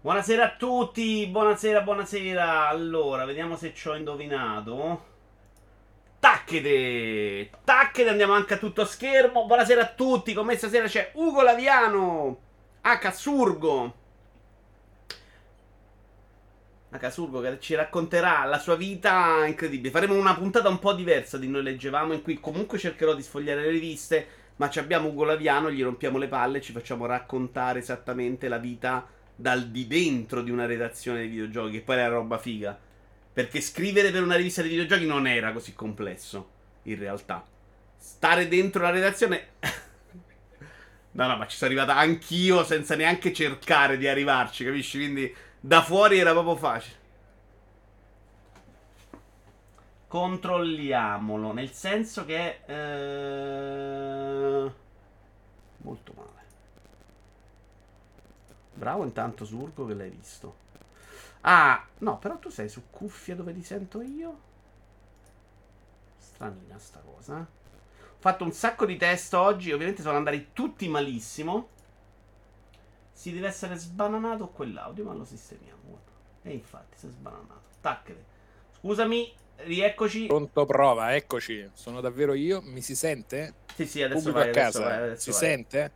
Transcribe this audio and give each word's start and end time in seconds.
Buonasera 0.00 0.44
a 0.44 0.54
tutti, 0.56 1.26
buonasera, 1.26 1.80
buonasera. 1.80 2.68
Allora, 2.68 3.24
vediamo 3.24 3.56
se 3.56 3.74
ci 3.74 3.88
ho 3.88 3.96
indovinato. 3.96 5.04
Tacchete! 6.20 7.50
Tacchete, 7.64 8.08
andiamo 8.08 8.32
anche 8.32 8.54
a 8.54 8.58
tutto 8.58 8.84
schermo. 8.84 9.46
Buonasera 9.46 9.82
a 9.82 9.88
tutti, 9.88 10.34
con 10.34 10.46
me 10.46 10.56
stasera 10.56 10.86
c'è 10.86 11.10
Ugo 11.14 11.42
Laviano. 11.42 12.38
A 12.82 12.96
Casurgo. 12.98 13.94
A 16.90 16.96
Casurgo 16.96 17.40
che 17.40 17.58
ci 17.58 17.74
racconterà 17.74 18.44
la 18.44 18.60
sua 18.60 18.76
vita 18.76 19.44
incredibile. 19.46 19.90
Faremo 19.90 20.14
una 20.14 20.36
puntata 20.36 20.68
un 20.68 20.78
po' 20.78 20.92
diversa 20.92 21.38
di 21.38 21.48
noi 21.48 21.64
leggevamo, 21.64 22.12
in 22.12 22.22
cui 22.22 22.38
comunque 22.38 22.78
cercherò 22.78 23.14
di 23.14 23.22
sfogliare 23.22 23.62
le 23.62 23.70
riviste, 23.70 24.28
ma 24.56 24.70
abbiamo 24.76 25.08
Ugo 25.08 25.24
Laviano, 25.24 25.72
gli 25.72 25.82
rompiamo 25.82 26.18
le 26.18 26.28
palle 26.28 26.58
e 26.58 26.62
ci 26.62 26.70
facciamo 26.70 27.04
raccontare 27.04 27.80
esattamente 27.80 28.46
la 28.46 28.58
vita 28.58 29.16
dal 29.40 29.68
di 29.68 29.86
dentro 29.86 30.42
di 30.42 30.50
una 30.50 30.66
redazione 30.66 31.22
di 31.22 31.28
videogiochi, 31.28 31.70
che 31.70 31.82
poi 31.82 31.96
era 31.96 32.08
roba 32.08 32.38
figa. 32.38 32.76
Perché 33.32 33.60
scrivere 33.60 34.10
per 34.10 34.24
una 34.24 34.34
rivista 34.34 34.62
di 34.62 34.70
videogiochi 34.70 35.06
non 35.06 35.28
era 35.28 35.52
così 35.52 35.74
complesso, 35.74 36.50
in 36.82 36.98
realtà. 36.98 37.46
Stare 37.96 38.48
dentro 38.48 38.82
la 38.82 38.90
redazione... 38.90 39.50
no, 41.12 41.26
no, 41.28 41.36
ma 41.36 41.46
ci 41.46 41.56
sono 41.56 41.70
arrivata 41.70 41.96
anch'io 41.96 42.64
senza 42.64 42.96
neanche 42.96 43.32
cercare 43.32 43.96
di 43.96 44.08
arrivarci, 44.08 44.64
capisci? 44.64 44.98
Quindi 44.98 45.32
da 45.60 45.82
fuori 45.82 46.18
era 46.18 46.32
proprio 46.32 46.56
facile. 46.56 46.96
Controlliamolo, 50.08 51.52
nel 51.52 51.70
senso 51.70 52.24
che... 52.24 52.58
Eh... 52.66 54.72
Molto 55.76 56.12
male. 56.16 56.37
Bravo 58.78 59.02
intanto 59.02 59.44
Surgo 59.44 59.86
che 59.86 59.94
l'hai 59.94 60.08
visto. 60.08 60.66
Ah, 61.40 61.84
no, 61.98 62.18
però 62.18 62.38
tu 62.38 62.48
sei 62.48 62.68
su 62.68 62.84
cuffia 62.90 63.34
dove 63.34 63.52
ti 63.52 63.62
sento 63.64 64.00
io? 64.02 64.38
Stranina 66.16 66.78
sta 66.78 67.00
cosa. 67.00 67.38
Ho 67.38 68.20
fatto 68.20 68.44
un 68.44 68.52
sacco 68.52 68.86
di 68.86 68.96
test 68.96 69.34
oggi, 69.34 69.72
ovviamente 69.72 70.02
sono 70.02 70.16
andati 70.16 70.50
tutti 70.52 70.88
malissimo. 70.88 71.68
Si 73.12 73.32
deve 73.32 73.48
essere 73.48 73.74
sbananato 73.74 74.48
quell'audio, 74.48 75.04
ma 75.04 75.12
lo 75.12 75.24
sistemiamo. 75.24 75.98
E 76.42 76.52
infatti 76.52 76.96
si 76.96 77.06
è 77.06 77.10
sbananato. 77.10 77.62
Tacchere. 77.80 78.24
Scusami, 78.78 79.34
rieccoci. 79.56 80.26
Pronto 80.26 80.66
prova, 80.66 81.16
eccoci. 81.16 81.68
Sono 81.72 82.00
davvero 82.00 82.34
io. 82.34 82.60
Mi 82.62 82.80
si 82.80 82.94
sente? 82.94 83.54
Sì, 83.74 83.86
sì, 83.86 84.02
adesso 84.02 84.30
Pubblico 84.30 84.38
vai, 84.38 84.48
a 84.48 84.50
adesso 84.50 84.80
casa. 84.80 84.80
vai, 84.80 85.02
adesso 85.02 85.20
si 85.20 85.32
vai. 85.32 85.38
sente? 85.40 85.92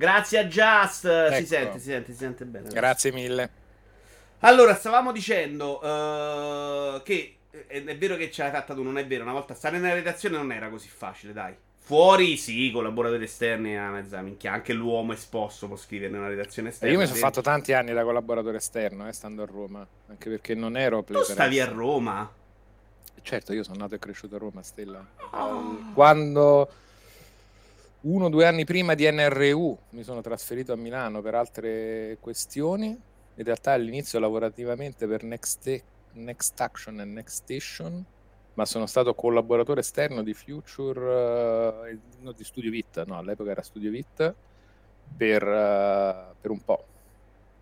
Grazie 0.00 0.38
a 0.38 0.44
Just. 0.46 1.00
Si 1.02 1.34
Ecco. 1.34 1.46
sente, 1.46 1.78
si 1.78 1.84
sente, 1.90 2.12
si 2.12 2.18
sente 2.18 2.44
bene. 2.46 2.64
adesso. 2.68 2.74
Grazie 2.80 3.12
mille. 3.12 3.50
Allora, 4.38 4.74
stavamo 4.74 5.12
dicendo 5.12 5.78
eh, 5.82 7.02
che 7.02 7.36
è, 7.66 7.84
è 7.84 7.98
vero 7.98 8.16
che 8.16 8.30
ce 8.30 8.42
l'hai 8.42 8.50
fatta 8.50 8.72
tu, 8.72 8.82
non 8.82 8.96
è 8.96 9.06
vero. 9.06 9.24
Una 9.24 9.34
volta 9.34 9.52
stare 9.52 9.76
nella 9.78 9.92
redazione 9.92 10.38
non 10.38 10.52
era 10.52 10.70
così 10.70 10.88
facile, 10.88 11.34
dai. 11.34 11.54
Fuori, 11.82 12.38
sì, 12.38 12.70
collaboratori 12.72 13.24
esterni, 13.24 13.72
è 13.72 13.78
una 13.78 13.90
mezza 13.90 14.22
minchia. 14.22 14.52
Anche 14.54 14.72
l'uomo 14.72 15.12
esposto 15.12 15.66
può 15.66 15.76
scrivere 15.76 16.10
nella 16.10 16.28
redazione 16.28 16.68
E 16.68 16.72
esterna. 16.72 16.94
io 16.94 17.00
mi 17.00 17.04
sono 17.04 17.16
sì. 17.18 17.22
fatto 17.22 17.42
tanti 17.42 17.74
anni 17.74 17.92
da 17.92 18.02
collaboratore 18.02 18.56
esterno, 18.56 19.06
eh, 19.06 19.12
stando 19.12 19.42
a 19.42 19.46
Roma, 19.46 19.86
anche 20.08 20.30
perché 20.30 20.54
non 20.54 20.78
ero 20.78 21.02
Tu 21.02 21.22
stavi 21.22 21.60
a 21.60 21.66
Roma. 21.66 22.32
Certo, 23.20 23.52
io 23.52 23.62
sono 23.64 23.76
nato 23.80 23.96
e 23.96 23.98
cresciuto 23.98 24.36
a 24.36 24.38
Roma, 24.38 24.62
Stella. 24.62 25.04
Oh. 25.32 25.90
Quando 25.92 26.70
uno 28.02 28.26
o 28.26 28.28
due 28.30 28.46
anni 28.46 28.64
prima 28.64 28.94
di 28.94 29.10
NRU 29.10 29.78
mi 29.90 30.02
sono 30.02 30.22
trasferito 30.22 30.72
a 30.72 30.76
Milano 30.76 31.20
per 31.20 31.34
altre 31.34 32.16
questioni, 32.20 32.88
in 32.88 33.44
realtà 33.44 33.72
all'inizio 33.72 34.18
lavorativamente 34.18 35.06
per 35.06 35.22
Next, 35.22 35.82
Next 36.12 36.60
Action 36.60 37.00
e 37.00 37.04
Next 37.04 37.42
Station, 37.42 38.04
ma 38.54 38.64
sono 38.64 38.86
stato 38.86 39.14
collaboratore 39.14 39.80
esterno 39.80 40.22
di 40.22 40.32
Future, 40.32 41.90
eh, 41.90 41.98
no, 42.20 42.32
di 42.32 42.44
Studio 42.44 42.70
Vita, 42.70 43.04
no, 43.04 43.18
all'epoca 43.18 43.50
era 43.50 43.62
Studio 43.62 43.90
Vita, 43.90 44.34
per, 45.16 45.42
eh, 45.42 46.34
per 46.40 46.50
un 46.50 46.60
po'. 46.64 46.84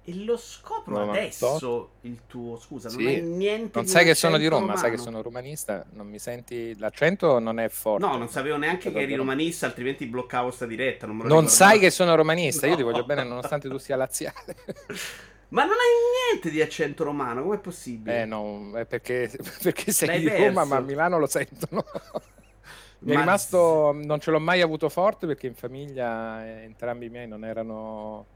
E 0.09 0.25
lo 0.25 0.37
scopro 0.39 0.93
98. 1.05 1.19
adesso 1.19 1.91
il 2.03 2.21
tuo. 2.27 2.57
Scusa, 2.59 2.89
non 2.89 2.99
Sì. 2.99 3.07
hai 3.07 3.21
niente 3.21 3.71
Non 3.79 3.87
sai 3.87 4.05
che 4.07 4.15
sono 4.15 4.39
di 4.39 4.47
Roma, 4.47 4.75
sai 4.77 4.91
che 4.91 4.97
romano? 4.97 5.03
sono 5.03 5.23
romanista, 5.23 5.85
non 5.93 6.07
mi 6.09 6.19
senti 6.19 6.75
l'accento 6.79 7.39
non 7.39 7.61
è 7.61 7.69
forte. 7.69 8.07
No, 8.07 8.17
non 8.17 8.29
sapevo 8.29 8.57
neanche 8.57 8.91
che 8.91 9.01
eri 9.01 9.15
romanista, 9.15 9.67
altrimenti 9.67 10.07
bloccavo 10.07 10.51
sta 10.51 10.65
diretta. 10.65 11.07
Non, 11.07 11.19
Non 11.19 11.49
sai 11.49 11.79
che 11.79 11.91
sono 11.91 12.15
romanista, 12.15 12.67
io 12.67 12.77
ti 12.77 12.83
No. 12.83 12.91
voglio 12.91 13.05
bene 13.05 13.23
nonostante 13.25 13.69
tu 13.69 13.77
sia 13.77 13.97
laziale. 13.97 14.57
Ma 15.51 15.63
non 15.65 15.73
hai 15.73 16.31
niente 16.33 16.51
di 16.51 16.61
accento 16.63 17.05
romano, 17.05 17.43
com'è 17.43 17.59
possibile? 17.59 18.23
Eh 18.23 18.25
no, 18.25 18.73
è 18.77 18.85
perché, 18.87 19.31
perché 19.63 19.93
sei 19.93 20.09
L'hai 20.09 20.21
di 20.21 20.29
Roma, 20.29 20.53
perso. 20.53 20.69
ma 20.69 20.77
a 20.77 20.81
Milano 20.81 21.19
lo 21.19 21.27
sentono. 21.27 21.85
Mi 23.01 23.13
è 23.13 23.15
Ma- 23.15 23.21
rimasto, 23.21 23.93
non 23.95 24.19
ce 24.21 24.31
l'ho 24.31 24.41
mai 24.41 24.61
avuto 24.61 24.89
forte 24.89 25.27
perché 25.27 25.47
in 25.47 25.55
famiglia 25.55 26.45
eh, 26.45 26.63
entrambi 26.65 27.07
i 27.07 27.09
miei 27.11 27.29
non 27.29 27.45
erano, 27.45 28.27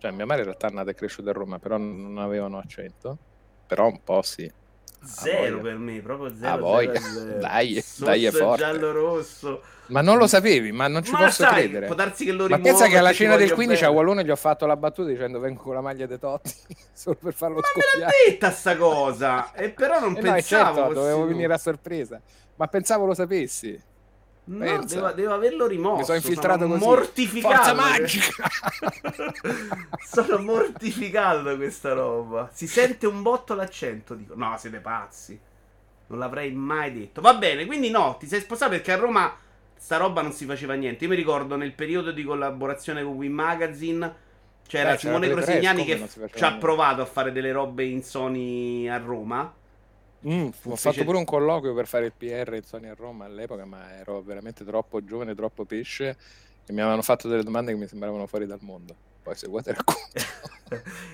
cioè 0.00 0.10
mia 0.12 0.24
madre 0.24 0.40
in 0.42 0.48
realtà 0.48 0.68
è 0.68 0.70
nata 0.72 0.90
e 0.90 0.94
cresciuta 0.94 1.30
a 1.30 1.32
Roma, 1.34 1.58
però 1.58 1.76
non 1.76 2.16
avevano 2.18 2.58
accento, 2.58 3.18
però 3.66 3.86
un 3.86 4.02
po' 4.02 4.22
sì. 4.22 4.50
Zero 5.02 5.60
per 5.60 5.76
me, 5.76 6.00
proprio 6.00 6.34
zero. 6.34 6.58
Voglia. 6.58 6.98
zero, 7.00 7.12
zero. 7.26 7.38
Dai, 7.40 7.84
dai, 7.96 8.24
è 8.26 8.30
forte. 8.30 8.58
giallo-rosso. 8.62 9.62
Ma 9.86 10.02
non 10.02 10.18
lo 10.18 10.26
sapevi, 10.26 10.72
ma 10.72 10.88
non 10.88 11.02
ci 11.02 11.10
Ma 11.10 11.18
posso 11.24 11.42
sai, 11.42 11.52
credere. 11.52 11.86
può 11.86 11.94
darsi 11.94 12.24
che 12.24 12.32
lo 12.32 12.46
Ma 12.48 12.58
pensa 12.60 12.86
che 12.86 12.96
alla 12.96 13.12
cena 13.12 13.36
del 13.36 13.44
voglio 13.48 13.54
15 13.56 13.82
a 13.84 13.86
bene. 13.88 13.98
Wallone 13.98 14.24
gli 14.24 14.30
ho 14.30 14.36
fatto 14.36 14.66
la 14.66 14.76
battuta 14.76 15.08
dicendo 15.08 15.38
vengo 15.40 15.60
con 15.62 15.74
la 15.74 15.80
maglia 15.80 16.06
dei 16.06 16.18
Totti 16.18 16.54
solo 16.92 17.16
per 17.20 17.32
farlo 17.34 17.56
Ma 17.56 17.62
me 17.74 17.82
l'ha 18.00 18.10
scoppiare. 18.10 18.12
detta 18.28 18.50
sta 18.52 18.76
cosa. 18.76 19.52
E 19.52 19.70
però 19.70 20.00
non 20.00 20.16
Eh 20.16 20.20
no, 20.20 20.28
e 20.28 20.32
pensavo 20.32 20.64
certo, 20.74 20.80
fosse 20.82 20.94
dovevo 20.94 21.26
venire 21.26 21.52
a 21.54 21.58
sorpresa. 21.58 22.20
Ma 22.56 22.66
pensavo 22.68 23.06
lo 23.06 23.14
sapessi. 23.14 23.82
No, 24.44 24.84
devo, 24.84 25.12
devo 25.12 25.34
averlo 25.34 25.66
rimosso. 25.66 25.98
Mi 25.98 26.04
sono 26.04 26.16
infiltrato 26.16 26.62
sono 26.62 26.72
così. 26.74 26.84
mortificato. 26.84 27.54
Forza 27.54 27.74
magica! 27.74 28.32
sono 30.04 30.38
mortificato 30.38 31.42
da 31.42 31.56
questa 31.56 31.92
roba. 31.92 32.48
Si 32.52 32.66
sente 32.66 33.06
un 33.06 33.22
botto 33.22 33.54
l'accento. 33.54 34.14
Dico, 34.14 34.34
no, 34.34 34.56
siete 34.58 34.78
pazzi. 34.78 35.38
Non 36.08 36.18
l'avrei 36.18 36.50
mai 36.52 36.92
detto. 36.92 37.20
Va 37.20 37.34
bene, 37.34 37.66
quindi 37.66 37.90
no, 37.90 38.16
ti 38.18 38.26
sei 38.26 38.40
sposato 38.40 38.72
perché 38.72 38.92
a 38.92 38.96
Roma 38.96 39.32
sta 39.76 39.96
roba 39.96 40.22
non 40.22 40.32
si 40.32 40.44
faceva 40.46 40.74
niente. 40.74 41.04
Io 41.04 41.10
mi 41.10 41.16
ricordo 41.16 41.56
nel 41.56 41.72
periodo 41.72 42.10
di 42.10 42.24
collaborazione 42.24 43.02
con 43.04 43.12
Win 43.12 43.32
Magazine 43.32 44.28
c'era 44.66 44.92
Beh, 44.92 44.98
Simone 44.98 45.28
come 45.28 45.42
che 45.42 45.60
ci 45.60 45.66
ha 45.66 45.72
niente. 45.72 46.58
provato 46.58 47.02
a 47.02 47.04
fare 47.04 47.32
delle 47.32 47.50
robe 47.50 47.84
in 47.84 48.04
Sony 48.04 48.88
a 48.88 48.98
Roma. 48.98 49.52
Mm, 50.26 50.48
ho 50.64 50.76
fatto 50.76 51.02
pure 51.04 51.16
un 51.16 51.24
colloquio 51.24 51.72
per 51.72 51.86
fare 51.86 52.06
il 52.06 52.12
PR 52.16 52.54
in 52.54 52.62
Sony 52.62 52.88
a 52.88 52.94
Roma 52.94 53.24
all'epoca, 53.24 53.64
ma 53.64 53.96
ero 53.96 54.20
veramente 54.20 54.64
troppo 54.64 55.02
giovane, 55.02 55.34
troppo 55.34 55.64
pesce 55.64 56.16
e 56.66 56.72
mi 56.72 56.80
avevano 56.80 57.02
fatto 57.02 57.26
delle 57.26 57.42
domande 57.42 57.72
che 57.72 57.78
mi 57.78 57.86
sembravano 57.86 58.26
fuori 58.26 58.46
dal 58.46 58.58
mondo. 58.60 58.94
Poi 59.22 59.34
se 59.34 59.48
vuoi 59.48 59.62
te 59.62 59.72
racconto. 59.74 60.20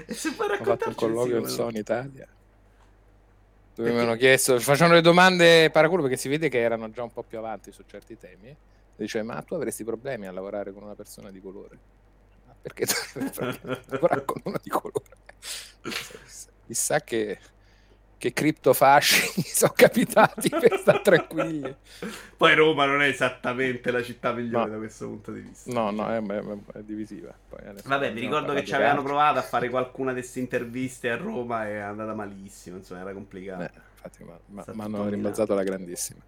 se 0.08 0.32
puoi 0.32 0.50
ho 0.50 0.64
fatto 0.64 0.88
un 0.88 0.94
colloquio 0.94 1.38
in 1.38 1.46
Sony 1.46 1.78
Italia. 1.78 2.26
Dove 3.74 3.92
mi 3.92 3.98
hanno 3.98 4.16
chiesto, 4.16 4.58
facevano 4.58 4.94
le 4.94 5.02
domande 5.02 5.70
paraculo 5.70 6.02
perché 6.02 6.16
si 6.16 6.28
vede 6.28 6.48
che 6.48 6.58
erano 6.58 6.90
già 6.90 7.02
un 7.02 7.12
po' 7.12 7.22
più 7.22 7.38
avanti 7.38 7.72
su 7.72 7.84
certi 7.86 8.16
temi. 8.16 8.56
Dice, 8.96 9.22
ma 9.22 9.42
tu 9.42 9.54
avresti 9.54 9.84
problemi 9.84 10.26
a 10.26 10.32
lavorare 10.32 10.72
con 10.72 10.82
una 10.82 10.94
persona 10.94 11.30
di 11.30 11.40
colore? 11.40 11.78
Ma 12.46 12.54
perché 12.60 12.86
dovrei 13.12 13.58
lavorare 13.86 14.24
con 14.26 14.40
una 14.44 14.58
di 14.62 14.70
colore? 14.70 15.16
Chissà 16.66 17.02
che, 17.02 17.38
che 18.18 18.32
criptofasci 18.32 19.42
sono 19.44 19.72
capitati 19.76 20.48
per 20.48 20.78
stare 20.78 21.00
tranquilli. 21.02 21.74
Poi 22.36 22.54
Roma 22.54 22.84
non 22.86 23.02
è 23.02 23.08
esattamente 23.08 23.90
la 23.90 24.02
città 24.02 24.32
migliore 24.32 24.64
No. 24.66 24.70
da 24.72 24.76
questo 24.78 25.06
punto 25.06 25.32
di 25.32 25.40
vista. 25.40 25.70
No, 25.72 25.90
no, 25.90 26.08
è, 26.08 26.22
è- 26.22 26.78
è 26.78 26.82
divisiva. 26.82 27.32
Vabbè, 27.84 28.12
mi 28.12 28.20
ricordo 28.20 28.52
che 28.54 28.64
ci 28.64 28.74
avevano 28.74 29.02
provato 29.02 29.38
a 29.38 29.42
fare 29.42 29.68
qualcuna 29.68 30.12
di 30.12 30.20
queste 30.20 30.40
interviste 30.40 31.10
a 31.10 31.16
Roma 31.16 31.66
e 31.66 31.72
è 31.72 31.78
andata 31.78 32.14
malissimo, 32.14 32.76
insomma, 32.76 33.00
era 33.00 33.12
complicato. 33.12 33.62
Eh, 33.62 33.70
infatti, 33.94 34.24
ma- 34.24 34.38
ma- 34.46 34.64
tutto 34.64 34.82
hanno 34.82 35.08
rimbalzato 35.08 35.54
la 35.54 35.62
grandissima. 35.62 36.20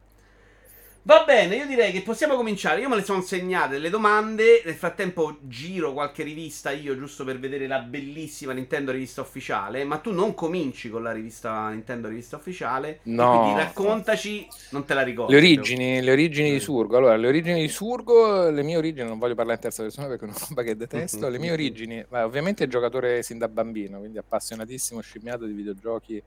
Va 1.09 1.25
bene, 1.27 1.57
io 1.57 1.67
direi 1.67 1.91
che 1.91 2.03
possiamo 2.03 2.37
cominciare. 2.37 2.83
Io 2.83 2.89
me 2.91 2.97
le 2.97 3.03
sono 3.03 3.23
segnate 3.23 3.79
le 3.79 3.89
domande. 3.89 4.61
Nel 4.63 4.75
frattempo 4.75 5.39
giro 5.41 5.95
qualche 5.95 6.23
rivista 6.23 6.71
io, 6.71 6.99
giusto 6.99 7.25
per 7.25 7.39
vedere 7.39 7.67
la 7.67 7.79
bellissima 7.79 8.53
Nintendo 8.53 8.93
rivista 8.93 9.23
ufficiale. 9.23 9.85
Ma 9.85 9.97
tu 9.97 10.13
non 10.13 10.35
cominci 10.35 10.91
con 10.91 11.03
la 11.03 11.13
rivista 11.13 11.71
Nintendo 11.71 12.09
rivista 12.09 12.37
ufficiale. 12.37 13.01
No. 13.05 13.41
quindi 13.41 13.59
raccontaci, 13.59 14.47
non 14.73 14.85
te 14.85 14.93
la 14.93 15.01
ricordo. 15.01 15.33
Le 15.33 15.39
origini, 15.39 16.03
le 16.03 16.11
origini 16.13 16.51
Eh. 16.51 16.53
di 16.53 16.61
Surgo. 16.61 16.99
Allora, 16.99 17.17
le 17.17 17.27
origini 17.27 17.63
di 17.63 17.69
Surgo, 17.69 18.51
le 18.51 18.63
mie 18.63 18.77
origini, 18.77 19.09
non 19.09 19.19
voglio 19.19 19.35
parlare 19.35 19.57
in 19.57 19.63
terza 19.63 19.83
persona 19.83 20.09
perché 20.09 20.27
è 20.27 20.29
una 20.29 20.37
roba 20.47 20.63
che 20.63 20.77
detesto. 20.77 21.27
Le 21.31 21.39
mie 21.39 21.53
origini, 21.57 22.05
beh, 22.07 22.21
ovviamente 22.21 22.69
giocatore 22.69 23.23
sin 23.23 23.39
da 23.39 23.49
bambino, 23.49 23.99
quindi 24.01 24.19
appassionatissimo, 24.19 25.01
scimmiato 25.01 25.47
di 25.47 25.55
videogiochi 25.55 26.23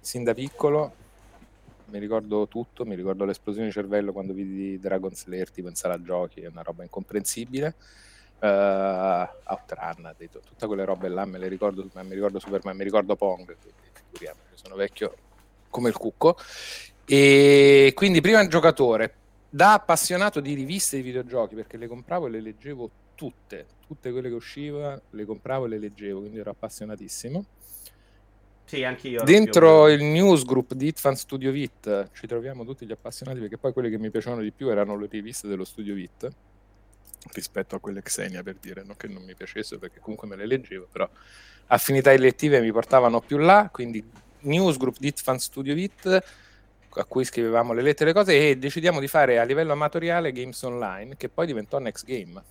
sin 0.00 0.24
da 0.24 0.34
piccolo. 0.34 1.06
Mi 1.90 1.98
ricordo 1.98 2.46
tutto, 2.48 2.84
mi 2.84 2.94
ricordo 2.94 3.24
l'esplosione 3.24 3.68
di 3.68 3.72
cervello 3.72 4.12
quando 4.12 4.34
vidi 4.34 4.78
Dragon 4.78 5.14
Slayer 5.14 5.50
tipo 5.50 5.68
in 5.68 5.74
sala 5.74 6.00
giochi, 6.02 6.42
è 6.42 6.46
una 6.46 6.60
roba 6.60 6.82
incomprensibile. 6.82 7.74
uh, 8.40 8.46
Outrun, 8.46 10.14
detto, 10.18 10.40
tutte 10.40 10.66
quelle 10.66 10.84
robe 10.84 11.08
là 11.08 11.24
me 11.24 11.38
le 11.38 11.48
ricordo, 11.48 11.88
mi 11.94 12.14
ricordo 12.14 12.38
Superman, 12.38 12.76
mi 12.76 12.84
ricordo 12.84 13.16
Pong, 13.16 13.56
quindi 14.10 14.38
sono 14.52 14.74
vecchio 14.74 15.14
come 15.70 15.88
il 15.88 15.96
cucco. 15.96 16.36
E 17.06 17.92
quindi 17.94 18.20
prima 18.20 18.46
giocatore, 18.46 19.14
da 19.48 19.72
appassionato 19.72 20.40
di 20.40 20.52
riviste 20.52 20.96
di 20.96 21.02
videogiochi, 21.02 21.54
perché 21.54 21.78
le 21.78 21.86
compravo 21.86 22.26
e 22.26 22.30
le 22.30 22.42
leggevo 22.42 22.90
tutte, 23.14 23.66
tutte 23.86 24.12
quelle 24.12 24.28
che 24.28 24.34
uscivano, 24.34 25.00
le 25.08 25.24
compravo 25.24 25.64
e 25.64 25.68
le 25.70 25.78
leggevo, 25.78 26.20
quindi 26.20 26.38
ero 26.38 26.50
appassionatissimo. 26.50 27.44
Sì, 28.68 28.84
anche 28.84 29.08
io. 29.08 29.24
Dentro 29.24 29.88
il 29.88 30.04
newsgroup 30.04 30.74
di 30.74 30.88
Hitfan 30.88 31.16
Studio 31.16 31.50
Vit 31.50 32.10
ci 32.12 32.26
troviamo 32.26 32.66
tutti 32.66 32.84
gli 32.84 32.92
appassionati 32.92 33.40
perché 33.40 33.56
poi 33.56 33.72
quelle 33.72 33.88
che 33.88 33.96
mi 33.98 34.10
piacevano 34.10 34.42
di 34.42 34.52
più 34.52 34.68
erano 34.68 34.94
le 34.98 35.08
riviste 35.10 35.48
dello 35.48 35.64
Studio 35.64 35.94
Vit 35.94 36.28
rispetto 37.32 37.76
a 37.76 37.80
quelle 37.80 38.02
Xenia 38.02 38.42
per 38.42 38.56
dire, 38.60 38.82
non 38.84 38.94
che 38.98 39.08
non 39.08 39.22
mi 39.22 39.34
piacessero 39.34 39.80
perché 39.80 40.00
comunque 40.00 40.28
me 40.28 40.36
le 40.36 40.44
leggevo, 40.44 40.86
però 40.92 41.08
affinità 41.68 42.12
elettive 42.12 42.60
mi 42.60 42.70
portavano 42.70 43.22
più 43.22 43.38
là, 43.38 43.70
quindi 43.72 44.04
newsgroup 44.40 44.98
di 44.98 45.06
Hitfan 45.06 45.38
Studio 45.38 45.72
Vit 45.72 46.06
a 46.90 47.04
cui 47.04 47.24
scrivevamo 47.24 47.72
le 47.72 47.80
lettere 47.80 48.10
e 48.10 48.12
le 48.12 48.18
cose 48.18 48.50
e 48.50 48.58
decidiamo 48.58 49.00
di 49.00 49.08
fare 49.08 49.38
a 49.38 49.44
livello 49.44 49.72
amatoriale 49.72 50.30
Games 50.30 50.60
Online 50.62 51.16
che 51.16 51.30
poi 51.30 51.46
diventò 51.46 51.78
Next 51.78 52.04
Game 52.04 52.42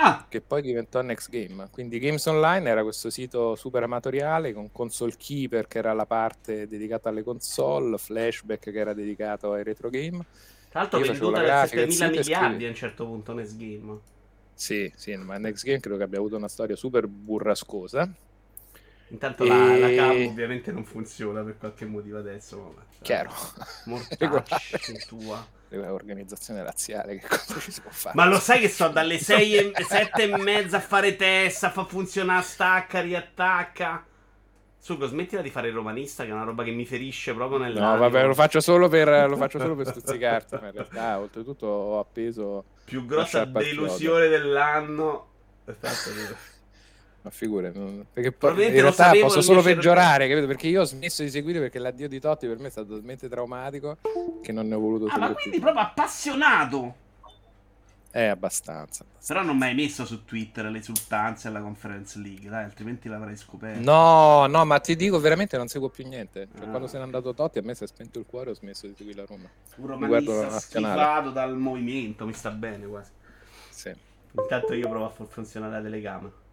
Ah. 0.00 0.26
Che 0.28 0.40
poi 0.40 0.62
diventò 0.62 1.02
Next 1.02 1.28
Game. 1.28 1.68
Quindi 1.72 1.98
Games 1.98 2.24
Online 2.26 2.68
era 2.68 2.82
questo 2.84 3.10
sito 3.10 3.56
super 3.56 3.82
amatoriale 3.82 4.52
con 4.52 4.70
Console 4.70 5.14
Keeper 5.16 5.66
che 5.66 5.78
era 5.78 5.92
la 5.92 6.06
parte 6.06 6.68
dedicata 6.68 7.08
alle 7.08 7.24
console, 7.24 7.98
Flashback 7.98 8.70
che 8.70 8.78
era 8.78 8.94
dedicato 8.94 9.52
ai 9.52 9.64
retro 9.64 9.90
game. 9.90 10.24
Tra 10.70 10.80
l'altro 10.80 11.00
venduta 11.00 11.40
per 11.40 11.88
7.000 11.88 12.10
miliardi 12.10 12.64
a 12.64 12.68
un 12.68 12.74
certo 12.76 13.06
punto 13.06 13.32
Next 13.32 13.56
Game. 13.56 13.98
Sì, 14.54 14.92
sì, 14.94 15.16
ma 15.16 15.36
Next 15.36 15.64
Game 15.64 15.80
credo 15.80 15.96
che 15.96 16.04
abbia 16.04 16.18
avuto 16.18 16.36
una 16.36 16.48
storia 16.48 16.76
super 16.76 17.08
burrascosa. 17.08 18.08
Intanto 19.08 19.44
e... 19.44 19.48
la, 19.48 19.78
la 19.78 19.94
cam 19.94 20.26
ovviamente 20.26 20.70
non 20.70 20.84
funziona 20.84 21.42
per 21.42 21.56
qualche 21.58 21.86
motivo 21.86 22.18
adesso. 22.18 22.62
Vabbè, 22.62 22.86
Chiaro. 23.02 23.32
Mortacci 23.86 24.96
tua 25.08 25.56
organizzazione 25.76 26.62
razziale, 26.62 27.18
che 27.18 27.26
cosa 27.28 27.58
ci 27.60 27.70
si 27.70 27.80
può 27.80 27.90
fare? 27.90 28.14
Ma 28.14 28.26
lo 28.26 28.38
sai 28.38 28.60
che 28.60 28.68
sto 28.68 28.88
dalle 28.88 29.18
6 29.20 29.72
e 29.72 29.84
7 29.84 30.22
e 30.22 30.36
mezza 30.38 30.78
a 30.78 30.80
fare 30.80 31.16
testa, 31.16 31.70
fa 31.70 31.84
funzionare, 31.84 32.42
stacca, 32.42 33.00
riattacca. 33.00 34.04
Sugo, 34.80 35.06
smettila 35.06 35.42
di 35.42 35.50
fare 35.50 35.68
il 35.68 35.74
romanista, 35.74 36.24
che 36.24 36.30
è 36.30 36.32
una 36.32 36.44
roba 36.44 36.62
che 36.62 36.70
mi 36.70 36.86
ferisce 36.86 37.34
proprio 37.34 37.58
nel. 37.58 37.74
No, 37.74 37.98
vabbè, 37.98 38.24
lo 38.24 38.34
faccio 38.34 38.60
solo 38.60 38.88
per, 38.88 39.28
lo 39.28 39.36
faccio 39.38 39.58
solo 39.58 39.74
per 39.74 39.88
stuzzicarti. 39.88 40.56
ma 40.60 40.66
in 40.66 40.72
realtà, 40.72 41.18
oltretutto, 41.18 41.66
ho 41.66 41.98
appeso. 41.98 42.64
Più 42.84 43.04
grossa 43.04 43.44
delusione 43.44 44.28
dell'anno. 44.28 45.26
Aspetta, 45.66 46.36
ma 47.28 47.30
figure, 47.30 47.70
perché 48.12 48.32
poi 48.32 48.66
in 48.66 48.72
realtà 48.72 49.12
posso 49.20 49.42
solo 49.42 49.62
peggiorare, 49.62 50.28
capito? 50.28 50.46
Perché 50.46 50.66
io 50.68 50.80
ho 50.80 50.84
smesso 50.84 51.22
di 51.22 51.30
seguire 51.30 51.60
perché 51.60 51.78
l'addio 51.78 52.08
di 52.08 52.18
Totti 52.18 52.46
per 52.46 52.58
me 52.58 52.68
è 52.68 52.70
stato 52.70 52.94
talmente 52.94 53.28
traumatico 53.28 53.98
che 54.42 54.52
non 54.52 54.66
ne 54.66 54.74
ho 54.74 54.80
voluto 54.80 55.06
ah, 55.06 55.18
ma 55.18 55.32
quindi 55.34 55.60
proprio 55.60 55.82
appassionato. 55.82 57.06
È 58.10 58.24
abbastanza, 58.24 59.04
abbastanza. 59.04 59.34
Però 59.34 59.42
non 59.44 59.58
mi 59.58 59.64
hai 59.64 59.74
messo 59.74 60.06
su 60.06 60.24
Twitter 60.24 60.64
le 60.64 60.78
esultanze 60.78 61.48
alla 61.48 61.60
Conference 61.60 62.18
League, 62.18 62.48
dai, 62.48 62.64
altrimenti 62.64 63.06
l'avrei 63.08 63.36
scoperto. 63.36 63.80
No, 63.82 64.46
no, 64.46 64.64
ma 64.64 64.78
ti 64.80 64.96
dico 64.96 65.20
veramente 65.20 65.58
non 65.58 65.68
seguo 65.68 65.90
più 65.90 66.08
niente. 66.08 66.48
Cioè, 66.56 66.66
ah. 66.66 66.70
Quando 66.70 66.86
se 66.86 66.96
n'è 66.96 67.02
andato 67.02 67.34
Totti 67.34 67.58
a 67.58 67.62
me 67.62 67.74
si 67.74 67.84
è 67.84 67.86
spento 67.86 68.18
il 68.18 68.24
cuore 68.26 68.50
ho 68.50 68.54
smesso 68.54 68.86
di 68.86 68.94
seguire 68.96 69.20
la 69.20 69.26
Roma. 69.28 69.48
Un 69.76 69.86
romanista 69.86 70.58
schifato 70.58 71.30
dal 71.30 71.56
movimento, 71.58 72.24
mi 72.24 72.32
sta 72.32 72.50
bene 72.50 72.86
quasi. 72.86 73.10
Sì. 73.68 73.94
Intanto 74.32 74.72
io 74.72 74.88
provo 74.88 75.04
a 75.04 75.10
far 75.10 75.26
funzionare 75.26 75.74
la 75.74 75.82
telecamera 75.82 76.46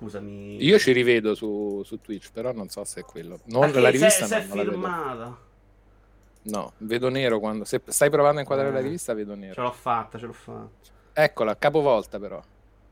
scusami. 0.00 0.64
Io 0.64 0.78
ci 0.78 0.92
rivedo 0.92 1.34
su, 1.34 1.82
su 1.84 2.00
Twitch, 2.00 2.30
però 2.32 2.52
non 2.52 2.68
so 2.68 2.84
se 2.84 3.00
è 3.00 3.04
quello. 3.04 3.40
Non 3.44 3.70
la 3.72 3.90
rivista 3.90 4.24
se, 4.24 4.34
se 4.34 4.38
è 4.38 4.42
firmata. 4.42 5.38
No, 6.42 6.72
vedo 6.78 7.10
nero 7.10 7.38
quando. 7.38 7.64
Se 7.64 7.82
stai 7.86 8.08
provando 8.08 8.38
a 8.38 8.40
inquadrare 8.40 8.70
eh, 8.70 8.74
la 8.74 8.80
rivista, 8.80 9.12
vedo 9.12 9.34
nero. 9.34 9.54
Ce 9.54 9.60
l'ho 9.60 9.72
fatta, 9.72 10.18
ce 10.18 10.26
l'ho 10.26 10.32
fatta. 10.32 10.90
Eccola, 11.12 11.56
capovolta 11.56 12.18
però. 12.18 12.42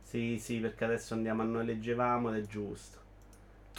Sì, 0.02 0.38
sì, 0.38 0.58
perché 0.58 0.84
adesso 0.84 1.14
andiamo 1.14 1.42
a 1.42 1.44
noi 1.46 1.64
leggevamo 1.64 2.34
ed 2.34 2.44
è 2.44 2.46
giusto. 2.46 2.98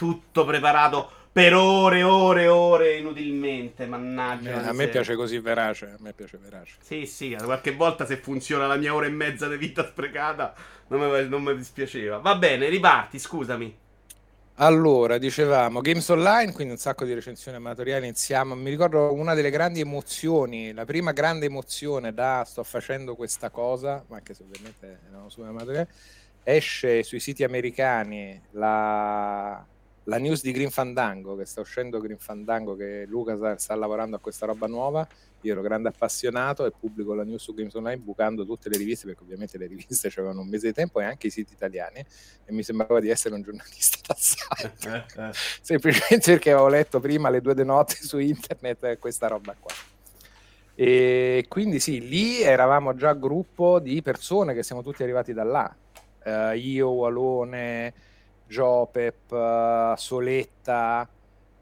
Tutto 0.00 0.46
preparato 0.46 1.10
per 1.30 1.52
ore, 1.52 2.02
ore, 2.02 2.46
ore 2.48 2.96
inutilmente. 2.96 3.84
Mannaggia. 3.84 4.66
A 4.66 4.72
me, 4.72 4.88
piace 4.88 5.14
così 5.14 5.38
verace. 5.40 5.90
A 5.90 5.96
me 5.98 6.14
piace 6.14 6.38
verace. 6.38 6.76
Sì, 6.80 7.04
sì, 7.04 7.36
qualche 7.38 7.72
volta 7.72 8.06
se 8.06 8.16
funziona 8.16 8.66
la 8.66 8.76
mia 8.76 8.94
ora 8.94 9.04
e 9.04 9.10
mezza 9.10 9.46
di 9.46 9.58
vita 9.58 9.86
sprecata, 9.86 10.54
non 10.86 11.00
mi, 11.02 11.28
non 11.28 11.42
mi 11.42 11.54
dispiaceva. 11.54 12.16
Va 12.16 12.34
bene, 12.36 12.70
riparti, 12.70 13.18
scusami. 13.18 13.76
Allora, 14.54 15.18
dicevamo 15.18 15.82
Games 15.82 16.08
Online, 16.08 16.52
quindi 16.54 16.72
un 16.72 16.78
sacco 16.78 17.04
di 17.04 17.12
recensioni 17.12 17.58
amatoriali. 17.58 18.06
Iniziamo. 18.06 18.54
Mi 18.54 18.70
ricordo 18.70 19.12
una 19.12 19.34
delle 19.34 19.50
grandi 19.50 19.80
emozioni, 19.80 20.72
la 20.72 20.86
prima 20.86 21.12
grande 21.12 21.44
emozione 21.44 22.14
da 22.14 22.42
sto 22.46 22.64
facendo 22.64 23.16
questa 23.16 23.50
cosa, 23.50 24.02
ma 24.08 24.16
anche 24.16 24.32
se 24.32 24.44
ovviamente 24.44 25.00
erano 25.10 25.28
su 25.28 25.42
amatoriali. 25.42 25.88
Esce 26.42 27.02
sui 27.02 27.20
siti 27.20 27.44
americani 27.44 28.40
la 28.52 29.62
la 30.10 30.18
news 30.18 30.42
di 30.42 30.50
Green 30.50 30.70
Fandango, 30.70 31.36
che 31.36 31.46
sta 31.46 31.60
uscendo 31.60 32.00
Green 32.00 32.18
Fandango, 32.18 32.74
che 32.74 33.04
Luca 33.06 33.36
sta, 33.36 33.56
sta, 33.56 33.74
lavorando 33.76 34.16
a 34.16 34.18
questa 34.18 34.44
roba 34.44 34.66
nuova. 34.66 35.06
Io 35.42 35.52
ero 35.52 35.62
grande 35.62 35.88
appassionato 35.88 36.66
e 36.66 36.72
pubblico 36.72 37.14
la 37.14 37.22
news 37.22 37.44
su 37.44 37.54
Games 37.54 37.72
Online 37.74 37.98
bucando 37.98 38.44
tutte 38.44 38.68
le 38.68 38.76
riviste, 38.76 39.06
perché 39.06 39.22
ovviamente 39.22 39.56
le 39.56 39.68
riviste 39.68 40.08
avevano 40.08 40.40
un 40.40 40.48
mese 40.48 40.66
di 40.66 40.72
tempo 40.72 41.00
e 41.00 41.04
anche 41.04 41.28
i 41.28 41.30
siti 41.30 41.52
italiani, 41.52 42.04
e 42.44 42.52
mi 42.52 42.64
sembrava 42.64 42.98
di 42.98 43.08
essere 43.08 43.36
un 43.36 43.42
giornalista 43.42 43.98
d'assalto. 44.12 45.30
Semplicemente 45.62 46.32
perché 46.32 46.50
avevo 46.50 46.68
letto 46.68 46.98
prima 46.98 47.30
le 47.30 47.40
due 47.40 47.54
di 47.54 47.64
notte 47.64 47.94
su 47.94 48.18
internet 48.18 48.98
questa 48.98 49.28
roba 49.28 49.54
qua. 49.58 49.72
E 50.74 51.44
quindi 51.48 51.78
sì, 51.78 52.08
lì 52.08 52.42
eravamo 52.42 52.96
già 52.96 53.12
gruppo 53.12 53.78
di 53.78 54.02
persone 54.02 54.54
che 54.54 54.64
siamo 54.64 54.82
tutti 54.82 55.04
arrivati 55.04 55.32
da 55.32 55.44
là. 55.44 55.76
Uh, 56.22 56.54
io, 56.54 56.88
Walone, 56.88 57.94
Jopep, 58.50 59.30
uh, 59.30 59.94
Soletta, 59.96 61.08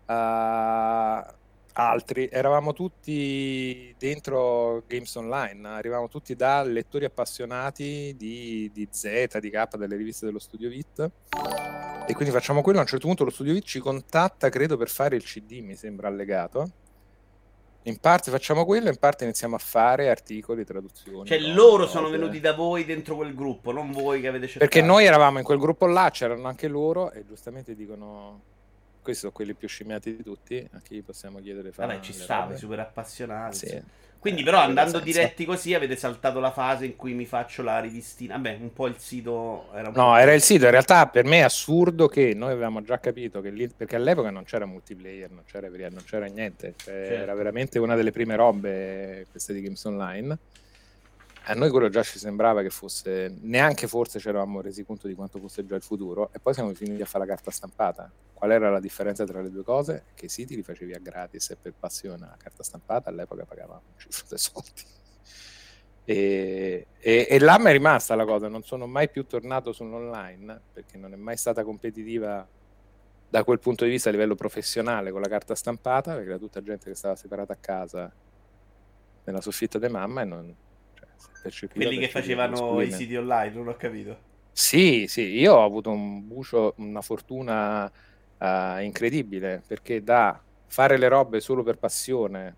uh, 0.07 1.35
altri, 1.75 2.29
eravamo 2.33 2.73
tutti 2.73 3.95
dentro 3.99 4.83
Games 4.87 5.15
Online, 5.17 5.69
arrivavamo 5.69 6.09
tutti 6.09 6.35
da 6.35 6.63
lettori 6.63 7.05
appassionati 7.05 8.15
di, 8.17 8.71
di 8.73 8.89
Z, 8.91 9.39
di 9.39 9.51
K, 9.51 9.77
delle 9.77 9.97
riviste 9.97 10.25
dello 10.25 10.39
Studio 10.39 10.71
Vit. 10.71 11.11
E 12.07 12.15
quindi 12.15 12.33
facciamo 12.33 12.63
quello. 12.63 12.79
A 12.79 12.83
un 12.83 12.89
certo 12.89 13.07
punto 13.07 13.25
lo 13.25 13.31
Studio 13.31 13.53
Vit 13.53 13.65
ci 13.65 13.81
contatta, 13.81 14.49
credo, 14.49 14.79
per 14.79 14.89
fare 14.89 15.15
il 15.15 15.23
CD, 15.23 15.61
mi 15.61 15.75
sembra 15.75 16.09
allegato 16.09 16.87
in 17.89 17.99
parte 17.99 18.31
facciamo 18.31 18.65
quello, 18.65 18.89
in 18.89 18.99
parte 18.99 19.25
iniziamo 19.25 19.57
a 19.57 19.59
fare 19.59 20.11
articoli, 20.11 20.65
traduzioni. 20.65 21.27
Cioè, 21.27 21.41
no, 21.41 21.55
loro 21.55 21.85
cose. 21.85 21.97
sono 21.97 22.09
venuti 22.11 22.41
da 22.41 22.55
voi 22.55 22.85
dentro 22.85 23.17
quel 23.17 23.35
gruppo, 23.35 23.73
non 23.73 23.91
voi 23.91 24.21
che 24.21 24.29
avete 24.29 24.47
cercato. 24.47 24.71
Perché 24.71 24.87
noi 24.87 25.05
eravamo 25.05 25.39
in 25.39 25.45
quel 25.45 25.59
gruppo 25.59 25.87
là, 25.87 26.11
c'erano 26.11 26.47
anche 26.49 26.69
loro 26.69 27.11
e 27.13 27.25
giustamente 27.27 27.75
dicono 27.75 28.48
questi 29.09 29.23
sono 29.23 29.33
quelli 29.33 29.55
più 29.55 29.69
scimmiati 29.69 30.17
di 30.17 30.23
tutti, 30.23 30.69
a 30.73 30.81
chi 30.83 31.01
possiamo 31.01 31.41
chiedere 31.41 31.73
fare. 31.73 31.95
Vabbè, 31.95 32.05
ci 32.05 32.13
stavi, 32.13 32.57
super 32.57 32.81
appassionati. 32.81 33.57
Sì. 33.57 33.83
Quindi, 34.19 34.43
eh, 34.43 34.45
però, 34.45 34.59
andando 34.59 34.99
diretti 35.01 35.47
così, 35.47 35.73
avete 35.73 35.97
saltato 35.97 36.41
la 36.41 36.51
fase 36.51 36.85
in 36.85 36.97
cui 36.97 37.15
mi 37.15 37.25
faccio 37.25 37.63
la 37.63 37.79
rivistina. 37.79 38.35
Vabbè, 38.35 38.59
un 38.61 38.73
po' 38.73 38.87
il 38.87 38.97
sito 38.99 39.73
era. 39.73 39.91
no, 39.91 40.17
era 40.17 40.35
il 40.35 40.43
sito. 40.43 40.65
In 40.67 40.73
realtà, 40.73 41.07
per 41.07 41.25
me 41.25 41.39
è 41.39 41.43
assurdo 41.43 42.07
che 42.09 42.35
noi 42.35 42.53
avevamo 42.53 42.83
già 42.83 42.99
capito 42.99 43.41
che 43.41 43.49
lì, 43.49 43.69
perché 43.69 43.97
all'epoca 43.97 44.31
non 44.31 44.45
c'era 44.45 44.67
multiplayer, 44.67 45.31
non 45.31 45.45
c'era, 45.47 45.69
non 45.69 46.05
c'era 46.05 46.27
niente. 46.27 46.75
Cioè, 46.77 46.95
certo. 46.95 47.23
Era 47.23 47.35
veramente 47.35 47.79
una 47.79 47.95
delle 47.95 48.11
prime 48.11 48.37
robe 48.37 49.27
queste 49.31 49.55
di 49.55 49.63
Games 49.63 49.83
Online 49.85 50.39
a 51.51 51.55
noi 51.55 51.71
quello 51.71 51.89
già 51.89 52.03
ci 52.03 52.19
sembrava 52.19 52.61
che 52.61 52.69
fosse, 52.69 53.35
neanche 53.41 53.87
forse 53.87 54.19
ci 54.19 54.29
eravamo 54.29 54.61
resi 54.61 54.85
conto 54.85 55.09
di 55.09 55.15
quanto 55.15 55.39
fosse 55.39 55.65
già 55.65 55.77
il 55.77 55.83
futuro 55.83 56.29
e 56.33 56.41
poi 56.41 56.53
siamo 56.53 56.75
finiti 56.75 57.01
a 57.01 57.07
fare 57.07 57.25
la 57.25 57.35
carta 57.35 57.51
stampata. 57.51 58.13
Qual 58.35 58.51
era 58.51 58.71
la 58.71 58.81
differenza 58.81 59.25
tra 59.25 59.41
le 59.41 59.51
due 59.51 59.63
cose? 59.63 60.05
Che 60.15 60.27
i 60.27 60.29
siti 60.29 60.55
li 60.57 60.63
facevi 60.63 60.93
a 60.93 60.99
gratis 60.99 61.51
e 61.51 61.57
per 61.57 61.73
passione 61.73 62.27
la 62.27 62.37
carta 62.37 62.63
stampata 62.63 63.09
all'epoca 63.09 63.47
pagavamo 63.47 63.83
un 63.87 63.99
cifro 63.99 64.27
dei 64.29 64.39
soldi. 64.39 64.97
E, 66.05 66.87
e, 66.99 67.27
e, 67.31 67.39
là 67.39 67.59
mi 67.59 67.67
è 67.67 67.73
rimasta 67.73 68.15
la 68.15 68.27
cosa, 68.27 68.49
non 68.49 68.63
sono 68.63 68.87
mai 68.87 69.09
più 69.09 69.27
tornato 69.27 69.73
sull'online 69.73 70.61
perché 70.73 70.99
non 70.99 71.15
è 71.15 71.17
mai 71.17 71.39
stata 71.39 71.65
competitiva 71.65 72.47
da 73.31 73.45
quel 73.45 73.59
punto 73.59 73.85
di 73.85 73.91
vista 73.91 74.11
a 74.11 74.13
livello 74.13 74.35
professionale 74.35 75.11
con 75.11 75.23
la 75.23 75.29
carta 75.29 75.55
stampata 75.55 76.13
perché 76.15 76.29
era 76.29 76.39
tutta 76.39 76.63
gente 76.63 76.91
che 76.91 76.95
stava 76.95 77.17
separata 77.17 77.55
a 77.55 77.59
casa 77.59 78.13
nella 79.25 79.41
soffitta 79.41 79.79
di 79.79 79.89
mamma 79.89 80.23
e 80.23 80.25
non, 80.25 80.57
percepita. 81.43 81.81
Quelli 81.81 81.99
che 81.99 82.09
facevano 82.09 82.81
i 82.81 82.91
siti 82.91 83.17
online, 83.17 83.55
non 83.55 83.69
ho 83.69 83.77
capito. 83.77 84.27
Sì, 84.53 85.07
sì, 85.07 85.39
io 85.39 85.55
ho 85.55 85.65
avuto 85.65 85.91
un 85.91 86.27
bucio, 86.27 86.75
una 86.79 87.01
fortuna 87.01 87.85
uh, 87.85 88.79
incredibile, 88.81 89.63
perché 89.67 90.03
da 90.03 90.41
fare 90.67 90.99
le 90.99 91.09
robe 91.09 91.41
solo 91.41 91.63
per 91.63 91.79
passione, 91.79 92.57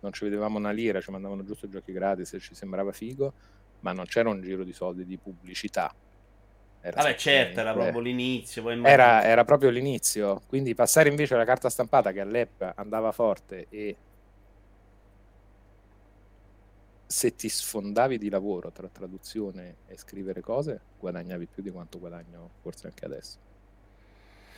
non 0.00 0.12
ci 0.12 0.24
vedevamo 0.24 0.58
una 0.58 0.70
lira, 0.70 1.00
ci 1.00 1.10
mandavano 1.10 1.44
giusto 1.44 1.68
giochi 1.68 1.92
gratis 1.92 2.32
e 2.34 2.40
ci 2.40 2.54
sembrava 2.54 2.92
figo, 2.92 3.32
ma 3.80 3.92
non 3.92 4.04
c'era 4.06 4.28
un 4.28 4.40
giro 4.40 4.64
di 4.64 4.72
soldi 4.72 5.04
di 5.04 5.16
pubblicità. 5.16 5.94
Era 6.80 7.02
Vabbè, 7.02 7.14
certo, 7.16 7.60
era 7.60 7.72
proprio 7.72 8.00
l'inizio. 8.00 8.68
Era, 8.68 9.24
era, 9.24 9.44
proprio 9.44 9.70
l'inizio. 9.70 10.42
Quindi 10.46 10.74
passare 10.74 11.08
invece 11.08 11.34
alla 11.34 11.44
carta 11.44 11.68
stampata 11.68 12.12
che 12.12 12.20
all'epoca 12.20 12.74
andava 12.76 13.10
forte 13.12 13.66
e 13.68 13.96
se 17.10 17.34
ti 17.34 17.48
sfondavi 17.48 18.18
di 18.18 18.28
lavoro 18.28 18.70
tra 18.70 18.86
traduzione 18.86 19.76
e 19.86 19.96
scrivere 19.96 20.42
cose, 20.42 20.78
guadagnavi 21.00 21.46
più 21.46 21.62
di 21.62 21.70
quanto 21.70 21.98
guadagno 21.98 22.50
forse 22.60 22.86
anche 22.86 23.06
adesso. 23.06 23.38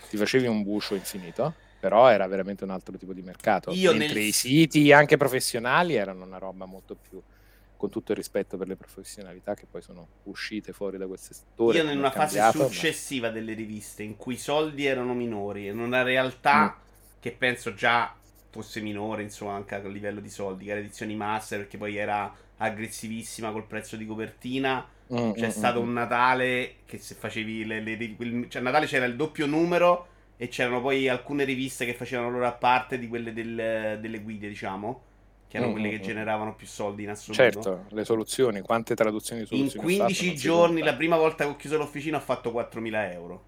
Ti 0.08 0.16
facevi 0.16 0.48
un 0.48 0.64
bucio 0.64 0.96
infinito, 0.96 1.54
però 1.78 2.08
era 2.08 2.26
veramente 2.26 2.64
un 2.64 2.70
altro 2.70 2.98
tipo 2.98 3.12
di 3.12 3.22
mercato. 3.22 3.70
Io 3.70 3.92
Mentre 3.92 4.18
nel... 4.18 4.26
i 4.26 4.32
siti 4.32 4.90
anche 4.90 5.16
professionali 5.16 5.94
erano 5.94 6.24
una 6.24 6.38
roba 6.38 6.64
molto 6.64 6.96
più 6.96 7.22
con 7.76 7.88
tutto 7.88 8.10
il 8.10 8.18
rispetto 8.18 8.58
per 8.58 8.66
le 8.66 8.76
professionalità 8.76 9.54
che 9.54 9.66
poi 9.70 9.80
sono 9.80 10.06
uscite 10.24 10.72
fuori 10.72 10.98
da 10.98 11.06
quel 11.06 11.20
settore. 11.20 11.78
Io 11.78 11.88
in 11.88 11.98
una 11.98 12.10
fase 12.10 12.40
successiva 12.50 13.28
ma... 13.28 13.32
delle 13.32 13.54
riviste 13.54 14.02
in 14.02 14.16
cui 14.16 14.34
i 14.34 14.38
soldi 14.38 14.86
erano 14.86 15.14
minori, 15.14 15.68
in 15.68 15.78
una 15.78 16.02
realtà 16.02 16.76
mm. 16.76 16.82
che 17.20 17.30
penso 17.30 17.74
già 17.74 18.12
fosse 18.50 18.80
minore, 18.80 19.22
insomma, 19.22 19.54
anche 19.54 19.74
a 19.74 19.78
livello 19.80 20.20
di 20.20 20.28
soldi, 20.28 20.64
che 20.64 20.70
era 20.72 20.80
edizioni 20.80 21.14
master, 21.14 21.60
perché 21.60 21.78
poi 21.78 21.96
era 21.96 22.32
aggressivissima 22.58 23.50
col 23.52 23.66
prezzo 23.66 23.96
di 23.96 24.06
copertina. 24.06 24.86
Mm, 25.12 25.32
c'è 25.32 25.46
mm, 25.46 25.50
stato 25.50 25.80
mm. 25.80 25.86
un 25.86 25.92
Natale 25.92 26.74
che 26.84 26.98
se 26.98 27.14
facevi 27.14 27.64
le, 27.64 27.80
le, 27.80 27.96
le, 27.96 28.46
cioè 28.48 28.60
a 28.60 28.64
Natale 28.64 28.86
c'era 28.86 29.06
il 29.06 29.16
doppio 29.16 29.46
numero 29.46 30.06
e 30.36 30.48
c'erano 30.48 30.80
poi 30.80 31.08
alcune 31.08 31.44
riviste 31.44 31.84
che 31.84 31.94
facevano 31.94 32.30
loro 32.30 32.46
a 32.46 32.52
parte 32.52 32.98
di 32.98 33.08
quelle 33.08 33.32
del, 33.32 33.98
delle 34.00 34.20
guide, 34.20 34.48
diciamo 34.48 35.08
che 35.50 35.56
erano 35.56 35.72
mm, 35.72 35.74
quelle 35.74 35.88
che 35.88 35.96
mm, 35.96 35.98
mm. 35.98 36.04
generavano 36.04 36.54
più 36.54 36.68
soldi 36.68 37.02
in 37.02 37.10
assoluto. 37.10 37.42
Certo, 37.42 37.84
le 37.88 38.04
soluzioni, 38.04 38.60
quante 38.60 38.94
traduzioni 38.94 39.40
di 39.40 39.48
soluzioni 39.48 39.94
In 39.94 39.98
15 39.98 40.36
giorni, 40.36 40.80
la 40.80 40.94
prima 40.94 41.16
volta 41.16 41.42
che 41.42 41.50
ho 41.50 41.56
chiuso 41.56 41.76
l'officina 41.76 42.18
ho 42.18 42.20
fatto 42.20 42.52
4.000 42.52 43.12
euro. 43.12 43.44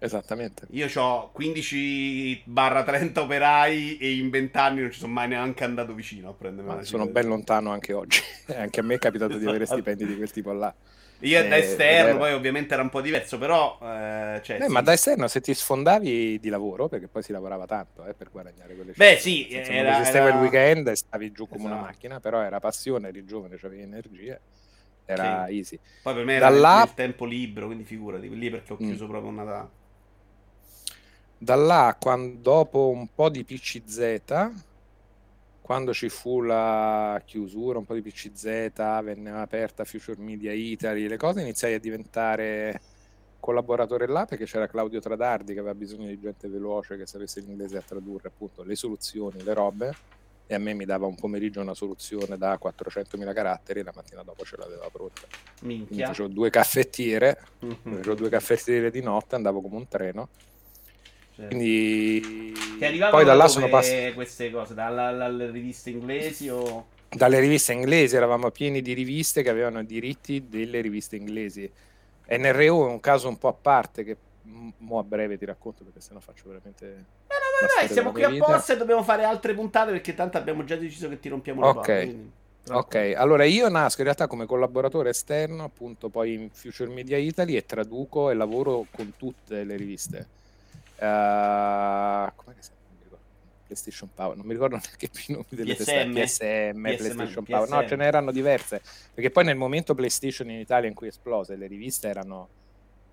Esattamente. 0.00 0.66
Io 0.70 0.88
ho 0.94 1.30
15 1.32 2.44
30 2.54 3.20
operai 3.20 3.98
e 3.98 4.12
in 4.16 4.30
20 4.30 4.56
anni 4.58 4.80
non 4.82 4.92
ci 4.92 5.00
sono 5.00 5.12
mai 5.12 5.28
neanche 5.28 5.64
andato 5.64 5.92
vicino 5.92 6.30
a 6.30 6.32
prendermi 6.32 6.74
Ma 6.74 6.82
sono 6.82 7.06
ben 7.06 7.26
lontano 7.26 7.70
anche 7.70 7.92
oggi. 7.92 8.20
anche 8.54 8.80
a 8.80 8.82
me 8.82 8.94
è 8.94 8.98
capitato 8.98 9.36
di 9.36 9.46
avere 9.46 9.66
stipendi 9.66 10.06
di 10.06 10.16
quel 10.16 10.30
tipo 10.30 10.52
là. 10.52 10.72
Io 11.22 11.40
eh, 11.40 11.48
da 11.48 11.56
esterno, 11.56 12.16
poi 12.16 12.32
ovviamente 12.32 12.74
era 12.74 12.82
un 12.82 12.90
po' 12.90 13.00
diverso, 13.00 13.38
però... 13.38 13.76
Eh, 13.82 14.40
cioè, 14.44 14.58
Beh, 14.58 14.66
sì. 14.66 14.70
Ma 14.70 14.82
da 14.82 14.92
esterno 14.92 15.26
se 15.26 15.40
ti 15.40 15.52
sfondavi 15.52 16.38
di 16.38 16.48
lavoro, 16.48 16.86
perché 16.86 17.08
poi 17.08 17.24
si 17.24 17.32
lavorava 17.32 17.66
tanto 17.66 18.04
eh, 18.04 18.14
per 18.14 18.30
guadagnare 18.30 18.76
quelle 18.76 18.92
Beh 18.94 19.16
sì, 19.18 19.48
era, 19.50 19.90
non 19.90 20.00
esisteva 20.00 20.28
era... 20.28 20.36
il 20.36 20.40
weekend 20.42 20.86
e 20.86 20.94
stavi 20.94 21.32
giù 21.32 21.48
come 21.48 21.64
esatto. 21.64 21.74
una 21.74 21.82
macchina, 21.82 22.20
però 22.20 22.40
era 22.40 22.60
passione, 22.60 23.08
eri 23.08 23.24
giovane, 23.24 23.58
avevi 23.60 23.82
energie, 23.82 24.40
era 25.04 25.46
sì. 25.48 25.56
easy. 25.56 25.78
Poi 26.02 26.14
per 26.14 26.24
me 26.24 26.34
era 26.34 26.50
là... 26.50 26.84
il 26.86 26.94
tempo 26.94 27.24
libero, 27.24 27.66
quindi 27.66 27.82
figurati, 27.82 28.28
lì 28.28 28.50
perché 28.50 28.72
ho 28.72 28.76
mm. 28.80 28.86
chiuso 28.86 29.04
mm. 29.06 29.08
proprio 29.08 29.30
una 29.30 29.44
data. 29.44 29.70
Da 31.38 31.54
là, 31.54 31.96
quando, 31.98 32.38
dopo 32.40 32.88
un 32.88 33.08
po' 33.14 33.28
di 33.28 33.44
PCZ, 33.44 34.50
quando 35.60 35.92
ci 35.92 36.08
fu 36.08 36.40
la 36.40 37.20
chiusura 37.24 37.78
un 37.78 37.84
po' 37.84 37.94
di 37.94 38.02
PCZ, 38.02 38.44
venne 39.02 39.30
aperta 39.30 39.84
Future 39.84 40.20
Media 40.20 40.52
Italy, 40.52 41.06
le 41.06 41.16
cose 41.16 41.40
iniziai 41.42 41.74
a 41.74 41.78
diventare 41.78 42.80
collaboratore 43.38 44.06
là 44.08 44.24
perché 44.24 44.46
c'era 44.46 44.66
Claudio 44.66 44.98
Tradardi 44.98 45.52
che 45.52 45.60
aveva 45.60 45.74
bisogno 45.74 46.08
di 46.08 46.18
gente 46.18 46.48
veloce 46.48 46.96
che 46.96 47.06
sapesse 47.06 47.40
l'inglese 47.40 47.76
a 47.76 47.82
tradurre 47.82 48.28
appunto 48.28 48.64
le 48.64 48.74
soluzioni, 48.74 49.42
le 49.42 49.54
robe 49.54 49.94
e 50.46 50.54
a 50.54 50.58
me 50.58 50.74
mi 50.74 50.84
dava 50.84 51.06
un 51.06 51.14
pomeriggio 51.14 51.60
una 51.60 51.74
soluzione 51.74 52.36
da 52.36 52.58
400.000 52.60 53.32
caratteri 53.32 53.80
e 53.80 53.82
la 53.84 53.92
mattina 53.94 54.22
dopo 54.22 54.44
ce 54.44 54.56
l'aveva 54.56 54.88
pronta. 54.90 55.26
Minchia. 55.60 55.86
Quindi 55.86 56.04
facevo 56.04 56.28
due 56.28 56.50
caffettiere, 56.50 57.38
mm-hmm. 57.64 57.96
facevo 57.96 58.14
due 58.14 58.28
caffettiere 58.28 58.90
di 58.90 59.02
notte, 59.02 59.34
andavo 59.34 59.60
come 59.60 59.76
un 59.76 59.86
treno 59.86 60.28
Certo. 61.38 61.54
Quindi 61.54 62.52
poi 63.10 63.24
da 63.24 63.34
là 63.34 63.46
sono 63.46 63.68
passate 63.68 64.12
queste 64.12 64.50
cose 64.50 64.74
dalla, 64.74 65.12
dalle 65.12 65.52
riviste 65.52 65.90
inglesi 65.90 66.48
o 66.48 66.86
dalle 67.08 67.38
riviste 67.38 67.72
inglesi 67.72 68.16
eravamo 68.16 68.50
pieni 68.50 68.82
di 68.82 68.92
riviste 68.92 69.44
che 69.44 69.48
avevano 69.48 69.78
i 69.78 69.86
diritti 69.86 70.48
delle 70.48 70.80
riviste 70.80 71.14
inglesi. 71.14 71.70
NRO 72.30 72.88
è 72.88 72.90
un 72.90 72.98
caso 72.98 73.28
un 73.28 73.38
po' 73.38 73.48
a 73.48 73.52
parte 73.52 74.02
che 74.02 74.16
mo 74.78 74.98
a 74.98 75.04
breve 75.04 75.38
ti 75.38 75.44
racconto 75.44 75.84
perché 75.84 76.00
sennò 76.00 76.18
faccio 76.18 76.42
veramente 76.46 76.86
No, 76.86 77.36
no, 77.36 77.66
no, 77.66 77.68
dai, 77.76 77.88
siamo 77.88 78.10
qui 78.10 78.24
apposta 78.24 78.72
e 78.72 78.76
dobbiamo 78.76 79.04
fare 79.04 79.22
altre 79.22 79.54
puntate 79.54 79.92
perché 79.92 80.16
tanto 80.16 80.38
abbiamo 80.38 80.64
già 80.64 80.74
deciso 80.74 81.08
che 81.08 81.20
ti 81.20 81.28
rompiamo 81.28 81.64
okay. 81.68 82.04
Quindi... 82.04 82.32
Ok, 82.70 83.14
allora 83.16 83.44
io 83.44 83.68
nasco 83.68 83.98
in 83.98 84.04
realtà 84.06 84.26
come 84.26 84.44
collaboratore 84.44 85.10
esterno, 85.10 85.62
appunto 85.62 86.08
poi 86.08 86.34
in 86.34 86.50
Future 86.50 86.92
Media 86.92 87.16
Italy 87.16 87.54
e 87.54 87.64
traduco 87.64 88.28
e 88.30 88.34
lavoro 88.34 88.86
con 88.90 89.12
tutte 89.16 89.62
le 89.62 89.76
riviste 89.76 90.36
Uh, 90.98 92.32
come 92.34 92.56
si 92.58 92.70
PlayStation 93.68 94.08
Power, 94.14 94.36
non 94.36 94.46
mi 94.46 94.54
ricordo 94.54 94.76
neanche 94.82 95.08
più 95.08 95.22
i 95.28 95.32
nomi 95.32 95.46
delle 95.50 95.74
PSM, 95.74 96.12
PSM, 96.12 96.22
PSM 96.22 96.82
PlayStation 96.82 97.44
PSM. 97.44 97.52
Power, 97.52 97.68
no, 97.68 97.86
ce 97.86 97.96
n'erano 97.96 98.32
diverse, 98.32 98.82
perché 99.12 99.30
poi 99.30 99.44
nel 99.44 99.56
momento 99.56 99.94
PlayStation 99.94 100.50
in 100.50 100.58
Italia 100.58 100.88
in 100.88 100.94
cui 100.94 101.08
esplose, 101.08 101.54
le 101.56 101.66
riviste 101.66 102.08
erano 102.08 102.48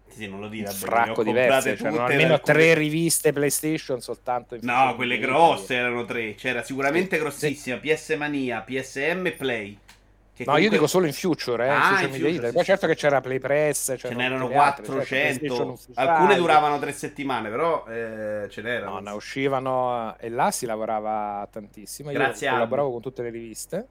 sì, 0.07 0.27
non 0.27 0.39
lo 0.39 0.47
dire, 0.47 0.69
un 0.69 0.75
fracco 0.75 1.23
diverse, 1.23 1.75
c'erano 1.75 2.05
almeno 2.05 2.33
alcune... 2.35 2.53
tre 2.53 2.73
riviste 2.73 3.33
PlayStation 3.33 4.01
soltanto 4.01 4.57
No, 4.61 4.95
quelle 4.95 5.17
grosse 5.17 5.75
erano 5.75 6.05
tre, 6.05 6.35
c'era 6.35 6.63
sicuramente 6.63 7.17
grossissima, 7.17 7.77
PS 7.77 8.15
Mania, 8.17 8.61
PSM 8.61 9.25
e 9.25 9.31
Play. 9.33 9.77
No, 10.37 10.45
comunque... 10.45 10.63
io 10.63 10.69
dico 10.69 10.87
solo 10.87 11.05
in 11.05 11.13
future, 11.13 11.65
eh, 11.65 11.69
ah, 11.69 12.01
in 12.01 12.11
future, 12.11 12.31
future 12.31 12.51
Poi 12.51 12.63
certo 12.63 12.87
che 12.87 12.95
c'era 12.95 13.21
Play 13.21 13.39
Press, 13.39 13.95
ce 13.97 14.13
n'erano 14.13 14.49
400, 14.49 15.79
alcune 15.93 16.35
duravano 16.35 16.77
tre 16.77 16.91
settimane, 16.91 17.49
però 17.49 17.85
eh, 17.87 18.47
ce 18.49 18.61
n'erano. 18.61 18.95
No, 18.95 18.99
ne 18.99 19.11
uscivano 19.11 20.17
e 20.17 20.29
là 20.29 20.51
si 20.51 20.65
lavorava 20.65 21.47
tantissimo. 21.49 22.11
Grazie 22.11 22.47
io 22.47 22.53
collaboravo 22.53 22.91
con 22.91 23.01
tutte 23.01 23.21
le 23.21 23.29
riviste 23.29 23.87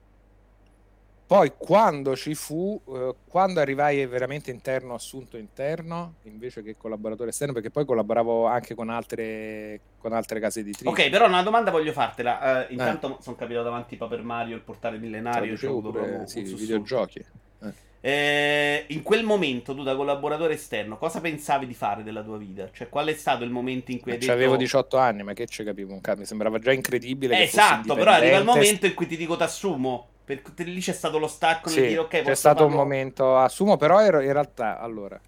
poi 1.27 1.53
quando 1.57 2.15
ci 2.15 2.35
fu, 2.35 2.79
eh, 2.87 3.15
quando 3.27 3.59
arrivai 3.59 4.05
veramente 4.05 4.51
interno, 4.51 4.93
assunto 4.93 5.37
interno, 5.37 6.15
invece 6.23 6.61
che 6.61 6.77
collaboratore 6.77 7.31
esterno, 7.31 7.51
perché 7.53 7.71
poi 7.71 7.83
collaboravo 7.83 8.45
anche 8.45 8.75
con 8.75 8.89
altre, 8.89 9.79
con 9.97 10.13
altre 10.13 10.39
case 10.39 10.59
editrici. 10.59 10.87
Ok, 10.87 11.09
però 11.09 11.25
una 11.25 11.41
domanda 11.41 11.71
voglio 11.71 11.93
fartela. 11.93 12.67
Uh, 12.67 12.71
intanto 12.73 13.17
eh. 13.17 13.21
sono 13.23 13.35
capitato 13.35 13.63
davanti 13.63 13.95
Paper 13.95 14.21
Mario, 14.21 14.55
il 14.55 14.61
portale 14.61 14.99
millenario. 14.99 15.57
Cioè, 15.57 15.71
pure, 15.71 16.27
sì, 16.27 16.43
videogiochi. 16.43 17.25
Eh. 17.63 17.73
Eh, 18.01 18.85
in 18.89 19.01
quel 19.01 19.23
momento 19.23 19.73
tu 19.73 19.81
da 19.81 19.95
collaboratore 19.95 20.53
esterno 20.53 20.95
cosa 20.95 21.19
pensavi 21.21 21.65
di 21.65 21.73
fare 21.73 22.03
della 22.03 22.21
tua 22.21 22.37
vita? 22.37 22.69
Cioè 22.71 22.87
qual 22.87 23.07
è 23.07 23.13
stato 23.15 23.43
il 23.43 23.49
momento 23.49 23.89
in 23.89 23.99
cui 23.99 24.11
hai 24.11 24.19
detto... 24.19 24.31
Avevo 24.31 24.57
18 24.57 24.95
anni, 24.97 25.23
ma 25.23 25.33
che 25.33 25.47
ci 25.47 25.63
capivo 25.63 25.91
un 25.91 26.01
cazzo, 26.01 26.19
mi 26.19 26.25
sembrava 26.27 26.59
già 26.59 26.71
incredibile. 26.71 27.41
esatto, 27.41 27.95
però 27.95 28.11
arriva 28.11 28.37
il 28.37 28.43
momento 28.43 28.85
in 28.85 28.93
cui 28.93 29.07
ti 29.07 29.17
dico 29.17 29.35
t'assumo 29.35 30.09
perché 30.25 30.63
lì 30.63 30.81
c'è 30.81 30.91
stato 30.91 31.19
lo 31.19 31.27
stacco 31.27 31.69
sì, 31.69 31.81
dire 31.81 31.99
ok, 31.99 32.23
c'è 32.23 32.35
stato 32.35 32.63
farlo... 32.63 32.71
un 32.71 32.81
momento 32.81 33.37
assumo, 33.37 33.77
però 33.77 34.01
ero 34.01 34.19
in 34.19 34.33
realtà 34.33 34.79
allora 34.79 35.19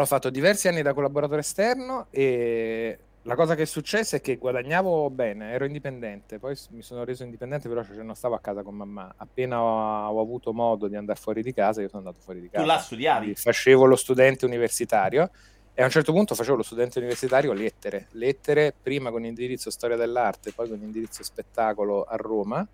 ho 0.00 0.06
fatto 0.06 0.30
diversi 0.30 0.68
anni 0.68 0.82
da 0.82 0.94
collaboratore 0.94 1.40
esterno 1.40 2.06
e 2.10 2.98
la 3.22 3.36
cosa 3.36 3.54
che 3.54 3.62
è 3.62 3.66
successa 3.66 4.16
è 4.16 4.20
che 4.20 4.36
guadagnavo 4.36 5.08
bene, 5.10 5.52
ero 5.52 5.64
indipendente, 5.64 6.38
poi 6.38 6.56
mi 6.70 6.82
sono 6.82 7.04
reso 7.04 7.22
indipendente, 7.22 7.68
però 7.68 7.84
cioè, 7.84 8.02
non 8.02 8.16
stavo 8.16 8.34
a 8.34 8.40
casa 8.40 8.62
con 8.62 8.74
mamma. 8.74 9.14
Appena 9.16 9.62
ho, 9.62 10.08
ho, 10.08 10.20
avuto 10.20 10.52
modo 10.52 10.88
di 10.88 10.96
andare 10.96 11.20
fuori 11.20 11.42
di 11.42 11.52
casa, 11.52 11.82
io 11.82 11.88
sono 11.88 12.02
andato 12.04 12.20
fuori 12.20 12.40
di 12.40 12.48
casa. 12.48 12.62
Tu 12.62 12.68
là 12.68 12.78
studiavi? 12.78 13.34
facevo 13.36 13.84
lo 13.84 13.94
studente 13.94 14.44
universitario 14.44 15.30
e 15.72 15.82
a 15.82 15.84
un 15.84 15.90
certo 15.90 16.12
punto 16.12 16.34
facevo 16.34 16.56
lo 16.56 16.62
studente 16.64 16.98
universitario 16.98 17.52
lettere, 17.52 18.08
lettere 18.12 18.74
prima 18.82 19.10
con 19.10 19.24
indirizzo 19.24 19.70
storia 19.70 19.96
dell'arte, 19.96 20.52
poi 20.52 20.68
con 20.68 20.80
indirizzo 20.82 21.22
spettacolo 21.22 22.02
a 22.02 22.16
Roma 22.16 22.66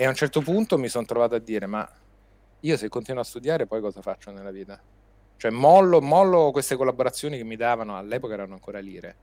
e 0.00 0.04
a 0.04 0.08
un 0.08 0.14
certo 0.14 0.42
punto 0.42 0.78
mi 0.78 0.86
sono 0.86 1.04
trovato 1.04 1.34
a 1.34 1.40
dire, 1.40 1.66
ma 1.66 1.84
io 2.60 2.76
se 2.76 2.88
continuo 2.88 3.20
a 3.20 3.24
studiare 3.24 3.66
poi 3.66 3.80
cosa 3.80 4.00
faccio 4.00 4.30
nella 4.30 4.52
vita? 4.52 4.80
Cioè 5.36 5.50
mollo, 5.50 6.00
mollo 6.00 6.52
queste 6.52 6.76
collaborazioni 6.76 7.36
che 7.36 7.42
mi 7.42 7.56
davano, 7.56 7.96
all'epoca 7.96 8.34
erano 8.34 8.54
ancora 8.54 8.78
lire, 8.78 9.16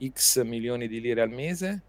x 0.00 0.40
milioni 0.44 0.86
di 0.86 1.00
lire 1.00 1.22
al 1.22 1.30
mese 1.30 1.82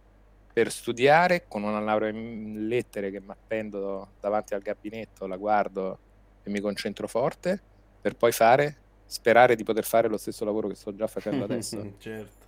per 0.51 0.71
studiare 0.71 1.45
con 1.47 1.61
una 1.61 1.79
laurea 1.79 2.09
in 2.09 2.65
lettere 2.67 3.11
che 3.11 3.21
mi 3.21 3.29
appendo 3.29 4.15
davanti 4.19 4.55
al 4.55 4.61
gabinetto, 4.61 5.27
la 5.27 5.37
guardo 5.37 5.99
e 6.41 6.49
mi 6.49 6.61
concentro 6.61 7.07
forte, 7.07 7.61
per 8.01 8.15
poi 8.15 8.31
fare, 8.31 8.81
sperare 9.05 9.55
di 9.55 9.63
poter 9.63 9.83
fare 9.83 10.07
lo 10.07 10.17
stesso 10.17 10.45
lavoro 10.45 10.67
che 10.67 10.73
sto 10.73 10.95
già 10.95 11.05
facendo 11.05 11.43
adesso. 11.45 11.93
certo. 11.99 12.40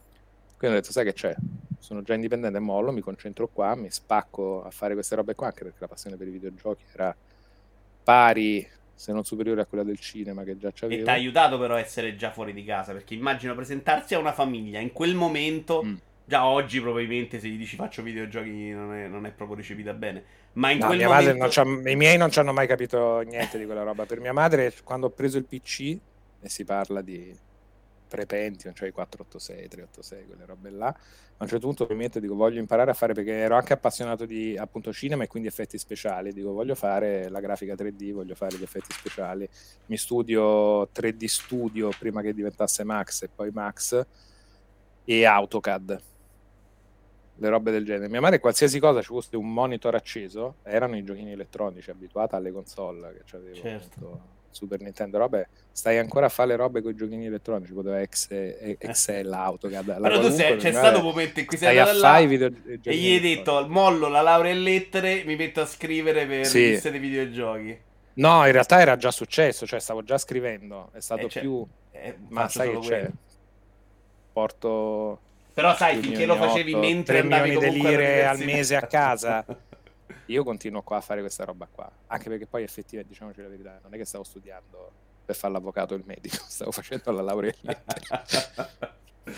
Quindi 0.64 0.78
ho 0.78 0.82
detto, 0.82 0.94
sai 0.94 1.04
che 1.04 1.12
c'è? 1.12 1.36
Sono 1.78 2.04
già 2.04 2.14
indipendente, 2.14 2.58
mollo, 2.60 2.94
mi 2.94 3.02
concentro 3.02 3.50
qua, 3.50 3.76
mi 3.76 3.92
spacco 3.92 4.64
a 4.64 4.70
fare 4.70 4.94
queste 4.94 5.14
robe 5.16 5.36
qua, 5.36 5.48
anche 5.48 5.66
perché 5.66 5.80
la 5.82 5.90
passione 5.90 6.16
per 6.16 6.26
i 6.26 6.32
videogiochi 6.32 6.86
era 6.94 7.14
pari, 8.02 8.66
se 8.96 9.12
non 9.12 9.26
superiore 9.26 9.60
a 9.60 9.66
quella 9.66 9.84
del 9.84 10.00
cinema 10.00 10.44
che 10.44 10.58
già 10.58 10.72
c'avevo. 10.74 11.02
E 11.02 11.04
ti 11.04 11.10
ha 11.10 11.14
aiutato 11.14 11.60
però 11.60 11.76
a 11.76 11.80
essere 11.82 12.16
già 12.16 12.32
fuori 12.32 12.54
di 12.54 12.64
casa, 12.64 12.94
perché 12.94 13.14
immagino 13.14 13.54
presentarsi 13.56 14.16
a 14.16 14.20
una 14.20 14.32
famiglia 14.32 14.80
in 14.80 14.94
quel 14.94 15.16
momento... 15.16 15.84
Mm. 15.84 15.96
Già 16.26 16.46
oggi 16.46 16.80
probabilmente 16.80 17.38
se 17.38 17.50
gli 17.50 17.58
dici 17.58 17.76
faccio 17.76 18.02
videogiochi 18.02 18.70
non 18.70 18.94
è, 18.94 19.10
non 19.10 19.26
è 19.26 19.32
proprio 19.32 19.58
ricepita 19.58 19.92
bene. 19.94 20.24
Ma 20.54 20.72
in 20.72 20.78
No, 20.78 20.86
quel 20.86 21.00
mia 21.00 21.08
momento... 21.10 21.36
madre 21.36 21.38
non 21.38 21.50
c'ha- 21.52 21.90
I 21.92 21.96
miei 21.98 22.18
non 22.18 22.32
ci 22.32 22.40
hanno 22.40 22.54
mai 22.54 22.66
capito 22.66 23.20
niente 23.20 23.58
di 23.58 23.66
quella 23.66 23.84
roba. 23.84 24.06
Per 24.06 24.22
mia 24.22 24.32
madre, 24.32 24.74
quando 24.86 25.08
ho 25.08 25.10
preso 25.10 25.38
il 25.38 25.44
PC, 25.44 25.98
e 26.40 26.48
si 26.48 26.64
parla 26.64 27.02
di 27.02 27.38
pre-Pentium, 28.14 28.74
cioè 28.76 28.90
i 28.90 28.92
486, 28.92 29.68
386, 29.68 30.28
quelle 30.28 30.46
robe 30.46 30.70
là, 30.70 30.88
a 30.88 31.44
un 31.44 31.48
certo 31.48 31.66
punto 31.66 31.88
mi 31.90 31.96
metto 31.96 32.20
e 32.20 32.22
dico 32.22 32.36
voglio 32.36 32.60
imparare 32.60 32.92
a 32.92 32.94
fare, 32.94 33.14
perché 33.14 33.32
ero 33.32 33.56
anche 33.56 33.74
appassionato 33.74 34.26
di 34.26 34.56
appunto 34.56 34.94
cinema 34.94 35.24
e 35.24 35.28
quindi 35.28 35.48
effetti 35.48 35.80
speciali, 35.80 36.32
dico 36.32 36.52
voglio 36.52 36.76
fare 36.76 37.28
la 37.30 37.40
grafica 37.40 37.74
3D, 37.74 38.12
voglio 38.12 38.36
fare 38.36 38.56
gli 38.56 38.62
effetti 38.62 38.94
speciali, 38.94 39.50
mi 39.88 39.98
studio 39.98 40.84
3D 40.84 41.26
Studio 41.26 41.90
prima 41.98 42.22
che 42.22 42.36
diventasse 42.36 42.84
Max 42.84 43.24
e 43.24 43.30
poi 43.34 43.50
Max 43.50 44.06
e 45.06 45.26
AutoCAD. 45.26 46.02
Le 47.38 47.50
robe 47.50 47.72
del 47.72 47.84
genere. 47.84 48.10
Mia 48.10 48.22
madre 48.22 48.40
qualsiasi 48.40 48.80
cosa 48.80 49.02
ci 49.02 49.08
fosse 49.08 49.36
un 49.36 49.52
monitor 49.52 49.96
acceso, 49.96 50.58
erano 50.62 50.96
i 50.96 51.04
giochini 51.04 51.32
elettronici, 51.32 51.90
abituata 51.90 52.38
alle 52.38 52.52
console 52.52 53.12
che 53.12 53.22
c'avevo 53.26 53.56
Certo. 53.56 53.96
appunto, 53.96 54.22
Super 54.54 54.80
Nintendo, 54.82 55.18
robe, 55.18 55.50
stai 55.72 55.98
ancora 55.98 56.28
a 56.28 56.30
fare 56.30 56.50
le 56.50 56.56
robe 56.56 56.82
con 56.82 56.92
i 56.92 56.96
giochini 56.96 57.26
elettronici, 57.26 57.74
poteva 57.74 58.00
ex- 58.00 58.30
e- 58.32 58.78
Excel, 58.80 59.32
AutoCAD, 59.34 59.88
la 60.00 60.08
Però 60.08 60.22
tu 60.22 60.30
sei, 60.30 60.56
c'è 60.58 60.72
stato 60.72 61.00
un 61.00 61.04
momento 61.06 61.40
in 61.40 61.46
cui 61.46 61.58
sei 61.58 61.78
andato 61.78 62.00
là 62.00 62.22
video- 62.26 62.48
e 62.84 62.96
gli 62.96 63.12
hai 63.14 63.20
detto 63.20 63.66
mollo 63.68 64.08
la 64.08 64.22
laurea 64.22 64.52
in 64.54 64.64
lettere, 64.64 65.24
mi 65.26 65.36
metto 65.36 65.62
a 65.62 65.66
scrivere 65.66 66.26
per 66.26 66.46
Sì. 66.46 66.70
liste 66.70 66.92
dei 66.92 67.00
videogiochi. 67.00 67.78
No, 68.16 68.46
in 68.46 68.52
realtà 68.52 68.80
era 68.80 68.96
già 68.96 69.10
successo, 69.12 69.66
cioè 69.66 69.80
stavo 69.80 70.04
già 70.04 70.18
scrivendo, 70.20 70.90
è 70.94 71.00
stato 71.00 71.26
Eh, 71.26 71.30
cioè, 71.30 71.42
più... 71.42 71.66
Eh, 71.92 72.16
Ma 72.30 72.48
sai 72.48 72.72
che 72.72 72.80
c'è? 72.80 73.10
Porto 74.32 75.20
Però 75.54 75.76
sai, 75.76 76.02
finché 76.02 76.26
lo 76.26 76.36
facevi 76.36 76.74
otto, 76.74 76.80
mentre 76.82 77.14
tre 77.14 77.20
andavi 77.20 77.50
milioni 77.52 77.74
di 77.74 77.78
comunque 77.80 77.98
lire 78.06 78.26
al 78.26 78.40
mese 78.40 78.76
a 78.76 78.82
casa. 78.88 79.46
Io 80.34 80.44
continuo 80.44 80.82
qua 80.82 80.98
a 80.98 81.02
fare 81.02 81.22
questa 81.22 81.46
roba 81.46 81.68
qua, 81.72 81.88
anche 82.08 82.28
perché 82.28 82.48
poi 82.48 82.64
effettivamente, 82.64 83.14
diciamoci 83.14 83.42
la 83.42 83.48
verità, 83.50 83.80
non 83.84 83.94
è 83.94 83.98
che 83.98 84.06
stavo 84.06 84.24
studiando 84.24 84.92
per 85.24 85.36
fare 85.36 85.54
l'avvocato 85.54 85.94
o 85.94 85.98
il 85.98 86.04
medico, 86.06 86.38
stavo 86.50 86.72
facendo 86.72 87.12
la 87.12 87.22
laurea 87.22 87.54
in. 87.62 87.76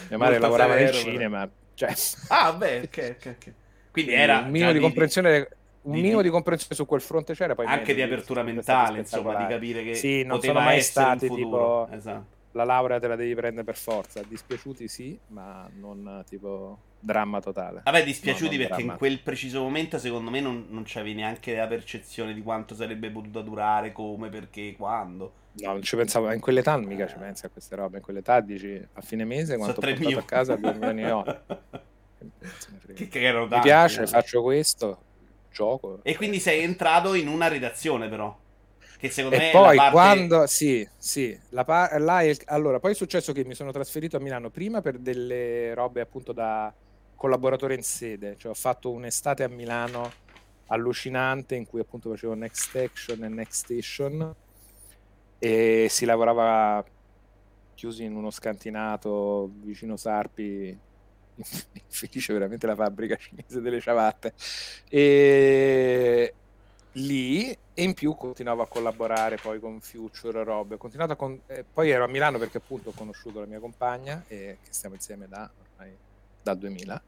Mia 0.08 0.18
madre 0.18 0.40
lavorava 0.40 0.76
nel 0.76 0.88
severo, 0.88 1.04
però. 1.04 1.12
cinema, 1.12 1.52
cioè 1.74 1.94
Ah, 2.30 2.54
beh, 2.54 2.80
ok, 2.86 3.18
ok. 3.20 3.54
Quindi 3.92 4.14
era 4.14 4.40
un 4.40 4.50
minimo 4.52 4.72
di 4.72 4.80
comprensione 4.80 5.48
un 5.82 5.92
di- 5.94 6.02
minimo 6.02 6.22
di- 6.22 6.30
comprensione 6.30 6.76
su 6.76 6.86
quel 6.86 7.02
fronte 7.02 7.34
c'era 7.34 7.54
poi 7.56 7.66
anche 7.68 7.94
di 7.94 8.02
apertura 8.02 8.42
mentale, 8.42 9.00
insomma, 9.00 9.36
di 9.36 9.48
capire 9.52 9.84
che 9.84 9.96
Sì, 9.96 10.24
non 10.24 10.42
sono 10.42 10.62
mai 10.62 10.82
stati 10.82 11.28
tipo 11.30 11.88
Esatto. 11.92 12.38
la 12.54 12.64
laurea 12.64 13.00
te 13.00 13.08
la 13.08 13.16
devi 13.16 13.36
prendere 13.36 13.66
per 13.66 13.76
forza, 13.76 14.24
dispiaciuti 14.24 14.88
sì, 14.88 15.20
ma 15.28 15.70
non 15.74 16.24
tipo 16.26 16.80
dramma 17.06 17.40
totale. 17.42 17.82
Vabbè, 17.84 18.04
dispiaciuti 18.04 18.58
No, 18.58 18.58
non 18.58 18.68
perché 18.68 18.82
in 18.82 18.88
dramma. 18.88 18.98
quel 18.98 19.22
preciso 19.22 19.62
momento, 19.62 19.98
secondo 19.98 20.30
me, 20.30 20.42
non, 20.42 20.66
non 20.70 20.84
c'avevi 20.86 21.14
neanche 21.16 21.56
la 21.56 21.68
percezione 21.68 22.34
di 22.34 22.42
quanto 22.42 22.76
sarebbe 22.76 23.10
potuta 23.12 23.42
durare, 23.42 23.92
come, 23.94 24.30
perché, 24.30 24.76
quando. 24.76 25.34
No, 25.58 25.72
non 25.72 25.82
ci 25.84 25.96
pensavo, 25.96 26.32
in 26.34 26.42
quell'età 26.42 26.78
mica 26.78 27.08
ci 27.08 27.18
pensi 27.18 27.46
a 27.46 27.50
queste 27.50 27.76
robe, 27.78 27.98
in 27.98 28.04
quell'età 28.04 28.42
dici 28.42 28.86
a 28.94 29.02
fine 29.02 29.24
mese 29.24 29.56
quanto 29.58 29.80
ho 29.80 29.84
tre 29.84 29.94
portato 29.94 30.18
a 30.20 30.24
casa 30.24 30.56
2 30.58 30.74
milioni 30.74 31.10
8. 31.10 31.40
Che, 32.94 33.08
che 33.08 33.22
erano 33.22 33.48
Mi 33.50 33.50
tanti, 33.50 33.62
piace, 33.62 34.04
eh. 34.04 34.08
faccio 34.08 34.42
questo, 34.42 35.06
gioco. 35.50 36.02
E 36.02 36.16
quindi 36.16 36.40
sei 36.40 36.64
entrato 36.64 37.14
in 37.16 37.28
una 37.28 37.48
redazione, 37.48 38.08
però. 38.08 38.38
Che 38.98 39.10
secondo 39.10 39.38
me 39.38 39.50
E 39.50 39.52
è 39.52 39.52
poi 39.52 39.76
parte... 39.76 39.92
quando 39.92 40.48
sì, 40.48 40.88
sì, 40.98 41.38
la 41.50 41.64
pa- 41.64 41.98
là 42.00 42.22
è 42.22 42.36
allora 42.46 42.80
poi 42.80 42.92
è 42.92 42.96
successo 42.96 43.34
che 43.34 43.44
mi 43.46 43.54
sono 43.54 43.72
trasferito 43.72 44.18
a 44.18 44.20
Milano 44.20 44.50
prima 44.50 44.82
per 44.82 44.98
delle 45.00 45.74
robe 45.74 46.02
appunto 46.02 46.32
da 46.34 46.74
collaboratore 47.16 47.76
in 47.76 47.84
sede, 47.84 48.36
cioè 48.38 48.52
ho 48.52 48.56
fatto 48.56 48.92
un'estate 48.92 49.44
a 49.44 49.48
Milano 49.48 50.12
allucinante 50.68 51.56
in 51.56 51.66
cui 51.66 51.80
appunto 51.80 52.10
facevo 52.10 52.34
Next 52.34 52.76
Action 52.76 53.24
e 53.24 53.28
Next 53.28 53.64
Station 53.64 54.36
e 55.38 55.88
si 55.90 56.06
lavorava 56.06 56.84
chiusi 57.76 58.04
in 58.04 58.16
uno 58.16 58.32
scantinato 58.32 59.52
vicino 59.62 59.98
Sarpi 59.98 60.78
infelice 61.36 62.34
veramente 62.34 62.66
la 62.66 62.76
fabbrica 62.76 63.16
cinese 63.16 63.62
delle 63.62 63.80
ciabatte. 63.80 64.34
E 64.90 66.34
lì 66.94 67.52
e 67.78 67.84
in 67.84 67.94
più 67.94 68.16
continuavo 68.16 68.62
a 68.62 68.68
collaborare 68.68 69.38
poi 69.38 69.60
con 69.60 69.82
Future 69.82 70.44
robe. 70.44 70.78
Ho 70.80 71.16
con- 71.16 71.42
eh, 71.48 71.66
poi 71.72 71.90
ero 71.90 72.06
a 72.06 72.08
Milano 72.08 72.38
perché 72.38 72.58
appunto 72.58 72.90
ho 72.90 72.94
conosciuto 72.94 73.42
la 73.42 73.46
mia 73.46 73.60
compagna 73.60 74.24
e 74.28 74.58
che 74.64 74.72
stiamo 74.74 74.96
insieme 74.96 75.28
da 75.28 75.50
dal 76.46 76.58
2000 76.60 77.02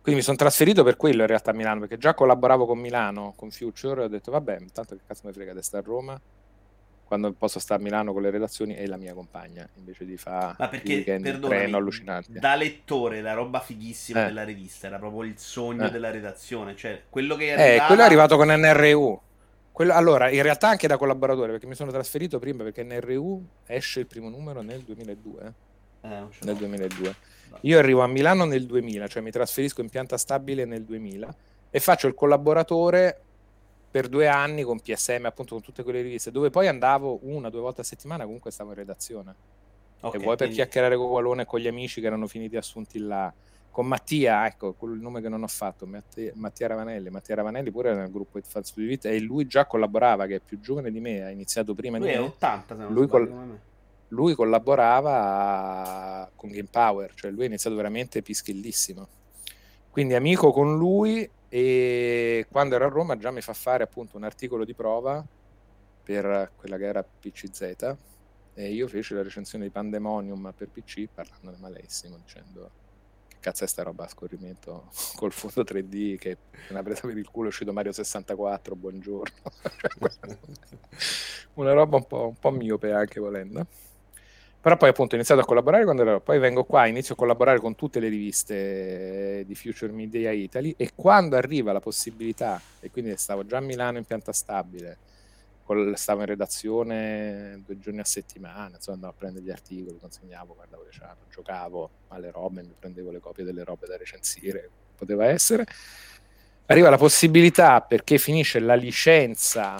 quindi 0.00 0.20
mi 0.20 0.22
sono 0.22 0.36
trasferito 0.36 0.84
per 0.84 0.96
quello 0.96 1.22
in 1.22 1.26
realtà 1.26 1.50
a 1.50 1.54
Milano 1.54 1.80
perché 1.80 1.98
già 1.98 2.14
collaboravo 2.14 2.64
con 2.64 2.78
Milano 2.78 3.32
con 3.36 3.50
Future 3.50 4.02
e 4.02 4.04
ho 4.04 4.08
detto 4.08 4.30
vabbè 4.30 4.58
tanto 4.72 4.94
che 4.94 5.02
cazzo 5.06 5.22
mi 5.26 5.32
frega 5.32 5.52
di 5.52 5.62
stare 5.62 5.82
a 5.84 5.86
Roma 5.86 6.20
quando 7.04 7.32
posso 7.32 7.58
stare 7.58 7.80
a 7.80 7.82
Milano 7.82 8.12
con 8.12 8.22
le 8.22 8.30
redazioni 8.30 8.76
e 8.76 8.86
la 8.86 8.96
mia 8.96 9.14
compagna 9.14 9.68
invece 9.76 10.04
di 10.04 10.16
fare 10.16 10.54
Ma 10.58 10.68
perché, 10.68 11.02
treno 11.04 11.76
allucinanti 11.76 12.38
da 12.38 12.54
lettore 12.54 13.20
la 13.20 13.32
roba 13.32 13.58
fighissima 13.60 14.22
Eh. 14.22 14.26
della 14.28 14.44
rivista 14.44 14.86
era 14.86 14.98
proprio 14.98 15.24
il 15.24 15.36
sogno 15.38 15.86
Eh. 15.86 15.90
della 15.90 16.10
redazione, 16.10 16.76
cioè 16.76 17.02
quello 17.10 17.34
che 17.34 17.46
Eh, 17.46 17.52
arrivava... 17.52 17.86
quello 17.86 18.02
è 18.02 18.04
arrivato 18.04 18.36
con 18.36 18.48
NRU. 18.48 19.20
Quello- 19.72 19.94
allora, 19.94 20.28
in 20.30 20.42
realtà 20.42 20.68
anche 20.68 20.86
da 20.88 20.96
collaboratore, 20.98 21.52
perché 21.52 21.66
mi 21.66 21.74
sono 21.76 21.90
trasferito 21.92 22.38
prima, 22.40 22.62
perché 22.64 22.82
NRU 22.82 23.42
esce 23.66 24.00
il 24.00 24.06
primo 24.06 24.28
numero 24.28 24.60
nel 24.60 24.80
2002. 24.82 25.52
Eh, 26.02 26.08
Nel 26.08 26.28
l'ho. 26.40 26.52
2002. 26.54 27.14
Io 27.62 27.78
arrivo 27.78 28.02
a 28.02 28.06
Milano 28.06 28.44
nel 28.44 28.66
2000, 28.66 29.06
cioè 29.08 29.22
mi 29.22 29.30
trasferisco 29.30 29.80
in 29.80 29.88
pianta 29.88 30.16
stabile 30.16 30.64
nel 30.64 30.84
2000 30.84 31.34
e 31.70 31.80
faccio 31.80 32.06
il 32.06 32.14
collaboratore 32.14 33.20
per 33.90 34.08
due 34.08 34.28
anni 34.28 34.62
con 34.62 34.80
PSM, 34.80 35.24
appunto 35.26 35.54
con 35.54 35.62
tutte 35.62 35.82
quelle 35.82 36.02
riviste, 36.02 36.30
dove 36.30 36.50
poi 36.50 36.66
andavo 36.68 37.20
una 37.22 37.48
due 37.50 37.60
volte 37.60 37.80
a 37.80 37.84
settimana, 37.84 38.24
comunque 38.24 38.50
stavo 38.50 38.70
in 38.70 38.76
redazione. 38.76 39.34
Ok, 40.00 40.14
e 40.14 40.18
vuoi 40.18 40.28
per 40.36 40.36
quindi- 40.46 40.54
chiacchierare 40.56 40.96
con 40.96 41.06
Walone 41.06 41.42
e 41.42 41.44
con 41.46 41.58
gli 41.58 41.66
amici 41.66 42.00
che 42.00 42.06
erano 42.06 42.26
finiti 42.26 42.56
assunti 42.56 42.98
là. 42.98 43.32
Con 43.70 43.86
Mattia, 43.86 44.46
ecco, 44.46 44.72
quello 44.72 44.94
il 44.94 45.00
nome 45.00 45.20
che 45.20 45.28
non 45.28 45.42
ho 45.42 45.46
fatto, 45.48 45.86
Mattia, 45.86 46.32
Mattia 46.34 46.66
Ravanelli. 46.68 47.10
Mattia 47.10 47.36
Ravanelli 47.36 47.70
pure 47.70 47.90
era 47.90 48.00
nel 48.00 48.10
gruppo 48.10 48.38
It 48.38 48.46
Fans 48.48 48.72
to 48.72 48.80
Vita 48.80 49.08
e 49.08 49.20
lui 49.20 49.46
già 49.46 49.66
collaborava, 49.66 50.26
che 50.26 50.36
è 50.36 50.40
più 50.40 50.58
giovane 50.60 50.90
di 50.90 51.00
me, 51.00 51.22
ha 51.24 51.30
iniziato 51.30 51.74
prima 51.74 51.98
Lui 51.98 52.08
di 52.08 52.12
è 52.14 52.18
me. 52.18 52.24
80, 52.26 52.74
se 52.74 52.80
non 52.82 52.92
Lui 52.92 53.06
sbaglio, 53.06 53.24
col- 53.24 53.28
come 53.34 53.44
me. 53.44 53.60
Lui 54.08 54.34
collaborava 54.34 56.30
con 56.34 56.50
Game 56.50 56.68
Power, 56.70 57.12
cioè 57.14 57.30
lui 57.30 57.44
ha 57.44 57.46
iniziato 57.46 57.76
veramente 57.76 58.22
pischillissimo. 58.22 59.08
Quindi 59.90 60.14
amico 60.14 60.52
con 60.52 60.76
lui 60.76 61.28
e 61.48 62.46
quando 62.50 62.74
ero 62.74 62.86
a 62.86 62.88
Roma 62.88 63.16
già 63.16 63.30
mi 63.30 63.40
fa 63.40 63.54
fare 63.54 63.82
appunto 63.82 64.16
un 64.16 64.24
articolo 64.24 64.64
di 64.64 64.74
prova 64.74 65.24
per 66.02 66.52
quella 66.56 66.76
che 66.76 66.84
era 66.84 67.02
PCZ 67.02 67.96
e 68.54 68.72
io 68.72 68.86
feci 68.86 69.14
la 69.14 69.22
recensione 69.22 69.64
di 69.64 69.70
Pandemonium 69.70 70.52
per 70.56 70.68
PC 70.68 71.08
parlandone 71.12 71.56
malissimo 71.58 72.18
dicendo 72.18 72.70
che 73.28 73.36
cazzo 73.40 73.64
è 73.64 73.66
sta 73.66 73.82
roba 73.82 74.04
a 74.04 74.08
scorrimento 74.08 74.90
col 75.16 75.32
fondo 75.32 75.62
3D 75.62 76.18
che 76.18 76.36
una 76.68 76.82
presa 76.82 77.06
per 77.06 77.16
il 77.16 77.30
culo 77.30 77.46
è 77.46 77.48
uscito 77.48 77.72
Mario 77.72 77.92
64 77.92 78.76
buongiorno 78.76 79.52
una 81.54 81.72
roba 81.72 81.96
un 81.96 82.06
po', 82.06 82.28
un 82.28 82.38
po' 82.38 82.50
miope 82.50 82.92
anche 82.92 83.20
volendo 83.20 83.66
però 84.60 84.76
poi 84.76 84.88
appunto 84.90 85.14
ho 85.14 85.16
iniziato 85.16 85.40
a 85.40 85.44
collaborare 85.44 85.84
quando 85.84 86.02
ero 86.02 86.20
poi 86.20 86.38
vengo 86.38 86.64
qua 86.64 86.86
inizio 86.86 87.14
a 87.14 87.16
collaborare 87.16 87.60
con 87.60 87.74
tutte 87.74 88.00
le 88.00 88.08
riviste 88.08 89.44
di 89.46 89.54
Future 89.54 89.92
Media 89.92 90.30
Italy 90.30 90.74
e 90.76 90.92
quando 90.94 91.36
arriva 91.36 91.72
la 91.72 91.80
possibilità 91.80 92.60
e 92.80 92.90
quindi 92.90 93.16
stavo 93.16 93.44
già 93.46 93.58
a 93.58 93.60
Milano 93.60 93.98
in 93.98 94.04
pianta 94.04 94.32
stabile 94.32 94.98
stavo 95.94 96.20
in 96.20 96.26
redazione 96.26 97.60
due 97.64 97.78
giorni 97.78 98.00
a 98.00 98.04
settimana 98.04 98.76
insomma 98.76 98.96
andavo 98.96 99.12
a 99.12 99.16
prendere 99.16 99.44
gli 99.44 99.50
articoli 99.50 99.98
consegnavo 100.00 100.54
guardavo 100.54 100.82
le 100.82 100.90
chat 100.90 101.16
giocavo 101.30 101.90
alle 102.08 102.30
robe 102.30 102.62
mi 102.62 102.74
prendevo 102.78 103.10
le 103.10 103.20
copie 103.20 103.44
delle 103.44 103.64
robe 103.64 103.86
da 103.86 103.96
recensire 103.96 104.70
poteva 104.98 105.26
essere. 105.26 105.64
Arriva 106.66 106.90
la 106.90 106.98
possibilità 106.98 107.80
perché 107.80 108.18
finisce 108.18 108.58
la 108.58 108.74
licenza 108.74 109.76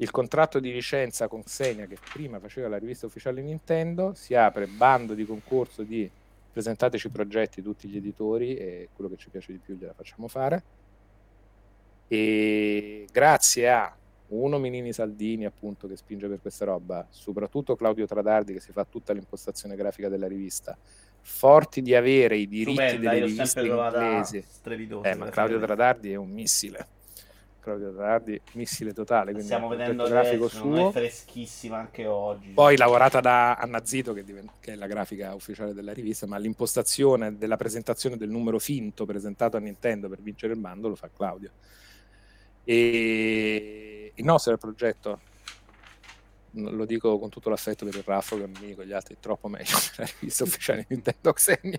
il 0.00 0.10
contratto 0.10 0.60
di 0.60 0.72
licenza 0.72 1.28
con 1.28 1.42
Xenia 1.42 1.86
che 1.86 1.96
prima 2.12 2.38
faceva 2.38 2.68
la 2.68 2.78
rivista 2.78 3.06
ufficiale 3.06 3.42
Nintendo 3.42 4.14
si 4.14 4.34
apre 4.34 4.66
bando 4.66 5.12
di 5.14 5.26
concorso 5.26 5.82
di 5.82 6.10
presentateci 6.52 7.10
progetti 7.10 7.62
tutti 7.62 7.86
gli 7.86 7.96
editori 7.96 8.56
e 8.56 8.88
quello 8.94 9.10
che 9.10 9.16
ci 9.16 9.28
piace 9.28 9.52
di 9.52 9.58
più 9.58 9.76
gliela 9.76 9.92
facciamo 9.92 10.26
fare. 10.26 10.62
E 12.08 13.06
grazie 13.12 13.70
a 13.70 13.94
uno 14.28 14.58
Minini 14.58 14.92
Saldini 14.92 15.44
appunto 15.44 15.86
che 15.86 15.96
spinge 15.96 16.28
per 16.28 16.40
questa 16.40 16.64
roba 16.64 17.06
soprattutto 17.10 17.76
Claudio 17.76 18.06
Tradardi 18.06 18.52
che 18.52 18.60
si 18.60 18.72
fa 18.72 18.84
tutta 18.88 19.12
l'impostazione 19.12 19.76
grafica 19.76 20.08
della 20.08 20.26
rivista 20.26 20.76
forti 21.20 21.82
di 21.82 21.94
avere 21.94 22.36
i 22.36 22.48
diritti 22.48 22.72
Stupenda, 22.72 23.10
delle 23.10 23.26
riviste 23.26 23.60
inglesi. 23.60 24.44
eh, 25.02 25.14
ma 25.14 25.28
Claudio. 25.28 25.60
Tradardi 25.60 26.12
è 26.12 26.16
un 26.16 26.30
missile 26.30 26.98
Claudio 27.60 27.92
Tradardi 27.92 28.40
missile 28.54 28.92
totale 28.92 29.38
Stiamo 29.40 29.66
è 29.66 29.76
vedendo 29.76 30.04
progetto 30.04 30.20
grafico 30.20 30.44
adesso, 30.46 30.58
suo 30.58 30.88
è 30.88 30.92
freschissima 30.92 31.78
anche 31.78 32.06
oggi. 32.06 32.48
poi 32.50 32.76
lavorata 32.76 33.20
da 33.20 33.54
Anna 33.54 33.84
Zito 33.84 34.12
che, 34.12 34.24
diven- 34.24 34.50
che 34.58 34.72
è 34.72 34.76
la 34.76 34.86
grafica 34.86 35.34
ufficiale 35.34 35.72
della 35.72 35.92
rivista 35.92 36.26
ma 36.26 36.38
l'impostazione 36.38 37.36
della 37.36 37.56
presentazione 37.56 38.16
del 38.16 38.30
numero 38.30 38.58
finto 38.58 39.04
presentato 39.04 39.56
a 39.56 39.60
Nintendo 39.60 40.08
per 40.08 40.20
vincere 40.20 40.54
il 40.54 40.58
bando 40.58 40.88
lo 40.88 40.94
fa 40.96 41.08
Claudio 41.14 41.50
E 42.64 44.12
il 44.14 44.24
nostro 44.24 44.52
era 44.52 44.60
il 44.62 44.66
progetto, 44.74 45.20
lo 46.52 46.84
dico 46.84 47.18
con 47.18 47.30
tutto 47.30 47.48
l'affetto 47.48 47.84
per 47.84 47.94
il 47.94 48.02
Raffo 48.04 48.36
che 48.36 48.42
è 48.42 48.46
un 48.46 48.54
amico, 48.56 48.84
gli 48.84 48.92
altri 48.92 49.14
è 49.14 49.18
troppo 49.18 49.48
meglio 49.48 49.76
la 49.96 50.08
rivista 50.18 50.44
ufficiale 50.44 50.84
Nintendo 50.88 51.32
Xenia, 51.32 51.78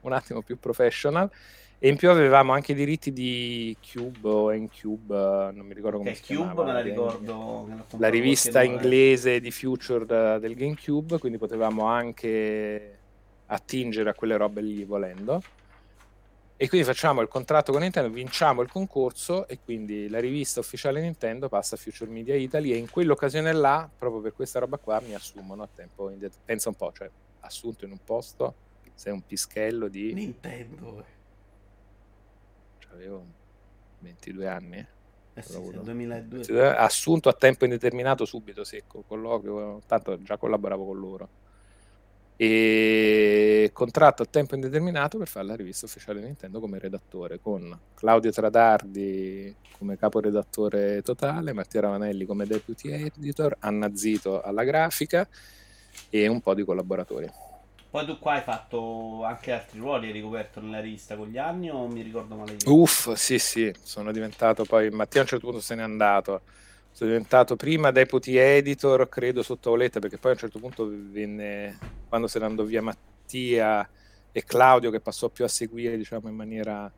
un 0.00 0.12
attimo 0.12 0.42
più 0.42 0.58
professional. 0.58 1.30
E 1.84 1.88
in 1.88 1.96
più 1.96 2.10
avevamo 2.10 2.52
anche 2.52 2.70
i 2.70 2.74
diritti 2.76 3.12
di 3.12 3.76
Cube 3.84 4.28
o 4.28 4.52
N-Cube, 4.52 5.50
non 5.52 5.66
mi 5.66 5.74
ricordo 5.74 5.98
come 5.98 6.12
che 6.12 6.22
si 6.22 6.36
Cube 6.36 6.62
me 6.62 6.72
la 6.74 6.80
ricordo. 6.80 7.68
La 7.98 8.08
rivista 8.08 8.62
inglese 8.62 9.40
di 9.40 9.50
Future 9.50 10.38
del 10.38 10.54
GameCube, 10.54 11.18
quindi 11.18 11.38
potevamo 11.38 11.86
anche 11.86 12.98
attingere 13.46 14.10
a 14.10 14.14
quelle 14.14 14.36
robe 14.36 14.60
lì 14.60 14.84
volendo. 14.84 15.42
E 16.56 16.68
quindi 16.68 16.86
facciamo 16.86 17.20
il 17.20 17.26
contratto 17.26 17.72
con 17.72 17.80
Nintendo, 17.80 18.08
vinciamo 18.10 18.62
il 18.62 18.70
concorso 18.70 19.48
e 19.48 19.58
quindi 19.58 20.08
la 20.08 20.20
rivista 20.20 20.60
ufficiale 20.60 21.00
Nintendo 21.00 21.48
passa 21.48 21.74
a 21.74 21.78
Future 21.78 22.08
Media 22.08 22.36
Italy 22.36 22.70
e 22.70 22.76
in 22.76 22.88
quell'occasione 22.88 23.52
là, 23.52 23.90
proprio 23.98 24.20
per 24.20 24.34
questa 24.34 24.60
roba 24.60 24.76
qua, 24.76 25.00
mi 25.04 25.14
assumono 25.14 25.64
a 25.64 25.68
tempo 25.74 26.10
indeterminato. 26.10 26.44
Pensa 26.44 26.68
un 26.68 26.76
po', 26.76 26.92
cioè 26.92 27.10
assunto 27.40 27.84
in 27.84 27.90
un 27.90 27.98
posto, 28.04 28.54
sei 28.94 29.12
un 29.12 29.26
pischello 29.26 29.88
di... 29.88 30.14
Nintendo. 30.14 30.94
Cioè, 30.98 31.20
avevo 32.92 33.24
22 34.00 34.46
anni. 34.46 34.86
Eh 35.34 35.42
sì, 35.42 35.58
2002. 35.82 36.76
Assunto 36.76 37.28
a 37.28 37.32
tempo 37.32 37.64
indeterminato 37.64 38.24
subito, 38.24 38.64
secco, 38.64 39.02
colloquio, 39.06 39.80
tanto 39.86 40.20
già 40.22 40.36
collaboravo 40.36 40.84
con 40.84 40.98
loro 40.98 41.28
e 42.42 43.70
contratto 43.72 44.22
a 44.22 44.26
tempo 44.26 44.56
indeterminato 44.56 45.16
per 45.16 45.28
fare 45.28 45.46
la 45.46 45.54
rivista 45.54 45.86
ufficiale 45.86 46.20
Nintendo 46.20 46.58
come 46.58 46.80
redattore 46.80 47.38
con 47.40 47.78
Claudio 47.94 48.32
Tradardi 48.32 49.54
come 49.78 49.96
caporedattore 49.96 51.02
totale, 51.02 51.52
Mattia 51.52 51.82
Ravanelli 51.82 52.24
come 52.24 52.46
deputy 52.46 52.90
editor, 52.90 53.56
Anna 53.60 53.94
Zito 53.94 54.40
alla 54.40 54.64
grafica 54.64 55.28
e 56.10 56.26
un 56.26 56.40
po' 56.40 56.54
di 56.54 56.64
collaboratori. 56.64 57.30
Poi 57.92 58.06
tu 58.06 58.18
qua 58.18 58.32
hai 58.32 58.40
fatto 58.40 59.22
anche 59.22 59.52
altri 59.52 59.78
ruoli, 59.78 60.06
hai 60.06 60.12
ricoperto 60.14 60.62
nella 60.62 60.80
rivista 60.80 61.14
con 61.14 61.28
gli 61.28 61.36
anni 61.36 61.68
o 61.68 61.86
mi 61.88 62.00
ricordo 62.00 62.36
male 62.36 62.52
io? 62.54 62.72
Uff, 62.72 63.12
sì 63.12 63.38
sì, 63.38 63.70
sono 63.82 64.12
diventato 64.12 64.64
poi, 64.64 64.88
Mattia 64.88 65.20
a 65.20 65.24
un 65.24 65.28
certo 65.28 65.44
punto 65.48 65.60
se 65.60 65.74
n'è 65.74 65.82
andato 65.82 66.40
sono 66.90 67.10
diventato 67.10 67.54
prima 67.54 67.90
deputy 67.90 68.36
editor, 68.36 69.10
credo 69.10 69.42
sotto 69.42 69.72
Oletta, 69.72 69.98
perché 70.00 70.16
poi 70.16 70.30
a 70.30 70.34
un 70.34 70.40
certo 70.40 70.58
punto 70.58 70.88
venne, 70.90 71.78
quando 72.08 72.28
se 72.28 72.38
ne 72.38 72.46
andò 72.46 72.64
via 72.64 72.80
Mattia 72.80 73.86
e 74.32 74.42
Claudio 74.42 74.90
che 74.90 75.00
passò 75.00 75.28
più 75.28 75.44
a 75.44 75.48
seguire 75.48 75.98
diciamo 75.98 76.30
in 76.30 76.34
maniera 76.34 76.90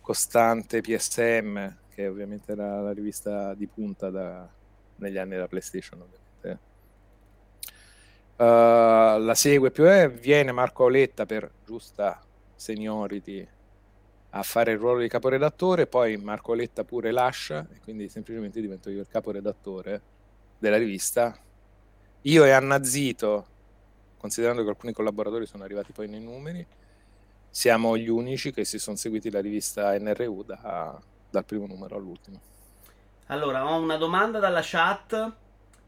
costante 0.00 0.80
PSM, 0.80 1.78
che 1.88 2.06
ovviamente 2.06 2.52
era 2.52 2.80
la 2.80 2.92
rivista 2.92 3.54
di 3.54 3.66
punta 3.66 4.08
da, 4.08 4.48
negli 4.96 5.18
anni 5.18 5.30
della 5.30 5.48
PlayStation 5.48 6.00
ovviamente. 6.00 6.21
Uh, 8.36 9.18
la 9.18 9.34
segue 9.34 9.70
più 9.70 9.84
è, 9.84 10.10
viene 10.10 10.52
Marco 10.52 10.84
Auletta 10.84 11.26
per 11.26 11.50
giusta 11.64 12.20
seniority 12.54 13.46
a 14.34 14.42
fare 14.42 14.72
il 14.72 14.78
ruolo 14.78 15.00
di 15.00 15.08
caporedattore, 15.08 15.86
poi 15.86 16.16
Marco 16.16 16.54
Letta 16.54 16.84
pure 16.84 17.10
lascia 17.10 17.66
e 17.70 17.80
quindi 17.80 18.08
semplicemente 18.08 18.60
divento 18.60 18.88
io 18.88 19.00
il 19.00 19.08
caporedattore 19.08 20.00
della 20.58 20.78
rivista. 20.78 21.36
Io 22.22 22.44
e 22.44 22.50
Anna 22.50 22.82
Zito, 22.82 23.46
considerando 24.16 24.62
che 24.62 24.70
alcuni 24.70 24.92
collaboratori 24.92 25.44
sono 25.44 25.64
arrivati 25.64 25.92
poi 25.92 26.08
nei 26.08 26.20
numeri, 26.20 26.64
siamo 27.50 27.96
gli 27.98 28.08
unici 28.08 28.52
che 28.52 28.64
si 28.64 28.78
sono 28.78 28.96
seguiti 28.96 29.30
la 29.30 29.40
rivista 29.40 29.98
NRU 29.98 30.44
da, 30.44 30.98
dal 31.28 31.44
primo 31.44 31.66
numero 31.66 31.96
all'ultimo. 31.96 32.40
Allora, 33.26 33.68
ho 33.68 33.78
una 33.78 33.96
domanda 33.96 34.38
dalla 34.38 34.62
chat. 34.62 35.32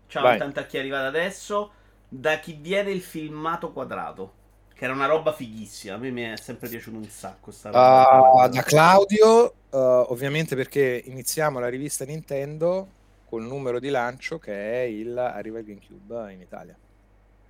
Ciao 0.06 0.22
Vai. 0.22 0.38
tanto 0.38 0.60
a 0.60 0.64
chi 0.64 0.76
è 0.76 0.80
arrivato 0.80 1.06
adesso. 1.06 1.72
Da 2.08 2.38
chi 2.38 2.56
viene 2.60 2.90
il 2.90 3.00
filmato 3.00 3.72
quadrato? 3.72 4.42
Che 4.74 4.84
era 4.84 4.92
una 4.92 5.06
roba 5.06 5.32
fighissima. 5.32 5.94
A 5.94 5.98
me 5.98 6.10
mi 6.10 6.22
è 6.22 6.36
sempre 6.36 6.68
piaciuto 6.68 6.96
un 6.96 7.04
sacco. 7.04 7.50
Sta 7.50 7.70
roba. 7.70 8.44
Uh, 8.44 8.48
da 8.48 8.62
Claudio, 8.62 9.54
uh, 9.70 9.76
ovviamente 9.76 10.56
perché 10.56 11.02
iniziamo 11.04 11.58
la 11.58 11.68
rivista 11.68 12.04
Nintendo 12.04 12.88
col 13.26 13.44
numero 13.44 13.78
di 13.78 13.88
lancio 13.88 14.38
che 14.38 14.52
è 14.52 14.82
il 14.82 15.16
Arriva 15.16 15.58
il 15.58 15.64
GameCube 15.64 16.32
in 16.32 16.40
Italia. 16.40 16.76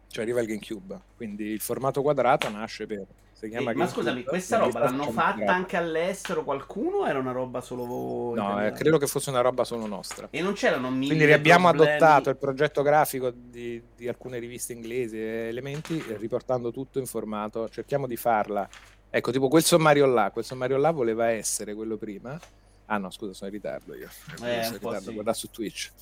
Cioè 0.06 0.22
arriva 0.22 0.40
il 0.40 0.46
GameCube. 0.46 1.00
Quindi 1.16 1.44
il 1.46 1.60
formato 1.60 2.02
quadrato 2.02 2.48
nasce 2.50 2.86
per 2.86 3.04
si 3.44 3.50
chiama 3.50 3.70
eh, 3.70 3.74
ma 3.74 3.86
scusami, 3.86 4.24
questa 4.24 4.58
roba 4.58 4.80
l'hanno 4.80 5.10
fatta 5.10 5.52
anche 5.52 5.76
all'estero 5.76 6.44
qualcuno 6.44 6.98
o 6.98 7.08
era 7.08 7.18
una 7.18 7.32
roba 7.32 7.60
solo 7.60 7.86
voi? 7.86 8.36
No, 8.36 8.64
eh, 8.64 8.72
credo 8.72 8.98
che 8.98 9.06
fosse 9.06 9.30
una 9.30 9.40
roba 9.40 9.64
solo 9.64 9.86
nostra. 9.86 10.28
E 10.30 10.40
non 10.40 10.54
c'erano 10.54 10.90
mille 10.90 11.14
Quindi 11.14 11.32
abbiamo 11.32 11.68
adottato 11.68 12.30
il 12.30 12.36
progetto 12.36 12.82
grafico 12.82 13.30
di, 13.30 13.82
di 13.96 14.08
alcune 14.08 14.38
riviste 14.38 14.72
inglesi 14.72 15.18
e 15.18 15.48
elementi, 15.48 16.02
riportando 16.18 16.72
tutto 16.72 16.98
in 16.98 17.06
formato. 17.06 17.68
Cerchiamo 17.68 18.06
di 18.06 18.16
farla. 18.16 18.68
Ecco, 19.10 19.30
tipo 19.30 19.48
quel 19.48 19.62
sommario 19.62 20.06
là, 20.06 20.30
quel 20.32 20.44
sommario 20.44 20.76
là 20.76 20.90
voleva 20.90 21.28
essere 21.30 21.74
quello 21.74 21.96
prima. 21.96 22.38
Ah 22.86 22.98
no, 22.98 23.10
scusa, 23.10 23.32
sono 23.32 23.50
in 23.50 23.56
ritardo 23.56 23.94
io. 23.94 24.06
Eh, 24.06 24.08
sono 24.34 24.48
in 24.48 24.72
ritardo, 24.72 25.00
sì. 25.00 25.12
guarda 25.12 25.32
su 25.32 25.50
Twitch. 25.50 25.92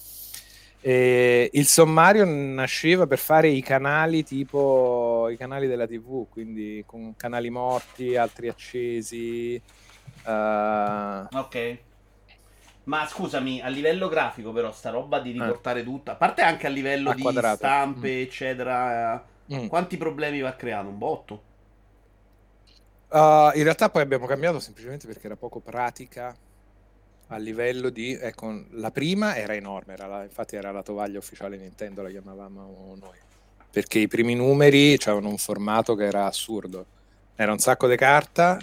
E 0.84 1.48
il 1.52 1.66
sommario 1.66 2.24
nasceva 2.26 3.06
per 3.06 3.18
fare 3.18 3.46
i 3.46 3.62
canali 3.62 4.24
tipo 4.24 5.28
i 5.30 5.36
canali 5.36 5.68
della 5.68 5.86
TV, 5.86 6.26
quindi 6.28 6.82
con 6.84 7.14
canali 7.16 7.50
morti, 7.50 8.16
altri 8.16 8.48
accesi. 8.48 9.62
Uh... 10.24 11.38
Ok. 11.38 11.78
Ma 12.84 13.06
scusami, 13.06 13.60
a 13.60 13.68
livello 13.68 14.08
grafico, 14.08 14.50
però, 14.50 14.72
sta 14.72 14.90
roba 14.90 15.20
di 15.20 15.30
riportare 15.30 15.80
eh. 15.80 15.84
tutto, 15.84 16.10
a 16.10 16.16
parte 16.16 16.42
anche 16.42 16.66
a 16.66 16.70
livello 16.70 17.10
a 17.10 17.14
di 17.14 17.22
quadrato. 17.22 17.58
stampe, 17.58 18.08
mm. 18.08 18.20
eccetera, 18.22 19.24
mm. 19.54 19.66
quanti 19.68 19.96
problemi 19.96 20.40
va 20.40 20.56
creando? 20.56 20.90
Un 20.90 20.98
botto? 20.98 21.42
Uh, 23.08 23.54
in 23.54 23.62
realtà 23.62 23.88
poi 23.88 24.02
abbiamo 24.02 24.26
cambiato 24.26 24.58
semplicemente 24.58 25.06
perché 25.06 25.26
era 25.26 25.36
poco 25.36 25.60
pratica 25.60 26.34
a 27.28 27.36
livello 27.38 27.88
di 27.88 28.12
ecco, 28.12 28.64
la 28.70 28.90
prima 28.90 29.36
era 29.36 29.54
enorme, 29.54 29.94
era 29.94 30.06
la, 30.06 30.22
infatti 30.22 30.56
era 30.56 30.70
la 30.70 30.82
tovaglia 30.82 31.18
ufficiale 31.18 31.56
Nintendo, 31.56 32.02
la 32.02 32.10
chiamavamo 32.10 32.96
noi, 33.00 33.18
perché 33.70 33.98
i 34.00 34.08
primi 34.08 34.34
numeri 34.34 34.94
avevano 35.04 35.28
un 35.28 35.38
formato 35.38 35.94
che 35.94 36.04
era 36.04 36.26
assurdo, 36.26 36.86
era 37.34 37.52
un 37.52 37.58
sacco 37.58 37.88
di 37.88 37.96
carta, 37.96 38.58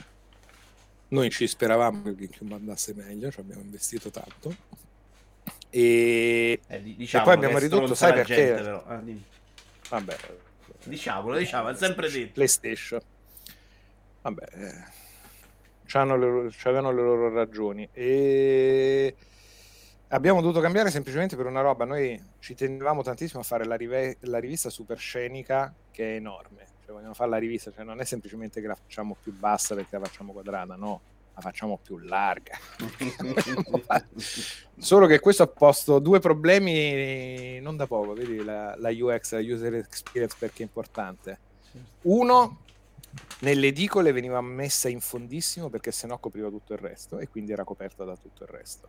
noi 1.10 1.30
ci 1.32 1.48
speravamo 1.48 2.04
che 2.04 2.16
GameCube 2.16 2.54
andasse 2.54 2.94
meglio, 2.94 3.32
ci 3.32 3.40
abbiamo 3.40 3.62
investito 3.62 4.12
tanto, 4.12 4.56
e, 5.72 6.60
eh, 6.68 6.82
diciamo 6.82 7.24
e 7.24 7.26
poi 7.26 7.36
abbiamo 7.36 7.58
ridotto, 7.58 7.94
sai 7.94 8.14
perché? 8.14 8.36
Gente, 8.36 8.62
però. 8.62 8.84
Ah, 8.86 9.02
Vabbè, 9.90 10.18
diciamolo, 10.84 11.38
diciamo, 11.38 11.70
è 11.70 11.76
sempre 11.76 12.10
detto. 12.10 12.34
PlayStation. 12.34 13.02
Vabbè, 14.22 14.48
eh 15.92 16.52
avevano 16.64 16.92
le 16.92 17.02
loro 17.02 17.34
ragioni. 17.34 17.88
E 17.92 19.16
abbiamo 20.10 20.42
dovuto 20.42 20.60
cambiare 20.60 20.92
semplicemente 20.92 21.36
per 21.36 21.48
una 21.48 21.62
roba. 21.62 21.86
Noi 21.86 22.22
ci 22.40 22.54
tenevamo 22.54 23.02
tantissimo 23.02 23.42
a 23.42 23.44
fare 23.44 23.66
la, 23.66 23.76
rive- 23.76 24.18
la 24.22 24.40
rivista 24.40 24.70
super 24.70 24.98
scenica 24.98 25.74
che 25.92 26.14
è 26.14 26.16
enorme. 26.16 26.68
Cioè 26.86 26.94
vogliamo 26.94 27.14
fare 27.14 27.30
la 27.30 27.38
rivista 27.38 27.72
cioè 27.72 27.84
non 27.84 28.00
è 28.00 28.06
semplicemente 28.06 28.62
che 28.62 28.68
la 28.68 28.76
facciamo 28.76 29.16
più 29.22 29.34
bassa 29.34 29.76
perché 29.76 29.98
la 29.98 30.06
facciamo 30.06 30.32
quadrata 30.32 30.76
no. 30.76 31.02
La 31.36 31.42
facciamo 31.42 31.80
più 31.82 31.98
larga. 32.00 32.58
Solo 34.78 35.08
che 35.08 35.20
questo 35.20 35.44
ha 35.44 35.48
posto 35.48 36.00
due 36.00 36.20
problemi 36.20 37.60
non 37.62 37.78
da 37.78 37.88
poco 37.88 38.14
vedi 38.14 38.44
la, 38.44 38.76
la 38.78 38.90
UX 38.90 39.34
la 39.34 39.40
user 39.40 39.76
experience 39.76 40.36
perché 40.38 40.64
è 40.64 40.66
importante. 40.66 41.40
Uno 42.02 42.60
nelle 43.40 43.68
edicole 43.68 44.12
veniva 44.12 44.42
messa 44.42 44.90
in 44.90 45.00
fondissimo 45.00 45.70
perché 45.70 45.92
sennò 45.92 46.18
copriva 46.18 46.50
tutto 46.50 46.74
il 46.74 46.80
resto 46.80 47.20
e 47.20 47.28
quindi 47.28 47.52
era 47.52 47.64
coperta 47.64 48.04
da 48.04 48.16
tutto 48.16 48.44
il 48.44 48.50
resto. 48.50 48.88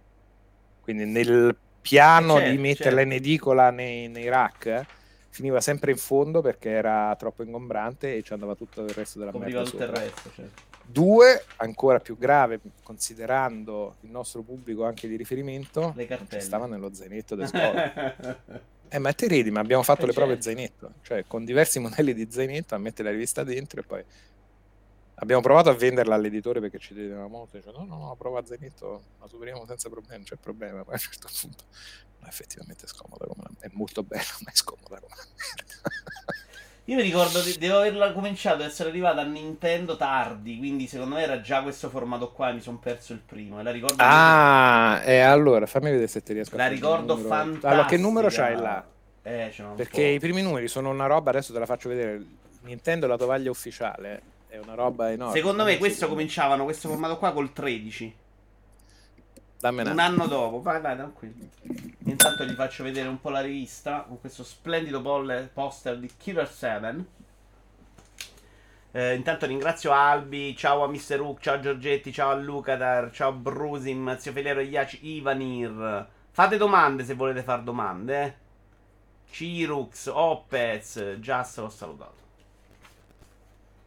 Quindi 0.80 1.04
nel 1.04 1.56
piano 1.80 2.34
certo, 2.34 2.50
di 2.50 2.58
metterla 2.58 3.00
certo. 3.00 3.02
in 3.02 3.12
edicola 3.12 3.70
nei, 3.70 4.08
nei 4.08 4.28
rack 4.28 4.66
eh, 4.66 4.86
finiva 5.30 5.60
sempre 5.60 5.92
in 5.92 5.96
fondo 5.96 6.40
perché 6.40 6.70
era 6.70 7.14
troppo 7.16 7.42
ingombrante 7.42 8.16
e 8.16 8.22
ci 8.22 8.32
andava 8.32 8.54
tutto 8.54 8.82
il 8.82 8.90
resto 8.90 9.18
della 9.18 9.30
copriva 9.30 9.62
tutto 9.62 9.82
il 9.82 9.88
resto, 9.88 10.30
certo. 10.34 10.68
Due, 10.84 11.44
ancora 11.58 12.00
più 12.00 12.18
grave, 12.18 12.58
considerando 12.82 13.96
il 14.00 14.10
nostro 14.10 14.42
pubblico 14.42 14.84
anche 14.84 15.06
di 15.06 15.14
riferimento, 15.14 15.94
stava 16.38 16.66
nello 16.66 16.92
zainetto 16.92 17.36
del 17.36 17.46
scuola. 17.46 18.16
Eh, 18.92 18.98
ma 18.98 19.12
te 19.12 19.28
ridi, 19.28 19.52
ma 19.52 19.60
abbiamo 19.60 19.84
fatto 19.84 20.02
eh, 20.02 20.06
le 20.06 20.12
prove 20.12 20.34
certo. 20.34 20.42
zainetto, 20.42 20.92
cioè 21.02 21.24
con 21.26 21.44
diversi 21.44 21.78
modelli 21.78 22.12
di 22.12 22.26
zainetto 22.28 22.74
a 22.74 22.78
mettere 22.78 23.04
la 23.04 23.14
rivista 23.14 23.44
dentro 23.44 23.78
e 23.80 23.84
poi 23.84 24.04
abbiamo 25.14 25.40
provato 25.42 25.70
a 25.70 25.74
venderla 25.74 26.16
all'editore 26.16 26.60
perché 26.60 26.78
ci 26.78 26.94
chiedeva 26.94 27.28
molto, 27.28 27.56
dice 27.56 27.70
no, 27.70 27.84
no, 27.84 27.98
no, 27.98 28.16
prova 28.16 28.44
zainetto, 28.44 29.02
la 29.20 29.28
superiamo 29.28 29.64
senza 29.64 29.88
problemi, 29.88 30.16
non 30.16 30.24
c'è 30.24 30.36
problema, 30.36 30.82
poi 30.82 30.94
a 30.94 30.96
un 30.96 31.12
certo 31.12 31.28
punto 31.40 31.64
no, 32.18 32.26
effettivamente 32.26 32.84
è 32.84 32.88
scomoda 32.88 33.26
è 33.60 33.68
molto 33.72 34.02
bella, 34.02 34.36
ma 34.42 34.50
è 34.50 34.56
scomoda 34.56 34.98
come 34.98 35.14
una 35.14 35.26
merda. 35.36 35.98
Io 36.86 36.96
mi 36.96 37.02
ricordo 37.02 37.40
che 37.42 37.54
devo 37.58 37.78
averla 37.78 38.12
cominciato 38.12 38.62
ad 38.62 38.68
essere 38.68 38.88
arrivata 38.88 39.20
a 39.20 39.24
Nintendo 39.24 39.96
tardi, 39.96 40.58
quindi 40.58 40.86
secondo 40.86 41.14
me 41.14 41.22
era 41.22 41.40
già 41.40 41.62
questo 41.62 41.88
formato 41.88 42.32
qua 42.32 42.50
e 42.50 42.54
mi 42.54 42.60
sono 42.60 42.78
perso 42.78 43.12
il 43.12 43.20
primo. 43.24 43.60
E 43.60 43.62
la 43.62 43.70
ricordo 43.70 43.96
Ah, 43.98 45.00
e 45.04 45.20
allora 45.20 45.66
fammi 45.66 45.90
vedere 45.90 46.08
se 46.08 46.22
ti 46.22 46.32
riesco 46.32 46.56
La 46.56 46.64
a 46.64 46.68
ricordo 46.68 47.16
fantastica. 47.16 47.68
Allora, 47.68 47.86
che 47.86 47.96
numero 47.96 48.28
c'hai 48.28 48.56
là? 48.56 48.84
Eh, 49.22 49.54
Perché 49.76 50.02
i 50.02 50.18
primi 50.18 50.42
numeri 50.42 50.66
sono 50.66 50.90
una 50.90 51.06
roba, 51.06 51.30
adesso 51.30 51.52
te 51.52 51.58
la 51.58 51.66
faccio 51.66 51.88
vedere. 51.88 52.24
Nintendo 52.62 53.06
la 53.06 53.16
tovaglia 53.16 53.50
ufficiale 53.50 54.22
è 54.48 54.58
una 54.58 54.74
roba 54.74 55.12
enorme. 55.12 55.34
Secondo 55.34 55.64
me 55.64 55.78
questo 55.78 56.08
cominciavano 56.08 56.64
questo 56.64 56.88
formato 56.88 57.18
qua 57.18 57.32
col 57.32 57.52
13. 57.52 58.14
Dammi 59.60 59.82
una. 59.82 59.92
Un 59.92 59.98
anno 59.98 60.26
dopo, 60.26 60.62
vai, 60.62 60.80
vai, 60.80 60.96
tranquillo. 60.96 61.34
Intanto 62.04 62.44
gli 62.44 62.54
faccio 62.54 62.82
vedere 62.82 63.08
un 63.08 63.20
po' 63.20 63.28
la 63.28 63.42
rivista 63.42 64.04
con 64.08 64.18
questo 64.18 64.42
splendido 64.42 65.02
poster 65.52 65.98
di 65.98 66.10
Killer 66.16 66.50
7. 66.50 67.04
Eh, 68.92 69.14
intanto 69.14 69.46
ringrazio 69.46 69.92
Albi, 69.92 70.56
ciao 70.56 70.82
a 70.82 70.88
Mr. 70.88 71.20
Hook, 71.20 71.40
ciao 71.40 71.54
a 71.56 71.60
Giorgetti, 71.60 72.10
ciao 72.10 72.30
a 72.30 72.34
Lucatar, 72.34 73.10
ciao 73.12 73.28
a 73.28 73.32
Brusim, 73.32 74.16
Zio 74.16 74.32
Feliero 74.32 74.60
Iaci, 74.60 75.06
Ivanir. 75.06 76.08
Fate 76.30 76.56
domande 76.56 77.04
se 77.04 77.14
volete 77.14 77.42
fare 77.42 77.62
domande. 77.62 78.38
Cirux, 79.30 80.06
Opez, 80.06 81.16
Just 81.18 81.58
l'ho 81.58 81.68
salutato. 81.68 82.18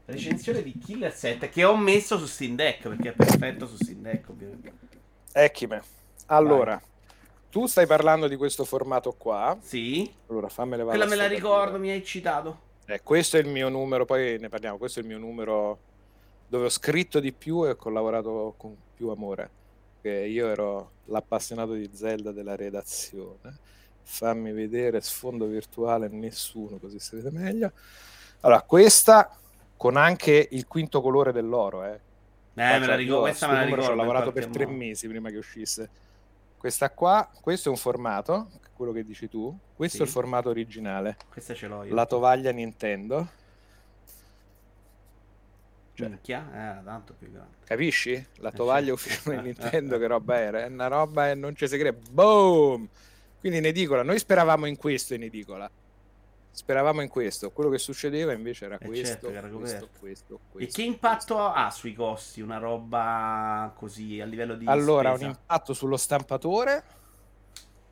Recensione 0.05 0.61
di 0.61 0.77
Killer 0.77 1.11
7 1.11 1.49
che 1.49 1.63
ho 1.63 1.75
messo 1.75 2.19
su 2.19 2.27
Steam 2.27 2.55
Deck 2.55 2.87
perché 2.87 3.09
è 3.09 3.13
perfetto 3.13 3.65
su 3.65 3.75
Steam 3.75 4.01
Deck 4.01 4.29
ovviamente. 4.29 4.82
Ecchime. 5.35 5.81
Allora, 6.27 6.79
tu 7.49 7.65
stai 7.65 7.87
parlando 7.87 8.27
di 8.27 8.35
questo 8.35 8.65
formato 8.65 9.13
qua. 9.13 9.57
Sì. 9.61 10.11
Allora, 10.27 10.47
fammele 10.47 10.83
Quella 10.83 11.05
me 11.05 11.15
la 11.15 11.27
ricordo, 11.27 11.79
mi 11.79 11.89
hai 11.89 12.03
citato. 12.03 12.71
Eh, 12.85 13.01
questo 13.01 13.37
è 13.37 13.39
il 13.39 13.47
mio 13.47 13.67
numero, 13.69 14.05
poi 14.05 14.37
ne 14.39 14.49
parliamo. 14.49 14.77
Questo 14.77 14.99
è 14.99 15.01
il 15.01 15.07
mio 15.07 15.17
numero 15.17 15.79
dove 16.47 16.65
ho 16.65 16.69
scritto 16.69 17.19
di 17.19 17.33
più 17.33 17.65
e 17.65 17.71
ho 17.71 17.75
collaborato 17.75 18.53
con 18.57 18.75
più 18.95 19.09
amore. 19.09 19.49
Che 20.01 20.09
io 20.09 20.49
ero 20.49 20.91
l'appassionato 21.05 21.73
di 21.73 21.89
Zelda 21.93 22.31
della 22.31 22.55
redazione. 22.55 23.57
Fammi 24.03 24.51
vedere 24.51 25.01
sfondo 25.01 25.45
virtuale, 25.45 26.09
nessuno, 26.09 26.77
così 26.77 26.99
si 26.99 27.15
vede 27.15 27.31
meglio. 27.31 27.71
Allora, 28.41 28.61
questa 28.61 29.35
con 29.77 29.97
anche 29.97 30.47
il 30.51 30.67
quinto 30.67 31.01
colore 31.01 31.31
dell'oro, 31.31 31.85
eh. 31.85 31.99
Eh, 32.55 32.79
me 32.79 32.85
la 32.85 32.95
ricordo, 32.95 33.21
questa 33.21 33.47
me 33.47 33.53
la 33.53 33.63
ricordo. 33.63 33.91
Ho 33.91 33.95
lavorato 33.95 34.31
per 34.31 34.47
tre 34.47 34.65
modo. 34.65 34.77
mesi 34.77 35.07
prima 35.07 35.29
che 35.29 35.37
uscisse. 35.37 35.89
Questa 36.57 36.89
qua, 36.91 37.29
questo 37.41 37.69
è 37.69 37.71
un 37.71 37.77
formato, 37.77 38.49
quello 38.75 38.91
che 38.91 39.03
dici 39.03 39.27
tu. 39.27 39.57
Questo 39.75 39.97
Sì. 39.97 40.03
è 40.03 40.05
il 40.05 40.11
formato 40.11 40.49
originale. 40.49 41.17
Questa 41.31 41.53
ce 41.53 41.67
l'ho 41.67 41.83
io. 41.83 41.93
La 41.93 42.05
tovaglia 42.05 42.51
Nintendo. 42.51 43.27
cioè- 45.95 46.07
Minchia, 46.07 46.79
eh, 46.79 46.83
tanto 46.83 47.13
più 47.13 47.31
grande. 47.31 47.53
Capisci? 47.65 48.25
La 48.37 48.49
Eh, 48.49 48.53
tovaglia 48.53 48.85
sì. 48.87 48.91
ufficiale 48.91 49.41
di 49.41 49.53
Nintendo, 49.59 49.97
che 49.99 50.07
roba 50.07 50.37
era? 50.39 50.63
È 50.63 50.65
una 50.67 50.87
roba 50.87 51.29
e 51.29 51.35
non 51.35 51.55
si 51.55 51.65
crede. 51.67 51.93
Boom! 52.09 52.87
Quindi 53.39 53.59
in 53.59 53.65
edicola, 53.65 54.01
noi 54.03 54.17
speravamo 54.17 54.65
in 54.65 54.75
questo 54.77 55.13
in 55.13 55.23
edicola. 55.23 55.69
Speravamo 56.55 57.01
in 57.01 57.09
questo. 57.09 57.49
Quello 57.51 57.71
che 57.71 57.79
succedeva 57.79 58.31
invece 58.31 58.65
era 58.65 58.77
Eh, 58.77 58.85
questo, 58.85 59.05
certo 59.07 59.29
era 59.31 59.47
questo, 59.49 59.57
coperto. 59.79 59.99
questo, 59.99 60.33
E 60.35 60.39
questo, 60.51 60.81
che 60.81 60.87
impatto 60.87 61.39
ha 61.39 61.71
sui 61.71 61.93
costi 61.95 62.41
una 62.41 62.59
roba 62.59 63.73
così 63.75 64.21
a 64.21 64.25
livello 64.25 64.53
di 64.55 64.67
Allora, 64.67 65.09
spesa? 65.09 65.25
un 65.25 65.31
impatto 65.31 65.73
sullo 65.73 65.97
stampatore 65.97 66.83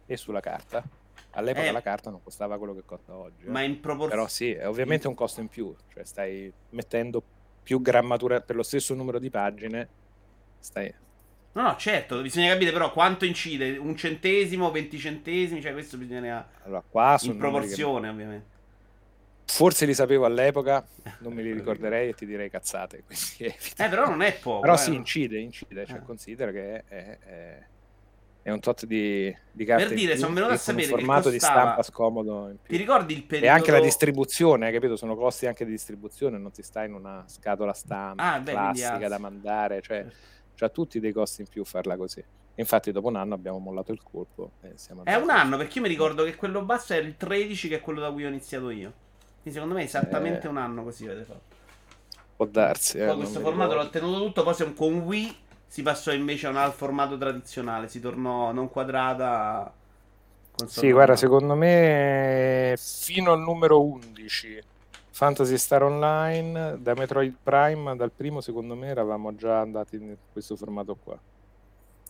e 0.05 0.15
sulla 0.15 0.41
carta. 0.41 0.83
All'epoca 1.31 1.65
Eh. 1.67 1.71
la 1.71 1.81
carta 1.81 2.11
non 2.11 2.21
costava 2.23 2.57
quello 2.59 2.75
che 2.75 2.83
costa 2.85 3.15
oggi. 3.15 3.45
eh. 3.45 3.49
Ma 3.49 3.61
in 3.63 3.79
proporzione 3.79 4.15
Però 4.15 4.27
sì, 4.27 4.51
è 4.51 4.67
ovviamente 4.67 5.07
un 5.07 5.15
costo 5.15 5.41
in 5.41 5.47
più, 5.47 5.73
cioè 5.91 6.03
stai 6.03 6.51
mettendo 6.69 7.23
più 7.63 7.81
grammatura 7.81 8.41
per 8.41 8.55
lo 8.55 8.63
stesso 8.63 8.93
numero 8.93 9.17
di 9.17 9.29
pagine. 9.31 9.87
Stai... 10.59 10.93
No, 11.53 11.63
no, 11.63 11.75
certo, 11.77 12.21
bisogna 12.21 12.51
capire 12.53 12.71
però 12.71 12.91
quanto 12.93 13.25
incide, 13.25 13.75
un 13.77 13.95
centesimo, 13.97 14.69
20 14.71 14.97
centesimi, 14.99 15.61
cioè 15.61 15.73
questo 15.73 15.97
bisogna 15.97 16.47
Allora, 16.63 16.83
qua 16.87 17.17
in 17.21 17.31
numeri 17.31 17.33
che 17.33 17.37
proporzione, 17.39 18.09
ovviamente. 18.09 18.50
Forse 19.51 19.85
li 19.85 19.93
sapevo 19.93 20.25
all'epoca, 20.25 20.87
non 21.19 21.33
me 21.33 21.41
li 21.43 21.51
ricorderei 21.51 22.09
e 22.09 22.13
ti 22.13 22.25
direi 22.25 22.49
cazzate. 22.49 23.03
Eh, 23.37 23.89
però 23.89 24.07
non 24.07 24.21
è 24.21 24.33
poco. 24.37 24.61
Però 24.61 24.75
eh, 24.75 24.87
no? 24.87 24.93
incide, 24.95 25.39
incide, 25.39 25.85
cioè 25.85 25.97
Eh. 25.97 26.01
considera 26.03 26.51
che 26.51 26.83
è, 26.83 27.17
è- 27.19 27.65
è 28.43 28.49
un 28.49 28.59
tot 28.59 28.85
di, 28.85 29.35
di 29.51 29.65
carte 29.65 29.85
Per 29.85 29.93
dire, 29.95 30.11
più 30.13 30.21
sono 30.21 30.33
venuto 30.33 30.51
a 30.51 30.55
e 30.55 30.57
un 30.57 30.63
sapere 30.63 30.83
che 30.87 30.89
formato 30.89 31.29
di 31.29 31.37
costava- 31.37 31.61
stampa 31.61 31.83
scomodo 31.83 32.49
in 32.49 32.57
Ti 32.63 32.75
ricordi 32.77 33.13
il 33.13 33.19
E 33.19 33.23
periodo 33.23 33.53
anche 33.55 33.71
la 33.71 33.79
distribuzione, 33.79 34.65
hai 34.67 34.73
capito? 34.73 34.95
Sono 34.95 35.15
costi 35.15 35.45
anche 35.45 35.63
di 35.65 35.71
distribuzione, 35.71 36.37
non 36.39 36.51
ti 36.51 36.63
sta 36.63 36.83
in 36.83 36.93
una 36.93 37.23
scatola 37.27 37.73
stampa 37.73 38.33
Ah, 38.33 38.39
beh, 38.39 38.51
classica 38.51 39.07
da 39.07 39.17
mandare, 39.19 39.81
cioè 39.81 39.97
Certo. 40.03 40.15
c'ha 40.55 40.69
tutti 40.69 40.99
dei 40.99 41.11
costi 41.11 41.41
in 41.41 41.47
più 41.47 41.63
farla 41.65 41.95
così. 41.97 42.23
Infatti 42.55 42.91
dopo 42.91 43.07
un 43.09 43.15
anno 43.15 43.33
abbiamo 43.35 43.59
mollato 43.59 43.91
il 43.91 44.01
colpo 44.01 44.53
e 44.61 44.73
È 45.03 45.15
un 45.15 45.29
anno, 45.29 45.57
perché 45.57 45.77
io 45.77 45.83
mi 45.83 45.89
ricordo 45.89 46.23
che 46.23 46.35
quello 46.35 46.63
basso 46.63 46.93
era 46.93 47.05
il 47.05 47.15
13 47.17 47.67
che 47.67 47.75
è 47.75 47.79
quello 47.81 47.99
da 47.99 48.11
cui 48.11 48.25
ho 48.25 48.27
iniziato 48.27 48.69
io. 48.71 48.93
Quindi 49.41 49.51
secondo 49.59 49.75
me 49.75 49.81
è 49.81 49.85
esattamente 49.85 50.45
Eh. 50.47 50.49
un 50.49 50.57
anno 50.57 50.83
così 50.83 51.05
avete 51.07 51.23
fatto. 51.23 51.41
Può 52.35 52.45
darsi. 52.45 52.97
eh, 52.97 53.05
Poi 53.05 53.17
questo 53.17 53.39
formato 53.39 53.75
l'ho 53.75 53.89
tenuto 53.89 54.19
tutto, 54.25 54.43
poi 54.43 54.53
se- 54.53 54.73
con 54.73 54.99
Wii 54.99 55.35
si 55.67 55.81
passò 55.83 56.11
invece 56.11 56.47
a 56.47 56.49
un 56.49 56.57
al 56.57 56.73
formato 56.73 57.17
tradizionale, 57.17 57.87
si 57.87 57.99
tornò 57.99 58.51
non 58.51 58.69
quadrata. 58.69 59.71
Sì, 60.65 60.91
guarda, 60.91 61.15
secondo 61.15 61.55
me 61.55 62.75
fino 62.77 63.31
al 63.31 63.39
numero 63.39 63.81
11 63.81 64.61
Fantasy 65.09 65.57
Star 65.57 65.83
Online 65.83 66.77
da 66.79 66.93
Metroid 66.93 67.35
Prime, 67.41 67.95
dal 67.95 68.11
primo 68.11 68.41
secondo 68.41 68.75
me 68.75 68.87
eravamo 68.87 69.33
già 69.35 69.59
andati 69.59 69.95
in 69.95 70.15
questo 70.31 70.55
formato 70.55 70.95
qua. 70.95 71.17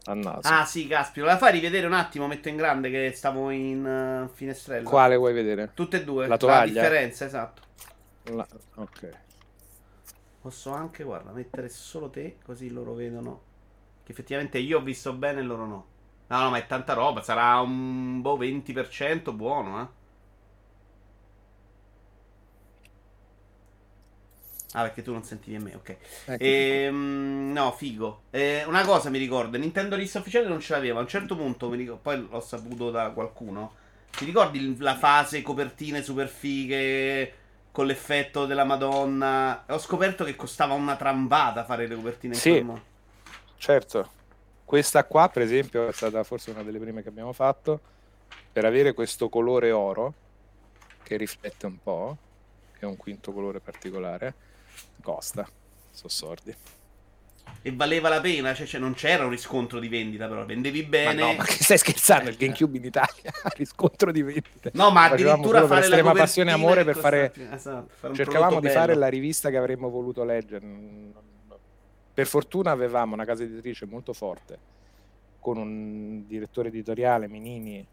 A 0.05 0.13
naso. 0.15 0.47
Ah 0.51 0.65
sì, 0.65 0.87
caspita, 0.87 1.25
la 1.25 1.37
fai 1.37 1.51
rivedere 1.51 1.85
un 1.85 1.93
attimo, 1.93 2.27
metto 2.27 2.49
in 2.49 2.55
grande 2.55 2.89
che 2.89 3.11
stavo 3.13 3.51
in 3.51 3.85
eh, 3.85 4.29
finestrella. 4.33 4.89
Quale 4.89 5.15
vuoi 5.15 5.33
vedere? 5.33 5.71
Tutte 5.73 5.97
e 5.97 6.03
due. 6.03 6.27
La 6.27 6.37
tovaglia? 6.37 6.81
differenza, 6.81 7.25
esatto. 7.25 7.61
La- 8.23 8.47
Ok. 8.75 9.09
Posso 10.41 10.71
anche, 10.71 11.03
guarda, 11.03 11.31
mettere 11.31 11.69
solo 11.69 12.09
te, 12.09 12.37
così 12.43 12.71
loro 12.71 12.93
vedono 12.93 13.49
che 14.03 14.11
effettivamente 14.11 14.57
io 14.57 14.79
ho 14.79 14.81
visto 14.81 15.13
bene 15.13 15.41
e 15.41 15.43
loro 15.43 15.65
no. 15.65 15.85
No, 16.27 16.41
no, 16.43 16.49
ma 16.49 16.57
è 16.57 16.65
tanta 16.65 16.93
roba, 16.93 17.21
sarà 17.21 17.59
un 17.59 18.21
boh 18.21 18.37
20% 18.37 19.33
buono, 19.35 19.81
eh. 19.81 19.87
Ah, 24.73 24.83
perché 24.83 25.01
tu 25.01 25.11
non 25.11 25.23
sentivi 25.23 25.57
me, 25.59 25.75
ok. 25.75 25.89
Ecco. 25.89 26.43
Ehm, 26.43 27.51
no, 27.53 27.71
figo. 27.73 28.21
Eh, 28.29 28.63
una 28.65 28.85
cosa 28.85 29.09
mi 29.09 29.17
ricordo, 29.17 29.57
Nintendo 29.57 29.95
lista 29.95 30.19
ufficiale 30.19 30.47
non 30.47 30.61
ce 30.61 30.73
l'aveva. 30.73 30.99
A 30.99 31.01
un 31.01 31.07
certo 31.07 31.35
punto, 31.35 31.69
mi 31.69 31.77
ricordo, 31.77 32.01
poi 32.01 32.27
l'ho 32.29 32.39
saputo 32.39 32.89
da 32.89 33.09
qualcuno. 33.09 33.73
Ti 34.11 34.25
ricordi 34.25 34.77
la 34.79 34.95
fase 34.95 35.41
copertine 35.41 36.03
super 36.03 36.27
fighe 36.27 37.33
con 37.71 37.85
l'effetto 37.85 38.45
della 38.45 38.63
Madonna? 38.63 39.65
Ho 39.69 39.79
scoperto 39.79 40.23
che 40.23 40.35
costava 40.35 40.73
una 40.73 40.95
trambata 40.95 41.65
fare 41.65 41.87
le 41.87 41.95
copertine 41.95 42.33
in 42.35 42.39
Sì. 42.39 42.61
modo. 42.61 42.89
Certo, 43.57 44.11
questa 44.65 45.03
qua 45.05 45.29
per 45.29 45.43
esempio 45.43 45.87
è 45.87 45.93
stata 45.93 46.23
forse 46.23 46.51
una 46.51 46.63
delle 46.63 46.79
prime 46.79 47.03
che 47.03 47.09
abbiamo 47.09 47.31
fatto 47.31 47.79
per 48.51 48.65
avere 48.65 48.93
questo 48.93 49.29
colore 49.29 49.71
oro 49.71 50.13
che 51.03 51.15
riflette 51.17 51.65
un 51.67 51.77
po', 51.77 52.17
che 52.73 52.79
è 52.81 52.85
un 52.85 52.97
quinto 52.97 53.31
colore 53.31 53.59
particolare, 53.59 54.33
costa, 55.01 55.47
sono 55.91 56.09
sordi. 56.09 56.55
E 57.63 57.71
valeva 57.73 58.07
la 58.09 58.21
pena, 58.21 58.53
cioè, 58.53 58.65
cioè, 58.65 58.79
non 58.79 58.93
c'era 58.93 59.23
un 59.25 59.29
riscontro 59.31 59.79
di 59.79 59.87
vendita, 59.87 60.27
però 60.27 60.45
vendevi 60.45 60.83
Ma 60.83 60.87
bene. 60.89 61.13
no, 61.21 61.33
ma 61.33 61.43
che 61.43 61.63
stai 61.63 61.77
scherzando? 61.77 62.29
Il 62.29 62.37
GameCube 62.37 62.77
in 62.77 62.85
Italia, 62.85 63.31
riscontro 63.55 64.11
di 64.11 64.21
vendite. 64.21 64.71
No, 64.73 64.89
ma 64.89 65.05
addirittura 65.05 65.65
fare 65.67 65.87
la 65.87 66.11
passione 66.11 66.51
e 66.51 66.53
amore 66.53 66.83
per 66.83 66.95
fare- 66.97 67.29
più- 67.29 67.47
esatto, 67.51 67.91
fare 67.95 68.13
Cercavamo 68.15 68.59
di 68.59 68.69
fare 68.69 68.87
bello. 68.87 68.99
la 68.99 69.07
rivista 69.09 69.49
che 69.49 69.57
avremmo 69.57 69.89
voluto 69.89 70.23
leggere. 70.23 70.65
Per 72.13 72.27
fortuna 72.27 72.71
avevamo 72.71 73.13
una 73.13 73.25
casa 73.25 73.43
editrice 73.43 73.85
molto 73.85 74.13
forte, 74.13 74.57
con 75.39 75.57
un 75.57 76.25
direttore 76.27 76.69
editoriale, 76.69 77.27
Minini, 77.27 77.85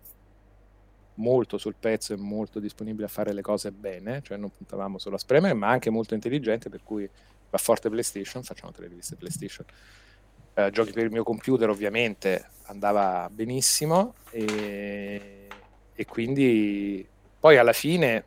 molto 1.19 1.59
sul 1.59 1.75
pezzo 1.79 2.13
e 2.13 2.17
molto 2.17 2.59
disponibile 2.59 3.07
a 3.07 3.09
fare 3.09 3.33
le 3.33 3.43
cose 3.43 3.71
bene, 3.71 4.23
cioè 4.23 4.37
non 4.37 4.51
puntavamo 4.51 4.99
solo 4.99 5.17
a 5.17 5.19
spremere, 5.19 5.55
ma 5.55 5.69
anche 5.69 5.91
molto 5.91 6.15
intelligente, 6.15 6.69
per 6.69 6.81
cui 6.83 7.09
va 7.51 7.59
forte 7.59 7.89
PlayStation, 7.89 8.43
facciamo 8.43 8.73
tre 8.73 8.89
riviste 8.89 9.17
PlayStation. 9.17 9.67
Eh, 10.55 10.71
giochi 10.71 10.93
per 10.93 11.05
il 11.05 11.11
mio 11.11 11.23
computer 11.23 11.69
ovviamente 11.69 12.49
andava 12.65 13.29
benissimo 13.31 14.15
e, 14.31 15.47
e 15.95 16.05
quindi 16.07 17.07
poi 17.39 17.57
alla 17.57 17.73
fine 17.73 18.25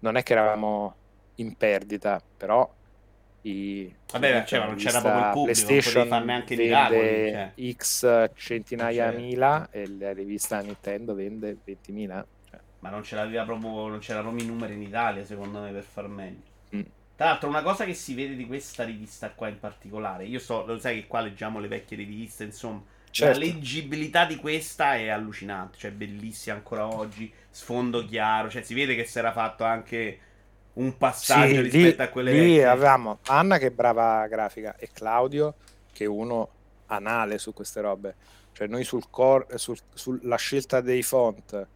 non 0.00 0.16
è 0.16 0.22
che 0.22 0.32
eravamo 0.32 0.94
in 1.36 1.56
perdita, 1.56 2.22
però 2.36 2.70
i, 3.48 3.94
Vabbè, 4.10 4.44
cioè, 4.46 4.60
non 4.60 4.76
c'era 4.76 5.00
proprio 5.00 5.26
il 5.26 5.32
pubblico, 5.32 5.60
non 5.60 5.66
PlayStation 5.66 6.06
fare 6.08 6.24
neanche 6.24 6.56
miracoli, 6.56 6.98
vende 6.98 7.52
X 7.72 8.30
centinaia 8.34 9.10
mila 9.10 9.68
e 9.70 9.88
la 9.98 10.12
rivista 10.12 10.60
Nintendo 10.60 11.14
vende 11.14 11.56
20.000. 11.66 12.24
Cioè, 12.50 12.60
Ma 12.80 12.88
non, 12.90 13.02
ce 13.02 13.16
l'aveva 13.16 13.44
proprio, 13.44 13.88
non 13.88 13.98
c'erano 13.98 14.28
proprio 14.28 14.46
i 14.46 14.50
numeri 14.50 14.74
in 14.74 14.82
Italia, 14.82 15.24
secondo 15.24 15.60
me, 15.60 15.72
per 15.72 15.82
far 15.82 16.08
meglio. 16.08 16.42
Mm. 16.74 16.82
Tra 17.16 17.26
l'altro, 17.26 17.48
una 17.48 17.62
cosa 17.62 17.84
che 17.84 17.94
si 17.94 18.14
vede 18.14 18.34
di 18.36 18.46
questa 18.46 18.84
rivista 18.84 19.30
qua 19.30 19.48
in 19.48 19.58
particolare, 19.58 20.24
io 20.24 20.38
so, 20.38 20.64
lo 20.64 20.78
sai 20.78 21.00
che 21.00 21.06
qua 21.06 21.20
leggiamo 21.20 21.58
le 21.58 21.68
vecchie 21.68 21.96
riviste, 21.96 22.44
insomma, 22.44 22.82
certo. 23.10 23.38
la 23.38 23.44
leggibilità 23.44 24.24
di 24.24 24.36
questa 24.36 24.94
è 24.94 25.08
allucinante, 25.08 25.78
cioè 25.78 25.90
bellissima 25.90 26.54
ancora 26.54 26.86
oggi, 26.86 27.32
sfondo 27.50 28.04
chiaro, 28.04 28.48
cioè 28.48 28.62
si 28.62 28.72
vede 28.74 28.94
che 28.94 29.04
si 29.04 29.18
era 29.18 29.32
fatto 29.32 29.64
anche 29.64 30.20
un 30.78 30.96
passaggio 30.96 31.54
sì, 31.54 31.60
rispetto 31.60 31.96
lì, 31.96 32.02
a 32.02 32.08
quelle 32.08 32.32
lì 32.32 32.38
vecchie. 32.38 32.64
avevamo 32.66 33.18
Anna 33.26 33.58
che 33.58 33.66
è 33.66 33.70
brava 33.70 34.26
grafica 34.26 34.76
e 34.76 34.88
Claudio 34.92 35.54
che 35.92 36.04
è 36.04 36.08
uno 36.08 36.48
anale 36.86 37.38
su 37.38 37.52
queste 37.52 37.80
robe. 37.80 38.14
Cioè 38.52 38.66
noi 38.66 38.84
sul 38.84 39.10
core, 39.10 39.58
sul, 39.58 39.78
sulla 39.94 40.36
scelta 40.36 40.80
dei 40.80 41.02
font, 41.02 41.66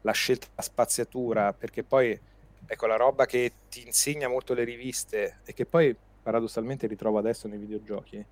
la 0.00 0.12
scelta 0.12 0.46
della 0.48 0.62
spaziatura, 0.62 1.52
perché 1.52 1.84
poi 1.84 2.18
ecco 2.66 2.86
la 2.86 2.96
roba 2.96 3.26
che 3.26 3.52
ti 3.68 3.84
insegna 3.86 4.28
molto 4.28 4.54
le 4.54 4.64
riviste 4.64 5.38
e 5.44 5.52
che 5.52 5.66
poi 5.66 5.94
paradossalmente 6.22 6.86
ritrovo 6.86 7.18
adesso 7.18 7.48
nei 7.48 7.58
videogiochi 7.58 8.24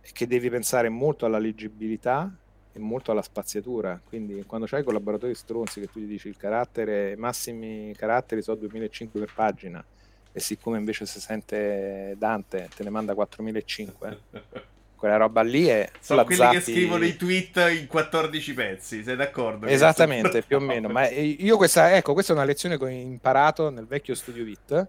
è 0.00 0.08
che 0.12 0.26
devi 0.26 0.50
pensare 0.50 0.88
molto 0.88 1.26
alla 1.26 1.38
leggibilità 1.38 2.30
e 2.72 2.78
molto 2.78 3.10
alla 3.10 3.22
spaziatura. 3.22 4.00
Quindi 4.02 4.44
quando 4.46 4.66
c'hai 4.66 4.82
collaboratori 4.82 5.34
stronzi 5.34 5.80
che 5.80 5.90
tu 5.90 6.00
gli 6.00 6.06
dici 6.06 6.28
il 6.28 6.36
carattere, 6.36 7.16
massimi 7.16 7.92
caratteri 7.96 8.42
sono 8.42 8.56
2005 8.56 9.20
per 9.20 9.32
pagina 9.34 9.84
e 10.32 10.40
siccome 10.40 10.78
invece 10.78 11.04
si 11.06 11.20
sente 11.20 12.14
Dante 12.16 12.68
te 12.74 12.82
ne 12.82 12.90
manda 12.90 13.14
4005 13.14 14.18
quella 14.96 15.16
roba 15.16 15.42
lì 15.42 15.66
è 15.66 15.90
sono 16.00 16.24
quelli 16.24 16.40
zappi... 16.40 16.56
che 16.56 16.62
scrivono 16.62 17.04
i 17.04 17.16
tweet 17.16 17.56
in 17.78 17.86
14 17.86 18.54
pezzi 18.54 19.02
sei 19.02 19.16
d'accordo? 19.16 19.66
esattamente 19.66 20.42
più 20.42 20.56
o 20.56 20.60
meno 20.60 20.88
ma 20.90 21.08
io 21.08 21.56
questa 21.58 21.94
ecco 21.94 22.14
questa 22.14 22.32
è 22.32 22.36
una 22.36 22.44
lezione 22.44 22.78
che 22.78 22.84
ho 22.84 22.88
imparato 22.88 23.68
nel 23.68 23.86
vecchio 23.86 24.14
studio 24.14 24.44
VIT 24.44 24.86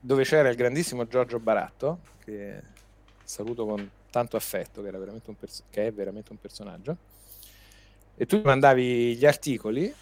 dove 0.00 0.24
c'era 0.24 0.50
il 0.50 0.56
grandissimo 0.56 1.06
Giorgio 1.06 1.38
Baratto 1.38 2.00
che 2.22 2.60
saluto 3.24 3.64
con 3.64 3.90
tanto 4.16 4.38
affetto 4.38 4.82
che, 4.82 4.90
pers- 5.38 5.64
che 5.68 5.88
è 5.88 5.92
veramente 5.92 6.32
un 6.32 6.38
personaggio. 6.38 6.96
E 8.16 8.24
tu 8.24 8.40
mandavi 8.42 9.14
gli 9.14 9.26
articoli 9.26 9.94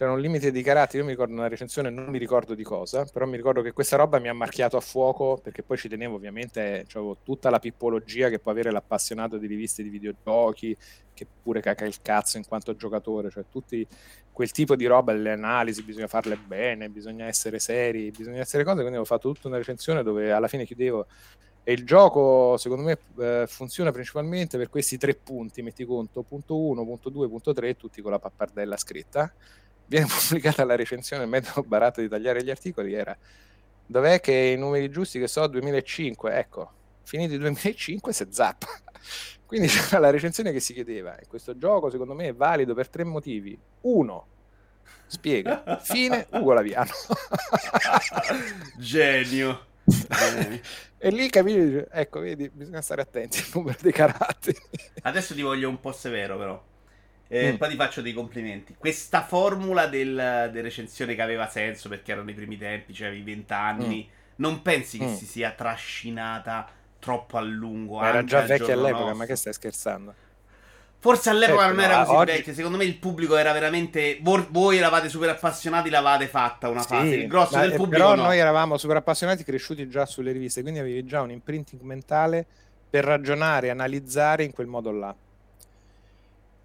c'era 0.00 0.12
un 0.12 0.20
limite 0.20 0.50
di 0.50 0.62
caratteri, 0.62 1.00
io 1.00 1.04
mi 1.04 1.10
ricordo 1.10 1.34
una 1.34 1.46
recensione, 1.46 1.90
non 1.90 2.06
mi 2.06 2.16
ricordo 2.16 2.54
di 2.54 2.62
cosa, 2.62 3.04
però 3.04 3.26
mi 3.26 3.36
ricordo 3.36 3.60
che 3.60 3.72
questa 3.72 3.96
roba 3.96 4.18
mi 4.18 4.28
ha 4.28 4.32
marchiato 4.32 4.78
a 4.78 4.80
fuoco 4.80 5.38
perché 5.42 5.62
poi 5.62 5.76
ci 5.76 5.90
tenevo 5.90 6.14
ovviamente, 6.14 6.86
avevo 6.94 7.18
tutta 7.22 7.50
la 7.50 7.58
pippologia 7.58 8.30
che 8.30 8.38
può 8.38 8.50
avere 8.50 8.70
l'appassionato 8.70 9.36
di 9.36 9.46
riviste 9.46 9.82
di 9.82 9.90
videogiochi, 9.90 10.74
che 11.12 11.26
pure 11.42 11.60
caca 11.60 11.84
il 11.84 12.00
cazzo 12.00 12.38
in 12.38 12.46
quanto 12.46 12.74
giocatore, 12.76 13.28
cioè 13.28 13.44
tutti 13.50 13.86
quel 14.32 14.50
tipo 14.52 14.74
di 14.74 14.86
roba, 14.86 15.12
le 15.12 15.32
analisi, 15.32 15.82
bisogna 15.82 16.06
farle 16.06 16.36
bene, 16.38 16.88
bisogna 16.88 17.26
essere 17.26 17.58
seri, 17.58 18.10
bisogna 18.10 18.40
essere 18.40 18.64
cose, 18.64 18.80
quindi 18.80 18.96
ho 18.96 19.04
fatto 19.04 19.30
tutta 19.30 19.48
una 19.48 19.58
recensione 19.58 20.02
dove 20.02 20.32
alla 20.32 20.48
fine 20.48 20.64
chiudevo 20.64 21.06
e 21.70 21.72
il 21.72 21.84
gioco 21.84 22.56
secondo 22.56 22.82
me 22.82 22.98
eh, 23.20 23.46
funziona 23.46 23.92
principalmente 23.92 24.58
per 24.58 24.68
questi 24.68 24.98
tre 24.98 25.14
punti, 25.14 25.62
metti 25.62 25.84
conto, 25.84 26.22
punto 26.22 26.58
1, 26.58 26.84
punto 26.84 27.10
2, 27.10 27.28
punto 27.28 27.52
3, 27.52 27.76
tutti 27.76 28.02
con 28.02 28.10
la 28.10 28.18
pappardella 28.18 28.76
scritta 28.76 29.32
viene 29.86 30.06
pubblicata 30.10 30.64
la 30.64 30.74
recensione, 30.74 31.22
il 31.22 31.28
metodo 31.28 31.62
barato 31.62 32.00
di 32.00 32.08
tagliare 32.08 32.42
gli 32.42 32.50
articoli 32.50 32.92
era 32.92 33.16
dov'è 33.86 34.18
che 34.18 34.32
i 34.32 34.56
numeri 34.58 34.90
giusti 34.90 35.20
che 35.20 35.28
so 35.28 35.46
2005, 35.46 36.32
ecco, 36.32 36.72
finiti 37.04 37.38
2005 37.38 38.12
se 38.12 38.26
zappa. 38.30 38.66
Quindi 39.46 39.68
c'era 39.70 40.00
la 40.00 40.10
recensione 40.10 40.50
che 40.50 40.58
si 40.58 40.74
chiedeva, 40.74 41.16
e 41.18 41.28
questo 41.28 41.56
gioco 41.56 41.88
secondo 41.88 42.14
me 42.14 42.28
è 42.28 42.34
valido 42.34 42.74
per 42.74 42.88
tre 42.88 43.04
motivi. 43.04 43.56
Uno, 43.82 44.26
spiega, 45.06 45.78
fine, 45.82 46.26
Ugo 46.32 46.52
Laviano. 46.52 46.90
Genio. 48.76 49.68
E 50.98 51.10
lì 51.10 51.28
capito, 51.28 51.90
ecco, 51.90 52.20
vedi, 52.20 52.48
bisogna 52.52 52.80
stare 52.80 53.02
attenti 53.02 53.38
al 53.38 53.46
numero 53.54 53.78
dei 53.80 53.92
caratteri. 53.92 54.58
Adesso 55.02 55.34
ti 55.34 55.42
voglio 55.42 55.68
un 55.68 55.80
po' 55.80 55.92
severo 55.92 56.36
però. 56.36 56.62
Eh, 57.32 57.52
mm. 57.52 57.56
Poi 57.56 57.68
ti 57.68 57.76
faccio 57.76 58.02
dei 58.02 58.12
complimenti. 58.12 58.74
Questa 58.76 59.22
formula 59.22 59.86
del, 59.86 60.50
del, 60.52 60.62
recensione 60.62 61.14
che 61.14 61.22
aveva 61.22 61.48
senso 61.48 61.88
perché 61.88 62.12
erano 62.12 62.28
i 62.30 62.34
primi 62.34 62.58
tempi, 62.58 62.92
cioè 62.92 63.06
avevi 63.06 63.22
vent'anni, 63.22 64.08
mm. 64.08 64.34
non 64.36 64.62
pensi 64.62 64.98
che 64.98 65.06
mm. 65.06 65.14
si 65.14 65.26
sia 65.26 65.52
trascinata 65.52 66.68
troppo 66.98 67.36
a 67.36 67.40
lungo? 67.40 68.00
Ma 68.00 68.08
era 68.08 68.24
già 68.24 68.40
vecchia 68.40 68.74
all'epoca, 68.74 68.98
nostro. 68.98 69.16
ma 69.16 69.26
che 69.26 69.36
stai 69.36 69.52
scherzando? 69.52 70.14
Forse 71.00 71.30
all'epoca 71.30 71.62
certo, 71.62 71.74
non 71.74 71.84
era 71.84 72.04
così 72.04 72.16
oggi... 72.16 72.32
vecchia, 72.32 72.54
secondo 72.54 72.76
me 72.76 72.84
il 72.84 72.98
pubblico 72.98 73.36
era 73.36 73.52
veramente. 73.52 74.20
Voi 74.22 74.76
eravate 74.76 75.08
super 75.08 75.30
appassionati, 75.30 75.90
l'avate 75.90 76.26
fatta 76.28 76.68
una 76.68 76.82
fase. 76.82 77.14
il 77.14 77.26
grosso 77.26 77.58
del 77.58 77.72
pubblico. 77.72 78.04
Però 78.04 78.14
no. 78.14 78.22
noi 78.24 78.38
eravamo 78.38 78.76
super 78.76 78.96
appassionati, 78.96 79.42
cresciuti 79.42 79.88
già 79.88 80.06
sulle 80.06 80.32
riviste, 80.32 80.60
quindi 80.62 80.78
avevi 80.78 81.04
già 81.04 81.22
un 81.22 81.30
imprinting 81.30 81.80
mentale 81.82 82.46
per 82.90 83.04
ragionare 83.04 83.70
analizzare 83.70 84.44
in 84.44 84.52
quel 84.52 84.66
modo 84.66 84.90
là 84.90 85.14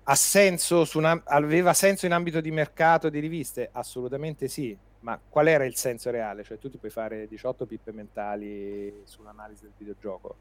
ha 0.08 0.16
senso 0.16 0.86
una, 0.96 1.20
aveva 1.26 1.74
senso 1.74 2.06
in 2.06 2.12
ambito 2.12 2.42
di 2.42 2.52
mercato 2.52 3.10
di 3.10 3.20
riviste? 3.20 3.70
Assolutamente 3.72 4.48
sì, 4.48 4.78
ma 5.00 5.20
qual 5.30 5.48
era 5.48 5.66
il 5.66 5.76
senso 5.76 6.12
reale? 6.12 6.44
Cioè 6.44 6.60
tu 6.60 6.70
ti 6.70 6.78
puoi 6.78 6.92
fare 6.92 7.28
18 7.28 7.66
pippe 7.66 7.92
mentali 7.92 9.02
sull'analisi 9.06 9.64
del 9.64 9.74
videogioco, 9.78 10.36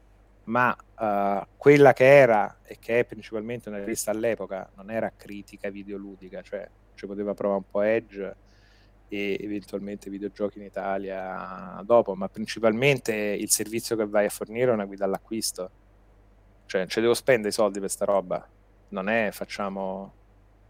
ma 0.45 0.75
uh, 0.75 1.47
quella 1.57 1.93
che 1.93 2.05
era 2.05 2.59
e 2.63 2.77
che 2.79 2.99
è 2.99 3.05
principalmente 3.05 3.69
una 3.69 3.79
rivista 3.79 4.11
all'epoca 4.11 4.69
non 4.75 4.91
era 4.91 5.11
critica 5.15 5.69
videoludica, 5.69 6.41
cioè 6.41 6.67
ci 6.93 7.05
poteva 7.05 7.33
provare 7.33 7.59
un 7.59 7.69
po' 7.69 7.81
Edge 7.81 8.35
e 9.07 9.37
eventualmente 9.39 10.09
videogiochi 10.09 10.57
in 10.59 10.65
Italia 10.65 11.81
dopo, 11.83 12.15
ma 12.15 12.27
principalmente 12.27 13.13
il 13.13 13.49
servizio 13.49 13.95
che 13.95 14.07
vai 14.07 14.25
a 14.25 14.29
fornire 14.29 14.71
è 14.71 14.73
una 14.73 14.85
guida 14.85 15.05
all'acquisto. 15.05 15.71
Cioè, 16.65 16.87
ci 16.87 16.99
devo 16.99 17.13
spendere 17.13 17.49
i 17.49 17.51
soldi 17.51 17.79
per 17.79 17.91
sta 17.91 18.05
roba 18.05 18.49
non 18.89 19.09
è 19.09 19.29
facciamo 19.31 20.13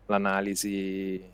l'analisi 0.08 1.34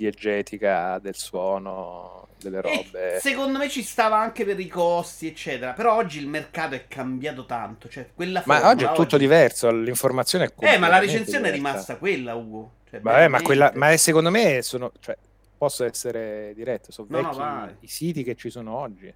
diegetica 0.00 0.98
del 0.98 1.14
suono, 1.14 2.28
delle 2.40 2.62
robe. 2.62 3.16
E 3.16 3.20
secondo 3.20 3.58
me 3.58 3.68
ci 3.68 3.82
stava 3.82 4.16
anche 4.16 4.46
per 4.46 4.58
i 4.58 4.66
costi, 4.66 5.26
eccetera. 5.26 5.72
Però 5.72 5.94
oggi 5.94 6.18
il 6.18 6.26
mercato 6.26 6.74
è 6.74 6.86
cambiato 6.88 7.44
tanto. 7.44 7.88
Cioè, 7.88 8.08
quella 8.14 8.42
ma 8.46 8.68
oggi 8.68 8.84
è 8.84 8.88
tutto 8.88 9.02
oggi... 9.02 9.18
diverso, 9.18 9.70
l'informazione 9.70 10.46
è 10.46 10.52
Eh, 10.58 10.78
ma 10.78 10.88
la 10.88 10.98
recensione 10.98 11.50
diversa. 11.50 11.52
è 11.52 11.52
rimasta 11.52 11.96
quella, 11.96 12.34
Ugo. 12.34 12.72
Cioè, 12.88 13.00
Vabbè, 13.00 13.28
ma, 13.28 13.42
quella, 13.42 13.72
ma 13.74 13.94
secondo 13.98 14.30
me 14.30 14.62
sono. 14.62 14.92
Cioè, 14.98 15.16
posso 15.58 15.84
essere 15.84 16.52
diretto, 16.54 16.90
sono 16.90 17.06
no, 17.10 17.22
vecchi 17.22 17.38
no, 17.38 17.76
i 17.80 17.86
siti 17.86 18.22
che 18.22 18.34
ci 18.34 18.48
sono 18.48 18.74
oggi. 18.74 19.12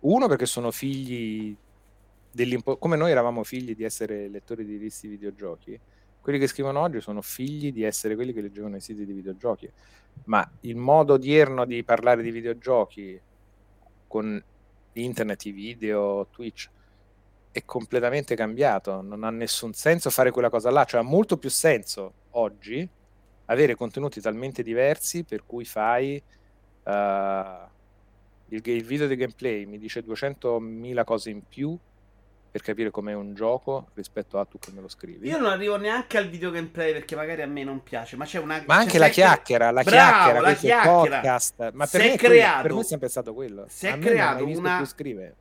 Uno 0.00 0.28
perché 0.28 0.46
sono 0.46 0.70
figli 0.70 1.54
come 2.78 2.96
noi 2.96 3.10
eravamo 3.10 3.42
figli 3.42 3.74
di 3.74 3.82
essere 3.82 4.28
lettori 4.28 4.64
di 4.64 4.70
riviste 4.70 5.08
videogiochi 5.08 5.78
quelli 6.20 6.38
che 6.38 6.46
scrivono 6.46 6.80
oggi 6.80 7.00
sono 7.00 7.22
figli 7.22 7.72
di 7.72 7.82
essere 7.82 8.14
quelli 8.14 8.32
che 8.32 8.40
leggevano 8.40 8.76
i 8.76 8.80
siti 8.80 9.04
di 9.04 9.12
videogiochi, 9.12 9.70
ma 10.24 10.48
il 10.60 10.76
modo 10.76 11.14
odierno 11.14 11.64
di 11.64 11.82
parlare 11.82 12.22
di 12.22 12.30
videogiochi 12.30 13.20
con 14.06 14.42
internet, 14.92 15.44
i 15.44 15.52
video, 15.52 16.26
Twitch 16.30 16.68
è 17.52 17.64
completamente 17.64 18.36
cambiato, 18.36 19.00
non 19.00 19.24
ha 19.24 19.30
nessun 19.30 19.72
senso 19.72 20.10
fare 20.10 20.30
quella 20.30 20.50
cosa 20.50 20.70
là, 20.70 20.84
cioè 20.84 21.00
ha 21.00 21.04
molto 21.04 21.36
più 21.36 21.50
senso 21.50 22.12
oggi 22.30 22.88
avere 23.46 23.74
contenuti 23.74 24.20
talmente 24.20 24.62
diversi 24.62 25.24
per 25.24 25.44
cui 25.44 25.64
fai 25.64 26.22
uh, 26.84 26.90
il, 26.90 28.60
il 28.62 28.84
video 28.84 29.08
di 29.08 29.16
gameplay 29.16 29.66
mi 29.66 29.78
dice 29.78 30.04
200.000 30.04 31.04
cose 31.04 31.30
in 31.30 31.42
più 31.48 31.76
per 32.50 32.62
capire 32.62 32.90
com'è 32.90 33.12
un 33.12 33.34
gioco 33.34 33.88
rispetto 33.94 34.38
a 34.38 34.44
tu 34.44 34.58
che 34.58 34.72
me 34.72 34.80
lo 34.80 34.88
scrivi. 34.88 35.28
Io 35.28 35.38
non 35.38 35.50
arrivo 35.50 35.76
neanche 35.76 36.18
al 36.18 36.28
video 36.28 36.50
gameplay 36.50 36.92
perché 36.92 37.14
magari 37.14 37.42
a 37.42 37.46
me 37.46 37.62
non 37.62 37.82
piace, 37.82 38.16
ma 38.16 38.24
c'è 38.24 38.38
una 38.38 38.62
Ma 38.66 38.76
anche 38.76 38.98
la 38.98 39.08
chiacchiera, 39.08 39.70
la 39.70 39.82
Bravo, 39.82 40.10
chiacchiera, 40.10 40.40
la 40.40 40.54
chiacchiera. 40.54 41.20
podcast, 41.20 41.70
ma 41.72 41.86
per 41.86 42.00
me, 42.02 42.16
creato, 42.16 42.62
per 42.62 42.72
me 42.74 42.80
è 42.80 42.84
sempre 42.84 43.08
stato 43.08 43.34
quello. 43.34 43.66
Si 43.68 43.86
è 43.86 43.98
creato 43.98 44.44
una, 44.46 44.84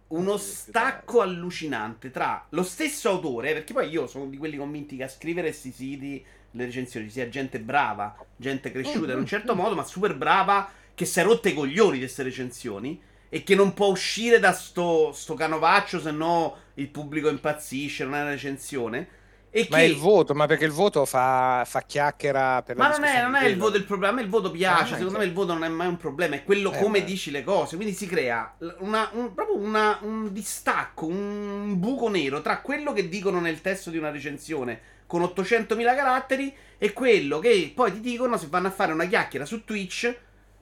uno 0.08 0.38
stacco 0.38 1.22
allucinante 1.22 2.12
tra 2.12 2.46
lo 2.50 2.64
stesso 2.64 3.10
autore, 3.10 3.54
perché 3.54 3.74
poi 3.74 3.90
io 3.90 4.06
sono 4.06 4.28
di 4.28 4.38
quelli 4.38 4.58
convinti 4.58 4.98
che 4.98 5.04
a 5.04 5.10
scrivere 5.10 5.48
questi 5.48 5.72
siti 5.72 6.24
le 6.52 6.66
recensioni 6.66 7.08
ci 7.08 7.14
sia 7.14 7.30
gente 7.30 7.60
brava, 7.60 8.16
gente 8.36 8.72
cresciuta 8.72 9.14
in 9.14 9.20
un 9.20 9.26
certo 9.26 9.56
modo, 9.56 9.76
ma 9.76 9.84
super 9.84 10.16
brava 10.16 10.70
che 10.94 11.06
si 11.06 11.20
è 11.20 11.24
rotta 11.24 11.50
i 11.50 11.54
coglioni 11.54 11.94
di 11.94 12.00
queste 12.00 12.24
recensioni 12.24 13.02
e 13.30 13.44
che 13.44 13.56
non 13.56 13.74
può 13.74 13.88
uscire 13.88 14.40
da 14.40 14.52
sto, 14.52 15.12
sto 15.14 15.36
canovaccio, 15.36 16.00
se 16.00 16.12
no 16.12 16.58
il 16.76 16.90
pubblico 16.90 17.30
impazzisce, 17.30 18.04
non 18.04 18.16
è 18.16 18.22
una 18.22 18.32
recensione. 18.32 19.18
E 19.52 19.68
ma 19.70 19.78
che... 19.78 19.84
è 19.84 19.86
il 19.86 19.96
voto, 19.96 20.36
ma 20.36 20.46
perché 20.46 20.66
il 20.66 20.72
voto 20.72 21.06
fa, 21.06 21.64
fa 21.66 21.82
chiacchiera 21.82 22.62
per 22.62 22.76
ma 22.76 22.90
la 22.90 23.00
Ma 23.00 23.06
non 23.06 23.16
è, 23.16 23.22
non 23.24 23.36
è 23.36 23.48
il 23.48 23.58
voto 23.58 23.78
il 23.78 23.84
problema, 23.84 24.14
a 24.14 24.16
me 24.16 24.22
il 24.22 24.30
voto 24.30 24.52
piace, 24.52 24.94
ah, 24.94 24.98
secondo 24.98 25.18
me 25.18 25.26
il 25.26 25.34
voto 25.34 25.54
non 25.54 25.64
è 25.64 25.68
mai 25.68 25.88
un 25.88 25.98
problema, 25.98 26.36
è 26.36 26.44
quello 26.44 26.72
eh, 26.72 26.78
come 26.78 27.00
beh. 27.00 27.06
dici 27.06 27.32
le 27.32 27.44
cose, 27.44 27.76
quindi 27.76 27.96
si 27.96 28.06
crea 28.06 28.56
una, 28.80 29.10
un, 29.14 29.34
proprio 29.34 29.58
una, 29.58 29.98
un 30.02 30.32
distacco, 30.32 31.08
un 31.08 31.80
buco 31.80 32.10
nero 32.10 32.42
tra 32.42 32.62
quello 32.62 32.94
che 32.94 33.10
dicono 33.10 33.40
nel 33.40 33.62
testo 33.62 33.90
di 33.90 33.98
una 33.98 34.12
recensione 34.12 34.98
con 35.08 35.22
800.000 35.24 35.96
caratteri 35.96 36.54
e 36.78 36.94
quello 36.94 37.40
che 37.40 37.72
poi 37.74 37.92
ti 37.94 38.00
dicono 38.00 38.38
se 38.38 38.46
vanno 38.48 38.68
a 38.68 38.72
fare 38.72 38.94
una 38.94 39.08
chiacchiera 39.08 39.46
su 39.46 39.66
Twitch 39.66 40.16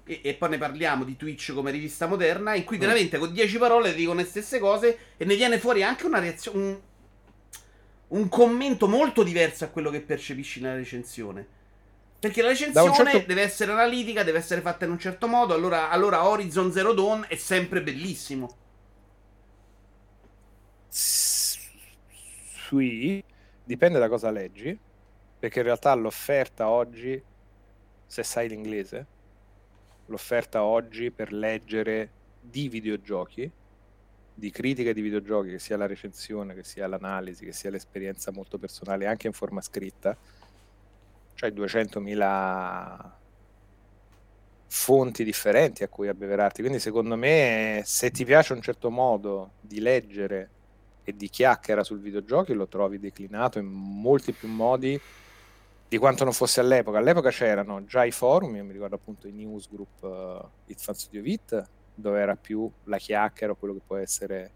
e, 0.08 0.22
e, 0.24 0.34
poi 0.36 0.50
ne 0.50 0.58
parliamo 0.58 1.04
di 1.04 1.16
Twitch 1.16 1.54
come 1.54 1.72
rivista 1.72 2.08
moderna, 2.08 2.56
in 2.56 2.64
cui 2.64 2.78
mm. 2.78 2.80
veramente 2.80 3.18
con 3.18 3.32
10 3.32 3.58
parole 3.58 3.94
dicono 3.94 4.20
le 4.20 4.26
stesse 4.26 4.60
cose 4.60 4.98
e 5.18 5.26
ne 5.26 5.36
viene 5.36 5.60
fuori 5.60 5.84
anche 5.84 6.06
una 6.06 6.20
reazione, 6.20 6.58
un, 6.58 6.80
un 8.08 8.30
commento 8.30 8.88
molto 8.88 9.24
diverso 9.24 9.66
a 9.66 9.68
quello 9.68 9.90
che 9.90 10.02
percepisci 10.02 10.62
nella 10.62 10.76
recensione. 10.76 11.56
Perché 12.20 12.42
la 12.42 12.48
recensione 12.48 13.12
certo... 13.12 13.28
deve 13.28 13.42
essere 13.42 13.72
analitica, 13.72 14.24
deve 14.24 14.40
essere 14.40 14.62
fatta 14.62 14.86
in 14.86 14.92
un 14.92 15.00
certo 15.00 15.28
modo. 15.28 15.54
Allora, 15.54 15.90
allora 15.90 16.28
Horizon 16.28 16.72
Zero 16.72 16.94
Dawn 16.94 17.26
è 17.28 17.36
sempre 17.36 17.84
bellissimo. 17.84 18.56
Sì, 20.88 23.24
dipende 23.64 24.00
da 24.00 24.10
cosa 24.10 24.32
leggi. 24.32 24.78
Perché 25.40 25.60
in 25.60 25.66
realtà 25.66 25.94
l'offerta 25.94 26.70
oggi, 26.70 27.22
se 28.08 28.24
sai 28.24 28.48
l'inglese, 28.48 29.06
l'offerta 30.08 30.64
oggi 30.64 31.12
per 31.12 31.32
leggere 31.32 32.10
di 32.42 32.68
videogiochi, 32.70 33.50
di 34.34 34.52
critica 34.52 34.94
di 34.94 35.02
videogiochi, 35.02 35.50
che 35.50 35.60
sia 35.60 35.78
la 35.78 35.88
recensione, 35.88 36.54
che 36.54 36.64
sia 36.64 36.88
l'analisi, 36.88 37.46
che 37.46 37.54
sia 37.54 37.70
l'esperienza 37.70 38.32
molto 38.32 38.58
personale, 38.58 39.08
anche 39.08 39.28
in 39.28 39.34
forma 39.34 39.62
scritta, 39.62 40.16
cioè 41.34 41.50
200.000 41.50 43.12
fonti 44.68 45.24
differenti 45.24 45.84
a 45.84 45.88
cui 45.88 46.08
abbeverarti. 46.08 46.62
Quindi 46.62 46.80
secondo 46.80 47.16
me 47.16 47.82
se 47.86 48.12
ti 48.12 48.26
piace 48.26 48.54
un 48.54 48.62
certo 48.62 48.90
modo 48.90 49.52
di 49.62 49.80
leggere 49.80 50.50
e 51.04 51.16
di 51.16 51.30
chiacchiera 51.30 51.84
sul 51.84 52.00
videogiochi 52.00 52.54
lo 52.54 52.68
trovi 52.68 53.00
declinato 53.00 53.60
in 53.60 53.66
molti 53.66 54.34
più 54.34 54.50
modi 54.50 55.00
di 55.88 55.98
quanto 55.98 56.24
non 56.24 56.34
fosse 56.34 56.60
all'epoca. 56.60 56.98
All'epoca 56.98 57.30
c'erano 57.30 57.84
già 57.86 58.04
i 58.04 58.12
forum, 58.12 58.56
io 58.56 58.64
mi 58.64 58.74
ricordo 58.74 58.96
appunto 58.96 59.28
i 59.28 59.32
newsgroup 59.32 60.04
uh, 60.04 60.50
It 60.66 60.80
Fan 60.80 60.96
Studio 60.96 61.22
Vit, 61.22 61.70
dove 61.94 62.20
era 62.20 62.36
più 62.36 62.70
la 62.86 62.98
chiacchiera 62.98 63.54
o 63.54 63.56
quello 63.56 63.74
che 63.76 63.82
può 63.86 63.96
essere 63.96 64.52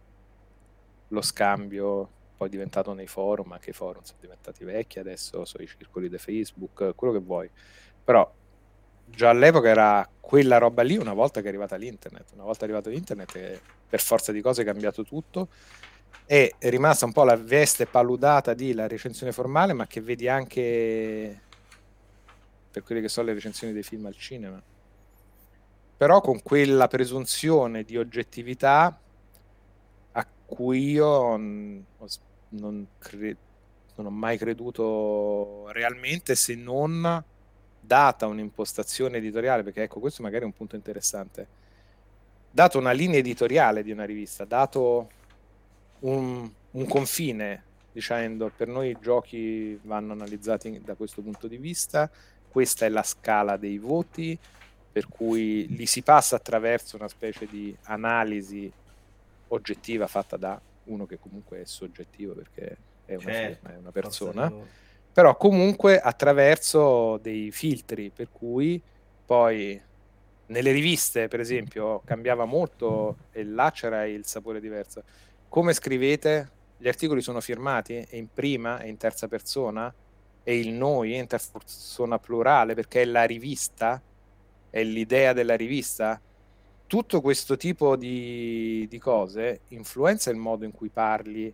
lo 1.07 1.21
scambio, 1.21 2.09
poi 2.38 2.49
diventato 2.49 2.93
nei 2.93 3.07
forum, 3.07 3.51
anche 3.51 3.69
i 3.71 3.73
forum 3.73 4.01
sono 4.03 4.19
diventati 4.19 4.63
vecchi, 4.63 4.99
adesso 4.99 5.45
sono 5.45 5.63
i 5.63 5.67
circoli 5.67 6.09
di 6.09 6.17
Facebook, 6.17 6.95
quello 6.95 7.13
che 7.13 7.19
vuoi. 7.19 7.49
Però 8.03 8.29
già 9.05 9.29
all'epoca 9.29 9.69
era 9.69 10.09
quella 10.19 10.57
roba 10.57 10.82
lì 10.84 10.97
una 10.97 11.13
volta 11.13 11.39
che 11.39 11.45
è 11.45 11.49
arrivata 11.49 11.75
l'internet, 11.75 12.32
una 12.34 12.43
volta 12.43 12.63
arrivato 12.63 12.89
l'internet 12.89 13.61
per 13.88 13.99
forza 13.99 14.32
di 14.32 14.41
cose 14.41 14.61
è 14.61 14.65
cambiato 14.65 15.03
tutto 15.03 15.49
è 16.26 16.49
rimasta 16.59 17.05
un 17.05 17.12
po' 17.12 17.24
la 17.24 17.36
veste 17.36 17.86
paludata 17.86 18.53
di 18.53 18.74
la 18.74 18.88
recensione 18.88 19.32
formale, 19.34 19.74
ma 19.74 19.86
che 19.86 19.99
vedi 19.99 20.30
anche 20.30 21.41
per 22.72 22.84
quelle 22.84 23.01
che 23.01 23.09
sono 23.09 23.28
le 23.28 23.34
recensioni 23.34 23.74
dei 23.74 23.84
film 23.84 24.05
al 24.05 24.16
cinema. 24.16 24.62
Però 25.97 26.22
con 26.22 26.41
quella 26.41 26.88
presunzione 26.88 27.84
di 27.84 27.97
oggettività 27.97 28.97
a 30.14 30.28
cui 30.45 30.91
io 30.91 31.36
non, 31.36 32.88
cre- 32.97 33.38
non 33.95 34.05
ho 34.05 34.09
mai 34.09 34.38
creduto 34.38 35.68
realmente 35.72 36.36
se 36.36 36.55
non 36.55 37.24
data 37.80 38.26
un'impostazione 38.28 39.18
editoriale, 39.18 39.64
perché 39.64 39.84
ecco 39.84 39.99
questo 39.99 40.24
magari 40.24 40.43
è 40.43 40.45
un 40.45 40.53
punto 40.53 40.78
interessante, 40.78 41.47
dato 42.49 42.78
una 42.78 42.91
linea 42.91 43.20
editoriale 43.20 43.84
di 43.84 43.91
una 43.91 44.05
rivista, 44.05 44.45
dato 44.45 45.09
un, 46.01 46.49
un 46.71 46.87
confine 46.87 47.63
dicendo 47.91 48.51
per 48.55 48.67
noi 48.67 48.89
i 48.89 48.97
giochi 49.01 49.77
vanno 49.83 50.13
analizzati 50.13 50.81
da 50.83 50.95
questo 50.95 51.21
punto 51.21 51.47
di 51.47 51.57
vista, 51.57 52.09
questa 52.49 52.85
è 52.85 52.89
la 52.89 53.03
scala 53.03 53.57
dei 53.57 53.77
voti, 53.77 54.37
per 54.91 55.07
cui 55.07 55.67
li 55.75 55.85
si 55.85 56.01
passa 56.01 56.35
attraverso 56.35 56.95
una 56.95 57.07
specie 57.07 57.45
di 57.45 57.75
analisi 57.83 58.71
oggettiva 59.49 60.07
fatta 60.07 60.37
da 60.37 60.59
uno 60.85 61.05
che 61.05 61.19
comunque 61.19 61.61
è 61.61 61.65
soggettivo 61.65 62.33
perché 62.33 62.77
è 63.05 63.15
una, 63.15 63.31
certo, 63.31 63.59
firma, 63.59 63.75
è 63.75 63.77
una 63.77 63.91
persona, 63.91 64.53
però 65.11 65.35
comunque 65.35 65.99
attraverso 65.99 67.17
dei 67.17 67.51
filtri 67.51 68.09
per 68.09 68.29
cui 68.31 68.81
poi 69.25 69.79
nelle 70.47 70.71
riviste 70.71 71.27
per 71.27 71.39
esempio 71.39 72.01
cambiava 72.03 72.45
molto 72.45 73.17
e 73.31 73.43
là 73.43 73.71
c'era 73.71 74.05
il 74.05 74.25
sapore 74.25 74.59
diverso 74.59 75.03
come 75.51 75.73
scrivete? 75.73 76.49
Gli 76.77 76.87
articoli 76.87 77.19
sono 77.19 77.41
firmati 77.41 78.07
in 78.11 78.31
prima 78.33 78.79
e 78.79 78.87
in 78.87 78.95
terza 78.95 79.27
persona 79.27 79.93
e 80.43 80.57
il 80.57 80.71
noi 80.71 81.13
è 81.13 81.17
in 81.19 81.27
terza 81.27 81.49
persona 81.51 82.17
plurale 82.19 82.73
perché 82.73 83.01
è 83.01 83.05
la 83.05 83.25
rivista, 83.25 84.01
è 84.69 84.81
l'idea 84.81 85.33
della 85.33 85.57
rivista. 85.57 86.21
Tutto 86.87 87.19
questo 87.19 87.57
tipo 87.57 87.97
di, 87.97 88.87
di 88.89 88.97
cose 88.97 89.63
influenza 89.69 90.29
il 90.29 90.37
modo 90.37 90.63
in 90.63 90.71
cui 90.71 90.87
parli 90.87 91.53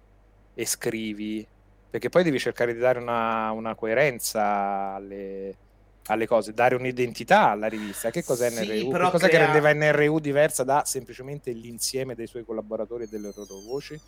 e 0.54 0.66
scrivi, 0.68 1.46
perché 1.90 2.10
poi 2.10 2.22
devi 2.22 2.38
cercare 2.38 2.74
di 2.74 2.80
dare 2.80 3.00
una, 3.00 3.50
una 3.50 3.74
coerenza 3.74 4.94
alle, 4.94 5.56
alle 6.14 6.28
cose, 6.28 6.54
dare 6.54 6.76
un'identità 6.76 7.50
alla 7.50 7.68
rivista. 7.68 8.10
Che 8.10 8.24
cos'è 8.24 8.50
sì, 8.50 8.66
NRU? 8.66 8.92
Che 8.92 9.00
cosa 9.00 9.28
crea... 9.28 9.30
che 9.30 9.38
rendeva 9.38 9.74
NRU 9.74 10.20
diversa 10.20 10.64
da 10.64 10.84
semplicemente 10.86 11.52
l'insieme 11.52 12.16
dei 12.16 12.28
suoi 12.28 12.44
collaboratori 12.46 13.04
e 13.04 13.08
delle 13.08 13.32
loro 13.36 13.60
voci? 13.66 14.00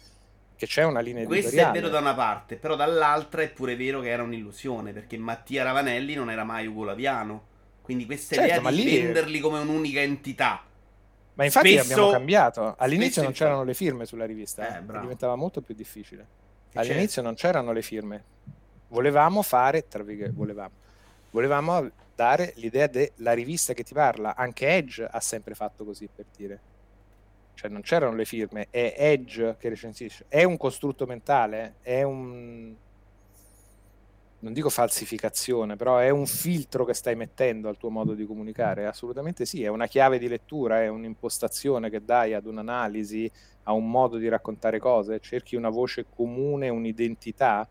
Che 0.56 0.66
c'è 0.66 0.84
una 0.84 1.00
linea 1.00 1.26
Questo 1.26 1.48
editoriale. 1.48 1.78
è 1.78 1.82
vero 1.82 1.92
da 1.92 2.00
una 2.00 2.14
parte, 2.14 2.56
però 2.58 2.76
dall'altra 2.76 3.42
è 3.42 3.50
pure 3.50 3.76
vero 3.76 4.02
che 4.02 4.10
era 4.10 4.24
un'illusione, 4.24 4.92
perché 4.92 5.18
Mattia 5.18 5.64
Ravanelli 5.64 6.16
non 6.16 6.30
era 6.30 6.44
mai 6.44 6.68
Ugo 6.68 6.84
Laviano. 6.84 7.48
Quindi 7.82 8.06
questa 8.06 8.36
certo, 8.36 8.60
idea 8.60 8.72
di 8.72 8.84
lì... 8.84 9.02
venderli 9.02 9.40
come 9.40 9.60
un'unica 9.60 10.02
entità. 10.02 10.64
Ma 11.34 11.46
infatti 11.46 11.72
spesso... 11.72 11.94
abbiamo 11.94 12.12
cambiato. 12.12 12.76
All'inizio 12.78 13.24
non 13.24 13.32
c'erano 13.32 13.64
le 13.64 13.74
firme 13.74 14.06
sulla 14.06 14.26
rivista, 14.26 14.78
eh, 14.78 14.82
diventava 14.82 15.36
molto 15.36 15.62
più 15.62 15.74
difficile. 15.74 16.28
All'inizio 16.74 17.08
certo. 17.08 17.22
non 17.22 17.36
c'erano 17.36 17.72
le 17.72 17.82
firme. 17.82 18.24
Volevamo 18.90 19.42
fare, 19.42 19.88
tra 19.88 20.04
virgolette, 20.04 20.36
volevamo 20.36 20.72
volevamo 21.32 21.90
dare 22.16 22.54
l'idea 22.56 22.88
della 22.88 23.34
rivista 23.34 23.74
che 23.74 23.84
ti 23.84 23.94
parla. 23.94 24.36
Anche 24.36 24.68
Edge 24.68 25.04
ha 25.04 25.20
sempre 25.20 25.56
fatto 25.56 25.86
così 25.86 26.10
per 26.14 26.26
dire. 26.36 26.60
Cioè 27.54 27.70
non 27.70 27.82
c'erano 27.82 28.16
le 28.16 28.26
firme, 28.26 28.68
è 28.70 28.94
Edge 28.98 29.56
che 29.58 29.70
recensisce. 29.70 30.26
È 30.28 30.44
un 30.44 30.58
costrutto 30.58 31.06
mentale, 31.06 31.76
è 31.82 32.04
un 32.04 32.76
non 34.42 34.54
dico 34.54 34.70
falsificazione, 34.70 35.76
però 35.76 35.98
è 35.98 36.10
un 36.10 36.26
filtro 36.26 36.86
che 36.86 36.94
stai 36.94 37.16
mettendo 37.16 37.68
al 37.68 37.78
tuo 37.78 37.90
modo 37.90 38.14
di 38.14 38.26
comunicare? 38.26 38.86
Assolutamente 38.86 39.46
sì, 39.46 39.64
è 39.64 39.68
una 39.68 39.88
chiave 39.88 40.18
di 40.18 40.30
lettura, 40.30 40.82
è 40.82 40.88
un'impostazione 40.88 41.90
che 41.90 42.04
dai 42.04 42.34
ad 42.34 42.46
un'analisi, 42.46 43.30
a 43.64 43.74
un 43.74 43.90
modo 43.90 44.18
di 44.18 44.30
raccontare 44.30 44.80
cose, 44.80 45.20
cerchi 45.20 45.58
una 45.58 45.70
voce 45.70 46.06
comune, 46.10 46.70
un'identità 46.70 47.68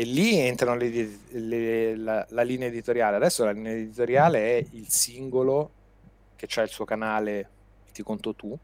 e 0.00 0.04
lì 0.04 0.38
entrano 0.38 0.76
le, 0.76 1.18
le, 1.30 1.96
la, 1.96 2.24
la, 2.28 2.42
linea 2.42 2.68
editoriale. 2.68 3.16
Adesso 3.16 3.44
la 3.44 3.50
linea 3.50 3.72
editoriale 3.72 4.56
è 4.56 4.64
il 4.70 4.88
singolo 4.88 5.72
che 6.36 6.46
ha 6.54 6.62
il 6.62 6.68
suo 6.68 6.84
canale, 6.84 7.48
ti 7.92 8.04
conto 8.04 8.32
tu, 8.32 8.56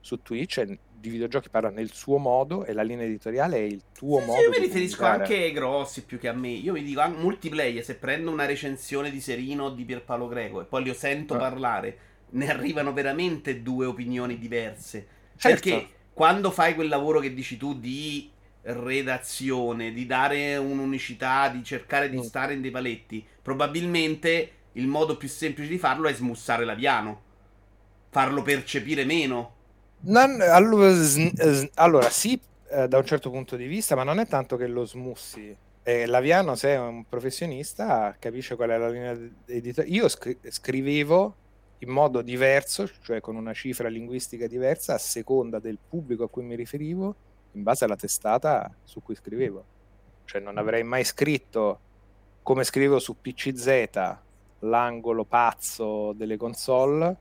su 0.00 0.22
Twitch, 0.22 0.56
e 0.56 0.78
di 0.90 1.10
videogiochi 1.10 1.50
parla 1.50 1.68
nel 1.68 1.92
suo 1.92 2.16
modo 2.16 2.64
e 2.64 2.72
la 2.72 2.80
linea 2.80 3.04
editoriale 3.04 3.58
è 3.58 3.60
il 3.60 3.82
tuo 3.92 4.20
sì, 4.20 4.24
modo. 4.24 4.40
Io 4.40 4.48
mi 4.48 4.58
riferisco 4.60 5.04
anche 5.04 5.34
ai 5.34 5.52
grossi 5.52 6.04
più 6.04 6.18
che 6.18 6.28
a 6.28 6.32
me. 6.32 6.48
Io 6.48 6.72
mi 6.72 6.82
dico, 6.82 7.06
multiplayer, 7.06 7.84
se 7.84 7.96
prendo 7.96 8.30
una 8.30 8.46
recensione 8.46 9.10
di 9.10 9.20
Serino 9.20 9.64
o 9.64 9.70
di 9.70 9.84
Pierpaolo 9.84 10.26
Greco 10.26 10.62
e 10.62 10.64
poi 10.64 10.84
li 10.84 10.94
sento 10.94 11.34
ah. 11.34 11.36
parlare, 11.38 11.98
ne 12.30 12.50
arrivano 12.50 12.94
veramente 12.94 13.60
due 13.60 13.84
opinioni 13.84 14.38
diverse. 14.38 15.06
Certo. 15.36 15.68
Perché 15.68 15.88
quando 16.14 16.50
fai 16.50 16.74
quel 16.74 16.88
lavoro 16.88 17.20
che 17.20 17.34
dici 17.34 17.58
tu 17.58 17.78
di 17.78 18.38
redazione, 18.62 19.92
di 19.92 20.06
dare 20.06 20.56
un'unicità, 20.56 21.48
di 21.48 21.64
cercare 21.64 22.10
di 22.10 22.18
mm. 22.18 22.22
stare 22.22 22.54
in 22.54 22.60
dei 22.60 22.70
paletti, 22.70 23.24
probabilmente 23.42 24.52
il 24.72 24.86
modo 24.86 25.16
più 25.16 25.28
semplice 25.28 25.68
di 25.68 25.78
farlo 25.78 26.08
è 26.08 26.12
smussare 26.12 26.64
l'aviano, 26.64 27.22
farlo 28.10 28.42
percepire 28.42 29.04
meno. 29.04 29.56
Non, 30.02 30.40
allora, 30.40 30.94
allora, 31.74 32.10
sì, 32.10 32.40
eh, 32.70 32.88
da 32.88 32.98
un 32.98 33.04
certo 33.04 33.30
punto 33.30 33.56
di 33.56 33.66
vista, 33.66 33.94
ma 33.94 34.02
non 34.02 34.18
è 34.18 34.26
tanto 34.26 34.56
che 34.56 34.66
lo 34.66 34.84
smussi. 34.84 35.54
Eh, 35.82 36.06
L'aviano, 36.06 36.54
se 36.54 36.68
è 36.70 36.78
un 36.78 37.04
professionista, 37.08 38.14
capisce 38.18 38.54
qual 38.54 38.70
è 38.70 38.78
la 38.78 38.90
linea 38.90 39.18
editoriale. 39.46 39.96
Io 39.96 40.08
scri- 40.08 40.38
scrivevo 40.48 41.34
in 41.78 41.88
modo 41.88 42.20
diverso, 42.22 42.88
cioè 43.02 43.20
con 43.20 43.36
una 43.36 43.52
cifra 43.54 43.88
linguistica 43.88 44.46
diversa, 44.46 44.94
a 44.94 44.98
seconda 44.98 45.58
del 45.58 45.78
pubblico 45.86 46.24
a 46.24 46.28
cui 46.28 46.42
mi 46.42 46.54
riferivo 46.54 47.16
in 47.52 47.62
base 47.62 47.84
alla 47.84 47.96
testata 47.96 48.72
su 48.84 49.02
cui 49.02 49.14
scrivevo. 49.14 49.64
Cioè 50.24 50.40
non 50.40 50.58
avrei 50.58 50.82
mai 50.82 51.04
scritto 51.04 51.80
come 52.42 52.64
scrivo 52.64 52.98
su 52.98 53.20
PCZ 53.20 54.16
l'angolo 54.60 55.24
pazzo 55.24 56.12
delle 56.12 56.36
console 56.36 57.16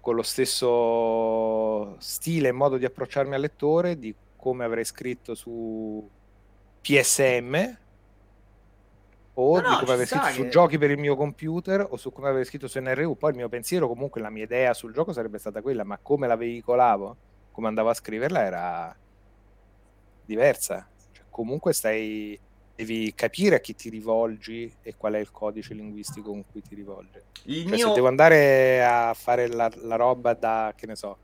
con 0.00 0.14
lo 0.14 0.22
stesso 0.22 1.96
stile 1.98 2.48
e 2.48 2.52
modo 2.52 2.76
di 2.76 2.84
approcciarmi 2.84 3.34
al 3.34 3.40
lettore 3.40 3.98
di 3.98 4.14
come 4.36 4.64
avrei 4.64 4.84
scritto 4.84 5.34
su 5.34 6.08
PSM 6.80 7.76
o 9.34 9.60
no, 9.60 9.68
di 9.68 9.76
come 9.80 9.92
avrei 9.92 10.06
scritto 10.06 10.26
che... 10.26 10.32
su 10.32 10.48
giochi 10.48 10.78
per 10.78 10.90
il 10.90 10.98
mio 10.98 11.16
computer 11.16 11.84
o 11.90 11.96
su 11.96 12.12
come 12.12 12.28
avrei 12.28 12.44
scritto 12.44 12.68
su 12.68 12.78
NRU. 12.78 13.16
Poi 13.16 13.30
il 13.30 13.36
mio 13.36 13.48
pensiero, 13.48 13.88
comunque 13.88 14.20
la 14.20 14.30
mia 14.30 14.44
idea 14.44 14.74
sul 14.74 14.92
gioco 14.92 15.12
sarebbe 15.12 15.38
stata 15.38 15.60
quella, 15.60 15.82
ma 15.82 15.98
come 16.00 16.28
la 16.28 16.36
veicolavo, 16.36 17.16
come 17.50 17.66
andavo 17.66 17.88
a 17.88 17.94
scriverla 17.94 18.44
era 18.44 18.96
diversa. 20.26 20.86
Cioè, 21.12 21.24
comunque 21.30 21.72
stai 21.72 22.38
devi 22.76 23.14
capire 23.14 23.56
a 23.56 23.60
chi 23.60 23.74
ti 23.74 23.88
rivolgi 23.88 24.70
e 24.82 24.94
qual 24.96 25.14
è 25.14 25.18
il 25.18 25.30
codice 25.30 25.72
linguistico 25.72 26.30
con 26.30 26.44
cui 26.50 26.60
ti 26.60 26.74
rivolgi. 26.74 27.18
Cioè, 27.32 27.64
mio... 27.64 27.88
Se 27.88 27.94
devo 27.94 28.08
andare 28.08 28.84
a 28.84 29.14
fare 29.14 29.48
la, 29.48 29.70
la 29.76 29.96
roba 29.96 30.34
da, 30.34 30.74
che 30.76 30.86
ne 30.86 30.94
so, 30.94 31.16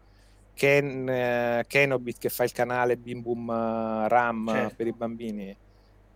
Ken, 0.55 1.03
uh, 1.03 1.67
Kenobit 1.67 2.19
che 2.19 2.31
fa 2.31 2.45
il 2.45 2.53
canale 2.53 2.97
Bim 2.97 3.21
Boom 3.21 3.49
uh, 3.49 4.09
Ram 4.09 4.49
certo. 4.51 4.75
per 4.77 4.87
i 4.87 4.93
bambini, 4.93 5.57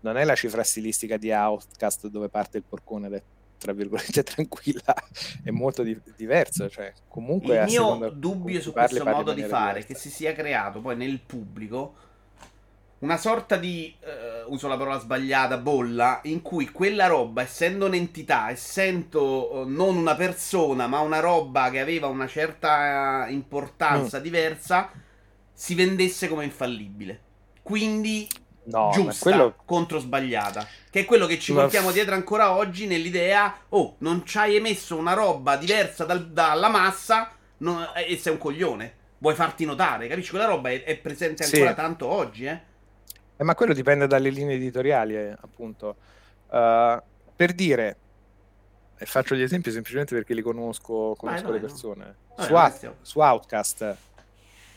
non 0.01 0.17
è 0.17 0.25
la 0.25 0.35
cifra 0.35 0.63
stilistica 0.63 1.19
di 1.19 1.31
Outcast 1.31 2.07
dove 2.09 2.29
parte 2.29 2.57
il 2.57 2.65
porcone 2.67 3.09
è 3.09 3.23
tra 3.59 3.73
virgolette 3.73 4.23
tranquilla, 4.25 4.95
è 5.43 5.51
molto 5.51 5.83
di- 5.83 6.01
diverso. 6.17 6.69
Cioè, 6.69 6.93
comunque 7.09 7.59
il 7.59 7.65
mio 7.67 8.11
dubbio 8.11 8.61
su 8.61 8.73
questo 8.73 9.05
modo 9.05 9.33
di 9.33 9.43
fare, 9.43 9.81
diversa. 9.81 9.87
che 9.87 9.95
si 9.95 10.11
sia 10.11 10.33
creato 10.33 10.81
poi 10.81 10.97
nel 10.97 11.21
pubblico 11.21 11.95
una 12.99 13.17
sorta 13.19 13.57
di, 13.57 13.95
uh, 14.01 14.53
uso 14.53 14.69
la 14.69 14.77
parola 14.77 14.99
sbagliata, 14.99 15.59
bolla, 15.59 16.21
in 16.25 16.41
cui 16.41 16.71
quella 16.71 17.07
roba, 17.07 17.43
essendo 17.43 17.87
un'entità, 17.87 18.51
essendo 18.51 19.55
uh, 19.55 19.69
non 19.69 19.97
una 19.97 20.15
persona, 20.15 20.87
ma 20.87 21.01
una 21.01 21.21
roba 21.21 21.71
che 21.71 21.81
aveva 21.81 22.07
una 22.07 22.27
certa 22.27 23.27
uh, 23.27 23.33
importanza 23.33 24.19
mm. 24.19 24.23
diversa, 24.23 24.91
si 25.53 25.75
vendesse 25.75 26.29
come 26.29 26.45
infallibile. 26.45 27.21
Quindi 27.63 28.27
no, 28.65 28.91
giusta 28.95 29.31
quello... 29.31 29.55
contro 29.65 29.99
sbagliata. 29.99 30.67
Che 30.91 31.01
è 31.01 31.05
quello 31.05 31.27
che 31.27 31.39
ci 31.39 31.53
ma... 31.53 31.63
portiamo 31.63 31.91
dietro 31.93 32.15
ancora 32.15 32.57
oggi 32.57 32.87
nell'idea, 32.87 33.55
oh, 33.71 33.97
non 33.99 34.25
ci 34.25 34.39
hai 34.39 34.57
emesso 34.57 34.97
una 34.97 35.13
roba 35.13 35.57
diversa 35.57 36.05
dal, 36.05 36.29
dalla 36.29 36.69
massa 36.69 37.33
non, 37.59 37.87
e 37.95 38.17
sei 38.17 38.33
un 38.33 38.39
coglione. 38.39 38.95
Vuoi 39.19 39.35
farti 39.35 39.65
notare, 39.65 40.09
capisci? 40.09 40.31
Quella 40.31 40.47
roba 40.47 40.71
è, 40.71 40.83
è 40.85 40.97
presente 40.97 41.45
ancora 41.45 41.71
sì. 41.71 41.75
tanto 41.75 42.07
oggi, 42.07 42.47
eh. 42.47 42.75
Eh, 43.37 43.45
ma 43.45 43.55
quello 43.55 43.75
dipende 43.75 44.07
dalle 44.07 44.31
linee 44.31 44.55
editoriali, 44.55 45.17
eh, 45.17 45.37
appunto. 45.39 45.97
Uh, 46.49 47.01
per 47.35 47.53
dire, 47.53 47.97
e 48.99 49.05
faccio 49.05 49.35
gli 49.35 49.43
esempi 49.43 49.71
semplicemente 49.71 50.15
perché 50.15 50.33
li 50.33 50.41
conosco, 50.41 51.15
conosco 51.17 51.43
vai, 51.43 51.43
vai, 51.43 51.53
le 51.53 51.61
persone. 51.61 52.15
No. 52.37 52.45
Su, 52.45 52.55
Out, 52.55 52.95
su, 53.03 53.19
Outcast 53.21 53.97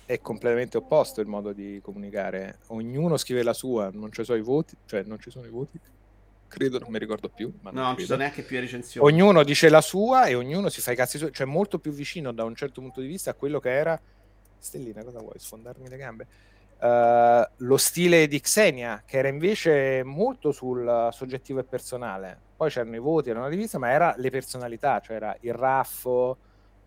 è 0.05 0.19
completamente 0.19 0.77
opposto 0.77 1.21
il 1.21 1.27
modo 1.27 1.53
di 1.53 1.79
comunicare. 1.81 2.57
Ognuno 2.67 3.15
scrive 3.15 3.43
la 3.43 3.53
sua, 3.53 3.89
non 3.93 4.11
ci 4.11 4.23
sono 4.25 4.37
i 4.37 4.41
voti, 4.41 4.75
cioè 4.85 5.03
non 5.03 5.19
ci 5.19 5.29
sono 5.29 5.45
i 5.45 5.49
voti. 5.49 5.79
Credo, 6.49 6.79
non 6.79 6.89
mi 6.89 6.97
ricordo 6.97 7.29
più. 7.29 7.53
Ma 7.61 7.69
no, 7.71 7.81
non, 7.81 7.97
ci 7.97 8.05
sono 8.05 8.17
neanche 8.17 8.41
più 8.41 8.59
recensioni. 8.59 9.07
Ognuno 9.07 9.43
dice 9.43 9.69
la 9.69 9.81
sua 9.81 10.25
e 10.25 10.33
ognuno 10.33 10.67
si 10.69 10.81
fa 10.81 10.91
i 10.91 10.95
cazzi 10.95 11.17
suoi, 11.17 11.31
cioè 11.31 11.45
molto 11.45 11.79
più 11.79 11.91
vicino 11.91 12.33
da 12.33 12.43
un 12.43 12.55
certo 12.55 12.81
punto 12.81 12.99
di 12.99 13.07
vista 13.07 13.31
a 13.31 13.33
quello 13.35 13.59
che 13.59 13.69
era. 13.69 14.01
Stellina, 14.57 15.03
cosa 15.03 15.19
vuoi? 15.19 15.35
Sfondarmi 15.37 15.87
le 15.87 15.97
gambe? 15.97 16.27
Uh, 16.79 17.45
lo 17.57 17.75
stile 17.75 18.27
di 18.27 18.39
Xenia, 18.39 19.03
che 19.05 19.17
era 19.17 19.27
invece 19.27 20.01
molto 20.03 20.51
sul 20.51 21.09
soggettivo 21.11 21.59
e 21.59 21.63
personale. 21.65 22.37
Poi 22.55 22.69
c'erano 22.69 22.95
i 22.95 22.99
voti, 22.99 23.29
era 23.29 23.39
una 23.39 23.49
divisa, 23.49 23.77
ma 23.77 23.89
era 23.89 24.13
le 24.17 24.29
personalità, 24.29 24.99
cioè 25.01 25.17
era 25.17 25.35
il 25.41 25.53
Raffo, 25.53 26.37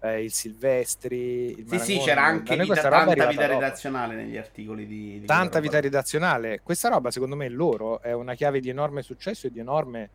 eh, 0.01 0.24
il 0.24 0.32
Silvestri. 0.32 1.59
Il 1.59 1.66
sì, 1.68 1.78
sì, 1.78 1.99
c'era 1.99 2.24
anche 2.24 2.57
vita, 2.57 2.74
tanta 2.74 3.26
vita 3.26 3.47
redazionale 3.47 4.14
negli 4.14 4.36
articoli 4.36 4.86
di. 4.86 5.20
di 5.20 5.26
tanta 5.26 5.61
vita 5.61 5.80
redazionale. 5.80 6.61
Questa 6.62 6.88
roba, 6.88 7.11
secondo 7.11 7.36
me, 7.36 7.49
loro 7.49 8.01
è 8.01 8.12
una 8.12 8.34
chiave 8.34 8.61
di 8.61 8.68
enorme 8.68 9.03
successo 9.03 9.47
e 9.47 9.51
di 9.51 9.61
enorme 9.61 10.11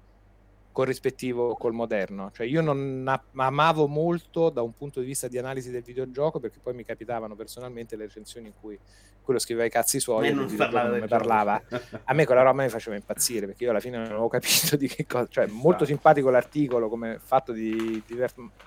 corrispettivo 0.77 1.55
col 1.55 1.73
moderno. 1.73 2.29
Cioè 2.31 2.45
io 2.45 2.61
non 2.61 3.03
amavo 3.33 3.87
molto 3.87 4.51
da 4.51 4.61
un 4.61 4.75
punto 4.75 4.99
di 4.99 5.07
vista 5.07 5.27
di 5.27 5.39
analisi 5.39 5.71
del 5.71 5.81
videogioco 5.81 6.39
perché 6.39 6.59
poi 6.61 6.75
mi 6.75 6.83
capitavano 6.83 7.35
personalmente 7.35 7.95
le 7.95 8.03
recensioni 8.03 8.45
in 8.45 8.53
cui 8.61 8.77
quello 9.23 9.39
scriveva 9.39 9.65
i 9.65 9.71
cazzi 9.71 9.99
suoi 9.99 10.27
e 10.27 10.33
non, 10.33 10.53
parlava, 10.55 10.95
non 10.95 11.07
parlava. 11.07 11.63
A 12.03 12.13
me 12.13 12.25
quella 12.25 12.43
roba 12.43 12.61
mi 12.61 12.69
faceva 12.69 12.95
impazzire 12.95 13.47
perché 13.47 13.63
io 13.63 13.71
alla 13.71 13.79
fine 13.79 13.97
non 13.97 14.05
avevo 14.05 14.27
capito 14.29 14.75
di 14.75 14.87
che 14.87 15.07
cosa. 15.07 15.25
Cioè, 15.27 15.45
esatto. 15.45 15.59
molto 15.59 15.83
simpatico 15.83 16.29
l'articolo 16.29 16.89
come 16.89 17.17
fatto 17.19 17.53
di 17.53 18.03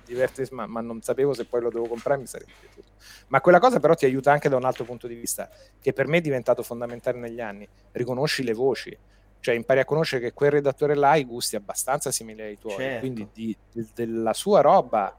Divertisma, 0.04 0.66
ma 0.66 0.80
non 0.80 1.00
sapevo 1.02 1.32
se 1.32 1.44
poi 1.44 1.60
lo 1.60 1.70
devo 1.70 1.86
comprare 1.86 2.18
mi 2.18 2.26
sarebbe 2.26 2.50
piaciuto. 2.58 2.90
Ma 3.28 3.40
quella 3.40 3.60
cosa 3.60 3.78
però 3.78 3.94
ti 3.94 4.04
aiuta 4.04 4.32
anche 4.32 4.48
da 4.48 4.56
un 4.56 4.64
altro 4.64 4.82
punto 4.82 5.06
di 5.06 5.14
vista, 5.14 5.48
che 5.80 5.92
per 5.92 6.08
me 6.08 6.16
è 6.16 6.20
diventato 6.20 6.64
fondamentale 6.64 7.18
negli 7.20 7.40
anni. 7.40 7.68
Riconosci 7.92 8.42
le 8.42 8.52
voci 8.52 8.98
cioè 9.40 9.54
impari 9.54 9.80
a 9.80 9.84
conoscere 9.84 10.22
che 10.22 10.32
quel 10.32 10.50
redattore 10.50 10.94
là 10.94 11.10
ha 11.10 11.16
i 11.16 11.24
gusti 11.24 11.56
abbastanza 11.56 12.10
simili 12.10 12.42
ai 12.42 12.58
tuoi, 12.58 12.76
certo. 12.76 13.00
quindi 13.00 13.28
di, 13.32 13.56
di, 13.72 13.88
della 13.94 14.34
sua 14.34 14.60
roba 14.60 15.16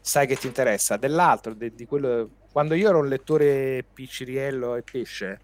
sai 0.00 0.26
che 0.26 0.36
ti 0.36 0.46
interessa, 0.46 0.96
dell'altro, 0.96 1.54
di, 1.54 1.74
di 1.74 1.86
quello... 1.86 2.28
quando 2.50 2.74
io 2.74 2.88
ero 2.88 2.98
un 2.98 3.08
lettore 3.08 3.84
picciriello 3.92 4.76
e 4.76 4.82
pesce, 4.82 5.40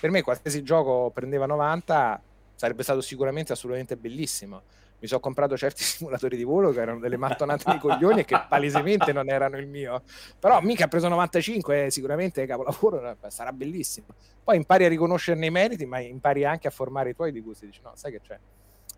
per 0.00 0.10
me 0.10 0.22
qualsiasi 0.22 0.62
gioco 0.62 1.10
prendeva 1.12 1.46
90 1.46 2.22
sarebbe 2.54 2.82
stato 2.82 3.02
sicuramente 3.02 3.52
assolutamente 3.52 3.96
bellissimo 3.96 4.62
mi 4.98 5.06
sono 5.06 5.20
comprato 5.20 5.56
certi 5.56 5.82
simulatori 5.84 6.36
di 6.36 6.44
volo 6.44 6.70
che 6.72 6.80
erano 6.80 7.00
delle 7.00 7.16
mattonate 7.16 7.70
di 7.70 7.78
coglioni 7.78 8.20
e 8.20 8.24
che 8.24 8.40
palesemente 8.48 9.12
non 9.12 9.28
erano 9.28 9.58
il 9.58 9.66
mio. 9.66 10.02
Però 10.38 10.60
mica 10.60 10.84
ha 10.84 10.88
preso 10.88 11.08
95 11.08 11.90
sicuramente 11.90 12.46
capolavoro, 12.46 13.10
eh, 13.10 13.30
sarà 13.30 13.52
bellissimo. 13.52 14.06
Poi 14.42 14.56
impari 14.56 14.84
a 14.84 14.88
riconoscerne 14.88 15.46
i 15.46 15.50
meriti, 15.50 15.86
ma 15.86 16.00
impari 16.00 16.44
anche 16.44 16.68
a 16.68 16.70
formare 16.70 17.10
i 17.10 17.14
tuoi 17.14 17.32
di 17.32 17.40
gusti. 17.40 17.66
Dici, 17.66 17.80
no, 17.82 17.92
sai 17.94 18.12
che 18.12 18.20
c'è? 18.20 18.38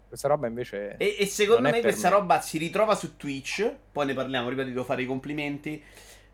Questa 0.06 0.28
roba 0.28 0.46
invece. 0.46 0.96
E, 0.96 1.16
e 1.18 1.26
secondo 1.26 1.68
me 1.70 1.80
questa 1.80 2.08
me. 2.08 2.14
roba 2.16 2.40
si 2.40 2.58
ritrova 2.58 2.94
su 2.94 3.16
Twitch. 3.16 3.70
Poi 3.92 4.06
ne 4.06 4.14
parliamo, 4.14 4.48
ripeto, 4.48 4.68
devo 4.68 4.84
fare 4.84 5.02
i 5.02 5.06
complimenti. 5.06 5.82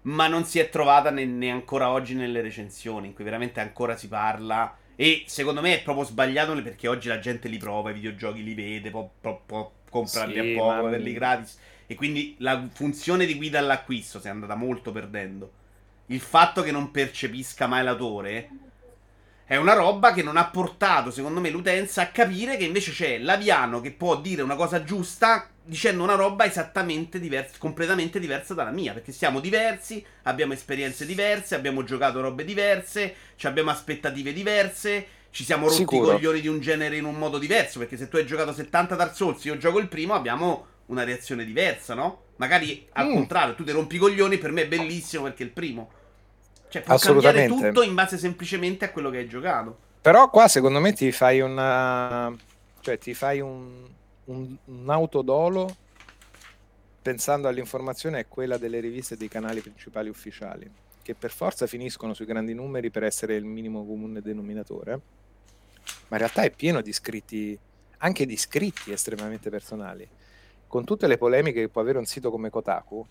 Ma 0.03 0.29
non 0.29 0.45
si 0.45 0.59
è 0.59 0.69
trovata 0.69 1.11
ne, 1.11 1.25
ne 1.25 1.51
ancora 1.51 1.91
oggi 1.91 2.15
nelle 2.15 2.43
recensioni, 2.43 3.09
in 3.09 3.15
cui 3.15 3.25
veramente 3.25 3.61
ancora 3.61 3.97
si 3.97 4.07
parla 4.07 4.77
e 4.97 5.25
secondo 5.27 5.61
me 5.61 5.75
è 5.75 5.83
proprio 5.83 6.05
sbagliato 6.05 6.55
perché 6.63 6.87
oggi 6.89 7.09
la 7.09 7.19
gente 7.19 7.49
li 7.49 7.59
prova, 7.59 7.91
i 7.91 7.95
videogiochi 7.95 8.43
li 8.43 8.55
vede, 8.55 8.91
può, 8.91 9.11
può, 9.21 9.43
può 9.45 9.73
comprarli 9.91 10.33
sì, 10.33 10.39
a 10.39 10.57
poco, 10.57 10.87
averli 10.87 11.13
gratis. 11.13 11.59
E 11.87 11.95
quindi 11.95 12.37
la 12.39 12.67
funzione 12.73 13.27
di 13.27 13.35
guida 13.35 13.59
all'acquisto 13.59 14.21
si 14.21 14.29
è 14.29 14.31
andata 14.31 14.55
molto 14.55 14.93
perdendo. 14.93 15.53
Il 16.07 16.21
fatto 16.21 16.63
che 16.63 16.71
non 16.71 16.91
percepisca 16.91 17.67
mai 17.67 17.83
l'autore 17.83 18.49
è 19.45 19.57
una 19.57 19.75
roba 19.75 20.13
che 20.13 20.23
non 20.23 20.37
ha 20.37 20.47
portato, 20.47 21.11
secondo 21.11 21.41
me, 21.41 21.51
l'utenza 21.51 22.03
a 22.03 22.09
capire 22.09 22.57
che 22.57 22.65
invece 22.65 22.93
c'è 22.93 23.19
l'aviano 23.19 23.81
che 23.81 23.91
può 23.91 24.19
dire 24.21 24.43
una 24.43 24.57
cosa 24.57 24.85
giusta 24.85 25.49
dicendo 25.65 26.03
una 26.03 26.15
roba 26.15 26.45
esattamente 26.45 27.19
diversa, 27.19 27.55
completamente 27.59 28.21
diversa 28.21 28.55
dalla 28.55 28.71
mia. 28.71 28.93
Perché 28.93 29.13
siamo 29.13 29.41
diversi, 29.41 30.05
abbiamo 30.23 30.53
esperienze 30.53 31.07
diverse, 31.07 31.55
abbiamo 31.55 31.83
giocato 31.83 32.21
robe 32.21 32.45
diverse, 32.45 33.15
abbiamo 33.43 33.71
aspettative 33.71 34.33
diverse. 34.33 35.07
Ci 35.31 35.45
siamo 35.45 35.67
rotti 35.67 35.79
Sicuro. 35.79 36.11
i 36.11 36.11
coglioni 36.13 36.41
di 36.41 36.49
un 36.49 36.61
genere 36.61 36.97
in 36.97 37.05
un 37.05 37.17
modo 37.17 37.39
diverso. 37.39 37.79
Perché 37.79 37.97
se 37.97 38.09
tu 38.09 38.17
hai 38.17 38.27
giocato 38.27 38.53
70 38.53 38.95
Dark 38.95 39.15
Souls, 39.17 39.45
io 39.45 39.57
gioco 39.57 39.79
il 39.79 39.89
primo, 39.89 40.15
abbiamo 40.15 40.67
una 40.87 41.03
reazione 41.03 41.45
diversa, 41.45 41.95
no? 41.95 42.23
Magari 42.37 42.87
al 42.93 43.09
mm. 43.09 43.13
contrario, 43.13 43.55
tu 43.55 43.65
ti 43.65 43.73
rompi 43.73 43.97
i 43.97 43.99
coglioni, 43.99 44.39
per 44.39 44.53
me 44.53 44.63
è 44.63 44.69
bellissimo 44.69 45.25
perché 45.25 45.43
è 45.43 45.47
il 45.47 45.53
primo. 45.53 45.91
Cioè, 46.69 46.83
può 46.83 46.97
cambiare 46.97 47.47
tutto 47.47 47.83
in 47.83 47.95
base 47.95 48.19
semplicemente 48.19 48.85
a 48.85 48.91
quello 48.91 49.11
che 49.11 49.19
hai 49.19 49.29
giocato. 49.29 49.79
Però 50.01 50.29
qua 50.29 50.49
secondo 50.49 50.81
me 50.81 50.93
ti 50.93 51.11
fai 51.13 51.41
una... 51.41 52.33
Cioè 52.81 52.99
ti 52.99 53.15
fai 53.15 53.41
un, 53.41 53.87
un, 54.27 54.57
un 54.65 54.91
autodolo 54.91 55.77
pensando 57.05 57.49
all'informazione 57.49 58.21
è 58.21 58.29
quella 58.29 58.57
delle 58.57 58.81
riviste 58.81 59.17
dei 59.17 59.29
canali 59.29 59.61
principali 59.61 60.09
ufficiali, 60.09 60.71
che 61.03 61.15
per 61.15 61.31
forza 61.31 61.67
finiscono 61.67 62.15
sui 62.15 62.25
grandi 62.25 62.55
numeri 62.55 62.91
per 62.91 63.03
essere 63.03 63.35
il 63.37 63.45
minimo 63.45 63.85
comune 63.85 64.23
denominatore, 64.23 64.93
ma 66.09 66.17
in 66.17 66.19
realtà 66.19 66.43
è 66.43 66.51
pieno 66.51 66.81
di 66.81 66.95
scritti, 66.95 67.59
anche 67.99 68.25
di 68.25 68.37
scritti 68.39 68.91
estremamente 68.91 69.51
personali. 69.51 70.09
Con 70.67 70.85
tutte 70.85 71.07
le 71.07 71.19
polemiche 71.19 71.61
che 71.61 71.69
può 71.69 71.83
avere 71.83 71.99
un 71.99 72.07
sito 72.07 72.31
come 72.31 72.49
Kotaku, 72.49 73.07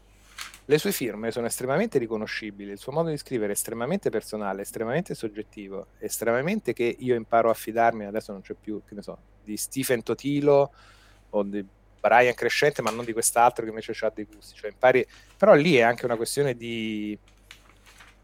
le 0.65 0.77
sue 0.79 0.91
firme 0.91 1.29
sono 1.29 1.45
estremamente 1.45 1.99
riconoscibili, 1.99 2.71
il 2.71 2.79
suo 2.79 2.93
modo 2.93 3.09
di 3.09 3.17
scrivere 3.17 3.49
è 3.51 3.55
estremamente 3.55 4.09
personale, 4.09 4.63
estremamente 4.63 5.13
soggettivo, 5.13 5.87
estremamente 5.99 6.73
che 6.73 6.95
io 6.97 7.13
imparo 7.13 7.51
a 7.51 7.53
fidarmi, 7.53 8.05
adesso 8.05 8.31
non 8.31 8.41
c'è 8.41 8.55
più, 8.55 8.81
che 8.87 8.95
ne 8.95 9.03
so, 9.03 9.17
di 9.43 9.55
Stephen 9.55 10.01
Totilo 10.01 10.71
o 11.33 11.43
di 11.43 11.65
Brian 11.99 12.33
Crescente, 12.33 12.81
ma 12.81 12.91
non 12.91 13.05
di 13.05 13.13
quest'altro 13.13 13.63
che 13.63 13.69
invece 13.69 13.93
ha 14.05 14.11
dei 14.13 14.25
gusti. 14.25 14.55
Cioè 14.55 14.71
impari... 14.71 15.05
Però 15.37 15.53
lì 15.53 15.75
è 15.75 15.81
anche 15.81 16.05
una 16.05 16.15
questione 16.15 16.55
di 16.55 17.17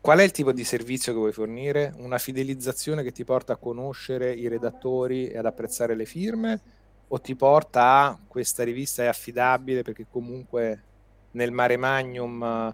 Qual 0.02 0.18
è 0.18 0.24
il 0.24 0.32
tipo 0.32 0.54
di 0.54 0.64
servizio 0.64 1.12
che 1.12 1.18
vuoi 1.18 1.34
fornire? 1.34 1.94
Una 1.98 2.18
fidelizzazione 2.18 3.04
che 3.04 3.12
ti 3.12 3.26
porta 3.26 3.54
a 3.54 3.58
conoscere 3.58 4.32
i 4.32 4.48
redattori 4.48 5.28
e 5.28 5.38
ad 5.38 5.46
apprezzare 5.46 5.94
le 5.94 6.06
firme? 6.06 6.62
O 7.10 7.20
ti 7.20 7.36
porta 7.36 8.06
a 8.06 8.20
questa 8.26 8.64
rivista 8.64 9.04
è 9.04 9.08
affidabile 9.08 9.82
perché 9.82 10.06
comunque 10.10 10.84
nel 11.32 11.52
mare 11.52 11.76
magnum 11.76 12.74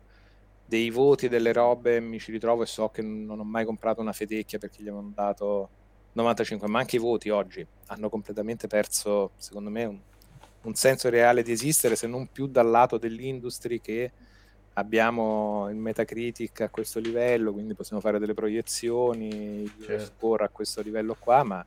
dei 0.66 0.90
voti 0.92 1.26
e 1.26 1.30
delle 1.30 1.52
robe 1.52 2.00
mi 2.00 2.20
ci 2.20 2.32
ritrovo 2.32 2.62
e 2.62 2.68
so 2.68 2.90
che 2.90 3.02
non 3.02 3.40
ho 3.40 3.44
mai 3.44 3.66
comprato 3.66 4.02
una 4.02 4.14
fetecchia 4.14 4.60
perché 4.60 4.84
gli 4.84 4.88
avevano 4.88 5.12
dato 5.14 5.70
95, 6.14 6.68
ma 6.68 6.80
anche 6.80 6.98
i 6.98 7.00
voti 7.00 7.30
oggi 7.30 7.66
hanno 7.88 8.10
completamente 8.10 8.68
perso, 8.68 9.32
secondo 9.38 9.70
me, 9.72 10.02
un, 10.66 10.76
senso 10.76 11.10
reale 11.10 11.44
di 11.44 11.52
esistere 11.52 11.96
se 11.96 12.08
non 12.08 12.28
più 12.32 12.48
dal 12.48 12.70
lato 12.70 12.98
dell'industria 12.98 13.80
che 13.80 14.12
abbiamo 14.74 15.68
il 15.70 15.76
Metacritic 15.76 16.62
a 16.62 16.70
questo 16.70 17.00
livello, 17.00 17.54
quindi 17.54 17.74
possiamo 17.74 18.02
fare 18.02 18.20
delle 18.20 18.34
proiezioni, 18.34 19.72
certo. 19.84 20.06
score 20.06 20.44
a 20.44 20.50
questo 20.50 20.82
livello 20.82 21.16
qua, 21.18 21.44
ma 21.44 21.66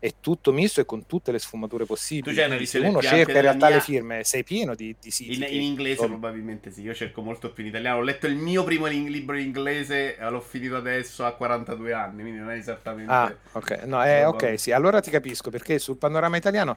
è 0.00 0.14
tutto 0.20 0.52
misto 0.52 0.80
e 0.80 0.84
con 0.84 1.06
tutte 1.06 1.32
le 1.32 1.40
sfumature 1.40 1.84
possibili. 1.84 2.66
Se 2.66 2.78
uno 2.78 3.02
cerca 3.02 3.32
in 3.32 3.40
realtà 3.40 3.66
mia... 3.66 3.76
le 3.76 3.80
firme, 3.80 4.24
sei 4.24 4.44
pieno 4.44 4.74
di, 4.76 4.94
di 5.00 5.10
siti. 5.10 5.34
In, 5.34 5.44
in 5.48 5.62
inglese 5.62 5.96
sono... 5.96 6.10
probabilmente 6.10 6.70
sì, 6.70 6.82
io 6.82 6.94
cerco 6.94 7.20
molto 7.20 7.50
più 7.52 7.64
in 7.64 7.70
italiano. 7.70 7.98
Ho 7.98 8.02
letto 8.02 8.26
il 8.26 8.36
mio 8.36 8.62
primo 8.62 8.86
libro 8.86 9.36
in 9.36 9.46
inglese 9.46 10.16
e 10.16 10.30
l'ho 10.30 10.40
finito 10.40 10.76
adesso 10.76 11.24
a 11.24 11.32
42 11.32 11.92
anni, 11.92 12.22
quindi 12.22 12.38
non 12.38 12.50
è 12.50 12.56
esattamente... 12.56 13.10
Ah, 13.12 13.34
ok, 13.52 13.82
no, 13.86 14.04
eh, 14.04 14.24
ok, 14.24 14.58
sì, 14.58 14.70
allora 14.70 15.00
ti 15.00 15.10
capisco, 15.10 15.50
perché 15.50 15.78
sul 15.78 15.96
panorama 15.96 16.36
italiano... 16.36 16.76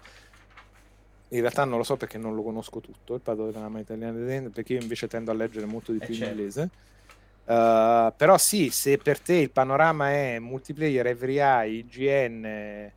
In 1.32 1.40
realtà 1.40 1.64
non 1.64 1.78
lo 1.78 1.84
so 1.84 1.96
perché 1.98 2.18
non 2.18 2.36
lo 2.36 2.44
conosco 2.44 2.80
tutto, 2.80 3.16
il 3.16 3.22
panorama 3.22 3.80
italiano, 3.80 4.50
perché 4.50 4.74
io 4.74 4.82
invece 4.82 5.08
tendo 5.08 5.32
a 5.32 5.34
leggere 5.34 5.66
molto 5.66 5.92
di 5.92 6.00
eh, 6.02 6.06
più 6.06 6.14
certo. 6.14 6.32
in 6.32 6.38
inglese. 6.38 6.70
Uh, 7.44 8.14
però 8.16 8.38
sì, 8.38 8.70
se 8.70 8.98
per 8.98 9.20
te 9.20 9.36
il 9.36 9.50
panorama 9.50 10.12
è 10.12 10.40
multiplayer, 10.40 11.08
every 11.08 11.38
eye, 11.40 11.78
IGN 11.80 12.92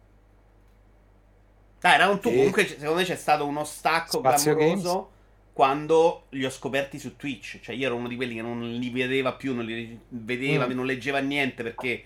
dai, 1.85 1.99
Round 1.99 2.20
2 2.22 2.30
e... 2.30 2.35
comunque 2.37 2.66
secondo 2.66 2.95
me 2.95 3.05
c'è 3.05 3.14
stato 3.14 3.45
uno 3.45 3.62
stacco 3.64 4.18
Spazio 4.20 4.57
clamoroso 4.57 4.91
Games. 4.91 5.07
quando 5.53 6.22
li 6.30 6.47
ho 6.47 6.49
scoperti 6.49 6.99
su 6.99 7.16
Twitch. 7.16 7.61
Cioè 7.61 7.74
io 7.74 7.85
ero 7.85 7.97
uno 7.97 8.09
di 8.09 8.16
quelli 8.16 8.35
che 8.35 8.41
non 8.41 8.66
li 8.66 8.89
vedeva 8.89 9.35
più, 9.35 9.55
non 9.55 9.66
li 9.66 10.01
vedeva, 10.09 10.66
mm. 10.66 10.70
non 10.70 10.87
leggeva 10.87 11.18
niente 11.18 11.62
perché 11.62 12.05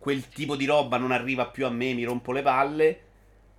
quel 0.00 0.28
tipo 0.28 0.56
di 0.56 0.64
roba 0.64 0.96
non 0.96 1.12
arriva 1.12 1.46
più 1.46 1.64
a 1.64 1.70
me, 1.70 1.92
mi 1.92 2.02
rompo 2.02 2.32
le 2.32 2.42
palle. 2.42 3.00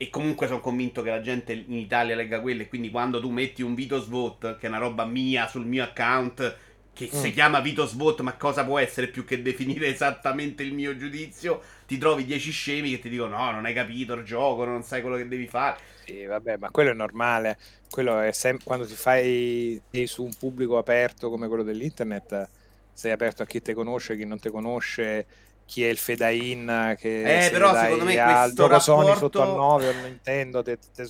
E 0.02 0.10
comunque 0.10 0.47
sono 0.47 0.62
convinto 0.62 1.04
che 1.04 1.12
la 1.12 1.22
gente 1.22 1.54
in 1.54 1.78
Italia 1.78 2.16
legga 2.16 2.41
quelle. 2.41 2.68
Quindi 2.68 2.89
quando 2.89 3.20
tu 3.20 3.30
metti 3.30 3.62
un 3.62 3.76
Vito 3.76 3.99
Svot, 3.99 4.58
che 4.58 4.66
è 4.66 4.70
una 4.70 4.80
roba 4.80 5.06
mia 5.06 5.47
sul 5.47 5.66
mio 5.66 5.84
account, 5.84 6.58
che 6.91 7.10
mm. 7.14 7.20
si 7.20 7.32
chiama 7.32 7.60
Vito 7.60 7.86
Svot, 7.86 8.22
ma 8.22 8.34
cosa 8.34 8.66
può 8.66 8.80
essere 8.80 9.08
più 9.08 9.24
che 9.26 9.43
definire 9.43 9.88
esattamente 9.88 10.64
il 10.64 10.74
mio 10.74 10.97
giudizio? 10.97 11.62
ti 11.91 11.97
trovi 11.97 12.24
10 12.24 12.52
scemi 12.52 12.89
che 12.91 12.99
ti 12.99 13.10
dicono 13.10 13.36
no, 13.36 13.52
non 13.52 13.66
hai 13.66 13.74
capito 13.74 14.14
il 14.14 14.24
gioco, 14.24 14.64
non 14.64 14.82
sai 14.82 15.02
quello 15.02 15.18
che 15.18 15.28
devi 15.28 15.45
fare. 15.45 15.78
Sì, 16.06 16.24
vabbè, 16.24 16.56
ma 16.56 16.70
quello 16.70 16.91
è 16.91 16.93
normale. 16.93 17.58
Quello 17.89 18.22
è 18.22 18.32
sempre 18.32 18.64
quando 18.64 18.86
ti 18.86 18.93
fai 18.93 19.82
su 20.06 20.24
un 20.24 20.34
pubblico 20.39 20.78
aperto 20.78 21.30
come 21.30 21.49
quello 21.49 21.64
dell'internet, 21.64 22.49
sei 22.93 23.12
aperto 23.12 23.43
a 23.43 23.45
chi 23.45 23.62
ti 23.62 23.74
conosce, 23.74 24.16
chi 24.16 24.24
non 24.24 24.39
ti 24.39 24.49
conosce, 24.49 25.26
chi 25.72 25.86
è 25.86 25.88
il 25.88 25.97
fedain 25.97 26.95
che 26.99 27.45
eh, 27.45 27.49
però 27.49 27.74
secondo 27.74 28.03
me 28.03 28.19
al 28.19 28.49
rapporto... 28.53 28.80
Sony 28.80 29.15
sotto 29.15 29.41
al 29.41 29.55
9 29.55 29.88
o 29.88 29.93
Nintendo 30.03 30.61
te, 30.61 30.78
te 30.93 31.07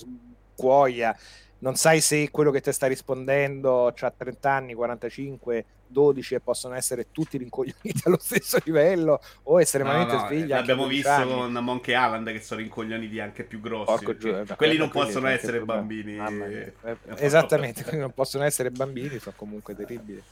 scuoia 0.54 1.16
non 1.58 1.74
sai 1.74 2.00
se 2.00 2.30
quello 2.30 2.52
che 2.52 2.60
ti 2.60 2.70
sta 2.70 2.86
rispondendo 2.86 3.86
ha 3.86 4.14
30 4.16 4.50
anni, 4.50 4.74
45, 4.74 5.64
12 5.86 6.34
e 6.34 6.40
possono 6.40 6.74
essere 6.74 7.06
tutti 7.10 7.38
rincoglioniti 7.38 8.02
allo 8.06 8.18
stesso 8.20 8.58
livello 8.64 9.20
o 9.44 9.60
estremamente 9.60 10.14
no, 10.14 10.20
no, 10.20 10.26
svegli. 10.26 10.48
L'abbiamo 10.48 10.86
visto 10.86 11.08
anni. 11.08 11.32
con 11.32 11.52
Monkey 11.52 11.94
Island 11.94 12.32
che 12.32 12.40
sono 12.40 12.60
rincoglioniti 12.60 13.20
anche 13.20 13.44
più 13.44 13.60
grossi. 13.60 14.04
Porco 14.04 14.16
giù, 14.16 14.44
quelli 14.56 14.76
non 14.76 14.90
possono 14.90 15.28
essere 15.28 15.60
bambini. 15.60 16.16
Eh, 16.82 16.96
esattamente, 17.16 17.82
quelli 17.82 18.00
non 18.00 18.12
possono 18.12 18.44
essere 18.44 18.70
bambini, 18.70 19.18
sono 19.18 19.34
comunque 19.36 19.76
terribili. 19.76 20.22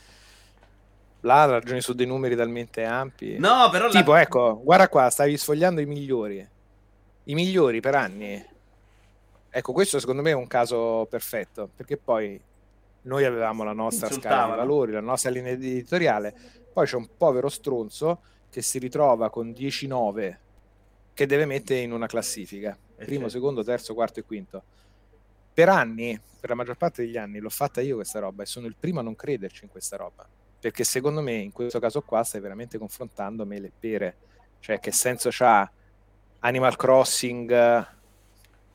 Là 1.20 1.44
ragioni 1.44 1.80
su 1.80 1.92
dei 1.92 2.06
numeri 2.06 2.34
talmente 2.34 2.84
ampi. 2.84 3.36
No, 3.38 3.68
però 3.70 3.88
tipo, 3.90 4.12
la... 4.12 4.22
ecco, 4.22 4.60
guarda 4.62 4.88
qua, 4.88 5.10
stavi 5.10 5.36
sfogliando 5.36 5.80
i 5.80 5.86
migliori. 5.86 6.48
I 7.24 7.34
migliori 7.34 7.80
per 7.80 7.94
anni. 7.94 8.44
Ecco, 9.50 9.72
questo 9.72 9.98
secondo 9.98 10.22
me 10.22 10.30
è 10.30 10.34
un 10.34 10.46
caso 10.46 11.06
perfetto, 11.10 11.68
perché 11.74 11.96
poi 11.96 12.40
noi 13.02 13.24
avevamo 13.24 13.64
la 13.64 13.72
nostra 13.72 14.10
scala 14.10 14.52
di 14.52 14.58
valori, 14.58 14.92
la 14.92 15.00
nostra 15.00 15.30
linea 15.30 15.52
editoriale, 15.52 16.34
poi 16.72 16.86
c'è 16.86 16.96
un 16.96 17.08
povero 17.16 17.48
stronzo 17.48 18.20
che 18.50 18.62
si 18.62 18.78
ritrova 18.78 19.30
con 19.30 19.50
10-9 19.50 20.36
che 21.14 21.26
deve 21.26 21.44
mettere 21.44 21.80
in 21.80 21.92
una 21.92 22.06
classifica, 22.06 22.76
eh 22.96 23.04
primo, 23.04 23.22
certo. 23.22 23.36
secondo, 23.36 23.64
terzo, 23.64 23.94
quarto 23.94 24.20
e 24.20 24.24
quinto. 24.24 24.62
Per 25.52 25.68
anni, 25.68 26.18
per 26.38 26.50
la 26.50 26.54
maggior 26.54 26.76
parte 26.76 27.04
degli 27.04 27.16
anni, 27.16 27.38
l'ho 27.38 27.50
fatta 27.50 27.80
io 27.80 27.96
questa 27.96 28.20
roba 28.20 28.42
e 28.42 28.46
sono 28.46 28.66
il 28.66 28.76
primo 28.78 29.00
a 29.00 29.02
non 29.02 29.14
crederci 29.14 29.64
in 29.64 29.70
questa 29.70 29.96
roba, 29.96 30.26
perché 30.60 30.84
secondo 30.84 31.22
me 31.22 31.34
in 31.34 31.52
questo 31.52 31.78
caso 31.78 32.02
qua 32.02 32.22
stai 32.22 32.40
veramente 32.40 32.78
confrontando 32.78 33.46
me 33.46 33.58
le 33.58 33.72
pere, 33.76 34.16
cioè 34.60 34.78
che 34.78 34.92
senso 34.92 35.30
c'ha 35.32 35.70
Animal 36.40 36.76
Crossing 36.76 37.86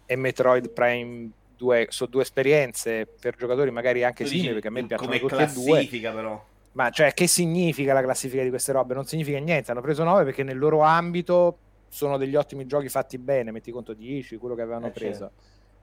e 0.06 0.16
Metroid 0.16 0.70
Prime 0.72 1.30
due, 1.56 1.88
sono 1.90 2.10
due 2.10 2.22
esperienze 2.22 3.06
per 3.06 3.36
giocatori 3.36 3.72
magari 3.72 4.04
anche 4.04 4.26
simili, 4.26 4.54
perché 4.54 4.68
a 4.68 4.72
me 4.72 4.86
piacciono 4.86 5.18
tutte 5.18 5.44
e 5.44 5.48
due. 5.48 5.88
però. 6.12 6.46
Ma 6.74 6.90
cioè, 6.90 7.14
che 7.14 7.28
significa 7.28 7.94
la 7.94 8.02
classifica 8.02 8.44
di 8.44 8.50
queste 8.50 8.74
robe? 8.74 8.94
Non 8.94 9.06
significa 9.06 9.40
niente. 9.40 9.72
Hanno 9.72 9.82
preso 9.82 10.04
9 10.04 10.26
perché 10.26 10.44
nel 10.44 10.58
loro 10.58 10.82
ambito 10.82 11.58
sono 11.88 12.18
degli 12.18 12.36
ottimi 12.36 12.66
giochi 12.66 12.90
fatti 12.90 13.18
bene. 13.18 13.52
Metti 13.52 13.72
conto 13.72 13.94
10, 13.94 14.36
quello 14.36 14.56
che 14.56 14.62
avevano 14.62 14.88
eh, 14.88 14.92
preso. 14.92 15.20
Certo. 15.20 15.34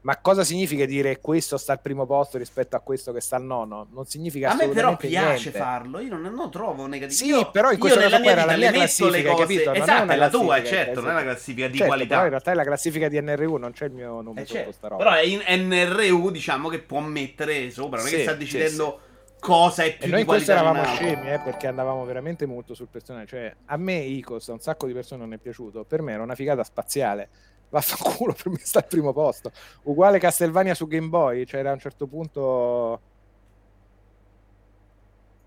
Ma 0.03 0.17
cosa 0.19 0.43
significa 0.43 0.85
dire 0.85 1.21
questo 1.21 1.57
sta 1.57 1.73
al 1.73 1.81
primo 1.81 2.07
posto 2.07 2.37
rispetto 2.37 2.75
a 2.75 2.81
questo 2.81 3.13
che 3.13 3.21
sta 3.21 3.37
al 3.37 3.45
nono? 3.45 3.87
Non 3.93 4.05
significa 4.07 4.51
A 4.51 4.55
me 4.57 4.69
però 4.69 4.97
piace 4.97 5.51
niente. 5.51 5.51
farlo, 5.53 6.01
io 6.01 6.17
non, 6.17 6.23
non 6.35 6.51
trovo 6.51 6.87
negativo. 6.87 7.19
Sì, 7.19 7.27
io, 7.27 7.51
però 7.53 7.71
in 7.71 7.79
questo 7.79 8.01
caso 8.01 8.21
qua 8.21 8.31
era 8.31 8.45
la 8.45 8.57
mia 8.57 8.73
classifica, 8.73 9.31
cose... 9.31 9.43
capito? 9.43 9.73
Esatto, 9.73 10.11
è, 10.11 10.15
è 10.15 10.17
la 10.17 10.29
tua, 10.29 10.65
certo, 10.65 11.01
non 11.01 11.11
è 11.11 11.13
una 11.13 11.23
classifica 11.23 11.69
di 11.69 11.77
certo, 11.77 11.87
qualità. 11.87 12.09
Però 12.09 12.23
in 12.25 12.31
realtà 12.31 12.51
è 12.51 12.55
la 12.55 12.65
classifica 12.65 13.09
di 13.09 13.21
NRU, 13.21 13.57
non 13.57 13.71
c'è 13.71 13.85
il 13.85 13.93
mio 13.93 14.21
nome 14.21 14.43
eh, 14.43 14.47
certo. 14.47 14.97
Però 14.97 15.13
è 15.13 15.23
in 15.23 15.41
NRU, 15.47 16.31
diciamo, 16.33 16.69
che 16.69 16.81
può 16.81 16.99
mettere 16.99 17.71
sopra, 17.71 17.99
non 17.99 18.09
è 18.09 18.11
che 18.11 18.23
sta 18.23 18.35
decidendo... 18.35 18.99
Sì, 18.99 19.05
sì 19.07 19.11
cosa 19.43 19.83
è 19.83 19.97
più 19.97 20.07
e 20.07 20.11
noi 20.11 20.21
in 20.21 20.27
questo 20.27 20.53
eravamo 20.53 20.85
scemi 20.85 21.33
eh, 21.33 21.41
perché 21.41 21.67
andavamo 21.67 22.05
veramente 22.05 22.47
molto 22.47 22.75
sul 22.75 22.87
personaggio 22.89 23.31
cioè 23.31 23.53
a 23.65 23.77
me 23.77 23.97
Icos 23.97 24.49
a 24.49 24.53
un 24.53 24.61
sacco 24.61 24.87
di 24.87 24.93
persone 24.93 25.21
non 25.21 25.33
è 25.33 25.39
piaciuto 25.39 25.83
per 25.83 26.01
me 26.01 26.13
era 26.13 26.23
una 26.23 26.37
figata 26.37 26.63
spaziale 26.63 27.29
vaffanculo 27.73 28.35
per 28.41 28.51
me 28.51 28.59
sta 28.61 28.81
al 28.81 28.87
primo 28.87 29.13
posto. 29.13 29.51
Uguale 29.85 30.19
Castlevania 30.19 30.75
su 30.75 30.87
Game 30.87 31.09
Boy 31.09 31.45
c'era 31.45 31.71
a 31.71 31.73
un 31.73 31.81
certo 31.81 32.07
punto 32.07 33.01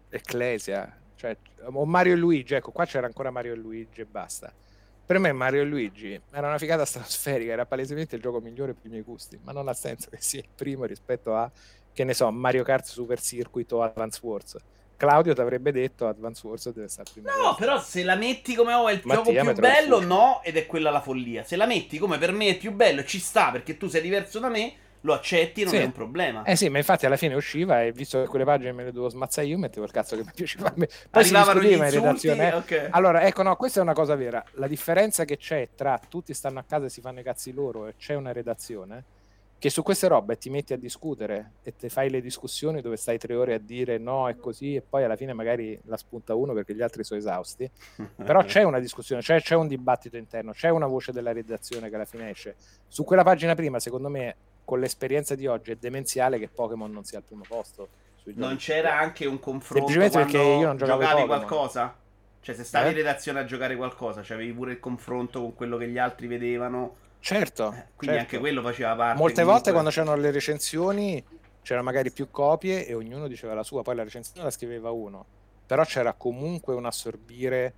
Ecclesia 0.09 1.01
cioè, 1.15 1.37
o 1.61 1.85
Mario 1.85 2.13
e 2.13 2.15
Luigi 2.17 2.55
ecco 2.55 2.71
qua 2.71 2.85
c'era 2.85 3.05
ancora 3.05 3.31
Mario 3.31 3.53
e 3.53 3.55
Luigi 3.55 4.01
e 4.01 4.05
basta. 4.05 4.51
Per 5.05 5.19
me 5.19 5.31
Mario 5.31 5.61
e 5.61 5.65
Luigi 5.65 6.19
era 6.31 6.47
una 6.47 6.57
figata 6.57 6.83
stratosferica 6.83 7.51
era 7.51 7.65
palesemente 7.65 8.15
il 8.15 8.21
gioco 8.21 8.41
migliore 8.41 8.73
per 8.73 8.87
i 8.87 8.89
miei 8.89 9.03
gusti 9.03 9.39
ma 9.43 9.51
non 9.51 9.67
ha 9.67 9.73
senso 9.73 10.09
che 10.09 10.17
sia 10.19 10.39
il 10.39 10.49
primo 10.53 10.85
rispetto 10.85 11.35
a 11.35 11.49
che 11.93 12.03
ne 12.03 12.15
so 12.15 12.29
Mario 12.31 12.63
Kart 12.63 12.85
Super 12.85 13.21
Circuit 13.21 13.71
o 13.73 13.83
Advance 13.83 14.19
Wars 14.23 14.57
Claudio 14.97 15.33
ti 15.33 15.41
avrebbe 15.41 15.71
detto 15.71 16.07
Advance 16.07 16.45
Wars 16.45 16.71
deve 16.71 16.87
stare 16.87 17.09
prima. 17.11 17.31
No, 17.31 17.41
posto. 17.41 17.55
però 17.55 17.79
se 17.79 18.03
la 18.03 18.15
metti 18.15 18.55
come 18.55 18.73
oh, 18.73 18.87
è 18.87 18.93
il 18.93 19.01
Mattia, 19.03 19.33
gioco 19.33 19.53
più 19.53 19.61
bello, 19.61 20.01
no, 20.01 20.41
ed 20.43 20.57
è 20.57 20.65
quella 20.65 20.89
la 20.89 21.01
follia. 21.01 21.43
Se 21.43 21.55
la 21.55 21.65
metti 21.65 21.97
come 21.97 22.17
per 22.17 22.31
me 22.31 22.49
è 22.49 22.57
più 22.57 22.71
bello, 22.71 23.03
ci 23.03 23.19
sta 23.19 23.51
perché 23.51 23.77
tu 23.77 23.87
sei 23.87 24.01
diverso 24.01 24.39
da 24.39 24.49
me, 24.49 24.73
lo 25.01 25.13
accetti, 25.13 25.63
non 25.63 25.73
sì. 25.73 25.77
è 25.77 25.83
un 25.83 25.91
problema. 25.91 26.43
Eh 26.43 26.55
sì, 26.55 26.69
ma 26.69 26.77
infatti 26.77 27.05
alla 27.05 27.17
fine 27.17 27.35
usciva 27.35 27.83
e 27.83 27.91
visto 27.91 28.21
che 28.21 28.27
quelle 28.27 28.45
pagine 28.45 28.71
me 28.71 28.85
le 28.85 28.91
dovevo 28.91 29.09
smazzare 29.09 29.47
io, 29.47 29.57
mettevo 29.57 29.85
il 29.85 29.91
cazzo 29.91 30.15
che 30.15 30.23
mi 30.23 30.31
piaceva 30.33 30.67
a 30.67 30.73
me. 30.75 30.87
Poi 30.87 31.21
Arrivavano 31.21 31.61
si 31.61 31.67
discuteva 31.67 31.85
in 31.85 31.91
redazione. 31.91 32.51
Eh. 32.51 32.55
Okay. 32.55 32.87
Allora, 32.89 33.21
ecco, 33.21 33.43
no, 33.43 33.55
questa 33.55 33.79
è 33.79 33.83
una 33.83 33.93
cosa 33.93 34.15
vera. 34.15 34.43
La 34.53 34.67
differenza 34.67 35.23
che 35.23 35.37
c'è 35.37 35.69
tra 35.75 35.99
tutti 36.09 36.33
stanno 36.33 36.59
a 36.59 36.63
casa 36.67 36.85
e 36.85 36.89
si 36.89 37.01
fanno 37.01 37.19
i 37.19 37.23
cazzi 37.23 37.53
loro 37.53 37.87
e 37.87 37.95
c'è 37.97 38.15
una 38.15 38.31
redazione 38.31 39.03
che 39.57 39.69
su 39.69 39.83
queste 39.83 40.07
robe 40.07 40.37
ti 40.37 40.49
metti 40.49 40.73
a 40.73 40.77
discutere 40.77 41.53
e 41.63 41.75
ti 41.75 41.89
fai 41.89 42.09
le 42.09 42.21
discussioni 42.21 42.81
dove 42.81 42.97
stai 42.97 43.17
tre 43.17 43.35
ore 43.35 43.53
a 43.55 43.57
dire 43.57 43.97
no 43.97 44.27
è 44.27 44.35
così 44.35 44.75
e 44.75 44.81
poi 44.81 45.03
alla 45.03 45.15
fine 45.15 45.33
magari 45.33 45.79
la 45.85 45.97
spunta 45.97 46.35
uno 46.35 46.53
perché 46.53 46.75
gli 46.75 46.81
altri 46.81 47.03
sono 47.03 47.19
esausti. 47.19 47.69
Però 48.15 48.43
c'è 48.43 48.63
una 48.63 48.79
discussione 48.79 49.21
c'è, 49.21 49.41
c'è, 49.41 49.55
un 49.55 49.67
dibattito 49.67 50.17
interno 50.17 50.51
c'è 50.51 50.69
una 50.69 50.87
voce 50.87 51.11
della 51.11 51.31
redazione 51.31 51.89
che 51.89 51.95
alla 51.95 52.05
fine 52.05 52.29
esce. 52.29 52.55
Su 52.87 53.03
quella 53.03 53.23
pagina 53.23 53.55
prima 53.55 53.79
secondo 53.79 54.09
me 54.09 54.35
con 54.63 54.79
l'esperienza 54.79 55.35
di 55.35 55.47
oggi 55.47 55.71
è 55.71 55.75
demenziale 55.75 56.39
che 56.39 56.47
Pokémon 56.47 56.91
non 56.91 57.03
sia 57.03 57.19
al 57.19 57.23
primo 57.23 57.43
posto 57.47 58.03
non 58.33 58.55
c'era 58.57 58.97
anche 58.97 59.25
un 59.25 59.39
confronto 59.39 59.85
perché 59.85 60.37
io 60.37 60.65
non 60.65 60.77
giocavi 60.77 61.25
qualcosa? 61.25 61.95
cioè 62.41 62.55
se 62.55 62.63
stavi 62.63 62.87
eh? 62.87 62.89
in 62.89 62.95
redazione 62.97 63.39
a 63.39 63.45
giocare 63.45 63.75
qualcosa 63.75 64.21
c'avevi 64.23 64.53
pure 64.53 64.73
il 64.73 64.79
confronto 64.79 65.41
con 65.41 65.55
quello 65.55 65.77
che 65.77 65.87
gli 65.87 65.97
altri 65.97 66.27
vedevano 66.27 66.97
Certo. 67.25 67.73
Eh, 67.75 67.85
quindi 67.95 68.17
certo. 68.17 68.19
anche 68.19 68.37
quello 68.37 68.61
faceva 68.61 68.95
parte. 68.95 69.17
Molte 69.17 69.41
comunque... 69.41 69.43
volte 69.45 69.71
quando 69.71 69.89
c'erano 69.89 70.15
le 70.15 70.29
recensioni 70.29 71.25
c'erano 71.63 71.83
magari 71.83 72.11
più 72.11 72.29
copie 72.29 72.85
e 72.85 72.93
ognuno 72.93 73.27
diceva 73.27 73.55
la 73.55 73.63
sua, 73.63 73.81
poi 73.81 73.95
la 73.95 74.03
recensione 74.03 74.43
la 74.43 74.51
scriveva 74.51 74.91
uno. 74.91 75.25
però 75.65 75.83
c'era 75.83 76.13
comunque 76.13 76.75
un 76.75 76.85
assorbire 76.85 77.73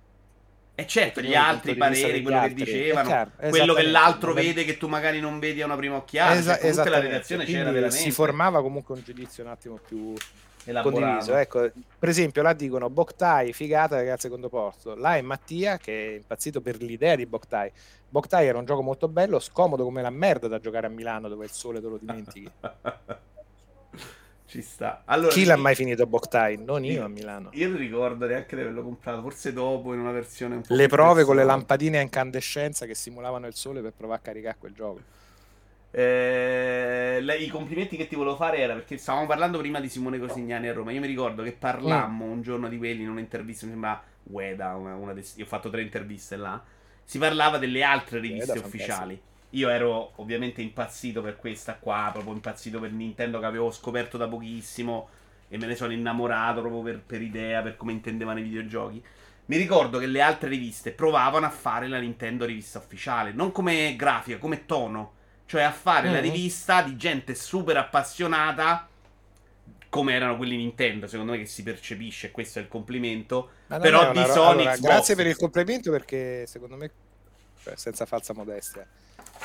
e 0.74 0.86
certo, 0.86 1.22
gli 1.22 1.34
altri 1.34 1.74
pareri, 1.74 2.20
quello 2.22 2.42
che 2.42 2.54
dicevano, 2.54 3.08
chiaro, 3.08 3.30
quello 3.48 3.72
che 3.72 3.82
l'altro 3.84 4.34
vede 4.34 4.64
che 4.64 4.76
tu 4.76 4.86
magari 4.86 5.18
non 5.18 5.38
vedi 5.38 5.62
a 5.62 5.64
una 5.64 5.76
prima 5.76 5.96
occhiata, 5.96 6.34
Esa- 6.34 6.52
cioè, 6.52 6.60
comunque 6.60 6.90
la 6.90 7.00
redazione 7.00 7.42
Quindi 7.44 7.62
c'era 7.62 7.72
veramente. 7.72 8.04
Si 8.04 8.10
formava 8.12 8.60
comunque 8.60 8.94
un 8.94 9.02
giudizio 9.02 9.42
un 9.42 9.48
attimo 9.48 9.80
più 9.84 10.14
condiviso. 10.82 11.34
Ecco, 11.34 11.70
per 11.98 12.08
esempio, 12.08 12.42
là 12.42 12.52
dicono 12.52 12.88
Boktai, 12.90 13.52
figata, 13.52 13.96
ragazzi, 13.96 14.12
al 14.12 14.20
secondo 14.20 14.48
posto. 14.48 14.94
Là 14.94 15.16
è 15.16 15.20
Mattia 15.22 15.76
che 15.76 16.06
è 16.06 16.14
impazzito 16.16 16.60
per 16.60 16.80
l'idea 16.82 17.16
di 17.16 17.26
Boktai. 17.26 17.70
Boktai 18.08 18.46
era 18.46 18.58
un 18.58 18.64
gioco 18.64 18.82
molto 18.82 19.08
bello, 19.08 19.38
scomodo 19.38 19.84
come 19.84 20.02
la 20.02 20.10
merda 20.10 20.48
da 20.48 20.58
giocare 20.58 20.86
a 20.86 20.90
Milano 20.90 21.28
dove 21.28 21.44
il 21.44 21.50
sole 21.50 21.80
te 21.80 21.88
lo 21.88 21.98
dimentichi. 21.98 22.50
Ci 24.48 24.62
sta. 24.62 25.02
Allora, 25.04 25.30
Chi 25.30 25.44
l'ha 25.44 25.56
mai 25.56 25.74
finito 25.74 26.06
Boktai? 26.06 26.56
Non 26.56 26.82
io, 26.82 26.92
io, 26.92 27.04
a 27.04 27.08
Milano. 27.08 27.50
Io 27.52 27.68
non 27.68 27.76
ricordo 27.76 28.26
neanche 28.26 28.56
di 28.56 28.62
averlo 28.62 28.82
comprato, 28.82 29.20
forse 29.20 29.52
dopo 29.52 29.92
in 29.92 30.00
una 30.00 30.10
versione 30.10 30.54
un 30.54 30.62
po' 30.62 30.74
Le 30.74 30.88
prove 30.88 31.24
con 31.24 31.36
le 31.36 31.44
lampadine 31.44 31.98
a 31.98 32.00
incandescenza 32.00 32.86
che 32.86 32.94
simulavano 32.94 33.46
il 33.46 33.54
sole 33.54 33.82
per 33.82 33.92
provare 33.94 34.20
a 34.20 34.22
caricare 34.22 34.56
quel 34.58 34.72
gioco. 34.72 35.00
Eh, 35.90 37.18
le, 37.22 37.36
I 37.36 37.48
complimenti 37.48 37.96
che 37.96 38.06
ti 38.06 38.14
volevo 38.14 38.36
fare 38.36 38.58
era 38.58 38.74
perché 38.74 38.98
stavamo 38.98 39.26
parlando 39.26 39.58
prima 39.58 39.80
di 39.80 39.88
Simone 39.88 40.18
Cosignani 40.18 40.68
a 40.68 40.72
Roma. 40.72 40.92
Io 40.92 41.00
mi 41.00 41.06
ricordo 41.06 41.42
che 41.42 41.52
parlammo 41.52 42.26
mm. 42.26 42.30
un 42.30 42.42
giorno 42.42 42.68
di 42.68 42.78
quelli 42.78 43.02
in 43.02 43.10
un'intervista, 43.10 43.64
mi 43.66 43.72
sembra 43.72 44.02
Ueda, 44.24 44.74
una, 44.74 44.94
una 44.94 45.12
des- 45.12 45.36
io 45.36 45.44
ho 45.44 45.48
fatto 45.48 45.70
tre 45.70 45.82
interviste 45.82 46.36
là. 46.36 46.62
Si 47.04 47.18
parlava 47.18 47.58
delle 47.58 47.82
altre 47.82 48.20
riviste 48.20 48.52
Ueda, 48.52 48.66
ufficiali. 48.66 49.14
Fantastico. 49.14 49.26
Io 49.50 49.70
ero 49.70 50.12
ovviamente 50.16 50.60
impazzito 50.60 51.22
per 51.22 51.36
questa 51.36 51.76
qua, 51.76 52.10
proprio 52.12 52.34
impazzito 52.34 52.78
per 52.80 52.92
Nintendo 52.92 53.40
che 53.40 53.46
avevo 53.46 53.70
scoperto 53.70 54.18
da 54.18 54.28
pochissimo 54.28 55.08
e 55.48 55.56
me 55.56 55.64
ne 55.64 55.74
sono 55.74 55.94
innamorato 55.94 56.60
proprio 56.60 56.82
per, 56.82 57.00
per 57.00 57.22
idea, 57.22 57.62
per 57.62 57.76
come 57.76 57.92
intendevano 57.92 58.40
i 58.40 58.42
videogiochi. 58.42 59.02
Mi 59.46 59.56
ricordo 59.56 59.98
che 59.98 60.04
le 60.04 60.20
altre 60.20 60.50
riviste 60.50 60.90
provavano 60.90 61.46
a 61.46 61.50
fare 61.50 61.88
la 61.88 61.98
Nintendo 61.98 62.44
rivista 62.44 62.78
ufficiale, 62.78 63.32
non 63.32 63.50
come 63.50 63.96
grafica, 63.96 64.36
come 64.36 64.66
tono, 64.66 65.14
cioè 65.48 65.62
a 65.62 65.72
fare 65.72 66.04
mm-hmm. 66.04 66.14
la 66.14 66.20
rivista 66.20 66.82
di 66.82 66.94
gente 66.96 67.34
super 67.34 67.78
appassionata 67.78 68.86
come 69.88 70.12
erano 70.12 70.36
quelli 70.36 70.56
Nintendo, 70.56 71.06
secondo 71.06 71.32
me 71.32 71.38
che 71.38 71.46
si 71.46 71.62
percepisce, 71.62 72.30
questo 72.30 72.58
è 72.58 72.62
il 72.62 72.68
complimento, 72.68 73.52
però 73.66 74.12
di 74.12 74.22
Sony 74.26 74.66
allora, 74.66 74.76
Grazie 74.76 75.14
per 75.14 75.26
il 75.26 75.36
complimento 75.36 75.90
perché 75.90 76.46
secondo 76.46 76.76
me 76.76 76.90
cioè, 77.62 77.74
senza 77.76 78.04
falsa 78.04 78.34
modestia 78.34 78.86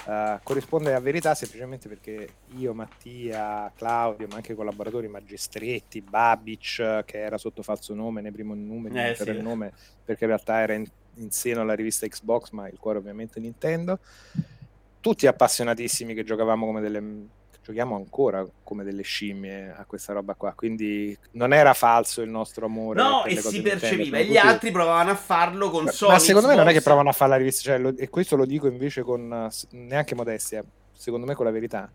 Uh, 0.06 0.38
corrisponde 0.44 0.94
a 0.94 1.00
verità 1.00 1.34
semplicemente 1.34 1.88
perché 1.88 2.28
io, 2.58 2.74
Mattia, 2.74 3.72
Claudio, 3.74 4.28
ma 4.28 4.36
anche 4.36 4.54
collaboratori 4.54 5.08
magistretti, 5.08 6.02
Babic, 6.02 7.04
che 7.06 7.20
era 7.22 7.38
sotto 7.38 7.62
falso 7.62 7.94
nome 7.94 8.20
nei 8.20 8.32
primi 8.32 8.54
numeri, 8.58 9.12
eh, 9.12 9.16
sì. 9.16 9.42
nome 9.42 9.72
perché 10.04 10.26
in 10.26 10.32
realtà 10.32 10.60
era 10.60 10.74
in, 10.74 10.86
in, 11.16 11.32
seno 11.32 11.62
alla 11.62 11.74
rivista 11.74 12.06
Xbox, 12.06 12.50
ma 12.50 12.68
il 12.68 12.80
cuore 12.80 12.98
ovviamente 12.98 13.40
Nintendo. 13.40 14.00
Tutti 15.04 15.28
appassionatissimi 15.28 16.14
che 16.14 16.24
giocavamo 16.24 16.66
come 16.66 16.80
delle 16.80 17.02
giochiamo 17.62 17.96
ancora 17.96 18.46
come 18.62 18.84
delle 18.84 19.04
scimmie 19.04 19.74
a 19.76 19.86
questa 19.86 20.14
roba 20.14 20.34
qua. 20.36 20.54
Quindi 20.54 21.18
non 21.32 21.54
era 21.54 21.74
falso 21.74 22.22
il 22.22 22.30
nostro 22.30 22.66
amore. 22.66 23.02
No, 23.02 23.26
e 23.26 23.38
si 23.38 23.62
percepiva. 23.62 24.18
E 24.18 24.26
gli 24.26 24.38
altri 24.38 24.72
provavano 24.72 25.12
a 25.12 25.16
farlo 25.16 25.70
con 25.70 25.88
Sony. 25.88 26.12
Ma 26.12 26.20
secondo 26.20 26.48
me 26.48 26.56
non 26.56 26.68
è 26.68 26.74
che 26.74 26.82
provano 26.82 27.10
a 27.10 27.14
fare 27.14 27.32
la 27.32 27.38
rivista, 27.38 27.62
cioè, 27.64 27.78
lo, 27.80 27.94
e 27.98 28.10
questo 28.10 28.36
lo 28.36 28.46
dico 28.46 28.68
invece 28.68 29.02
con 29.02 29.50
neanche 29.72 30.16
modestia, 30.16 30.64
secondo 30.94 31.26
me 31.26 31.36
con 31.36 31.46
la 31.46 31.52
verità. 31.52 31.90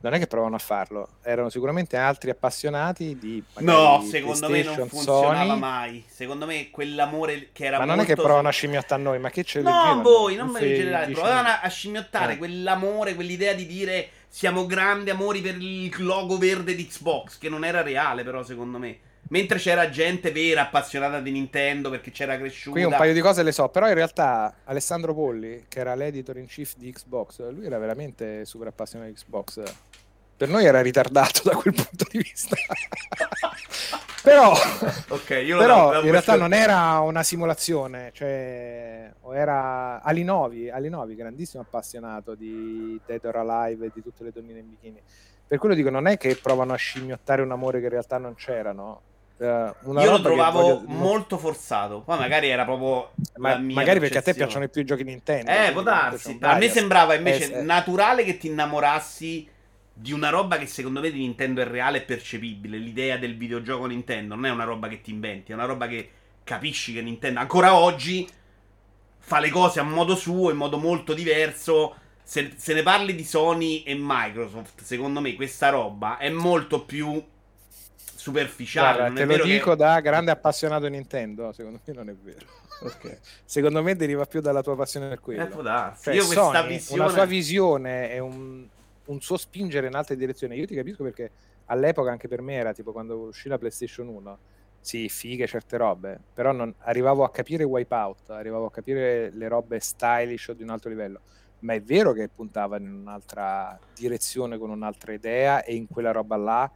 Non 0.00 0.12
è 0.12 0.18
che 0.18 0.26
provano 0.26 0.56
a 0.56 0.58
farlo, 0.58 1.08
erano 1.22 1.48
sicuramente 1.48 1.96
altri 1.96 2.28
appassionati 2.28 3.18
di. 3.18 3.42
No, 3.60 4.04
secondo 4.06 4.50
me 4.50 4.62
non 4.62 4.86
funzionava 4.86 5.46
Sony. 5.46 5.58
mai. 5.58 6.04
Secondo 6.06 6.44
me 6.44 6.70
quell'amore 6.70 7.48
che 7.52 7.64
era. 7.64 7.78
Ma 7.78 7.84
non 7.86 7.96
molto... 7.96 8.12
è 8.12 8.14
che 8.14 8.20
provano 8.20 8.48
a 8.48 8.50
scimmiottare 8.50 9.00
noi, 9.00 9.18
ma 9.18 9.30
che 9.30 9.44
ce 9.44 9.62
No, 9.62 10.00
voi, 10.02 10.36
non 10.36 10.48
in 10.48 10.58
generale. 10.58 11.12
Provavano 11.12 11.48
a 11.62 11.68
scimmiottare 11.68 12.34
eh. 12.34 12.36
quell'amore, 12.36 13.14
quell'idea 13.14 13.54
di 13.54 13.66
dire 13.66 14.08
siamo 14.28 14.66
grandi 14.66 15.10
amori 15.10 15.40
per 15.40 15.56
il 15.56 15.94
logo 15.98 16.36
verde 16.36 16.74
di 16.74 16.86
Xbox, 16.86 17.38
che 17.38 17.48
non 17.48 17.64
era 17.64 17.82
reale 17.82 18.24
però 18.24 18.42
secondo 18.42 18.78
me. 18.78 18.98
Mentre 19.28 19.58
c'era 19.58 19.88
gente 19.88 20.30
vera, 20.32 20.62
appassionata 20.62 21.20
di 21.20 21.30
Nintendo 21.30 21.90
perché 21.90 22.10
c'era 22.10 22.36
cresciuta. 22.36 22.78
Qui 22.78 22.84
un 22.84 22.96
paio 22.96 23.12
di 23.12 23.20
cose 23.20 23.42
le 23.42 23.52
so, 23.52 23.68
però 23.68 23.88
in 23.88 23.94
realtà 23.94 24.54
Alessandro 24.64 25.14
Polli, 25.14 25.64
che 25.68 25.80
era 25.80 25.94
l'editor 25.94 26.36
in 26.38 26.46
chief 26.46 26.74
di 26.76 26.92
Xbox, 26.92 27.40
lui 27.50 27.66
era 27.66 27.78
veramente 27.78 28.44
super 28.44 28.68
appassionato 28.68 29.10
di 29.10 29.16
Xbox. 29.16 29.62
Per 30.36 30.48
noi 30.48 30.64
era 30.64 30.82
ritardato 30.82 31.42
da 31.44 31.54
quel 31.54 31.74
punto 31.74 32.06
di 32.10 32.18
vista. 32.18 32.56
però, 34.22 34.52
okay, 35.08 35.46
però 35.46 36.02
in 36.02 36.10
realtà 36.10 36.36
non 36.36 36.52
era 36.52 36.98
una 37.00 37.22
simulazione, 37.22 38.10
cioè 38.12 39.12
era 39.32 40.02
Alinovi, 40.02 40.68
Alinovi, 40.70 41.14
grandissimo 41.14 41.62
appassionato 41.62 42.34
di 42.34 43.00
Dead 43.06 43.24
or 43.24 43.36
Alive 43.36 43.86
e 43.86 43.90
di 43.94 44.02
tutte 44.02 44.24
le 44.24 44.32
donnine 44.32 44.58
in 44.58 44.68
bikini. 44.68 45.00
Per 45.46 45.58
quello 45.58 45.74
dico, 45.74 45.90
non 45.90 46.06
è 46.06 46.16
che 46.16 46.36
provano 46.36 46.72
a 46.72 46.76
scimmiottare 46.76 47.42
un 47.42 47.52
amore 47.52 47.78
che 47.78 47.84
in 47.84 47.90
realtà 47.90 48.18
non 48.18 48.34
c'era, 48.34 48.72
no? 48.72 49.00
Uh, 49.36 49.98
Io 49.98 50.10
lo 50.10 50.20
trovavo 50.20 50.60
voglio... 50.60 50.84
molto 50.86 51.38
forzato. 51.38 52.02
Poi 52.02 52.18
magari 52.18 52.48
era 52.48 52.64
proprio. 52.64 53.12
Ma, 53.36 53.58
magari 53.58 53.98
perché 53.98 54.18
a 54.18 54.22
te 54.22 54.32
piacciono 54.32 54.68
più 54.68 54.82
i 54.82 54.84
giochi 54.84 55.02
Nintendo. 55.02 55.50
Eh, 55.50 55.72
può 55.72 55.82
darsi. 55.82 56.38
A 56.40 56.56
me 56.56 56.68
sembrava 56.68 57.14
invece 57.14 57.52
eh, 57.52 57.62
naturale 57.62 58.24
che 58.24 58.36
ti 58.38 58.46
innamorassi 58.46 59.48
di 59.92 60.12
una 60.12 60.28
roba 60.28 60.56
che 60.56 60.66
secondo 60.66 61.00
me 61.00 61.10
di 61.10 61.18
Nintendo 61.18 61.60
è 61.60 61.66
reale 61.66 61.98
e 61.98 62.02
percepibile. 62.02 62.78
L'idea 62.78 63.16
del 63.16 63.36
videogioco 63.36 63.86
Nintendo 63.86 64.34
non 64.34 64.46
è 64.46 64.50
una 64.50 64.64
roba 64.64 64.86
che 64.88 65.00
ti 65.00 65.10
inventi, 65.10 65.50
è 65.50 65.54
una 65.54 65.66
roba 65.66 65.88
che 65.88 66.10
capisci 66.44 66.92
che 66.92 67.02
Nintendo 67.02 67.40
ancora 67.40 67.74
oggi 67.74 68.28
fa 69.18 69.40
le 69.40 69.50
cose 69.50 69.80
a 69.80 69.84
modo 69.84 70.14
suo, 70.14 70.50
in 70.50 70.56
modo 70.56 70.78
molto 70.78 71.12
diverso. 71.12 71.96
Se, 72.22 72.52
se 72.56 72.72
ne 72.72 72.82
parli 72.82 73.14
di 73.14 73.24
Sony 73.24 73.82
e 73.82 73.94
Microsoft, 73.98 74.82
secondo 74.82 75.20
me 75.20 75.34
questa 75.34 75.68
roba 75.68 76.18
è 76.18 76.30
molto 76.30 76.84
più 76.84 77.22
superficiale. 78.32 78.96
Guarda, 78.96 79.14
te 79.14 79.24
lo 79.24 79.44
dico 79.44 79.70
che... 79.70 79.76
da 79.76 80.00
grande 80.00 80.30
appassionato 80.30 80.88
Nintendo, 80.88 81.52
secondo 81.52 81.80
me 81.84 81.94
non 81.94 82.08
è 82.08 82.14
vero. 82.14 82.46
Okay. 82.84 83.18
secondo 83.44 83.82
me 83.82 83.94
deriva 83.94 84.26
più 84.26 84.42
dalla 84.42 84.60
tua 84.60 84.76
passione 84.76 85.08
per 85.08 85.20
quello. 85.20 85.44
Eh, 85.44 85.46
può 85.46 85.62
darsi. 85.62 86.04
Cioè, 86.04 86.14
Io 86.14 86.24
questa 86.24 86.52
Sony, 86.52 86.68
visione... 86.68 87.02
Una 87.02 87.10
sua 87.12 87.24
visione 87.24 88.10
è 88.10 88.18
un 88.18 88.66
un 89.06 89.20
suo 89.20 89.36
spingere 89.36 89.86
in 89.86 89.94
altre 89.94 90.16
direzioni. 90.16 90.56
Io 90.56 90.66
ti 90.66 90.74
capisco 90.74 91.02
perché 91.02 91.30
all'epoca 91.66 92.10
anche 92.10 92.28
per 92.28 92.40
me 92.40 92.54
era 92.54 92.72
tipo 92.72 92.92
quando 92.92 93.18
uscì 93.18 93.48
la 93.48 93.58
PlayStation 93.58 94.08
1, 94.08 94.38
sì, 94.80 95.08
fighe 95.08 95.46
certe 95.46 95.76
robe, 95.76 96.20
però 96.32 96.52
non, 96.52 96.72
arrivavo 96.78 97.24
a 97.24 97.30
capire 97.30 97.64
Wipeout, 97.64 98.30
arrivavo 98.30 98.66
a 98.66 98.70
capire 98.70 99.30
le 99.30 99.48
robe 99.48 99.80
stylish 99.80 100.48
o 100.48 100.52
di 100.52 100.62
un 100.62 100.70
altro 100.70 100.90
livello. 100.90 101.20
Ma 101.60 101.72
è 101.72 101.80
vero 101.80 102.12
che 102.12 102.28
puntava 102.28 102.76
in 102.76 102.92
un'altra 102.92 103.78
direzione 103.94 104.58
con 104.58 104.68
un'altra 104.68 105.14
idea 105.14 105.64
e 105.64 105.74
in 105.74 105.88
quella 105.88 106.10
roba 106.10 106.36
là 106.36 106.70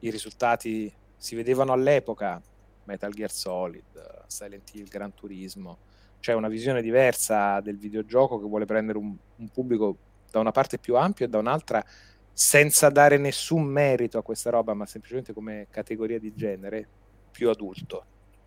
i 0.00 0.10
risultati 0.10 0.92
si 1.16 1.34
vedevano 1.34 1.72
all'epoca. 1.72 2.40
Metal 2.84 3.12
Gear 3.12 3.30
Solid, 3.30 4.24
Silent 4.26 4.72
Hill, 4.74 4.86
Gran 4.88 5.12
Turismo. 5.14 5.78
C'è 6.20 6.32
una 6.32 6.48
visione 6.48 6.82
diversa 6.82 7.60
del 7.60 7.76
videogioco 7.76 8.38
che 8.38 8.46
vuole 8.46 8.64
prendere 8.64 8.98
un, 8.98 9.14
un 9.36 9.48
pubblico 9.48 9.96
da 10.30 10.40
una 10.40 10.52
parte 10.52 10.78
più 10.78 10.96
ampio 10.96 11.24
e 11.24 11.28
da 11.28 11.38
un'altra 11.38 11.84
senza 12.32 12.90
dare 12.90 13.16
nessun 13.16 13.64
merito 13.64 14.18
a 14.18 14.22
questa 14.22 14.50
roba, 14.50 14.74
ma 14.74 14.86
semplicemente 14.86 15.32
come 15.32 15.66
categoria 15.70 16.18
di 16.18 16.34
genere, 16.34 16.86
più 17.30 17.48
adulto, 17.48 18.04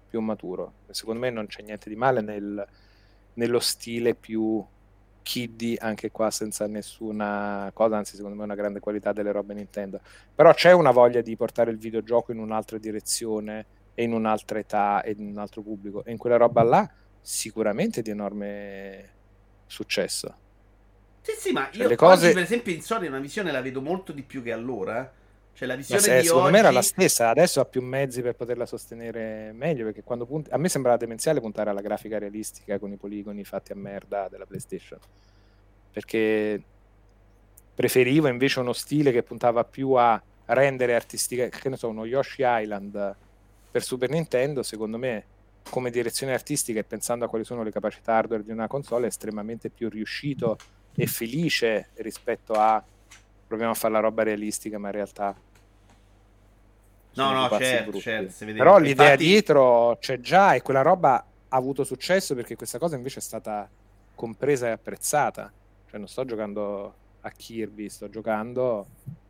più 0.07 0.21
maturo. 0.21 0.73
Secondo 0.89 1.19
me 1.19 1.29
non 1.29 1.47
c'è 1.47 1.63
niente 1.63 1.89
di 1.89 1.95
male 1.95 2.21
nel, 2.21 2.67
nello 3.33 3.59
stile 3.59 4.15
più 4.15 4.63
kiddie, 5.29 5.77
anche 5.79 6.09
qua 6.09 6.31
senza 6.31 6.65
nessuna 6.65 7.69
cosa, 7.75 7.97
anzi 7.97 8.15
secondo 8.15 8.35
me 8.35 8.41
è 8.41 8.45
una 8.45 8.55
grande 8.55 8.79
qualità 8.79 9.13
delle 9.13 9.31
robe 9.31 9.53
Nintendo. 9.53 10.01
Però 10.33 10.51
c'è 10.55 10.71
una 10.71 10.89
voglia 10.89 11.21
di 11.21 11.35
portare 11.35 11.69
il 11.69 11.77
videogioco 11.77 12.31
in 12.31 12.39
un'altra 12.39 12.79
direzione 12.79 13.65
e 13.93 14.05
in 14.05 14.13
un'altra 14.13 14.57
età 14.57 15.03
e 15.03 15.11
in 15.15 15.27
un 15.27 15.37
altro 15.37 15.61
pubblico. 15.61 16.03
E 16.03 16.09
in 16.09 16.17
quella 16.17 16.37
roba 16.37 16.63
là 16.63 16.91
sicuramente 17.21 18.01
di 18.01 18.09
enorme 18.09 19.09
successo. 19.67 20.35
Sì, 21.21 21.33
sì, 21.37 21.51
ma 21.51 21.69
cioè, 21.71 21.87
io 21.87 21.95
cose... 21.95 22.25
oggi, 22.25 22.33
per 22.33 22.43
esempio, 22.43 22.73
in 22.73 22.81
Sony 22.81 23.05
una 23.05 23.19
visione 23.19 23.51
la 23.51 23.61
vedo 23.61 23.81
molto 23.81 24.11
di 24.11 24.23
più 24.23 24.41
che 24.41 24.51
allora. 24.51 25.13
Cioè, 25.59 25.67
la 25.67 25.75
visione 25.75 26.01
se, 26.01 26.19
di 26.21 26.23
secondo 26.23 26.45
oggi... 26.45 26.53
me 26.53 26.59
era 26.59 26.71
la 26.71 26.81
stessa, 26.81 27.27
adesso 27.27 27.59
ha 27.59 27.65
più 27.65 27.81
mezzi 27.81 28.21
per 28.21 28.33
poterla 28.33 28.65
sostenere 28.65 29.51
meglio. 29.51 29.83
Perché 29.83 30.03
quando 30.03 30.25
punti... 30.25 30.49
a 30.51 30.57
me 30.57 30.69
sembrava 30.69 30.95
demenziale 30.95 31.41
puntare 31.41 31.69
alla 31.69 31.81
grafica 31.81 32.17
realistica 32.17 32.79
con 32.79 32.93
i 32.93 32.95
poligoni 32.95 33.43
fatti 33.43 33.73
a 33.73 33.75
merda 33.75 34.29
della 34.29 34.45
PlayStation. 34.45 34.97
Perché 35.91 36.63
preferivo 37.75 38.29
invece 38.29 38.61
uno 38.61 38.71
stile 38.71 39.11
che 39.11 39.21
puntava 39.21 39.65
più 39.65 39.91
a 39.91 40.21
rendere 40.45 40.95
artistica, 40.95 41.49
che 41.49 41.67
ne 41.67 41.75
so, 41.75 41.89
uno 41.89 42.05
Yoshi 42.05 42.43
Island 42.45 43.15
per 43.69 43.83
Super 43.83 44.09
Nintendo, 44.11 44.63
secondo 44.63 44.97
me 44.97 45.25
come 45.69 45.91
direzione 45.91 46.31
artistica 46.31 46.79
e 46.79 46.85
pensando 46.85 47.25
a 47.25 47.27
quali 47.27 47.43
sono 47.43 47.63
le 47.63 47.71
capacità 47.71 48.13
hardware 48.13 48.45
di 48.45 48.51
una 48.51 48.67
console 48.67 49.05
è 49.05 49.09
estremamente 49.09 49.69
più 49.69 49.89
riuscito 49.89 50.57
e 50.95 51.05
felice 51.05 51.89
rispetto 51.95 52.53
a 52.53 52.81
proviamo 53.45 53.73
a 53.73 53.75
fare 53.75 53.93
la 53.93 53.99
roba 53.99 54.23
realistica, 54.23 54.77
ma 54.77 54.87
in 54.87 54.93
realtà 54.93 55.35
No, 57.19 57.47
no, 57.47 57.57
certo, 57.57 57.99
certo 57.99 58.45
Però 58.45 58.77
l'idea 58.77 59.11
Infatti... 59.11 59.25
dietro 59.25 59.97
c'è 59.99 60.19
già 60.19 60.53
e 60.53 60.61
quella 60.61 60.81
roba 60.81 61.15
ha 61.15 61.57
avuto 61.57 61.83
successo 61.83 62.35
perché 62.35 62.55
questa 62.55 62.77
cosa 62.77 62.95
invece 62.95 63.19
è 63.19 63.21
stata 63.21 63.69
compresa 64.15 64.67
e 64.67 64.71
apprezzata. 64.71 65.51
Cioè 65.89 65.97
non 65.97 66.07
sto 66.07 66.25
giocando 66.25 66.93
a 67.21 67.31
Kirby, 67.31 67.89
sto 67.89 68.09
giocando 68.09 68.87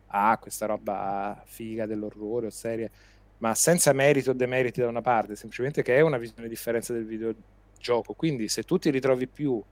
a 0.08 0.36
questa 0.38 0.66
roba 0.66 1.40
figa 1.44 1.86
dell'orrore 1.86 2.46
o 2.46 2.50
serie, 2.50 2.90
ma 3.38 3.54
senza 3.54 3.92
merito 3.92 4.30
o 4.30 4.34
demeriti 4.34 4.80
da 4.80 4.88
una 4.88 5.00
parte, 5.00 5.36
semplicemente 5.36 5.82
che 5.82 5.96
è 5.96 6.00
una 6.00 6.18
visione 6.18 6.48
differenza 6.48 6.92
del 6.92 7.06
videogioco. 7.06 8.14
Quindi 8.14 8.48
se 8.48 8.64
tu 8.64 8.78
ti 8.78 8.90
ritrovi 8.90 9.26
più 9.26 9.62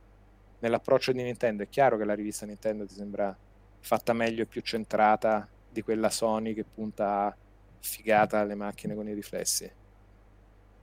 nell'approccio 0.61 1.13
di 1.13 1.23
Nintendo, 1.23 1.63
è 1.63 1.69
chiaro 1.69 1.97
che 1.97 2.05
la 2.05 2.15
rivista 2.15 2.47
Nintendo 2.47 2.87
ti 2.87 2.95
sembra 2.95 3.37
fatta 3.81 4.13
meglio 4.13 4.43
e 4.43 4.47
più 4.47 4.61
centrata 4.63 5.47
di 5.71 5.83
quella 5.83 6.11
Sony 6.11 6.55
che 6.55 6.65
punta 6.65 7.37
figata 7.81 8.41
alle 8.41 8.55
macchine 8.55 8.95
con 8.95 9.09
i 9.09 9.15
riflessi. 9.15 9.71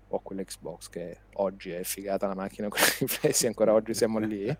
O 0.09 0.19
quell'Xbox 0.19 0.89
che 0.89 1.17
oggi 1.33 1.71
è 1.71 1.83
figata 1.83 2.27
la 2.27 2.35
macchina 2.35 2.67
con 2.69 2.79
i 2.79 2.95
riflessi 2.99 3.47
ancora 3.47 3.73
oggi 3.73 3.93
siamo 3.93 4.19
lì. 4.19 4.55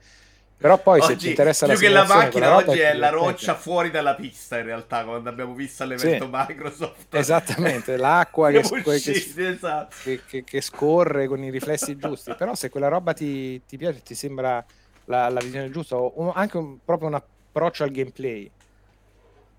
Però 0.57 0.77
poi 0.77 1.01
oggi, 1.01 1.11
se 1.11 1.15
ti 1.17 1.29
interessa 1.29 1.65
più 1.67 1.75
la 1.75 1.79
che 1.81 1.89
la 1.89 2.05
macchina 2.05 2.55
oggi 2.55 2.79
è 2.79 2.93
la 2.93 3.09
roccia 3.09 3.55
fuori 3.55 3.91
dalla 3.91 4.15
pista 4.15 4.57
in 4.57 4.65
realtà 4.65 5.03
quando 5.03 5.27
abbiamo 5.27 5.53
visto 5.53 5.83
all'evento 5.83 6.25
sì, 6.25 6.31
Microsoft. 6.31 7.13
Esattamente 7.13 7.97
l'acqua 7.97 8.49
che, 8.51 8.59
usciti, 8.59 9.33
che, 9.33 9.49
esatto. 9.49 9.95
che, 10.25 10.43
che, 10.45 10.61
scorre 10.61 11.27
con 11.27 11.43
i 11.43 11.49
riflessi 11.49 11.97
giusti. 11.97 12.33
Però 12.35 12.55
se 12.55 12.69
quella 12.69 12.87
roba 12.87 13.11
ti, 13.11 13.61
ti 13.65 13.75
piace 13.75 14.01
ti 14.01 14.15
sembra 14.15 14.63
la, 15.05 15.27
la 15.27 15.39
visione 15.41 15.69
giusta 15.69 15.97
o 15.97 16.31
anche 16.31 16.57
un, 16.57 16.77
proprio 16.83 17.09
un 17.09 17.15
approccio 17.15 17.83
al 17.83 17.91
gameplay. 17.91 18.49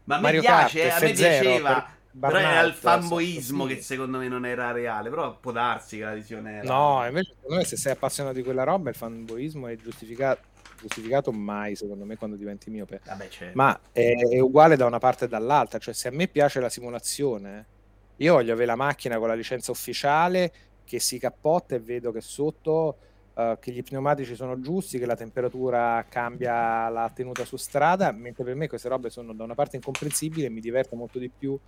Ma 0.05 0.18
Mario 0.18 0.41
mi 0.41 0.47
piace, 0.47 0.89
Kart, 0.89 1.03
a 1.03 1.07
me 1.07 1.12
piaceva 1.12 1.95
però 2.19 2.39
era 2.39 2.61
il 2.62 2.73
fanboismo 2.73 3.67
che 3.67 3.83
secondo 3.83 4.19
me 4.19 4.29
non 4.29 4.47
era 4.47 4.73
reale. 4.73 5.11
Però 5.11 5.39
può 5.39 5.53
darsi 5.53 5.99
che 5.99 6.05
la 6.05 6.14
visione 6.14 6.59
era. 6.59 6.73
No, 6.73 7.05
invece, 7.07 7.35
secondo 7.35 7.57
me, 7.57 7.64
se 7.64 7.77
sei 7.77 7.93
appassionato 7.93 8.37
di 8.37 8.43
quella 8.43 8.64
roba, 8.64 8.91
il 8.91 8.97
fanboismo 8.97 9.67
è 9.67 9.77
giustificato 9.77 10.55
giustificato 10.79 11.33
mai 11.33 11.75
secondo 11.75 12.05
me 12.05 12.17
quando 12.17 12.37
diventi 12.37 12.69
miope 12.71 13.01
Vabbè, 13.05 13.29
certo. 13.29 13.57
ma 13.57 13.79
è, 13.93 14.12
è, 14.12 14.39
uguale 14.41 14.77
da 14.77 14.85
una 14.85 14.99
parte 14.99 15.25
e 15.25 15.29
dall'altra 15.29 15.79
cioè 15.79 15.95
se 15.95 16.09
a 16.09 16.11
me 16.11 16.29
piace 16.29 16.61
la 16.61 16.69
simulazione 16.69 17.67
io 18.17 18.35
voglio 18.35 18.53
avere 18.53 18.67
la 18.67 18.77
macchina 18.77 19.19
con 19.19 19.29
la 19.29 19.35
licenza 19.35 19.71
ufficiale 19.71 20.53
che 20.85 21.01
si 21.01 21.19
cappotta 21.19 21.75
e 21.75 21.81
vedo 21.81 22.12
che 22.12 22.21
sotto 22.21 22.97
uh, 23.35 23.59
che 23.59 23.73
gli 23.73 23.83
pneumatici 23.83 24.35
sono 24.35 24.61
giusti 24.61 24.99
che 24.99 25.07
la 25.07 25.17
temperatura 25.17 26.05
cambia 26.09 26.89
la 26.89 27.11
tenuta 27.14 27.45
su 27.45 27.57
strada 27.57 28.12
mentre 28.12 28.45
per 28.45 28.55
me 28.55 28.69
queste 28.69 28.89
robe 28.89 29.11
sono 29.11 29.33
da 29.33 29.45
una 29.45 29.55
parte 29.55 29.77
incomprensibili 29.77 30.45
e 30.45 30.51
mi 30.51 30.61
diverte 30.61 30.95
molto 30.95 31.19
di 31.19 31.31
più 31.31 31.59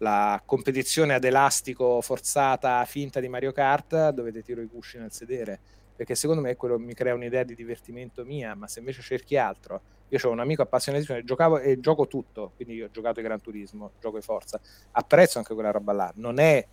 la 0.00 0.40
competizione 0.44 1.14
ad 1.14 1.24
elastico 1.24 2.00
forzata 2.00 2.84
finta 2.84 3.20
di 3.20 3.28
Mario 3.28 3.52
Kart 3.52 4.10
dove 4.10 4.32
ti 4.32 4.42
tiro 4.42 4.62
i 4.62 4.68
cusci 4.68 4.98
nel 4.98 5.12
sedere. 5.12 5.58
Perché 5.94 6.14
secondo 6.14 6.40
me 6.40 6.56
quello 6.56 6.78
mi 6.78 6.94
crea 6.94 7.14
un'idea 7.14 7.42
di 7.42 7.54
divertimento 7.54 8.24
mia 8.24 8.54
ma 8.54 8.66
se 8.66 8.78
invece 8.78 9.02
cerchi 9.02 9.36
altro 9.36 9.82
io 10.08 10.18
ho 10.22 10.30
un 10.30 10.40
amico 10.40 10.62
appassionatissimo 10.62 11.18
e 11.18 11.24
giocavo 11.24 11.58
e 11.58 11.78
gioco 11.78 12.06
tutto 12.06 12.52
quindi 12.56 12.74
io 12.74 12.86
ho 12.86 12.90
giocato 12.90 13.20
i 13.20 13.22
Gran 13.22 13.40
Turismo 13.40 13.92
gioco 14.00 14.16
di 14.16 14.24
forza 14.24 14.58
apprezzo 14.92 15.36
anche 15.36 15.52
quella 15.52 15.70
roba 15.70 15.92
là. 15.92 16.12
Non 16.16 16.38
è 16.38 16.66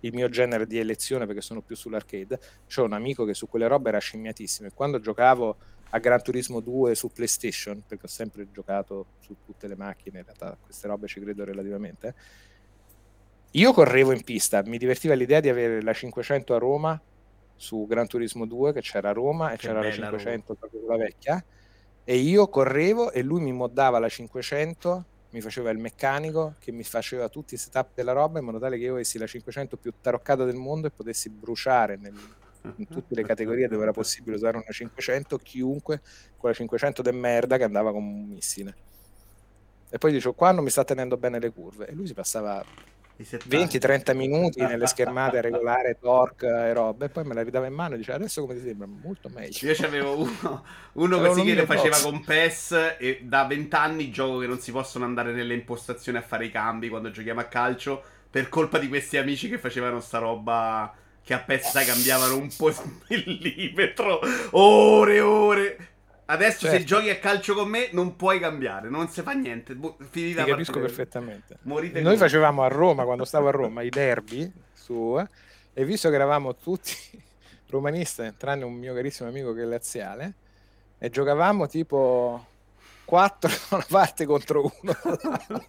il 0.00 0.14
mio 0.14 0.28
genere 0.28 0.66
di 0.68 0.78
elezione 0.78 1.26
perché 1.26 1.40
sono 1.40 1.60
più 1.60 1.74
sull'arcade 1.74 2.38
c'ho 2.72 2.84
un 2.84 2.92
amico 2.92 3.24
che 3.24 3.34
su 3.34 3.48
quelle 3.48 3.66
robe 3.66 3.88
era 3.88 3.98
scimmiatissimo 3.98 4.68
e 4.68 4.72
quando 4.72 5.00
giocavo 5.00 5.56
a 5.90 5.98
Gran 5.98 6.22
Turismo 6.22 6.60
2 6.60 6.94
su 6.94 7.10
PlayStation 7.10 7.82
perché 7.84 8.06
ho 8.06 8.08
sempre 8.08 8.46
giocato 8.52 9.06
su 9.18 9.34
tutte 9.44 9.66
le 9.66 9.74
macchine 9.74 10.18
in 10.20 10.24
realtà 10.24 10.56
queste 10.60 10.86
robe 10.86 11.08
ci 11.08 11.18
credo 11.20 11.44
relativamente 11.44 12.14
io 13.52 13.72
correvo 13.72 14.12
in 14.12 14.22
pista, 14.24 14.62
mi 14.64 14.78
divertiva 14.78 15.14
l'idea 15.14 15.40
di 15.40 15.48
avere 15.48 15.82
la 15.82 15.92
500 15.92 16.54
a 16.54 16.58
Roma 16.58 17.00
su 17.56 17.86
Gran 17.86 18.06
Turismo 18.06 18.46
2 18.46 18.72
che 18.72 18.80
c'era 18.80 19.10
a 19.10 19.12
Roma 19.12 19.52
e 19.52 19.56
che 19.56 19.66
c'era 19.66 19.82
la 19.82 19.90
500 19.90 20.54
proprio 20.54 20.80
quella 20.80 21.02
vecchia 21.02 21.44
e 22.04 22.16
io 22.16 22.48
correvo 22.48 23.10
e 23.10 23.22
lui 23.22 23.40
mi 23.40 23.52
moddava 23.52 23.98
la 23.98 24.08
500 24.08 25.04
mi 25.30 25.40
faceva 25.40 25.70
il 25.70 25.78
meccanico 25.78 26.54
che 26.58 26.72
mi 26.72 26.84
faceva 26.84 27.28
tutti 27.28 27.54
i 27.54 27.56
setup 27.58 27.90
della 27.94 28.12
roba 28.12 28.38
in 28.38 28.44
modo 28.44 28.58
tale 28.58 28.78
che 28.78 28.84
io 28.84 28.92
avessi 28.92 29.18
la 29.18 29.26
500 29.26 29.76
più 29.76 29.92
taroccata 30.00 30.44
del 30.44 30.54
mondo 30.54 30.86
e 30.86 30.90
potessi 30.90 31.28
bruciare 31.28 31.96
nel, 31.96 32.14
in 32.76 32.86
tutte 32.86 33.14
le 33.14 33.24
categorie 33.24 33.68
dove 33.68 33.82
era 33.82 33.92
possibile 33.92 34.36
usare 34.36 34.56
una 34.56 34.66
500 34.70 35.36
chiunque 35.38 36.00
con 36.36 36.50
la 36.50 36.54
500 36.56 37.02
de 37.02 37.12
merda 37.12 37.56
che 37.56 37.64
andava 37.64 37.92
come 37.92 38.06
un 38.06 38.26
missile. 38.26 38.76
E 39.90 39.98
poi 39.98 40.12
dicevo 40.12 40.34
qua 40.34 40.52
non 40.52 40.64
mi 40.64 40.70
sta 40.70 40.84
tenendo 40.84 41.16
bene 41.16 41.38
le 41.38 41.50
curve. 41.50 41.88
E 41.88 41.92
lui 41.92 42.06
si 42.06 42.14
passava 42.14 42.64
20-30 43.22 44.14
minuti 44.14 44.60
nelle 44.60 44.86
schermate 44.86 45.38
a 45.38 45.40
regolare 45.40 45.98
torque 46.00 46.48
e 46.48 46.72
robe 46.72 47.06
e 47.06 47.08
poi 47.08 47.24
me 47.24 47.34
la 47.34 47.42
ridava 47.42 47.66
in 47.66 47.74
mano 47.74 47.94
e 47.94 47.98
diceva 47.98 48.16
adesso 48.16 48.42
come 48.42 48.54
ti 48.54 48.62
sembra? 48.62 48.86
Molto 48.86 49.28
meglio. 49.28 49.66
Io 49.66 49.74
c'avevo 49.74 50.18
uno, 50.18 50.64
uno 50.92 51.18
così 51.20 51.42
che 51.42 51.54
lo 51.54 51.66
faceva 51.66 51.98
con 52.00 52.22
PES 52.22 52.96
e 52.98 53.20
da 53.22 53.44
20 53.44 53.74
anni 53.74 54.10
gioco 54.10 54.38
che 54.38 54.46
non 54.46 54.60
si 54.60 54.70
possono 54.70 55.04
andare 55.04 55.32
nelle 55.32 55.54
impostazioni 55.54 56.18
a 56.18 56.22
fare 56.22 56.46
i 56.46 56.50
cambi 56.50 56.88
quando 56.88 57.10
giochiamo 57.10 57.40
a 57.40 57.44
calcio 57.44 58.02
per 58.30 58.48
colpa 58.48 58.78
di 58.78 58.88
questi 58.88 59.16
amici 59.16 59.48
che 59.48 59.58
facevano 59.58 60.00
sta 60.00 60.18
roba 60.18 60.94
che 61.22 61.34
a 61.34 61.40
PES 61.40 61.84
cambiavano 61.84 62.36
un 62.36 62.48
po' 62.56 62.68
il 62.68 62.76
millimetro 63.42 64.20
ore 64.52 65.14
e 65.14 65.20
ore 65.20 65.88
Adesso 66.30 66.66
certo. 66.66 66.76
se 66.76 66.84
giochi 66.84 67.08
a 67.08 67.18
calcio 67.18 67.54
con 67.54 67.68
me 67.68 67.88
non 67.92 68.14
puoi 68.14 68.38
cambiare, 68.38 68.90
non 68.90 69.08
si 69.08 69.22
fa 69.22 69.32
niente. 69.32 69.74
Finita 70.10 70.44
Ti 70.44 70.50
capisco 70.50 70.78
perfettamente. 70.78 71.56
Morite 71.62 72.02
Noi 72.02 72.18
facevamo 72.18 72.62
a 72.62 72.68
Roma, 72.68 73.04
quando 73.04 73.24
stavo 73.24 73.48
a 73.48 73.50
Roma, 73.50 73.80
i 73.80 73.88
derby 73.88 74.50
su, 74.74 75.18
e 75.72 75.84
visto 75.86 76.10
che 76.10 76.14
eravamo 76.14 76.54
tutti 76.54 76.92
romanisti, 77.70 78.34
tranne 78.36 78.64
un 78.64 78.74
mio 78.74 78.92
carissimo 78.92 79.30
amico 79.30 79.54
che 79.54 79.62
è 79.62 79.64
laziale, 79.64 80.34
e 80.98 81.08
giocavamo 81.08 81.66
tipo 81.66 82.46
4 83.08 83.50
da 83.70 83.76
una 83.76 83.86
parte 83.88 84.26
contro 84.26 84.70
uno 84.82 84.92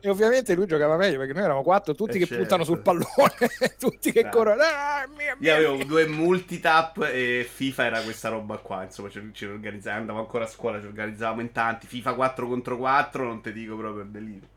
e 0.00 0.10
ovviamente 0.10 0.52
lui 0.56 0.66
giocava 0.66 0.96
meglio 0.96 1.18
perché 1.18 1.32
noi 1.32 1.42
eravamo 1.44 1.62
quattro 1.62 1.94
tutti 1.94 2.16
e 2.16 2.18
che 2.18 2.26
certo. 2.26 2.38
puntano 2.38 2.64
sul 2.64 2.80
pallone 2.80 3.06
tutti 3.78 4.10
che 4.10 4.22
certo. 4.22 4.36
corrono 4.36 4.62
ah, 4.62 5.06
mia, 5.16 5.36
mia, 5.38 5.58
io 5.58 5.68
avevo 5.68 5.84
due 5.84 6.08
multitap 6.08 7.08
e 7.08 7.48
FIFA 7.48 7.84
era 7.84 8.00
questa 8.00 8.30
roba 8.30 8.56
qua 8.56 8.82
insomma 8.82 9.10
ci, 9.10 9.30
ci 9.32 9.44
organizzavamo 9.44 10.00
andavo 10.00 10.18
ancora 10.18 10.42
a 10.42 10.48
scuola 10.48 10.80
ci 10.80 10.86
organizzavamo 10.86 11.40
in 11.40 11.52
tanti 11.52 11.86
FIFA 11.86 12.14
4 12.14 12.48
contro 12.48 12.76
4 12.76 13.24
non 13.24 13.40
ti 13.40 13.52
dico 13.52 13.76
proprio 13.76 14.02
il 14.02 14.10
delirio 14.10 14.48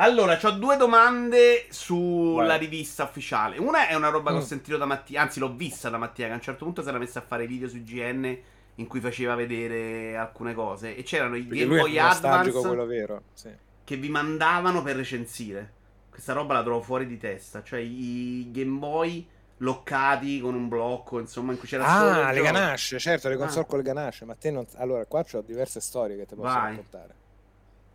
allora, 0.00 0.38
ho 0.40 0.50
due 0.52 0.76
domande 0.76 1.66
sulla 1.70 2.46
Vai. 2.46 2.58
rivista 2.60 3.02
ufficiale. 3.02 3.58
Una 3.58 3.88
è 3.88 3.94
una 3.94 4.10
roba 4.10 4.30
che 4.30 4.36
ho 4.36 4.40
mm. 4.42 4.44
sentito 4.44 4.76
da 4.76 4.86
Mattia, 4.86 5.22
anzi 5.22 5.40
l'ho 5.40 5.52
vista 5.56 5.88
da 5.88 5.98
Mattia, 5.98 6.26
che 6.26 6.30
a 6.30 6.36
un 6.36 6.40
certo 6.40 6.64
punto 6.64 6.82
si 6.82 6.88
era 6.88 6.98
messa 6.98 7.18
a 7.18 7.22
fare 7.26 7.48
video 7.48 7.68
su 7.68 7.82
GN 7.82 8.38
in 8.78 8.86
cui 8.86 9.00
faceva 9.00 9.34
vedere 9.34 10.16
alcune 10.16 10.54
cose 10.54 10.96
e 10.96 11.02
c'erano 11.02 11.36
i 11.36 11.42
Perché 11.42 11.66
Game 11.66 11.80
Boy 11.80 11.98
Advance 11.98 12.86
vero, 12.86 13.22
sì. 13.32 13.50
che 13.84 13.96
vi 13.96 14.08
mandavano 14.08 14.82
per 14.82 14.96
recensire. 14.96 15.72
Questa 16.10 16.32
roba 16.32 16.54
la 16.54 16.62
trovo 16.62 16.80
fuori 16.80 17.06
di 17.06 17.16
testa, 17.16 17.62
cioè 17.62 17.80
i 17.80 18.48
Game 18.50 18.78
Boy 18.78 19.26
loccati 19.58 20.40
con 20.40 20.54
un 20.54 20.68
blocco, 20.68 21.18
insomma, 21.18 21.52
in 21.52 21.58
cui 21.58 21.66
c'era 21.66 21.84
Ah, 21.84 22.30
le 22.30 22.40
ganasce, 22.40 22.98
certo, 22.98 23.28
le 23.28 23.34
ah. 23.34 23.38
console 23.38 23.62
ah. 23.62 23.66
con 23.66 23.78
le 23.78 23.84
ganasce, 23.84 24.24
ma 24.24 24.34
te 24.34 24.50
non 24.50 24.66
Allora, 24.76 25.04
qua 25.06 25.24
ho 25.30 25.40
diverse 25.40 25.80
storie 25.80 26.16
che 26.16 26.26
ti 26.26 26.34
posso 26.34 26.54
Vai. 26.54 26.70
raccontare. 26.70 27.14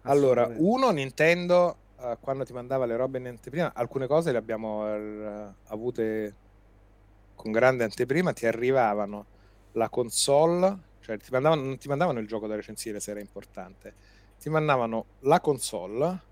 Allora, 0.04 0.52
uno 0.58 0.90
Nintendo 0.92 1.78
uh, 1.98 2.18
quando 2.20 2.44
ti 2.44 2.52
mandava 2.52 2.86
le 2.86 2.98
robe 2.98 3.20
in 3.20 3.28
anteprima, 3.28 3.72
alcune 3.74 4.08
cose 4.08 4.34
le 4.34 4.38
abbiamo 4.38 4.86
uh, 4.86 5.54
avute 5.68 6.36
con 7.36 7.54
grande 7.54 7.86
anteprima, 7.86 8.34
ti 8.34 8.46
arrivavano 8.46 9.26
la 9.74 9.90
console, 9.90 10.78
cioè 11.02 11.18
ti 11.18 11.32
mandavano, 11.32 11.62
non 11.62 11.78
ti 11.78 11.88
mandavano 11.88 12.20
il 12.20 12.28
gioco 12.28 12.48
da 12.48 12.56
recensire 12.56 13.00
se 13.00 13.12
era 13.12 13.20
importante, 13.20 13.94
ti 14.40 14.50
mandavano 14.50 15.06
la 15.22 15.40
console 15.40 16.32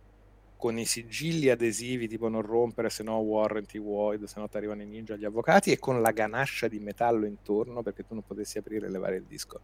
con 0.58 0.78
i 0.78 0.86
sigilli 0.86 1.50
adesivi 1.50 2.08
tipo 2.08 2.28
non 2.28 2.44
rompere 2.44 2.92
se 2.92 3.02
no 3.02 3.18
warranty 3.18 3.80
void 3.80 4.26
se 4.26 4.40
no 4.40 4.48
ti 4.48 4.58
arrivano 4.58 4.84
i 4.84 4.86
ninja 4.86 5.16
gli 5.16 5.26
avvocati 5.26 5.72
e 5.72 5.80
con 5.80 6.02
la 6.02 6.12
ganascia 6.12 6.68
di 6.68 6.80
metallo 6.80 7.26
intorno 7.26 7.82
perché 7.82 8.06
tu 8.06 8.14
non 8.14 8.24
potessi 8.24 8.60
aprire 8.60 8.86
e 8.86 8.90
levare 8.92 9.16
il 9.16 9.24
disco. 9.24 9.60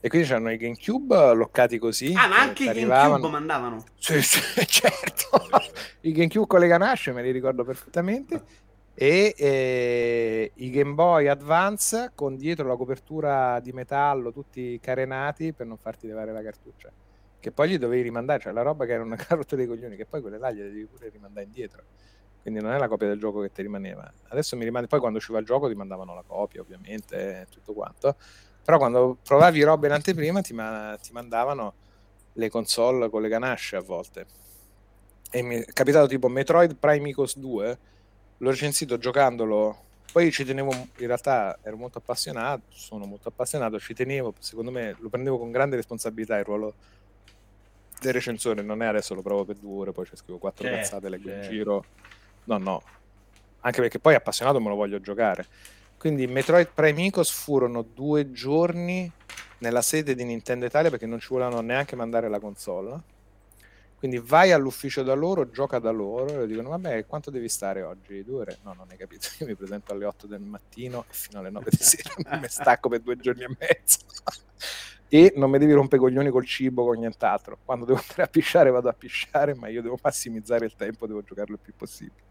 E 0.00 0.08
quindi 0.08 0.28
c'erano 0.28 0.52
i 0.52 0.58
GameCube 0.58 1.34
loccati 1.34 1.78
così 1.78 2.12
ah 2.14 2.28
ma 2.28 2.38
anche 2.38 2.64
i 2.64 2.84
GameCube 2.84 3.28
mandavano? 3.28 3.84
Sì, 3.98 4.20
sì, 4.20 4.40
certo. 4.66 5.48
I 6.02 6.12
GameCube 6.12 6.46
con 6.46 6.60
le 6.60 6.68
ganasce 6.68 7.12
me 7.12 7.22
li 7.22 7.30
ricordo 7.30 7.64
perfettamente 7.64 8.44
e 9.00 9.32
eh, 9.38 10.50
i 10.56 10.70
Game 10.70 10.94
Boy 10.94 11.28
Advance 11.28 12.10
con 12.16 12.34
dietro 12.34 12.66
la 12.66 12.74
copertura 12.74 13.60
di 13.60 13.70
metallo 13.70 14.32
tutti 14.32 14.76
carenati 14.80 15.52
per 15.52 15.66
non 15.66 15.78
farti 15.78 16.08
levare 16.08 16.32
la 16.32 16.42
cartuccia. 16.42 16.90
Che 17.38 17.52
poi 17.52 17.68
gli 17.68 17.78
dovevi 17.78 18.02
rimandare 18.02 18.40
cioè 18.40 18.52
la 18.52 18.62
roba 18.62 18.86
che 18.86 18.94
era 18.94 19.04
una 19.04 19.14
carota 19.14 19.54
dei 19.54 19.68
coglioni 19.68 19.94
che 19.94 20.04
poi 20.04 20.20
quelle 20.20 20.36
là 20.36 20.50
gliele 20.50 20.70
devi 20.70 20.86
pure 20.86 21.10
rimandare 21.10 21.46
indietro. 21.46 21.84
Quindi 22.42 22.60
non 22.60 22.72
è 22.72 22.78
la 22.78 22.88
copia 22.88 23.06
del 23.06 23.20
gioco 23.20 23.40
che 23.40 23.52
ti 23.52 23.62
rimaneva. 23.62 24.12
Adesso 24.30 24.56
mi 24.56 24.64
rimane 24.64 24.88
poi 24.88 24.98
quando 24.98 25.18
usciva 25.18 25.38
il 25.38 25.46
gioco 25.46 25.68
ti 25.68 25.76
mandavano 25.76 26.12
la 26.12 26.24
copia 26.26 26.60
ovviamente 26.60 27.46
tutto 27.50 27.74
quanto. 27.74 28.16
Però 28.64 28.78
quando 28.78 29.16
provavi 29.22 29.62
roba 29.62 29.86
in 29.86 29.92
anteprima 29.92 30.40
ti, 30.40 30.54
ma- 30.54 30.98
ti 31.00 31.12
mandavano 31.12 31.74
le 32.32 32.50
console 32.50 33.08
con 33.10 33.22
le 33.22 33.28
ganasce 33.28 33.76
a 33.76 33.80
volte. 33.80 34.26
E 35.30 35.42
mi 35.42 35.54
è 35.58 35.64
capitato 35.66 36.08
tipo 36.08 36.26
Metroid 36.26 36.74
Prime 36.74 37.10
Icos 37.10 37.38
2 37.38 37.78
l'ho 38.38 38.50
recensito 38.50 38.98
giocandolo. 38.98 39.86
Poi 40.10 40.32
ci 40.32 40.44
tenevo 40.44 40.72
in 40.72 41.06
realtà 41.06 41.58
ero 41.62 41.76
molto 41.76 41.98
appassionato 41.98 42.62
sono 42.70 43.04
molto 43.04 43.28
appassionato 43.28 43.78
ci 43.78 43.92
tenevo 43.92 44.34
secondo 44.38 44.70
me 44.70 44.96
lo 44.98 45.10
prendevo 45.10 45.38
con 45.38 45.50
grande 45.50 45.76
responsabilità 45.76 46.38
il 46.38 46.44
ruolo 46.44 46.74
del 48.00 48.14
recensore 48.14 48.62
non 48.62 48.82
è 48.82 48.86
adesso 48.86 49.14
lo 49.14 49.20
provo 49.20 49.44
per 49.44 49.56
due 49.56 49.80
ore 49.80 49.92
poi 49.92 50.06
ci 50.06 50.16
scrivo 50.16 50.38
quattro 50.38 50.64
certo, 50.64 50.80
cazzate 50.80 51.08
leggo 51.10 51.28
certo. 51.28 51.44
in 51.44 51.50
giro. 51.50 51.84
No 52.44 52.56
no. 52.56 52.82
Anche 53.60 53.80
perché 53.82 53.98
poi 53.98 54.14
appassionato 54.14 54.60
me 54.60 54.68
lo 54.68 54.76
voglio 54.76 54.98
giocare. 55.00 55.44
Quindi 55.98 56.26
Metroid 56.26 56.70
Prime 56.72 57.02
Icos 57.02 57.30
furono 57.30 57.82
due 57.82 58.30
giorni 58.32 59.10
nella 59.58 59.82
sede 59.82 60.14
di 60.14 60.24
Nintendo 60.24 60.64
Italia 60.64 60.88
perché 60.88 61.06
non 61.06 61.18
ci 61.18 61.28
volevano 61.28 61.60
neanche 61.60 61.96
mandare 61.96 62.28
la 62.28 62.38
console 62.38 63.16
quindi 63.98 64.18
vai 64.18 64.52
all'ufficio 64.52 65.02
da 65.02 65.14
loro, 65.14 65.50
gioca 65.50 65.80
da 65.80 65.90
loro 65.90 66.42
e 66.42 66.46
dicono: 66.46 66.68
Vabbè, 66.68 67.04
quanto 67.06 67.30
devi 67.30 67.48
stare 67.48 67.82
oggi? 67.82 68.22
Due 68.22 68.40
ore? 68.40 68.58
No, 68.62 68.72
non 68.72 68.86
hai 68.90 68.96
capito. 68.96 69.26
Io 69.40 69.46
mi 69.46 69.56
presento 69.56 69.92
alle 69.92 70.04
8 70.04 70.28
del 70.28 70.40
mattino 70.40 71.04
e 71.08 71.12
fino 71.12 71.40
alle 71.40 71.50
9 71.50 71.66
di 71.68 71.76
sera 71.78 72.36
mi 72.36 72.48
stacco 72.48 72.88
per 72.88 73.00
due 73.00 73.16
giorni 73.16 73.42
e 73.42 73.56
mezzo. 73.58 73.98
e 75.08 75.32
non 75.34 75.50
mi 75.50 75.58
devi 75.58 75.72
rompere 75.72 76.00
coglioni 76.00 76.30
col 76.30 76.46
cibo, 76.46 76.84
con 76.84 76.98
nient'altro. 76.98 77.58
Quando 77.64 77.84
devo 77.84 77.98
andare 77.98 78.22
a 78.22 78.28
pisciare, 78.28 78.70
vado 78.70 78.88
a 78.88 78.92
pisciare, 78.92 79.54
ma 79.54 79.66
io 79.66 79.82
devo 79.82 79.98
massimizzare 80.00 80.64
il 80.64 80.74
tempo, 80.76 81.08
devo 81.08 81.22
giocarlo 81.22 81.54
il 81.54 81.60
più 81.60 81.74
possibile. 81.76 82.22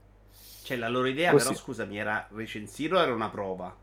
Cioè, 0.64 0.78
la 0.78 0.88
loro 0.88 1.08
idea, 1.08 1.32
Così. 1.32 1.48
però, 1.48 1.60
scusami, 1.60 1.98
era 1.98 2.28
recensire 2.32 2.96
o 2.96 3.00
era 3.02 3.14
una 3.14 3.30
prova? 3.30 3.76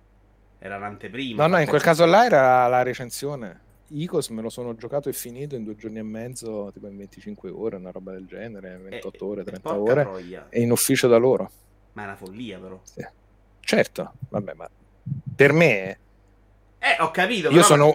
Era 0.58 0.78
un'anteprima? 0.78 1.46
No, 1.46 1.54
no, 1.54 1.60
in 1.60 1.68
quel 1.68 1.82
caso 1.82 2.06
là 2.06 2.24
era 2.24 2.66
la 2.66 2.82
recensione. 2.82 3.60
Icos 3.88 4.28
me 4.28 4.40
lo 4.42 4.48
sono 4.48 4.74
giocato 4.74 5.08
e 5.08 5.12
finito 5.12 5.54
in 5.54 5.64
due 5.64 5.76
giorni 5.76 5.98
e 5.98 6.02
mezzo, 6.02 6.70
tipo 6.72 6.86
in 6.86 6.96
25 6.96 7.50
ore, 7.50 7.76
una 7.76 7.90
roba 7.90 8.12
del 8.12 8.26
genere, 8.26 8.76
28 8.78 9.16
e, 9.16 9.28
ore, 9.28 9.44
30 9.44 9.78
ore, 9.78 10.02
troia. 10.02 10.46
e 10.48 10.60
in 10.60 10.70
ufficio 10.70 11.06
da 11.06 11.16
loro. 11.16 11.50
Ma 11.92 12.02
è 12.02 12.04
una 12.06 12.16
follia 12.16 12.58
però. 12.58 12.80
Sì. 12.82 13.06
Certo, 13.60 14.12
vabbè, 14.30 14.54
ma 14.54 14.68
per 15.36 15.52
me... 15.52 15.98
Eh, 16.78 16.96
ho 17.00 17.10
capito. 17.10 17.50
Io 17.50 17.62
sono... 17.62 17.94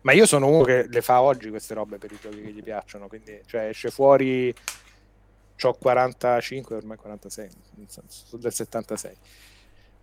Ma 0.00 0.12
io 0.12 0.26
sono 0.26 0.46
uno 0.48 0.62
che 0.62 0.86
le 0.88 1.02
fa 1.02 1.20
oggi 1.20 1.50
queste 1.50 1.74
robe 1.74 1.98
per 1.98 2.12
i 2.12 2.18
giochi 2.20 2.40
che 2.40 2.52
gli 2.52 2.62
piacciono, 2.62 3.08
quindi 3.08 3.40
cioè, 3.46 3.66
esce 3.66 3.90
fuori... 3.90 4.54
Ho 5.62 5.74
45, 5.74 6.76
ormai 6.76 6.96
46, 6.96 7.50
sono 7.88 8.40
del 8.40 8.52
76 8.52 9.16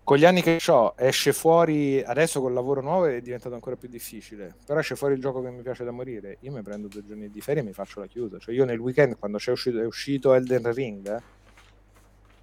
con 0.05 0.17
gli 0.17 0.23
anni 0.23 0.43
che 0.43 0.59
ho 0.67 0.93
esce 0.95 1.33
fuori 1.33 2.01
adesso 2.01 2.39
col 2.39 2.53
lavoro 2.53 2.79
nuovo 2.79 3.05
è 3.05 3.19
diventato 3.21 3.55
ancora 3.55 3.75
più 3.75 3.89
difficile 3.89 4.53
però 4.63 4.79
esce 4.79 4.95
fuori 4.95 5.15
il 5.15 5.19
gioco 5.19 5.41
che 5.41 5.49
mi 5.49 5.63
piace 5.63 5.83
da 5.83 5.91
morire. 5.91 6.37
Io 6.41 6.51
mi 6.51 6.61
prendo 6.61 6.87
due 6.87 7.03
giorni 7.03 7.29
di 7.29 7.41
ferie 7.41 7.63
e 7.63 7.65
mi 7.65 7.73
faccio 7.73 7.99
la 7.99 8.05
chiusa. 8.05 8.37
Cioè 8.37 8.53
io 8.53 8.65
nel 8.65 8.79
weekend 8.79 9.17
quando 9.17 9.39
c'è 9.39 9.51
uscito, 9.51 9.79
è 9.79 9.85
uscito 9.85 10.33
Elden 10.33 10.71
Ring 10.71 11.21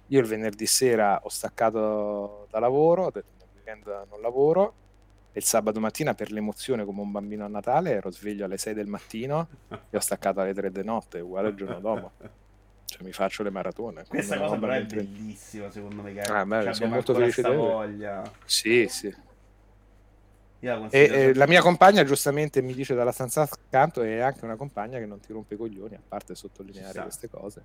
io 0.07 0.19
il 0.19 0.25
venerdì 0.25 0.65
sera 0.65 1.21
ho 1.23 1.29
staccato 1.29 2.47
da 2.49 2.59
lavoro 2.59 3.05
ho 3.05 3.11
detto 3.11 3.31
nel 3.39 3.47
weekend 3.55 4.07
non 4.09 4.21
lavoro. 4.21 4.73
E 5.31 5.39
il 5.39 5.45
sabato 5.45 5.79
mattina 5.79 6.13
per 6.13 6.31
l'emozione 6.31 6.85
come 6.85 7.01
un 7.01 7.11
bambino 7.11 7.45
a 7.45 7.47
Natale 7.47 7.91
ero 7.91 8.11
sveglio 8.11 8.45
alle 8.45 8.57
6 8.57 8.73
del 8.75 8.85
mattino 8.85 9.47
e 9.89 9.97
ho 9.97 9.99
staccato 9.99 10.41
alle 10.41 10.53
3 10.53 10.71
di 10.71 10.83
notte 10.83 11.21
uguale 11.21 11.49
il 11.49 11.55
giorno 11.55 11.79
dopo 11.79 12.11
cioè, 12.93 13.03
mi 13.03 13.11
faccio 13.11 13.41
le 13.41 13.49
maratone. 13.49 14.03
Questa 14.07 14.37
cosa 14.37 14.55
però 14.55 14.73
è 14.73 14.83
bellissima, 14.83 15.71
secondo 15.71 16.03
me. 16.03 16.13
Che 16.13 16.21
ah, 16.21 16.45
beh, 16.45 16.73
sono 16.73 16.93
molto 16.93 17.15
felice 17.15 17.41
di 17.41 17.55
voglia. 17.55 18.31
Sì, 18.45 18.87
sì. 18.87 19.13
E, 20.89 20.89
e, 20.91 21.33
la 21.33 21.45
mia 21.45 21.61
compagna 21.61 22.03
giustamente 22.03 22.61
mi 22.61 22.73
dice 22.73 22.95
dalla 22.95 23.11
stanza 23.11 23.41
accanto 23.41 24.01
è 24.01 24.19
anche 24.19 24.45
una 24.45 24.55
compagna 24.55 24.97
che 24.97 25.05
non 25.05 25.19
ti 25.19 25.33
rompe 25.33 25.55
i 25.55 25.57
coglioni, 25.57 25.95
a 25.95 26.01
parte 26.07 26.35
sottolineare 26.35 27.01
queste 27.01 27.29
cose 27.29 27.63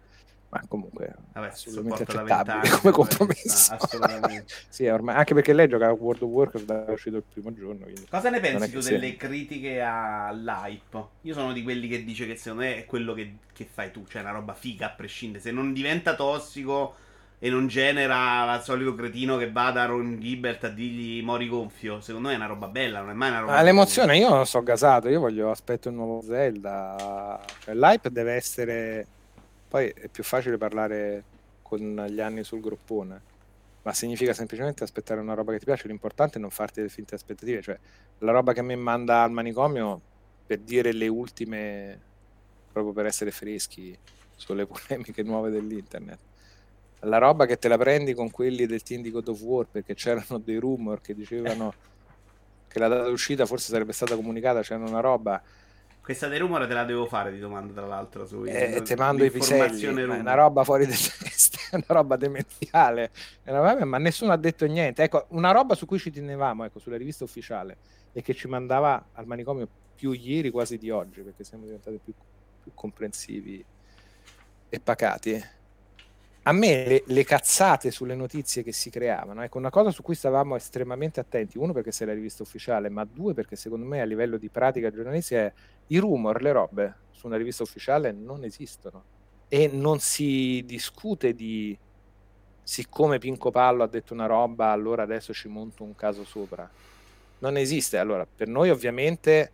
ma 0.50 0.62
comunque 0.66 1.14
Vabbè, 1.32 1.48
assolutamente 1.48 2.04
accettabile 2.04 2.70
come 2.78 2.92
compromesso. 2.92 3.74
assolutamente. 3.74 4.46
sì, 4.68 4.86
ormai, 4.86 5.16
anche 5.16 5.34
perché 5.34 5.52
lei 5.52 5.68
gioca 5.68 5.88
a 5.88 5.92
World 5.92 6.22
of 6.22 6.30
Warcraft 6.30 6.64
da 6.64 6.84
uscito 6.88 7.16
il 7.16 7.24
primo 7.30 7.52
giorno. 7.52 7.86
Cosa 8.08 8.30
ne 8.30 8.40
pensi 8.40 8.70
tu 8.70 8.80
delle 8.80 9.16
critiche 9.16 9.80
all'hype? 9.80 11.06
Io 11.22 11.34
sono 11.34 11.52
di 11.52 11.62
quelli 11.62 11.86
che 11.86 12.02
dice 12.02 12.26
che 12.26 12.36
secondo 12.36 12.64
me 12.64 12.76
è 12.78 12.86
quello 12.86 13.12
che, 13.12 13.36
che 13.52 13.68
fai 13.70 13.90
tu, 13.90 14.06
cioè 14.08 14.22
una 14.22 14.30
roba 14.30 14.54
figa 14.54 14.86
a 14.86 14.90
prescindere. 14.90 15.42
Se 15.42 15.50
non 15.50 15.74
diventa 15.74 16.14
tossico 16.14 16.94
e 17.38 17.50
non 17.50 17.68
genera 17.68 18.54
il 18.54 18.62
solito 18.62 18.94
cretino 18.94 19.36
che 19.36 19.50
va 19.50 19.70
da 19.70 19.84
Ron 19.84 20.18
Gilbert 20.18 20.64
a 20.64 20.68
dirgli 20.68 21.22
mori 21.22 21.48
gonfio. 21.48 22.00
Secondo 22.00 22.28
me 22.28 22.34
è 22.34 22.36
una 22.36 22.46
roba 22.46 22.66
bella, 22.66 23.00
non 23.00 23.10
è 23.10 23.14
mai 23.14 23.30
una 23.30 23.40
roba. 23.40 23.52
Ma 23.52 23.62
l'emozione, 23.62 24.16
io 24.18 24.28
non 24.28 24.46
so 24.46 24.62
gasato, 24.62 25.08
io 25.08 25.20
voglio 25.20 25.50
aspetto 25.50 25.88
il 25.88 25.94
nuovo 25.94 26.20
Zelda. 26.22 27.40
Cioè, 27.60 27.74
l'hype 27.74 28.10
deve 28.10 28.32
essere 28.32 29.06
poi 29.68 29.88
è 29.88 30.08
più 30.08 30.24
facile 30.24 30.56
parlare 30.56 31.24
con 31.62 32.06
gli 32.08 32.20
anni 32.20 32.42
sul 32.42 32.60
groppone, 32.60 33.20
ma 33.82 33.92
significa 33.92 34.32
semplicemente 34.32 34.82
aspettare 34.82 35.20
una 35.20 35.34
roba 35.34 35.52
che 35.52 35.58
ti 35.58 35.66
piace. 35.66 35.86
L'importante 35.88 36.38
è 36.38 36.40
non 36.40 36.50
farti 36.50 36.80
delle 36.80 36.88
finte 36.88 37.14
aspettative, 37.14 37.60
cioè 37.60 37.78
la 38.18 38.32
roba 38.32 38.54
che 38.54 38.60
a 38.60 38.62
me 38.62 38.76
manda 38.76 39.22
al 39.22 39.30
manicomio 39.30 40.00
per 40.46 40.60
dire 40.60 40.92
le 40.92 41.06
ultime, 41.06 42.00
proprio 42.72 42.94
per 42.94 43.04
essere 43.04 43.30
freschi 43.30 43.96
sulle 44.34 44.64
polemiche 44.66 45.22
nuove 45.22 45.50
dell'internet. 45.50 46.18
La 47.00 47.18
roba 47.18 47.46
che 47.46 47.58
te 47.58 47.68
la 47.68 47.78
prendi 47.78 48.14
con 48.14 48.30
quelli 48.30 48.66
del 48.66 48.82
team 48.82 49.02
di 49.02 49.10
God 49.10 49.28
of 49.28 49.40
War 49.40 49.66
perché 49.70 49.94
c'erano 49.94 50.38
dei 50.38 50.56
rumor 50.56 51.00
che 51.00 51.14
dicevano 51.14 51.72
che 52.66 52.78
la 52.78 52.88
data 52.88 53.08
d'uscita 53.08 53.46
forse 53.46 53.70
sarebbe 53.70 53.92
stata 53.92 54.14
comunicata, 54.14 54.62
c'era 54.62 54.84
una 54.84 55.00
roba 55.00 55.42
questa 56.08 56.28
dei 56.28 56.38
rumore 56.38 56.66
te 56.66 56.72
la 56.72 56.84
devo 56.84 57.04
fare 57.04 57.30
di 57.30 57.38
domanda, 57.38 57.74
tra 57.74 57.86
l'altro. 57.86 58.24
Su 58.24 58.42
eh, 58.46 58.80
te 58.80 58.96
mando 58.96 59.26
i 59.26 59.30
piselli, 59.30 59.82
è 59.82 60.04
una 60.04 60.32
roba 60.32 60.64
fuori 60.64 60.86
di 60.86 60.92
testa, 60.92 61.58
è 61.70 61.74
una 61.74 61.84
roba 61.88 62.16
demenziale. 62.16 63.10
Una, 63.44 63.84
ma 63.84 63.98
nessuno 63.98 64.32
ha 64.32 64.38
detto 64.38 64.64
niente. 64.64 65.02
Ecco, 65.02 65.26
una 65.32 65.50
roba 65.50 65.74
su 65.74 65.84
cui 65.84 65.98
ci 65.98 66.10
tenevamo, 66.10 66.64
ecco, 66.64 66.78
sulla 66.78 66.96
rivista 66.96 67.24
ufficiale, 67.24 67.76
e 68.14 68.22
che 68.22 68.32
ci 68.32 68.48
mandava 68.48 69.08
al 69.12 69.26
manicomio 69.26 69.68
più 69.94 70.12
ieri 70.12 70.48
quasi 70.48 70.78
di 70.78 70.88
oggi, 70.88 71.20
perché 71.20 71.44
siamo 71.44 71.64
diventati 71.64 72.00
più, 72.02 72.14
più 72.62 72.70
comprensivi 72.72 73.62
e 74.70 74.80
pacati. 74.80 75.44
A 76.48 76.52
me 76.52 76.86
le, 76.86 77.02
le, 77.04 77.24
cazzate 77.24 77.90
sulle 77.90 78.14
notizie 78.14 78.62
che 78.62 78.72
si 78.72 78.88
creavano, 78.88 79.42
ecco, 79.42 79.58
una 79.58 79.68
cosa 79.68 79.90
su 79.90 80.00
cui 80.02 80.14
stavamo 80.14 80.56
estremamente 80.56 81.20
attenti, 81.20 81.58
uno 81.58 81.74
perché 81.74 81.92
sei 81.92 82.06
la 82.06 82.14
rivista 82.14 82.42
ufficiale, 82.42 82.88
ma 82.88 83.04
due 83.04 83.34
perché 83.34 83.54
secondo 83.54 83.84
me 83.84 84.00
a 84.00 84.04
livello 84.04 84.38
di 84.38 84.48
pratica 84.48 84.90
giornalistica 84.90 85.52
i 85.88 85.98
rumor, 85.98 86.40
le 86.40 86.52
robe 86.52 86.94
su 87.10 87.26
una 87.26 87.36
rivista 87.36 87.64
ufficiale 87.64 88.12
non 88.12 88.44
esistono 88.44 89.04
e 89.46 89.68
non 89.70 89.98
si 89.98 90.62
discute 90.64 91.34
di 91.34 91.76
siccome 92.62 93.18
Pinco 93.18 93.50
Pallo 93.50 93.82
ha 93.82 93.88
detto 93.88 94.14
una 94.14 94.24
roba, 94.24 94.70
allora 94.70 95.02
adesso 95.02 95.34
ci 95.34 95.48
monto 95.48 95.84
un 95.84 95.94
caso 95.94 96.24
sopra. 96.24 96.66
Non 97.40 97.58
esiste. 97.58 97.98
Allora, 97.98 98.26
per 98.26 98.48
noi 98.48 98.70
ovviamente 98.70 99.52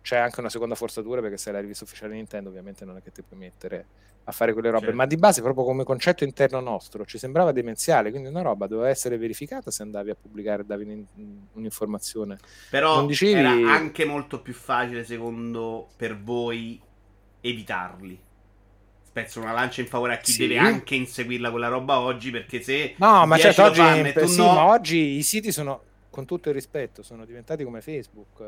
c'è 0.00 0.16
anche 0.16 0.40
una 0.40 0.48
seconda 0.48 0.76
forzatura 0.76 1.20
perché 1.20 1.36
se 1.36 1.52
la 1.52 1.60
rivista 1.60 1.84
ufficiale 1.84 2.14
Nintendo 2.14 2.48
ovviamente 2.48 2.86
non 2.86 2.96
è 2.96 3.02
che 3.02 3.12
ti 3.12 3.20
puoi 3.20 3.38
mettere 3.38 3.86
a 4.28 4.32
fare 4.32 4.52
quelle 4.52 4.70
robe, 4.70 4.86
certo. 4.86 4.96
ma 4.96 5.06
di 5.06 5.16
base 5.16 5.40
proprio 5.40 5.64
come 5.64 5.84
concetto 5.84 6.24
interno 6.24 6.58
nostro 6.60 7.04
ci 7.04 7.16
sembrava 7.16 7.52
demenziale, 7.52 8.10
quindi 8.10 8.28
una 8.28 8.42
roba 8.42 8.66
doveva 8.66 8.88
essere 8.88 9.18
verificata 9.18 9.70
se 9.70 9.82
andavi 9.82 10.10
a 10.10 10.16
pubblicare, 10.20 10.66
davi 10.66 11.06
un'informazione. 11.52 12.36
Però 12.70 13.06
dicevi... 13.06 13.38
era 13.38 13.72
anche 13.72 14.04
molto 14.04 14.40
più 14.40 14.52
facile 14.52 15.04
secondo 15.04 15.88
per 15.96 16.20
voi 16.20 16.80
evitarli. 17.40 18.20
Spezzo 19.04 19.40
una 19.40 19.52
lancia 19.52 19.80
in 19.80 19.86
favore 19.86 20.14
a 20.14 20.18
chi 20.18 20.32
sì. 20.32 20.38
deve 20.40 20.58
anche 20.58 20.96
inseguirla 20.96 21.50
quella 21.50 21.68
roba 21.68 22.00
oggi 22.00 22.30
perché 22.32 22.60
se 22.60 22.94
No, 22.98 23.26
ma 23.26 23.38
certo 23.38 23.62
oggi, 23.62 24.12
sì, 24.26 24.36
no... 24.36 24.60
oggi 24.64 24.98
i 25.16 25.22
siti 25.22 25.52
sono 25.52 25.82
con 26.10 26.26
tutto 26.26 26.48
il 26.48 26.54
rispetto, 26.54 27.02
sono 27.02 27.24
diventati 27.24 27.62
come 27.62 27.80
Facebook 27.80 28.42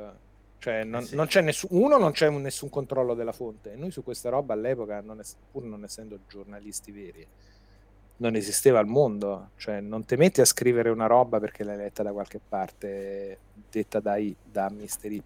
cioè, 0.58 0.84
non, 0.84 1.02
eh 1.02 1.06
sì. 1.06 1.14
non 1.14 1.26
c'è 1.26 1.40
nessun, 1.40 1.70
uno, 1.72 1.98
non 1.98 2.12
c'è 2.12 2.28
nessun 2.30 2.68
controllo 2.68 3.14
della 3.14 3.32
fonte. 3.32 3.76
Noi 3.76 3.90
su 3.90 4.02
questa 4.02 4.28
roba 4.28 4.54
all'epoca, 4.54 5.00
non 5.00 5.20
es- 5.20 5.36
pur 5.50 5.62
non 5.64 5.84
essendo 5.84 6.18
giornalisti 6.28 6.90
veri, 6.90 7.26
non 8.16 8.34
esisteva 8.34 8.78
al 8.78 8.86
mondo. 8.86 9.50
Cioè, 9.56 9.80
non 9.80 10.04
ti 10.04 10.16
metti 10.16 10.40
a 10.40 10.44
scrivere 10.44 10.90
una 10.90 11.06
roba 11.06 11.38
perché 11.38 11.62
l'hai 11.64 11.76
letta 11.76 12.02
da 12.02 12.12
qualche 12.12 12.40
parte, 12.46 13.38
detta 13.70 14.00
da, 14.00 14.16
I, 14.16 14.34
da 14.42 14.68
Mister 14.70 15.12
Y. 15.12 15.22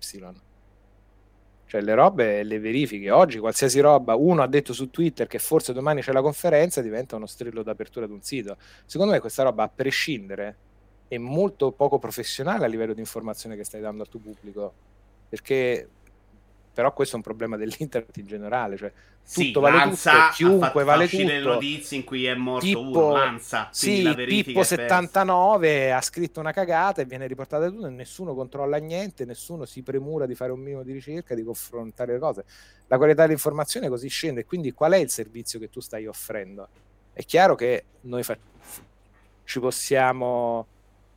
Cioè, 1.67 1.81
le 1.81 1.95
robe 1.95 2.43
le 2.43 2.59
verifiche. 2.59 3.11
Oggi 3.11 3.39
qualsiasi 3.39 3.81
roba, 3.81 4.15
uno 4.15 4.43
ha 4.43 4.47
detto 4.47 4.75
su 4.75 4.91
Twitter 4.91 5.27
che 5.27 5.39
forse 5.39 5.73
domani 5.73 6.03
c'è 6.03 6.13
la 6.13 6.21
conferenza, 6.21 6.83
diventa 6.83 7.17
uno 7.17 7.25
strillo 7.25 7.63
d'apertura 7.63 8.07
di 8.07 8.13
un 8.13 8.21
sito. 8.21 8.59
Secondo 8.85 9.13
me 9.13 9.21
questa 9.21 9.43
roba, 9.43 9.63
a 9.63 9.71
prescindere, 9.75 10.57
è 11.09 11.17
molto 11.17 11.73
poco 11.73 11.99
professionale 11.99 12.67
a 12.67 12.69
livello 12.69 12.93
di 12.93 13.01
informazione 13.01 13.57
che 13.57 13.65
stai 13.65 13.81
dando 13.81 14.03
al 14.03 14.09
tuo 14.11 14.21
pubblico 14.21 14.73
perché 15.33 15.89
però 16.75 16.93
questo 16.93 17.15
è 17.15 17.17
un 17.17 17.23
problema 17.23 17.57
dell'internet 17.57 18.15
in 18.19 18.27
generale, 18.27 18.77
cioè 18.77 18.93
sì, 19.23 19.47
tutto 19.47 19.61
vale 19.61 19.77
Lanza 19.79 20.11
tutto, 20.13 20.33
chiunque 20.35 20.85
vale 20.85 21.09
tutto. 21.09 21.25
delle 21.25 21.41
notizie 21.41 21.97
in 21.97 22.05
cui 22.05 22.27
è 22.27 22.35
morto 22.35 22.67
Pippo, 22.67 22.81
uno, 22.81 23.13
Lanza, 23.13 23.69
sì, 23.73 24.13
Pippo 24.15 24.63
79 24.63 25.91
ha 25.91 26.03
scritto 26.03 26.39
una 26.41 26.53
cagata 26.53 27.01
e 27.01 27.07
viene 27.07 27.27
riportata 27.27 27.67
tutto 27.71 27.87
e 27.87 27.91
nessuno 27.91 28.35
controlla 28.35 28.77
niente, 28.77 29.25
nessuno 29.25 29.65
si 29.65 29.83
premura 29.83 30.27
di 30.27 30.35
fare 30.35 30.53
un 30.53 30.61
minimo 30.61 30.83
di 30.83 30.93
ricerca, 30.93 31.35
di 31.35 31.43
confrontare 31.43 32.13
le 32.13 32.19
cose. 32.19 32.45
La 32.89 32.99
qualità 32.99 33.23
dell'informazione 33.23 33.89
così 33.89 34.09
scende, 34.09 34.45
quindi 34.45 34.73
qual 34.73 34.93
è 34.93 34.99
il 34.99 35.09
servizio 35.09 35.59
che 35.59 35.71
tu 35.71 35.81
stai 35.81 36.07
offrendo? 36.07 36.69
È 37.15 37.23
chiaro 37.25 37.55
che 37.55 37.85
noi 38.03 38.23
fa- 38.23 38.37
ci 39.45 39.61
possiamo 39.61 40.67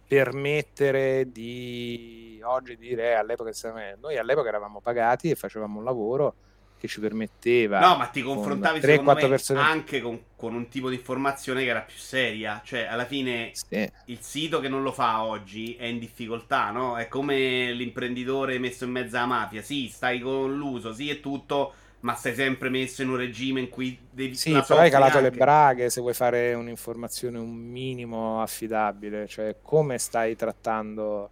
permettere 0.07 1.31
di 1.31 2.39
oggi 2.43 2.77
dire 2.77 3.11
eh, 3.11 3.13
all'epoca 3.13 3.51
noi 3.99 4.17
all'epoca 4.17 4.49
eravamo 4.49 4.79
pagati 4.79 5.29
e 5.29 5.35
facevamo 5.35 5.79
un 5.79 5.83
lavoro 5.83 6.35
che 6.77 6.87
ci 6.87 6.99
permetteva 6.99 7.79
no 7.79 7.95
ma 7.95 8.05
ti 8.07 8.21
confrontavi 8.21 8.79
3, 8.79 8.91
secondo 8.91 9.13
me 9.13 9.27
persone... 9.27 9.59
anche 9.59 10.01
con, 10.01 10.21
con, 10.35 10.53
un 10.53 10.67
tipo 10.67 10.89
di 10.89 10.95
informazione 10.95 11.63
che 11.63 11.69
era 11.69 11.81
più 11.81 11.97
seria 11.97 12.61
cioè 12.63 12.85
alla 12.85 13.05
fine 13.05 13.51
sì. 13.53 13.89
il 14.05 14.19
sito 14.21 14.59
che 14.59 14.67
non 14.67 14.83
lo 14.83 14.91
fa 14.91 15.23
oggi 15.23 15.75
è 15.75 15.85
in 15.85 15.97
difficoltà 15.97 16.69
no? 16.69 16.97
è 16.97 17.07
come 17.07 17.71
l'imprenditore 17.71 18.59
messo 18.59 18.83
in 18.83 18.91
mezzo 18.91 19.15
alla 19.17 19.25
mafia 19.25 19.61
sì 19.61 19.87
stai 19.87 20.19
con 20.19 20.55
l'uso 20.55 20.93
sì 20.93 21.09
è 21.09 21.19
tutto 21.19 21.73
ma 22.05 22.13
stai 22.13 22.35
sempre 22.35 22.69
messo 22.69 23.01
in 23.01 23.09
un 23.09 23.17
regime 23.17 23.59
in 23.59 23.69
cui 23.69 23.97
devi... 24.11 24.35
Sì, 24.35 24.51
però 24.51 24.77
hai 24.77 24.91
calato 24.91 25.17
anche. 25.17 25.31
le 25.31 25.35
braghe 25.35 25.89
se 25.89 26.01
vuoi 26.01 26.13
fare 26.13 26.53
un'informazione 26.53 27.39
un 27.39 27.51
minimo 27.51 28.43
affidabile, 28.43 29.27
cioè 29.27 29.55
come 29.63 29.97
stai 29.97 30.35
trattando 30.35 31.29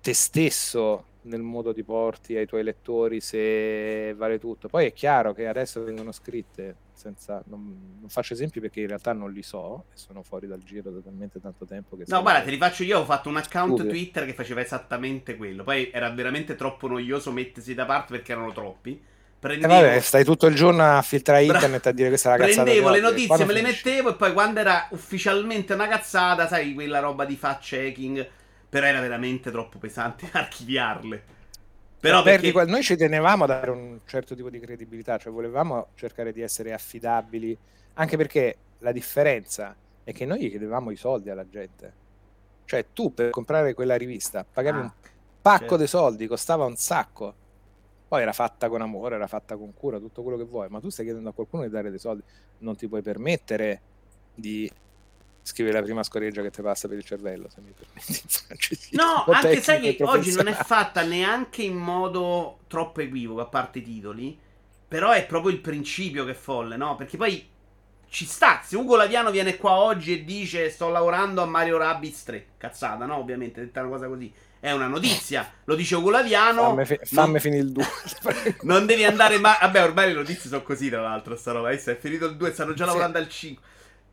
te 0.00 0.14
stesso 0.14 1.04
nel 1.22 1.42
modo 1.42 1.72
di 1.72 1.82
porti 1.82 2.36
ai 2.36 2.46
tuoi 2.46 2.62
lettori 2.62 3.20
se 3.20 4.14
vale 4.14 4.38
tutto. 4.38 4.68
Poi 4.68 4.86
è 4.86 4.92
chiaro 4.94 5.34
che 5.34 5.46
adesso 5.46 5.84
vengono 5.84 6.10
scritte 6.10 6.76
senza 6.94 7.42
non, 7.48 7.98
non, 8.00 8.08
faccio 8.08 8.32
esempi 8.32 8.60
perché 8.60 8.80
in 8.80 8.86
realtà 8.86 9.12
non 9.12 9.30
li 9.30 9.42
so 9.42 9.84
e 9.92 9.96
sono 9.98 10.22
fuori 10.22 10.46
dal 10.46 10.62
giro 10.62 10.90
da 10.90 11.00
talmente 11.00 11.38
tanto 11.38 11.66
tempo 11.66 11.98
che 11.98 12.04
No, 12.06 12.22
guarda, 12.22 12.42
te 12.42 12.50
li 12.50 12.56
faccio 12.56 12.82
io, 12.82 13.00
ho 13.00 13.04
fatto 13.04 13.28
un 13.28 13.36
account 13.36 13.74
Studio. 13.74 13.90
Twitter 13.90 14.24
che 14.24 14.32
faceva 14.32 14.62
esattamente 14.62 15.36
quello. 15.36 15.64
Poi 15.64 15.90
era 15.90 16.08
veramente 16.08 16.54
troppo 16.54 16.88
noioso 16.88 17.30
mettersi 17.30 17.74
da 17.74 17.84
parte 17.84 18.14
perché 18.14 18.32
erano 18.32 18.52
troppi. 18.52 19.16
Prendevo... 19.38 19.72
Eh 19.72 19.82
vabbè, 19.82 20.00
stai 20.00 20.24
tutto 20.24 20.46
il 20.46 20.56
giorno 20.56 20.82
a 20.82 21.00
filtrare 21.00 21.44
internet 21.44 21.86
a 21.86 21.92
dire 21.92 22.08
questa 22.08 22.34
è 22.34 22.38
la 22.38 22.44
cazzata. 22.44 22.62
Prendevo 22.64 22.90
le 22.90 23.00
notizie, 23.00 23.44
me 23.44 23.52
le 23.52 23.62
mettevo 23.62 24.10
e 24.10 24.14
poi 24.14 24.32
quando 24.32 24.58
era 24.58 24.88
ufficialmente 24.90 25.74
una 25.74 25.86
cazzata, 25.86 26.48
sai, 26.48 26.74
quella 26.74 26.98
roba 26.98 27.24
di 27.24 27.36
fact 27.36 27.62
checking, 27.62 28.28
però 28.68 28.86
era 28.86 29.00
veramente 29.00 29.50
troppo 29.52 29.78
pesante 29.78 30.28
archiviarle. 30.32 31.22
Però 32.00 32.22
perché... 32.22 32.50
quel... 32.50 32.68
Noi 32.68 32.82
ci 32.82 32.96
tenevamo 32.96 33.44
a 33.44 33.46
dare 33.46 33.70
un 33.70 34.00
certo 34.06 34.34
tipo 34.34 34.50
di 34.50 34.58
credibilità, 34.58 35.18
cioè 35.18 35.32
volevamo 35.32 35.88
cercare 35.94 36.32
di 36.32 36.40
essere 36.40 36.72
affidabili, 36.72 37.56
anche 37.94 38.16
perché 38.16 38.56
la 38.80 38.92
differenza 38.92 39.74
è 40.02 40.12
che 40.12 40.24
noi 40.24 40.48
chiedevamo 40.48 40.90
i 40.90 40.96
soldi 40.96 41.30
alla 41.30 41.48
gente. 41.48 42.06
Cioè 42.64 42.86
tu 42.92 43.14
per 43.14 43.30
comprare 43.30 43.72
quella 43.72 43.96
rivista 43.96 44.44
pagavi 44.44 44.78
ah, 44.78 44.82
un 44.82 44.90
pacco 45.40 45.60
certo. 45.60 45.76
di 45.76 45.86
soldi, 45.86 46.26
costava 46.26 46.64
un 46.64 46.76
sacco 46.76 47.34
poi 48.08 48.22
era 48.22 48.32
fatta 48.32 48.70
con 48.70 48.80
amore, 48.80 49.16
era 49.16 49.26
fatta 49.26 49.56
con 49.56 49.74
cura, 49.74 49.98
tutto 49.98 50.22
quello 50.22 50.38
che 50.38 50.44
vuoi, 50.44 50.68
ma 50.70 50.80
tu 50.80 50.88
stai 50.88 51.04
chiedendo 51.04 51.28
a 51.28 51.32
qualcuno 51.34 51.62
di 51.64 51.68
dare 51.68 51.90
dei 51.90 51.98
soldi, 51.98 52.22
non 52.58 52.74
ti 52.74 52.88
puoi 52.88 53.02
permettere 53.02 53.80
di 54.34 54.70
scrivere 55.42 55.78
la 55.78 55.84
prima 55.84 56.02
scoreggia 56.02 56.42
che 56.42 56.50
ti 56.50 56.62
passa 56.62 56.88
per 56.88 56.96
il 56.96 57.04
cervello, 57.04 57.48
se 57.48 57.60
mi 57.60 57.72
permetti. 57.72 58.88
No, 58.96 59.24
anche 59.26 59.60
sai 59.60 59.94
che 59.94 60.02
oggi 60.04 60.32
non 60.32 60.46
è 60.46 60.54
fatta 60.54 61.02
neanche 61.02 61.62
in 61.62 61.76
modo 61.76 62.60
troppo 62.66 63.02
equivoco, 63.02 63.40
a 63.42 63.46
parte 63.46 63.80
i 63.80 63.82
titoli, 63.82 64.38
però 64.88 65.10
è 65.10 65.26
proprio 65.26 65.52
il 65.52 65.60
principio 65.60 66.24
che 66.24 66.30
è 66.30 66.34
folle, 66.34 66.76
no? 66.76 66.96
Perché 66.96 67.18
poi 67.18 67.46
ci 68.08 68.24
sta, 68.24 68.62
se 68.64 68.74
Ugo 68.76 68.96
Laviano 68.96 69.30
viene 69.30 69.56
qua 69.58 69.72
oggi 69.72 70.14
e 70.14 70.24
dice 70.24 70.70
sto 70.70 70.88
lavorando 70.88 71.42
a 71.42 71.46
Mario 71.46 71.76
Rabbids 71.76 72.22
3, 72.24 72.46
cazzata, 72.56 73.04
no? 73.04 73.16
Ovviamente, 73.16 73.60
detta 73.60 73.80
una 73.80 73.90
cosa 73.90 74.08
così 74.08 74.32
è 74.60 74.72
una 74.72 74.86
notizia. 74.86 75.50
Lo 75.64 75.74
dice 75.74 75.96
Ugolaviano. 75.96 76.62
Fammi, 76.62 76.84
fi- 76.84 76.98
fammi 77.02 77.32
non... 77.32 77.40
finire 77.40 77.62
il 77.62 77.72
2. 77.72 77.84
non 78.62 78.86
devi 78.86 79.04
andare 79.04 79.38
mai. 79.38 79.56
Vabbè, 79.60 79.82
ormai 79.82 80.08
le 80.08 80.14
notizie 80.14 80.48
sono 80.48 80.62
così, 80.62 80.88
tra 80.88 81.00
l'altro. 81.00 81.36
Sta 81.36 81.52
roba. 81.52 81.68
Adesso 81.68 81.90
è 81.90 81.98
finito 81.98 82.26
il 82.26 82.36
2, 82.36 82.52
stanno 82.52 82.74
già 82.74 82.84
sì. 82.84 82.90
lavorando 82.90 83.18
al 83.18 83.28
5. 83.28 83.66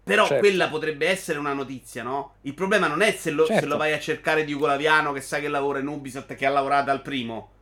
Però 0.04 0.28
certo. 0.28 0.40
quella 0.40 0.70
potrebbe 0.70 1.08
essere 1.08 1.40
una 1.40 1.54
notizia, 1.54 2.04
no? 2.04 2.36
Il 2.42 2.54
problema 2.54 2.86
non 2.86 3.02
è 3.02 3.12
se 3.12 3.32
lo, 3.32 3.46
certo. 3.46 3.64
se 3.64 3.68
lo 3.68 3.78
vai 3.78 3.92
a 3.92 4.00
cercare 4.00 4.46
di 4.46 4.54
Ugolaviano 4.54 5.12
che 5.12 5.22
sa 5.22 5.40
che 5.40 5.48
lavora 5.48 5.80
in 5.80 5.88
Ubisoft 5.88 6.30
e 6.30 6.36
che 6.36 6.46
ha 6.46 6.52
lavorato 6.52 6.92
al 6.92 7.02
primo. 7.02 7.54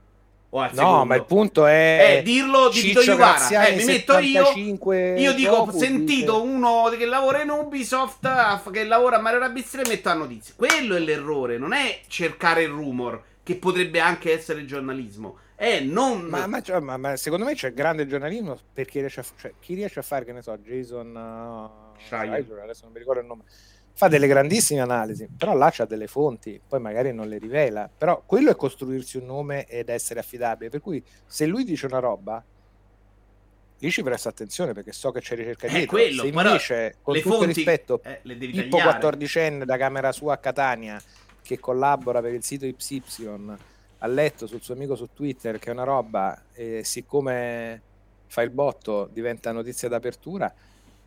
No, 0.54 0.70
secondo. 0.72 1.06
ma 1.06 1.16
il 1.16 1.26
punto 1.26 1.66
è. 1.66 2.18
Eh, 2.18 2.22
dirlo 2.22 2.70
di 2.70 2.82
Vito 2.82 3.02
Iuvara. 3.02 3.68
Eh, 3.68 3.76
mi 3.76 3.86
metto 3.86 4.18
io. 4.20 4.52
Io 5.18 5.34
dico: 5.34 5.56
ho 5.56 5.72
sentito 5.72 6.40
dice... 6.40 6.54
uno 6.54 6.94
che 6.96 7.06
lavora 7.06 7.42
in 7.42 7.50
Ubisoft, 7.50 8.72
che 8.72 8.84
lavora 8.84 9.18
a 9.18 9.20
Mario 9.20 9.40
Rabbids 9.40 9.72
3, 9.72 9.82
metto 9.88 10.10
a 10.10 10.14
notizia. 10.14 10.54
Quello 10.56 10.96
è 10.96 11.00
l'errore, 11.00 11.58
non 11.58 11.74
è 11.74 12.02
cercare 12.08 12.64
il 12.64 12.70
rumor, 12.70 13.22
che 13.42 13.56
potrebbe 13.56 14.00
anche 14.00 14.32
essere 14.32 14.64
giornalismo. 14.66 15.38
È 15.56 15.80
non. 15.80 16.22
Ma, 16.22 16.46
ma, 16.46 16.62
cioè, 16.62 16.80
ma, 16.80 16.98
ma 16.98 17.16
secondo 17.16 17.46
me 17.46 17.56
c'è 17.56 17.74
grande 17.74 18.06
giornalismo 18.06 18.58
perché 18.74 19.00
riesce 19.00 19.22
a, 19.22 19.26
cioè, 19.40 19.54
chi 19.60 19.74
riesce 19.74 20.00
a 20.00 20.04
fare, 20.04 20.24
che 20.24 20.34
ne 20.34 20.44
so, 20.44 20.56
Jason. 20.58 21.16
Uh, 21.16 22.00
Schreier, 22.06 22.60
adesso 22.62 22.84
non 22.84 22.92
mi 22.92 23.00
ricordo 23.00 23.22
il 23.22 23.28
nome 23.28 23.44
fa 23.96 24.08
delle 24.08 24.28
grandissime 24.28 24.82
analisi, 24.82 25.28
però 25.38 25.56
là 25.56 25.70
c'ha 25.72 25.86
delle 25.86 26.08
fonti, 26.08 26.60
poi 26.68 26.80
magari 26.80 27.14
non 27.14 27.28
le 27.28 27.38
rivela, 27.38 27.90
però 27.96 28.24
quello 28.26 28.50
è 28.50 28.56
costruirsi 28.56 29.18
un 29.18 29.26
nome 29.26 29.66
ed 29.66 29.90
essere 29.90 30.20
affidabile, 30.20 30.70
per 30.70 30.82
cui 30.82 31.04
se 31.26 31.46
lui 31.46 31.64
dice 31.64 31.86
una 31.86 32.00
roba, 32.00 32.44
lì 33.78 33.92
ci 33.92 34.02
presto 34.02 34.30
attenzione 34.30 34.74
perché 34.74 34.94
so 34.94 35.12
che 35.12 35.20
c'è 35.20 35.36
ricerca 35.36 35.68
dietro, 35.68 35.88
quello, 35.88 36.24
se 36.24 36.28
invece, 36.28 36.96
con 37.02 37.16
tutto 37.16 37.36
fonti, 37.36 37.54
rispetto, 37.54 38.02
eh, 38.04 38.20
Pippo 38.24 38.78
14enne 38.78 39.64
da 39.64 39.78
camera 39.78 40.12
sua 40.12 40.34
a 40.34 40.38
Catania, 40.38 41.00
che 41.42 41.60
collabora 41.60 42.22
per 42.22 42.34
il 42.34 42.44
sito 42.44 42.66
YY, 42.66 43.56
ha 44.00 44.08
letto 44.08 44.48
sul 44.48 44.62
suo 44.62 44.74
amico 44.74 44.96
su 44.96 45.10
Twitter 45.14 45.60
che 45.60 45.70
è 45.70 45.74
una 45.74 45.84
roba, 45.84 46.46
e 46.54 46.84
siccome 46.84 47.82
fa 48.26 48.42
il 48.42 48.50
botto 48.50 49.08
diventa 49.12 49.52
notizia 49.52 49.88
d'apertura, 49.88 50.52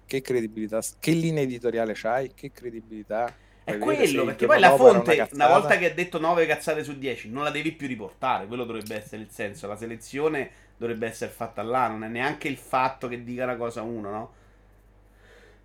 che 0.06 0.22
credibilità, 0.22 0.80
che 0.98 1.10
linea 1.12 1.42
editoriale 1.42 1.92
c'hai, 1.94 2.32
che 2.34 2.52
credibilità. 2.52 3.32
È 3.64 3.78
quello, 3.78 4.24
perché 4.24 4.46
poi 4.46 4.60
la 4.60 4.76
fonte, 4.76 5.14
una, 5.14 5.28
una, 5.32 5.48
volta 5.48 5.76
che 5.76 5.86
hai 5.86 5.94
detto 5.94 6.20
9 6.20 6.46
cazzate 6.46 6.84
su 6.84 6.96
10, 6.96 7.30
non 7.30 7.42
la 7.42 7.50
devi 7.50 7.72
più 7.72 7.88
riportare, 7.88 8.46
quello 8.46 8.64
dovrebbe 8.64 8.94
essere 8.94 9.22
il 9.22 9.28
senso, 9.30 9.66
la 9.66 9.76
selezione 9.76 10.50
dovrebbe 10.76 11.08
essere 11.08 11.32
fatta 11.32 11.62
là, 11.62 11.88
non 11.88 12.04
è 12.04 12.08
neanche 12.08 12.46
il 12.46 12.58
fatto 12.58 13.08
che 13.08 13.24
dica 13.24 13.42
una 13.42 13.56
cosa 13.56 13.82
uno, 13.82 14.10
no? 14.10 14.32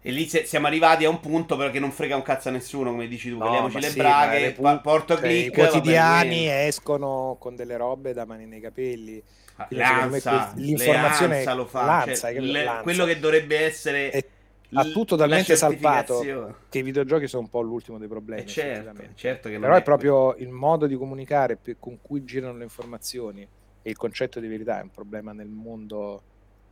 E 0.04 0.10
lì 0.10 0.28
siamo 0.28 0.66
arrivati 0.66 1.06
a 1.06 1.10
un 1.10 1.20
punto 1.20 1.56
però 1.56 1.70
che 1.70 1.80
non 1.80 1.92
frega 1.92 2.16
un 2.16 2.24
cazzo 2.24 2.50
a 2.50 2.52
nessuno, 2.52 2.90
come 2.90 3.08
dici 3.08 3.30
tu, 3.30 3.38
no, 3.38 3.68
le 3.68 3.82
sì, 3.84 3.98
braghe, 3.98 4.40
le 4.40 4.52
pu- 4.54 4.82
porto 4.82 5.14
cioè, 5.14 5.24
click. 5.24 5.58
I 5.58 5.62
quotidiani 5.62 6.50
escono 6.50 7.36
con 7.40 7.56
delle 7.56 7.78
robe 7.78 8.14
da 8.14 8.26
mani 8.26 8.48
nei 8.48 8.60
capelli. 8.60 9.22
Ah, 9.64 9.68
Lanza, 9.70 10.54
l'informazione 10.56 11.36
Lanza 11.36 11.54
lo 11.54 11.66
fa, 11.66 11.86
Lanza, 11.86 12.32
cioè, 12.32 12.40
le, 12.40 12.64
Lanza. 12.64 12.82
quello 12.82 13.06
che 13.06 13.20
dovrebbe 13.20 13.60
essere... 13.60 14.10
È 14.10 14.26
ha 14.74 14.86
tutto 14.86 15.16
talmente 15.18 15.56
salvato 15.56 16.56
che 16.70 16.80
i 16.80 16.82
videogiochi 16.82 17.28
sono 17.28 17.44
un 17.44 17.50
po' 17.50 17.62
l'ultimo 17.62 17.98
dei 17.98 18.08
problemi. 18.08 18.44
Eh 18.44 18.46
certo, 18.46 19.04
certo 19.16 19.50
Però 19.50 19.74
è, 19.74 19.80
è 19.80 19.84
proprio 19.84 20.36
il 20.36 20.50
modo 20.50 20.88
di 20.88 20.96
comunicare 20.96 21.60
con 21.78 22.00
cui 22.02 22.24
girano 22.24 22.58
le 22.58 22.64
informazioni 22.64 23.46
e 23.82 23.90
il 23.90 23.98
concetto 23.98 24.40
di 24.40 24.48
verità 24.48 24.80
è 24.80 24.84
un 24.84 24.92
problema 24.92 25.34
nel 25.34 25.50
mondo 25.50 26.24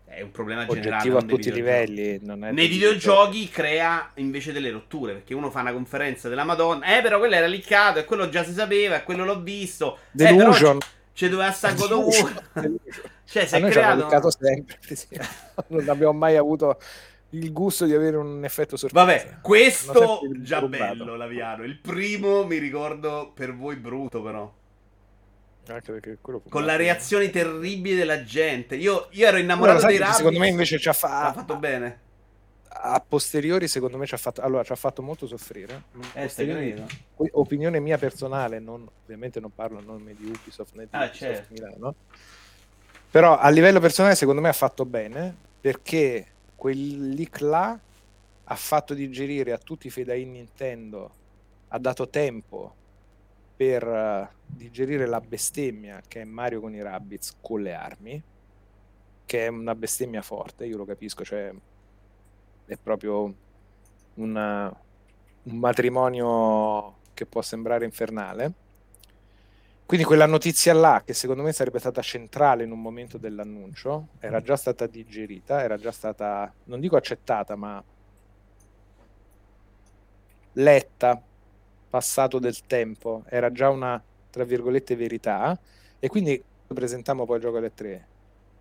è 0.06 0.22
un 0.22 0.32
problema 0.32 0.66
oggettivo 0.68 1.20
a 1.20 1.22
tutti 1.22 1.50
i 1.50 1.52
livelli. 1.52 2.20
Nei 2.24 2.68
videogiochi 2.68 3.48
crea 3.48 4.12
invece 4.16 4.52
delle 4.52 4.72
rotture 4.72 5.14
perché 5.14 5.36
uno 5.36 5.52
fa 5.52 5.62
una 5.62 5.72
conferenza 5.72 6.28
della 6.28 6.44
Madonna, 6.44 6.98
eh, 6.98 7.02
però 7.04 7.20
quello 7.20 7.36
era 7.36 7.46
liccato 7.46 8.00
e 8.00 8.06
quello 8.06 8.28
già 8.30 8.44
si 8.44 8.54
sapeva 8.54 8.96
e 8.96 9.04
quello 9.04 9.24
l'ho 9.24 9.42
visto. 9.42 10.00
Delusion. 10.12 10.78
Eh, 10.78 10.99
c'è 11.20 11.28
doveva 11.28 11.52
stare 11.52 11.76
God 11.76 11.92
of 11.92 12.22
War. 12.22 12.44
cioè, 13.26 13.46
si 13.46 13.56
è 13.56 13.70
creato. 13.70 14.32
sempre. 14.32 14.78
non 15.68 15.90
abbiamo 15.90 16.14
mai 16.14 16.38
avuto 16.38 16.80
il 17.32 17.52
gusto 17.52 17.84
di 17.84 17.94
avere 17.94 18.16
un 18.16 18.46
effetto 18.46 18.78
sorpresa. 18.78 19.06
Vabbè, 19.06 19.38
questo 19.42 20.22
già 20.38 20.60
rubato. 20.60 20.96
bello, 20.96 21.18
Laviano. 21.18 21.66
Il 21.66 21.78
primo 21.78 22.46
mi 22.46 22.58
ricordo 22.58 23.34
per 23.36 23.54
voi 23.54 23.76
brutto, 23.76 24.22
però. 24.22 24.50
Anche 25.68 25.92
perché 25.92 26.18
quello 26.22 26.42
Con 26.48 26.64
la 26.64 26.78
reazione 26.78 27.30
terribile 27.30 27.98
della 27.98 28.24
gente. 28.24 28.78
Io, 28.78 29.10
io 29.12 29.28
ero 29.28 29.40
innamorato 29.40 29.88
dei 29.88 29.98
Rabbids. 29.98 30.16
Secondo 30.16 30.40
me 30.40 30.48
invece 30.48 30.80
ci 30.80 30.88
ha 30.88 30.94
fatto 30.94 31.58
bene. 31.58 32.00
A 32.82 33.04
posteriori, 33.06 33.68
secondo 33.68 33.98
me 33.98 34.06
ci 34.06 34.14
ha 34.14 34.18
fatto, 34.18 34.42
allora, 34.42 34.64
ci 34.64 34.72
ha 34.72 34.76
fatto 34.76 35.02
molto 35.02 35.28
soffrire. 35.28 35.84
Eh, 36.14 36.30
opinione 37.32 37.80
mia 37.80 37.98
personale, 37.98 38.60
non, 38.60 38.88
ovviamente 39.04 39.40
non 39.40 39.54
parlo 39.54 39.80
a 39.80 39.82
nome 39.82 40.16
di 40.16 40.28
Ubisoft 40.28 40.76
né 40.76 40.84
di 40.84 40.90
ah, 40.92 41.06
Ubisoft 41.06 41.18
certo. 41.18 41.54
Milano. 41.54 41.96
Però 43.12 43.38
a 43.38 43.50
livello 43.50 43.80
personale, 43.80 44.16
secondo 44.16 44.40
me 44.40 44.50
ha 44.50 44.54
fatto 44.54 44.86
bene 44.86 45.36
perché 45.60 46.26
quel 46.56 47.14
leak 47.14 47.40
là 47.42 47.78
ha 48.52 48.56
fatto 48.56 48.94
digerire 48.94 49.52
a 49.52 49.58
tutti 49.58 49.88
i 49.88 49.90
fedai 49.90 50.26
Nintendo, 50.26 51.12
ha 51.70 51.80
dato 51.80 52.08
tempo 52.08 52.76
per 53.56 53.86
uh, 53.86 54.28
digerire 54.46 55.06
la 55.06 55.20
bestemmia 55.20 56.02
che 56.08 56.22
è 56.22 56.24
Mario 56.24 56.62
con 56.62 56.74
i 56.74 56.82
Rabbids 56.82 57.36
con 57.42 57.62
le 57.62 57.74
armi, 57.74 58.24
che 59.26 59.46
è 59.46 59.48
una 59.48 59.76
bestemmia 59.76 60.22
forte, 60.22 60.66
io 60.66 60.78
lo 60.78 60.86
capisco, 60.86 61.24
cioè 61.24 61.52
è 62.70 62.78
proprio 62.78 63.34
una, 64.16 64.74
un 65.44 65.58
matrimonio 65.58 66.98
che 67.14 67.26
può 67.26 67.42
sembrare 67.42 67.84
infernale. 67.86 68.54
Quindi 69.86 70.06
quella 70.06 70.28
notizia 70.28 70.72
là, 70.74 71.02
che 71.04 71.14
secondo 71.16 71.42
me 71.42 71.52
sarebbe 71.52 71.80
stata 71.80 72.04
centrale 72.04 72.64
in 72.64 72.72
un 72.72 72.80
momento 72.80 73.18
dell'annuncio, 73.18 74.10
era 74.20 74.40
già 74.40 74.56
stata 74.56 74.86
digerita, 74.86 75.64
era 75.64 75.78
già 75.78 75.92
stata, 75.92 76.54
non 76.66 76.80
dico 76.80 76.96
accettata, 76.96 77.56
ma 77.56 77.84
letta, 80.54 81.20
passato 81.90 82.38
del 82.38 82.62
tempo, 82.68 83.24
era 83.30 83.52
già 83.52 83.70
una, 83.70 84.00
tra 84.30 84.44
virgolette, 84.44 84.96
verità, 84.96 85.60
e 85.98 86.08
quindi 86.08 86.42
presentammo 86.68 87.26
poi 87.26 87.38
il 87.38 87.42
gioco 87.42 87.58
alle 87.58 87.74
tre, 87.74 88.08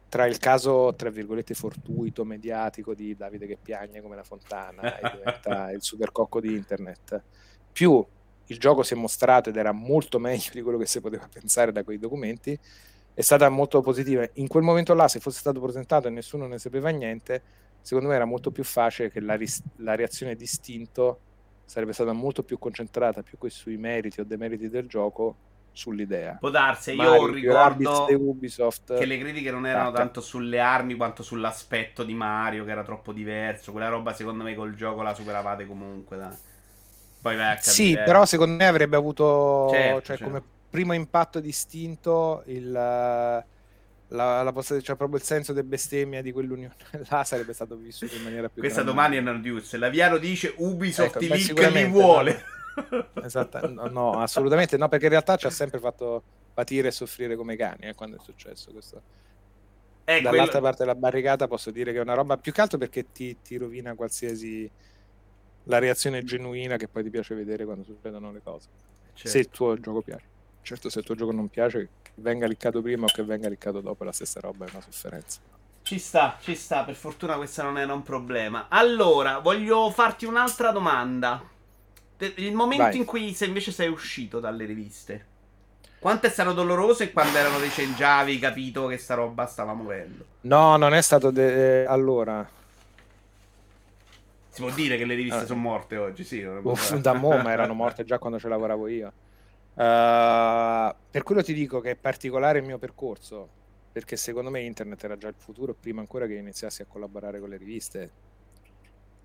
tra 0.08 0.26
il 0.26 0.38
caso, 0.38 0.94
tra 0.96 1.10
virgolette, 1.10 1.54
fortuito, 1.54 2.24
mediatico 2.24 2.94
di 2.94 3.14
Davide 3.14 3.46
che 3.46 3.58
piagne 3.60 4.00
come 4.00 4.16
la 4.16 4.22
fontana 4.22 4.98
e 4.98 5.10
diventa 5.16 5.70
il 5.70 5.82
supercocco 5.82 6.40
di 6.40 6.54
internet, 6.54 7.22
più 7.72 8.04
il 8.46 8.58
gioco 8.58 8.82
si 8.82 8.94
è 8.94 8.96
mostrato 8.96 9.50
ed 9.50 9.56
era 9.56 9.72
molto 9.72 10.18
meglio 10.18 10.50
di 10.52 10.62
quello 10.62 10.78
che 10.78 10.86
si 10.86 11.00
poteva 11.00 11.28
pensare 11.30 11.72
da 11.72 11.84
quei 11.84 11.98
documenti, 11.98 12.58
è 13.12 13.20
stata 13.20 13.48
molto 13.48 13.80
positiva. 13.82 14.26
In 14.34 14.48
quel 14.48 14.62
momento 14.62 14.94
là, 14.94 15.08
se 15.08 15.20
fosse 15.20 15.40
stato 15.40 15.60
presentato 15.60 16.08
e 16.08 16.10
nessuno 16.10 16.46
ne 16.46 16.58
sapeva 16.58 16.88
niente, 16.90 17.42
secondo 17.82 18.08
me 18.08 18.14
era 18.14 18.24
molto 18.24 18.50
più 18.50 18.64
facile 18.64 19.10
che 19.10 19.20
la, 19.20 19.34
ris- 19.34 19.62
la 19.76 19.94
reazione 19.94 20.34
distinto 20.34 21.20
sarebbe 21.64 21.92
stata 21.92 22.12
molto 22.12 22.42
più 22.42 22.58
concentrata 22.58 23.22
più 23.22 23.36
che 23.36 23.50
sui 23.50 23.76
meriti 23.76 24.20
o 24.20 24.24
demeriti 24.24 24.68
del 24.68 24.86
gioco 24.86 25.36
sull'idea. 25.78 26.38
Può 26.40 26.50
darsi, 26.50 26.92
io 26.92 27.26
ricordo 27.26 28.06
Ubisoft, 28.10 28.98
che 28.98 29.04
le 29.04 29.16
critiche 29.16 29.52
non 29.52 29.64
erano 29.64 29.90
fatta. 29.90 29.98
tanto 29.98 30.20
sulle 30.20 30.58
armi 30.58 30.94
quanto 30.94 31.22
sull'aspetto 31.22 32.02
di 32.02 32.14
Mario 32.14 32.64
che 32.64 32.72
era 32.72 32.82
troppo 32.82 33.12
diverso, 33.12 33.70
quella 33.70 33.88
roba 33.88 34.12
secondo 34.12 34.42
me 34.42 34.56
col 34.56 34.74
gioco 34.74 35.02
la 35.02 35.14
superavate 35.14 35.66
comunque. 35.66 36.16
Dai. 36.16 36.36
Poi 37.20 37.36
vai 37.36 37.52
a 37.52 37.54
capire. 37.54 37.70
Sì, 37.70 37.94
però 37.94 38.24
secondo 38.24 38.56
me 38.56 38.66
avrebbe 38.66 38.96
avuto 38.96 39.68
certo, 39.70 39.94
cioè, 39.98 40.16
certo. 40.16 40.24
come 40.24 40.42
primo 40.68 40.94
impatto 40.94 41.38
distinto 41.38 42.42
il, 42.46 42.72
la, 42.72 43.44
la 44.08 44.52
posta, 44.52 44.80
cioè 44.80 44.96
proprio 44.96 45.18
il 45.18 45.24
senso 45.24 45.52
del 45.52 45.64
bestemmia 45.64 46.22
di 46.22 46.32
quell'unione 46.32 46.74
là 47.08 47.22
sarebbe 47.22 47.52
stato 47.52 47.76
vissuto 47.76 48.16
in 48.16 48.24
maniera 48.24 48.48
più 48.48 48.60
Questa 48.60 48.82
domani 48.82 49.16
è 49.16 49.20
una 49.20 49.32
news. 49.32 49.76
Laviano 49.76 50.16
dice 50.16 50.54
Ubisoft 50.56 51.22
ecco, 51.22 51.34
leak 51.54 51.72
li 51.72 51.84
vuole. 51.84 52.56
Esatto, 53.22 53.68
no, 53.68 53.86
no, 53.86 54.20
assolutamente 54.20 54.76
no, 54.76 54.88
perché 54.88 55.06
in 55.06 55.10
realtà 55.12 55.36
ci 55.36 55.46
ha 55.46 55.50
sempre 55.50 55.78
fatto 55.78 56.22
patire 56.54 56.88
e 56.88 56.90
soffrire 56.90 57.36
come 57.36 57.56
cani 57.56 57.88
eh, 57.88 57.94
quando 57.94 58.16
è 58.16 58.20
successo 58.20 58.72
questo. 58.72 59.02
È 60.04 60.20
Dall'altra 60.20 60.58
quello... 60.58 60.60
parte 60.60 60.84
della 60.84 60.94
barricata 60.94 61.46
posso 61.46 61.70
dire 61.70 61.92
che 61.92 61.98
è 61.98 62.02
una 62.02 62.14
roba 62.14 62.36
più 62.38 62.50
che 62.52 62.60
altro 62.60 62.78
perché 62.78 63.12
ti, 63.12 63.36
ti 63.42 63.56
rovina 63.56 63.94
qualsiasi 63.94 64.70
la 65.64 65.78
reazione 65.78 66.24
genuina 66.24 66.76
che 66.76 66.88
poi 66.88 67.02
ti 67.02 67.10
piace 67.10 67.34
vedere 67.34 67.64
quando 67.64 67.84
succedono 67.84 68.32
le 68.32 68.40
cose. 68.42 68.68
Certo. 69.12 69.28
Se 69.28 69.38
il 69.38 69.48
tuo 69.48 69.78
gioco 69.78 70.00
piace. 70.02 70.24
Certo, 70.62 70.90
se 70.90 70.98
il 71.00 71.04
tuo 71.04 71.14
gioco 71.14 71.32
non 71.32 71.48
piace, 71.48 71.88
che 72.02 72.12
venga 72.16 72.46
liccato 72.46 72.82
prima 72.82 73.04
o 73.04 73.08
che 73.08 73.22
venga 73.22 73.48
liccato 73.48 73.80
dopo, 73.80 74.04
la 74.04 74.12
stessa 74.12 74.40
roba, 74.40 74.66
è 74.66 74.70
una 74.70 74.80
sofferenza. 74.80 75.40
Ci 75.82 75.98
sta, 75.98 76.36
ci 76.40 76.54
sta, 76.54 76.84
per 76.84 76.94
fortuna 76.94 77.36
questo 77.36 77.62
non 77.62 77.78
era 77.78 77.92
un 77.92 78.02
problema. 78.02 78.66
Allora, 78.68 79.38
voglio 79.38 79.90
farti 79.90 80.24
un'altra 80.24 80.70
domanda. 80.70 81.42
Il 82.18 82.54
momento 82.54 82.84
Vai. 82.84 82.96
in 82.96 83.04
cui 83.04 83.32
se 83.34 83.46
invece 83.46 83.70
sei 83.70 83.88
uscito 83.88 84.40
dalle 84.40 84.64
riviste, 84.64 85.26
quanto 85.98 86.26
è 86.26 86.30
stato 86.30 86.52
doloroso 86.52 87.02
e 87.02 87.12
quando 87.12 87.38
erano 87.38 87.58
dei 87.58 87.70
cengiavi, 87.70 88.38
capito 88.38 88.86
che 88.86 88.98
sta 88.98 89.14
roba 89.14 89.46
stava 89.46 89.74
muovendo? 89.74 90.24
No, 90.42 90.76
non 90.76 90.94
è 90.94 91.02
stato. 91.02 91.30
De- 91.30 91.86
allora, 91.86 92.48
si 94.58 94.64
può 94.64 94.72
dire 94.72 94.96
che 94.96 95.04
le 95.04 95.14
riviste 95.14 95.34
allora. 95.34 95.48
sono 95.48 95.60
morte 95.60 95.96
oggi, 95.96 96.24
sì. 96.24 96.42
Uff, 96.42 96.96
da 96.96 97.12
mo', 97.12 97.38
ma 97.38 97.52
erano 97.52 97.74
morte 97.74 98.04
già 98.04 98.18
quando 98.18 98.40
ce 98.40 98.48
lavoravo 98.48 98.88
io. 98.88 99.12
Uh, 99.74 100.92
per 101.08 101.22
quello 101.22 101.44
ti 101.44 101.54
dico 101.54 101.78
che 101.78 101.92
è 101.92 101.94
particolare 101.94 102.58
il 102.58 102.64
mio 102.64 102.76
percorso, 102.76 103.48
perché 103.92 104.16
secondo 104.16 104.50
me 104.50 104.60
internet 104.62 105.04
era 105.04 105.16
già 105.16 105.28
il 105.28 105.36
futuro 105.38 105.76
prima 105.78 106.00
ancora 106.00 106.26
che 106.26 106.34
iniziassi 106.34 106.82
a 106.82 106.86
collaborare 106.86 107.38
con 107.38 107.50
le 107.50 107.56
riviste. 107.56 108.10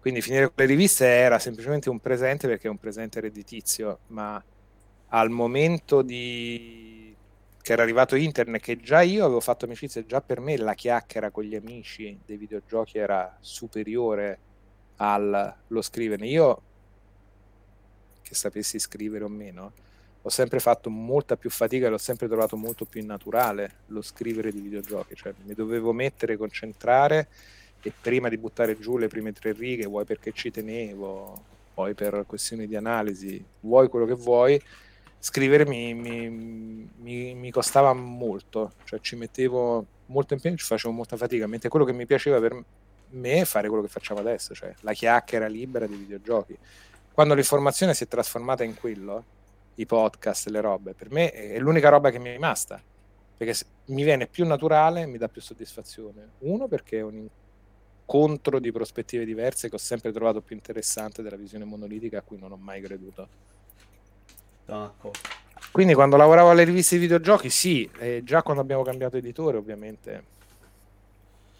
Quindi 0.04 0.22
finire 0.22 0.48
con 0.48 0.56
le 0.58 0.66
riviste 0.66 1.06
era 1.06 1.40
semplicemente 1.40 1.90
un 1.90 2.02
presente 2.02 2.46
perché 2.46 2.68
è 2.68 2.70
un 2.70 2.78
presente 2.78 3.22
redditizio, 3.22 4.00
ma 4.08 4.44
al 5.08 5.30
momento 5.30 6.02
di... 6.02 7.16
che 7.62 7.72
era 7.72 7.84
arrivato 7.84 8.18
internet, 8.18 8.62
che 8.62 8.82
già 8.82 9.00
io 9.00 9.24
avevo 9.24 9.40
fatto 9.40 9.64
amicizia, 9.64 10.06
già 10.06 10.20
per 10.20 10.42
me 10.42 10.58
la 10.58 10.74
chiacchiera 10.74 11.32
con 11.32 11.46
gli 11.46 11.56
amici 11.56 12.20
dei 12.26 12.36
videogiochi 12.36 12.98
era 12.98 13.38
superiore 13.40 14.40
allo 14.98 15.82
scrivere. 15.82 16.28
Io, 16.28 16.62
che 18.24 18.36
sapessi 18.36 18.80
scrivere 18.80 19.24
o 19.24 19.30
meno, 19.30 19.72
ho 20.22 20.30
sempre 20.30 20.60
fatto 20.60 20.90
molta 20.90 21.38
più 21.38 21.50
fatica 21.50 21.88
e 21.88 21.90
l'ho 21.90 21.98
sempre 21.98 22.28
trovato 22.28 22.58
molto 22.58 22.84
più 22.84 23.06
naturale 23.06 23.76
lo 23.86 24.02
scrivere 24.02 24.52
di 24.52 24.60
videogiochi, 24.60 25.16
cioè 25.16 25.34
mi 25.46 25.54
dovevo 25.54 25.94
mettere, 25.94 26.36
concentrare 26.36 27.30
e 27.84 27.92
prima 28.00 28.30
di 28.30 28.38
buttare 28.38 28.80
giù 28.80 28.98
le 28.98 29.08
prime 29.08 29.34
tre 29.34 29.52
righe, 29.52 29.86
vuoi 29.86 30.06
perché 30.06 30.32
ci 30.32 30.50
tenevo, 30.50 31.44
poi 31.74 31.94
per 31.94 32.24
questioni 32.26 32.66
di 32.66 32.78
analisi, 32.78 33.44
vuoi 33.60 33.90
quello 33.90 34.06
che 34.06 34.14
vuoi, 34.14 34.62
scrivere 35.20 35.66
mi, 35.66 35.94
mi, 35.94 37.34
mi, 37.36 37.52
costava 37.52 37.94
molto, 37.94 38.74
cioè 38.86 39.00
ci 39.02 39.18
mettevo 39.18 39.86
molto 40.08 40.34
impegno, 40.34 40.56
ci 40.56 40.66
facevo 40.66 40.94
molta 40.94 41.18
fatica, 41.18 41.46
mentre 41.46 41.68
quello 41.70 41.86
che 41.86 41.92
mi 41.94 42.06
piaceva 42.06 42.40
per 42.40 42.64
me 43.10 43.46
fare 43.46 43.68
quello 43.68 43.84
che 43.84 43.90
facciamo 43.90 44.22
adesso, 44.22 44.54
cioè 44.54 44.74
la 44.80 44.94
chiacchiera 44.94 45.48
libera 45.48 45.86
di 45.86 45.96
videogiochi. 45.96 46.58
Quando 47.12 47.34
l'informazione 47.34 47.94
si 47.94 48.06
è 48.06 48.08
trasformata 48.08 48.64
in 48.64 48.76
quello, 48.76 49.26
i 49.76 49.86
podcast, 49.86 50.48
le 50.48 50.62
robe, 50.62 50.94
per 50.94 51.12
me 51.12 51.32
è 51.32 51.60
l'unica 51.60 51.90
roba 51.90 52.12
che 52.12 52.20
mi 52.20 52.30
è 52.30 52.32
rimasta, 52.32 52.82
perché 53.36 53.66
mi 53.88 54.04
viene 54.04 54.28
più 54.28 54.46
naturale, 54.46 55.06
mi 55.06 55.18
dà 55.18 55.28
più 55.28 55.42
soddisfazione. 55.42 56.32
Uno 56.40 56.68
perché 56.68 57.00
è 57.00 57.02
un 57.02 57.28
incontro 58.04 58.60
di 58.60 58.72
prospettive 58.72 59.26
diverse 59.26 59.70
che 59.70 59.76
ho 59.76 59.80
sempre 59.80 60.12
trovato 60.12 60.42
più 60.42 60.56
interessante 60.56 61.22
della 61.22 61.38
visione 61.38 61.64
monolitica 61.64 62.20
a 62.20 62.22
cui 62.22 62.38
non 62.38 62.52
ho 62.52 62.58
mai 62.58 62.82
creduto. 62.82 63.28
Quindi 65.72 65.94
quando 65.94 66.18
lavoravo 66.18 66.52
alle 66.52 66.66
riviste 66.66 66.96
di 66.96 67.02
videogiochi, 67.02 67.50
sì, 67.50 67.90
eh, 67.98 68.22
già 68.24 68.44
quando 68.44 68.62
abbiamo 68.62 68.84
cambiato 68.84 69.18
editore 69.18 69.58
ovviamente 69.58 70.32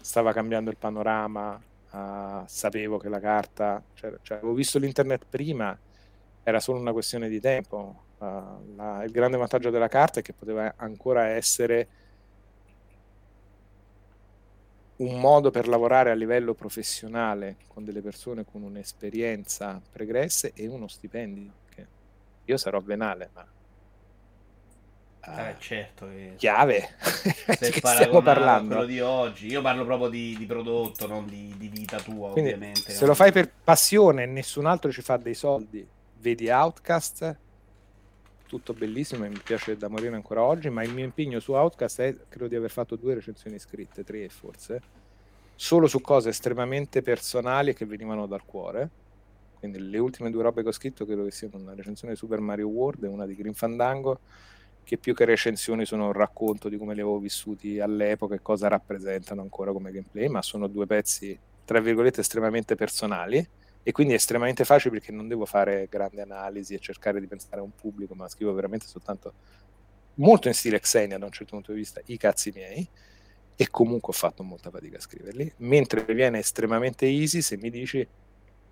stava 0.00 0.32
cambiando 0.32 0.70
il 0.70 0.76
panorama, 0.76 1.60
uh, 1.90 2.44
sapevo 2.46 2.98
che 2.98 3.08
la 3.08 3.20
carta, 3.20 3.82
cioè, 3.94 4.12
cioè, 4.22 4.36
avevo 4.36 4.52
visto 4.52 4.78
l'internet 4.78 5.24
prima, 5.28 5.76
era 6.42 6.60
solo 6.60 6.78
una 6.78 6.92
questione 6.92 7.28
di 7.28 7.40
tempo. 7.40 8.02
Uh, 8.18 8.76
la, 8.76 9.02
il 9.02 9.10
grande 9.10 9.38
vantaggio 9.38 9.70
della 9.70 9.88
carta 9.88 10.20
è 10.20 10.22
che 10.22 10.34
poteva 10.34 10.74
ancora 10.76 11.28
essere 11.28 11.88
un 14.96 15.18
modo 15.18 15.50
per 15.50 15.66
lavorare 15.68 16.10
a 16.10 16.14
livello 16.14 16.54
professionale 16.54 17.56
con 17.68 17.84
delle 17.84 18.00
persone 18.00 18.44
con 18.44 18.62
un'esperienza 18.62 19.80
pregresse 19.90 20.52
e 20.54 20.66
uno 20.66 20.88
stipendio. 20.88 21.52
Che 21.68 21.86
io 22.44 22.56
sarò 22.56 22.80
venale, 22.80 23.30
ma 23.32 23.46
eh, 25.26 25.54
certo, 25.58 26.06
che... 26.12 26.34
chiave. 26.36 26.96
Se 27.00 27.72
stiamo 27.72 28.20
parlando 28.22 28.74
quello 28.74 28.86
di 28.86 29.00
oggi, 29.00 29.46
io 29.46 29.62
parlo 29.62 29.84
proprio 29.84 30.08
di, 30.08 30.36
di 30.36 30.46
prodotto, 30.46 31.06
non 31.06 31.26
di, 31.26 31.54
di, 31.56 31.68
vita 31.68 31.98
tua, 31.98 32.30
Quindi, 32.30 32.52
ovviamente. 32.52 32.92
Se 32.92 33.00
no? 33.00 33.08
lo 33.08 33.14
fai 33.14 33.32
per 33.32 33.50
passione 33.62 34.24
e 34.24 34.26
nessun 34.26 34.66
altro 34.66 34.92
ci 34.92 35.02
fa 35.02 35.16
dei 35.16 35.34
soldi, 35.34 35.86
vedi 36.18 36.48
Outcast, 36.50 37.36
tutto 38.54 38.72
bellissimo 38.72 39.24
e 39.24 39.28
mi 39.28 39.40
piace 39.42 39.76
da 39.76 39.88
morire 39.88 40.14
ancora 40.14 40.42
oggi, 40.42 40.70
ma 40.70 40.84
il 40.84 40.92
mio 40.92 41.04
impegno 41.04 41.40
su 41.40 41.52
Outcast 41.52 42.00
è, 42.00 42.16
credo 42.28 42.46
di 42.46 42.54
aver 42.54 42.70
fatto 42.70 42.94
due 42.94 43.14
recensioni 43.14 43.58
scritte, 43.58 44.04
tre 44.04 44.28
forse, 44.28 44.80
solo 45.56 45.88
su 45.88 46.00
cose 46.00 46.28
estremamente 46.28 47.02
personali 47.02 47.74
che 47.74 47.84
venivano 47.84 48.26
dal 48.26 48.44
cuore. 48.44 48.90
Quindi 49.58 49.90
le 49.90 49.98
ultime 49.98 50.30
due 50.30 50.42
robe 50.42 50.62
che 50.62 50.68
ho 50.68 50.72
scritto 50.72 51.04
credo 51.04 51.24
che 51.24 51.32
siano 51.32 51.56
una 51.56 51.74
recensione 51.74 52.12
di 52.12 52.18
Super 52.18 52.38
Mario 52.38 52.68
World 52.68 53.02
e 53.02 53.08
una 53.08 53.26
di 53.26 53.34
Green 53.34 53.54
Fandango 53.54 54.20
che 54.84 54.98
più 54.98 55.14
che 55.14 55.24
recensioni 55.24 55.84
sono 55.86 56.06
un 56.06 56.12
racconto 56.12 56.68
di 56.68 56.76
come 56.76 56.94
li 56.94 57.00
avevo 57.00 57.18
vissuti 57.18 57.80
all'epoca 57.80 58.34
e 58.34 58.42
cosa 58.42 58.68
rappresentano 58.68 59.40
ancora 59.40 59.72
come 59.72 59.90
gameplay, 59.90 60.28
ma 60.28 60.42
sono 60.42 60.68
due 60.68 60.86
pezzi, 60.86 61.36
tra 61.64 61.80
virgolette, 61.80 62.20
estremamente 62.20 62.74
personali 62.76 63.44
e 63.84 63.92
quindi 63.92 64.14
estremamente 64.14 64.64
facili 64.64 64.96
perché 64.96 65.12
non 65.12 65.28
devo 65.28 65.44
fare 65.44 65.86
grandi 65.90 66.20
analisi 66.20 66.74
e 66.74 66.78
cercare 66.78 67.20
di 67.20 67.26
pensare 67.26 67.60
a 67.60 67.62
un 67.62 67.74
pubblico, 67.74 68.14
ma 68.14 68.26
scrivo 68.28 68.52
veramente 68.54 68.86
soltanto 68.86 69.34
molto 70.14 70.48
in 70.48 70.54
stile 70.54 70.80
Xenia 70.80 71.18
da 71.18 71.26
un 71.26 71.30
certo 71.30 71.52
punto 71.52 71.72
di 71.72 71.78
vista, 71.78 72.00
i 72.06 72.16
cazzi 72.16 72.50
miei, 72.54 72.88
e 73.56 73.68
comunque 73.70 74.08
ho 74.08 74.16
fatto 74.16 74.42
molta 74.42 74.70
fatica 74.70 74.96
a 74.96 75.00
scriverli, 75.00 75.52
mentre 75.58 76.02
viene 76.14 76.38
estremamente 76.38 77.06
easy 77.06 77.42
se 77.42 77.56
mi 77.58 77.70
dici, 77.70 78.06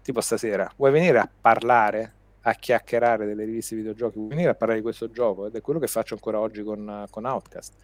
tipo 0.03 0.21
stasera, 0.21 0.73
vuoi 0.77 0.91
venire 0.91 1.19
a 1.19 1.31
parlare 1.41 2.15
a 2.45 2.55
chiacchierare 2.55 3.27
delle 3.27 3.45
riviste 3.45 3.77
videogiochi, 3.77 4.17
vuoi 4.17 4.31
venire 4.31 4.51
a 4.51 4.55
parlare 4.55 4.79
di 4.79 4.85
questo 4.85 5.11
gioco? 5.11 5.47
Ed 5.47 5.55
è 5.55 5.61
quello 5.61 5.79
che 5.79 5.87
faccio 5.87 6.15
ancora 6.15 6.41
oggi 6.41 6.63
con, 6.63 7.07
con 7.11 7.25
Outcast. 7.25 7.75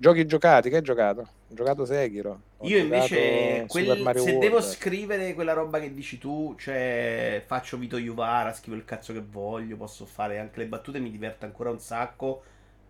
Giochi 0.00 0.26
giocati, 0.26 0.70
che 0.70 0.76
hai 0.76 0.82
giocato? 0.82 1.20
Ho 1.20 1.54
giocato 1.54 1.84
Sekiro. 1.84 2.40
Ho 2.58 2.68
Io 2.68 2.78
invece, 2.78 3.64
quel, 3.66 3.86
se 3.86 3.90
World. 3.92 4.38
devo 4.38 4.60
scrivere 4.60 5.34
quella 5.34 5.54
roba 5.54 5.80
che 5.80 5.92
dici 5.92 6.18
tu, 6.18 6.54
cioè 6.56 7.42
faccio 7.44 7.76
Vito 7.78 7.98
Juvara, 7.98 8.52
scrivo 8.52 8.76
il 8.76 8.84
cazzo 8.84 9.12
che 9.12 9.20
voglio, 9.28 9.76
posso 9.76 10.06
fare 10.06 10.38
anche 10.38 10.60
le 10.60 10.66
battute, 10.66 11.00
mi 11.00 11.10
diverte 11.10 11.46
ancora 11.46 11.70
un 11.70 11.80
sacco 11.80 12.42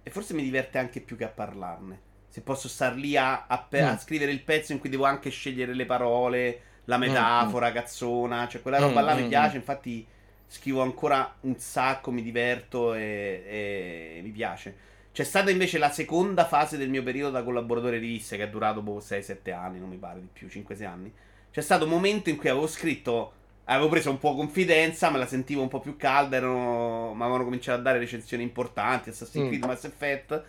e 0.02 0.10
forse 0.10 0.34
mi 0.34 0.42
diverte 0.42 0.76
anche 0.76 1.00
più 1.00 1.16
che 1.16 1.24
a 1.24 1.28
parlarne. 1.28 2.00
Se 2.28 2.42
posso 2.42 2.68
star 2.68 2.94
lì 2.94 3.16
a, 3.16 3.46
a, 3.46 3.58
pe- 3.58 3.82
mm. 3.82 3.86
a 3.86 3.96
scrivere 3.96 4.30
il 4.30 4.42
pezzo 4.42 4.72
in 4.72 4.78
cui 4.78 4.90
devo 4.90 5.04
anche 5.04 5.30
scegliere 5.30 5.72
le 5.72 5.86
parole, 5.86 6.60
la 6.84 6.98
mm, 6.98 7.00
metafora, 7.00 7.70
mm. 7.70 7.72
cazzona, 7.72 8.48
cioè 8.48 8.60
quella 8.60 8.78
roba 8.80 9.00
mm, 9.00 9.04
là 9.06 9.14
mi 9.14 9.24
mm, 9.24 9.28
piace, 9.28 9.54
mm. 9.54 9.60
infatti 9.60 10.06
scrivo 10.46 10.82
ancora 10.82 11.36
un 11.40 11.56
sacco, 11.58 12.10
mi 12.10 12.22
diverto 12.22 12.92
e, 12.92 13.44
e 13.46 14.20
mi 14.22 14.30
piace. 14.30 14.87
C'è 15.12 15.24
stata 15.24 15.50
invece 15.50 15.78
la 15.78 15.90
seconda 15.90 16.46
fase 16.46 16.76
del 16.76 16.88
mio 16.88 17.02
periodo 17.02 17.32
da 17.32 17.42
collaboratore 17.42 17.98
riviste, 17.98 18.36
che 18.36 18.44
è 18.44 18.48
durato 18.48 18.82
boh, 18.82 18.98
6-7 18.98 19.52
anni, 19.52 19.80
non 19.80 19.88
mi 19.88 19.96
pare 19.96 20.20
di 20.20 20.28
più, 20.32 20.46
5-6 20.46 20.84
anni. 20.84 21.12
C'è 21.50 21.60
stato 21.60 21.84
un 21.84 21.90
momento 21.90 22.30
in 22.30 22.36
cui 22.36 22.48
avevo 22.48 22.66
scritto, 22.66 23.32
avevo 23.64 23.88
preso 23.88 24.10
un 24.10 24.18
po' 24.18 24.34
confidenza, 24.34 25.10
me 25.10 25.18
la 25.18 25.26
sentivo 25.26 25.62
un 25.62 25.68
po' 25.68 25.80
più 25.80 25.96
calda, 25.96 26.36
erano, 26.36 27.14
mi 27.14 27.22
avevano 27.22 27.44
cominciato 27.44 27.80
a 27.80 27.82
dare 27.82 27.98
recensioni 27.98 28.42
importanti, 28.42 29.08
Assassin's 29.08 29.46
mm. 29.46 29.48
Creed, 29.48 29.64
Mass 29.64 29.84
Effect. 29.84 30.44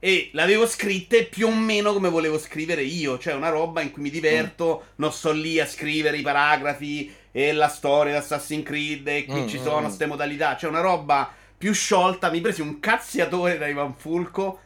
E 0.00 0.30
l'avevo 0.32 0.64
scritte 0.68 1.24
più 1.24 1.48
o 1.48 1.52
meno 1.52 1.92
come 1.92 2.08
volevo 2.08 2.38
scrivere 2.38 2.82
io, 2.82 3.18
cioè 3.18 3.34
una 3.34 3.48
roba 3.48 3.80
in 3.80 3.90
cui 3.90 4.02
mi 4.02 4.10
diverto, 4.10 4.82
mm. 4.84 4.88
non 4.96 5.12
sto 5.12 5.32
lì 5.32 5.58
a 5.58 5.66
scrivere 5.66 6.18
i 6.18 6.22
paragrafi 6.22 7.12
e 7.32 7.52
la 7.52 7.68
storia 7.68 8.12
di 8.12 8.18
Assassin's 8.18 8.64
Creed 8.64 9.08
e 9.08 9.24
qui 9.24 9.42
mm, 9.42 9.48
ci 9.48 9.58
sono 9.58 9.86
queste 9.86 10.06
mm. 10.06 10.08
modalità, 10.08 10.56
cioè 10.56 10.70
una 10.70 10.80
roba 10.80 11.32
più 11.58 11.72
sciolta, 11.72 12.30
mi 12.30 12.40
presi 12.40 12.60
un 12.60 12.78
cazziatore 12.78 13.58
da 13.58 13.66
Ivan 13.66 13.94
Fulco. 13.94 14.60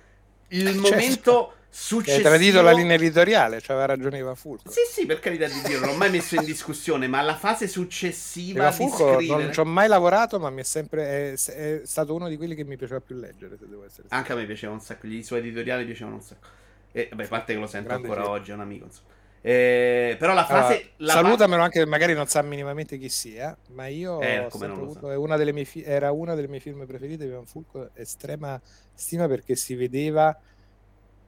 Il 0.48 0.66
eh, 0.66 0.72
momento 0.74 0.90
certo. 0.90 1.54
successivo. 1.70 2.28
Hai 2.28 2.34
tradito 2.34 2.60
la 2.60 2.72
linea 2.72 2.96
editoriale, 2.96 3.62
cioè 3.62 3.74
aveva 3.74 3.94
ragione 3.94 4.18
Ivan 4.18 4.36
Fulco. 4.36 4.70
Sì, 4.70 4.80
sì, 4.88 5.06
per 5.06 5.18
carità 5.18 5.46
di 5.46 5.62
Dio, 5.64 5.80
non 5.80 5.88
l'ho 5.88 5.96
mai 5.96 6.10
messo 6.10 6.34
in 6.34 6.44
discussione, 6.44 7.08
ma 7.08 7.22
la 7.22 7.36
fase 7.36 7.66
successiva 7.66 8.60
Ivan 8.60 8.72
Fulco 8.74 9.14
scrivere... 9.14 9.42
non 9.44 9.52
ci 9.52 9.60
ho 9.60 9.64
mai 9.64 9.88
lavorato, 9.88 10.38
ma 10.38 10.50
mi 10.50 10.60
è 10.60 10.64
sempre 10.64 11.32
è, 11.32 11.50
è, 11.50 11.80
stato 11.84 12.14
uno 12.14 12.28
di 12.28 12.36
quelli 12.36 12.54
che 12.54 12.64
mi 12.64 12.76
piaceva 12.76 13.00
più 13.00 13.16
leggere, 13.16 13.56
se 13.58 13.66
devo 13.66 13.86
essere 13.86 14.08
Anche 14.10 14.32
a 14.32 14.36
me 14.36 14.44
piaceva 14.44 14.74
un 14.74 14.80
sacco, 14.80 15.06
gli 15.06 15.22
suoi 15.22 15.38
editoriali 15.38 15.86
piacevano 15.86 16.16
un 16.16 16.22
sacco. 16.22 16.46
E 16.92 17.08
vabbè, 17.10 17.24
a 17.24 17.28
parte 17.28 17.54
che 17.54 17.58
lo 17.58 17.66
sento 17.66 17.94
ancora 17.94 18.20
figlio. 18.20 18.32
oggi, 18.34 18.50
è 18.50 18.54
un 18.54 18.60
amico, 18.60 18.84
insomma. 18.84 19.08
Eh, 19.44 20.14
però 20.20 20.34
la 20.34 20.44
fase. 20.44 20.74
Allora, 20.74 20.90
la 20.98 21.12
salutamelo 21.12 21.62
anche 21.62 21.84
magari 21.84 22.14
non 22.14 22.26
sa 22.28 22.42
minimamente 22.42 22.96
chi 22.96 23.08
sia, 23.08 23.56
ma 23.70 23.88
io 23.88 24.20
eh, 24.20 24.36
avuto, 24.36 25.10
è 25.10 25.16
una 25.16 25.36
delle 25.36 25.52
mie 25.52 25.64
fi- 25.64 25.82
era 25.82 26.12
una 26.12 26.34
delle 26.34 26.46
mie 26.46 26.60
film 26.60 26.86
preferite 26.86 27.24
di 27.24 27.30
Ivan 27.30 27.46
Fulco, 27.46 27.90
estrema 27.94 28.60
stima 28.94 29.26
perché 29.26 29.56
si 29.56 29.74
vedeva 29.74 30.38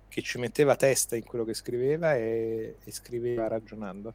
che 0.09 0.23
ci 0.23 0.39
metteva 0.39 0.77
testa 0.77 1.17
in 1.17 1.25
quello 1.25 1.45
che 1.45 1.55
scriveva 1.55 2.15
e, 2.15 2.77
e 2.85 2.93
scriveva 2.93 3.49
ragionando. 3.49 4.15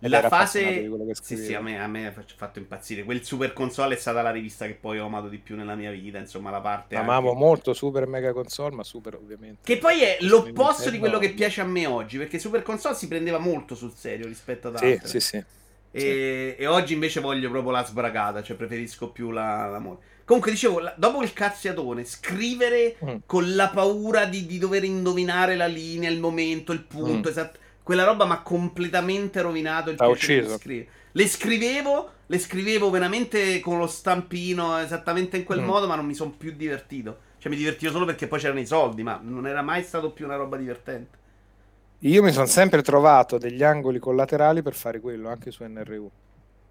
La 0.00 0.28
fase. 0.28 0.88
Sì, 1.20 1.36
sì, 1.36 1.54
a 1.54 1.60
me, 1.60 1.80
a 1.80 1.88
me 1.88 2.06
ha 2.06 2.12
fatto 2.36 2.60
impazzire. 2.60 3.02
Quel 3.02 3.24
Super 3.24 3.52
Console 3.52 3.96
è 3.96 3.98
stata 3.98 4.22
la 4.22 4.30
rivista 4.30 4.66
che 4.66 4.74
poi 4.74 5.00
ho 5.00 5.06
amato 5.06 5.28
di 5.28 5.38
più 5.38 5.56
nella 5.56 5.74
mia 5.74 5.90
vita. 5.90 6.18
Insomma, 6.18 6.50
la 6.50 6.60
parte. 6.60 6.94
Amavo 6.94 7.30
anche... 7.30 7.40
molto 7.40 7.74
Super 7.74 8.06
Mega 8.06 8.32
Console, 8.32 8.76
ma 8.76 8.84
Super 8.84 9.16
ovviamente. 9.16 9.60
Che 9.64 9.78
poi 9.78 10.02
è 10.02 10.18
l'opposto 10.20 10.90
di 10.90 10.98
quello 10.98 11.18
che 11.18 11.30
piace 11.30 11.60
a 11.60 11.64
me 11.64 11.86
oggi. 11.86 12.16
Perché 12.16 12.38
Super 12.38 12.62
Console 12.62 12.94
si 12.94 13.08
prendeva 13.08 13.38
molto 13.38 13.74
sul 13.74 13.92
serio 13.92 14.26
rispetto 14.26 14.68
ad 14.68 14.74
altre. 14.74 15.00
Sì, 15.02 15.18
sì, 15.18 15.20
sì. 15.20 15.44
E, 15.90 16.54
sì. 16.56 16.62
e 16.62 16.66
oggi 16.66 16.92
invece 16.92 17.18
voglio 17.18 17.50
proprio 17.50 17.72
la 17.72 17.84
sbragata. 17.84 18.40
Cioè, 18.40 18.56
preferisco 18.56 19.10
più 19.10 19.32
la, 19.32 19.66
l'amore. 19.66 19.98
Comunque, 20.24 20.52
dicevo, 20.52 20.78
la, 20.78 20.94
dopo 20.96 21.22
il 21.22 21.32
cazziatone, 21.32 22.04
scrivere 22.04 22.96
mm. 23.04 23.16
con 23.26 23.56
la 23.56 23.68
paura 23.70 24.26
di, 24.26 24.46
di, 24.46 24.58
dover 24.58 24.84
indovinare 24.84 25.56
la 25.56 25.66
linea, 25.66 26.08
il 26.08 26.20
momento, 26.20 26.70
il 26.70 26.84
punto 26.84 27.28
mm. 27.28 27.32
esatto 27.32 27.58
quella 27.88 28.04
roba 28.04 28.26
mi 28.26 28.32
ha 28.32 28.42
completamente 28.42 29.40
rovinato 29.40 29.88
il 29.88 29.96
ha 29.98 30.08
ucciso. 30.08 30.58
Le 31.12 31.26
scrivevo, 31.26 32.10
le 32.26 32.38
scrivevo 32.38 32.90
veramente 32.90 33.60
con 33.60 33.78
lo 33.78 33.86
stampino 33.86 34.76
esattamente 34.76 35.38
in 35.38 35.44
quel 35.44 35.62
mm. 35.62 35.64
modo, 35.64 35.86
ma 35.86 35.94
non 35.94 36.04
mi 36.04 36.12
sono 36.12 36.32
più 36.36 36.52
divertito. 36.52 37.18
Cioè, 37.38 37.50
mi 37.50 37.56
divertivo 37.56 37.90
solo 37.90 38.04
perché 38.04 38.26
poi 38.26 38.40
c'erano 38.40 38.60
i 38.60 38.66
soldi, 38.66 39.02
ma 39.02 39.18
non 39.22 39.46
era 39.46 39.62
mai 39.62 39.82
stato 39.84 40.10
più 40.10 40.26
una 40.26 40.36
roba 40.36 40.58
divertente. 40.58 41.16
Io 42.00 42.22
mi 42.22 42.30
sono 42.30 42.44
sempre 42.44 42.82
trovato 42.82 43.38
degli 43.38 43.62
angoli 43.62 43.98
collaterali 43.98 44.60
per 44.60 44.74
fare 44.74 45.00
quello, 45.00 45.30
anche 45.30 45.50
su 45.50 45.64
NRU. 45.64 46.10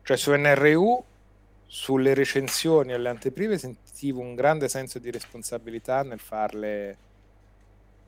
Cioè, 0.03 0.17
su 0.17 0.31
NRU, 0.35 1.03
sulle 1.65 2.13
recensioni 2.13 2.93
alle 2.93 3.09
anteprime, 3.09 3.57
sentivo 3.57 4.21
un 4.21 4.35
grande 4.35 4.69
senso 4.69 4.99
di 4.99 5.09
responsabilità 5.09 6.03
nel 6.03 6.19
farle 6.19 6.97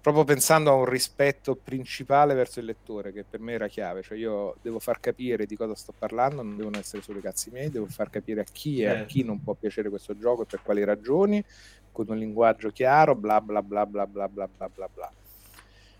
proprio 0.02 0.24
pensando 0.24 0.70
a 0.70 0.74
un 0.74 0.86
rispetto 0.86 1.56
principale 1.56 2.34
verso 2.34 2.60
il 2.60 2.66
lettore, 2.66 3.12
che 3.12 3.26
per 3.30 3.40
me 3.40 3.54
era 3.54 3.68
chiave, 3.68 4.02
cioè 4.02 4.18
io 4.18 4.56
devo 4.62 4.80
far 4.80 5.00
capire 5.00 5.46
di 5.46 5.56
cosa 5.56 5.76
sto 5.76 5.94
parlando, 5.98 6.42
non 6.42 6.56
devono 6.56 6.78
essere 6.78 7.02
solo 7.02 7.20
i 7.20 7.22
cazzi 7.22 7.50
miei, 7.52 7.70
devo 7.70 7.88
far 7.88 8.10
capire 8.10 8.42
a 8.42 8.46
chi 8.50 8.82
e 8.82 8.88
a 8.88 9.06
chi 9.06 9.24
non 9.24 9.44
può 9.44 9.54
piacere 9.56 9.90
questo 9.90 10.18
gioco 10.18 10.44
e 10.44 10.46
per 10.46 10.62
quali 10.62 10.84
ragioni, 10.84 11.44
con 11.92 12.06
un 12.10 12.18
linguaggio 12.18 12.70
chiaro, 12.70 13.16
bla 13.16 13.42
bla 13.42 13.62
bla 13.62 13.86
bla 13.86 14.08
bla 14.08 14.28
bla 14.28 14.48
bla 14.48 14.70
bla 14.70 14.90
bla. 14.94 15.12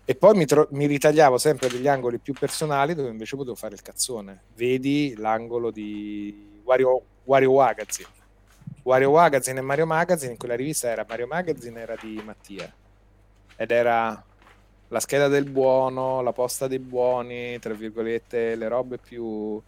E 0.04 0.14
poi 0.14 0.34
mi, 0.34 0.46
tro- 0.46 0.68
mi 0.72 0.86
ritagliavo 0.86 1.38
sempre 1.38 1.68
degli 1.68 1.86
angoli 1.86 2.18
più 2.18 2.32
personali 2.32 2.94
dove 2.94 3.10
invece 3.10 3.36
potevo 3.36 3.54
fare 3.54 3.74
il 3.74 3.82
cazzone. 3.82 4.44
Vedi 4.56 5.14
l'angolo 5.16 5.70
di 5.70 6.62
Wario, 6.64 7.02
Wario 7.24 7.54
Magazine. 7.54 8.08
Wario 8.82 9.12
Magazine 9.12 9.58
e 9.58 9.62
Mario 9.62 9.86
Magazine, 9.86 10.32
in 10.32 10.38
quella 10.38 10.56
rivista 10.56 10.88
era 10.88 11.04
Mario 11.06 11.26
Magazine, 11.26 11.80
era 11.80 11.94
di 12.00 12.20
Mattia 12.24 12.72
ed 13.60 13.72
era 13.72 14.24
la 14.88 15.00
scheda 15.00 15.28
del 15.28 15.44
buono, 15.44 16.22
la 16.22 16.32
posta 16.32 16.66
dei 16.66 16.78
buoni, 16.78 17.58
tra 17.58 17.74
virgolette, 17.74 18.54
le 18.54 18.68
robe 18.68 18.96
più 18.96 19.60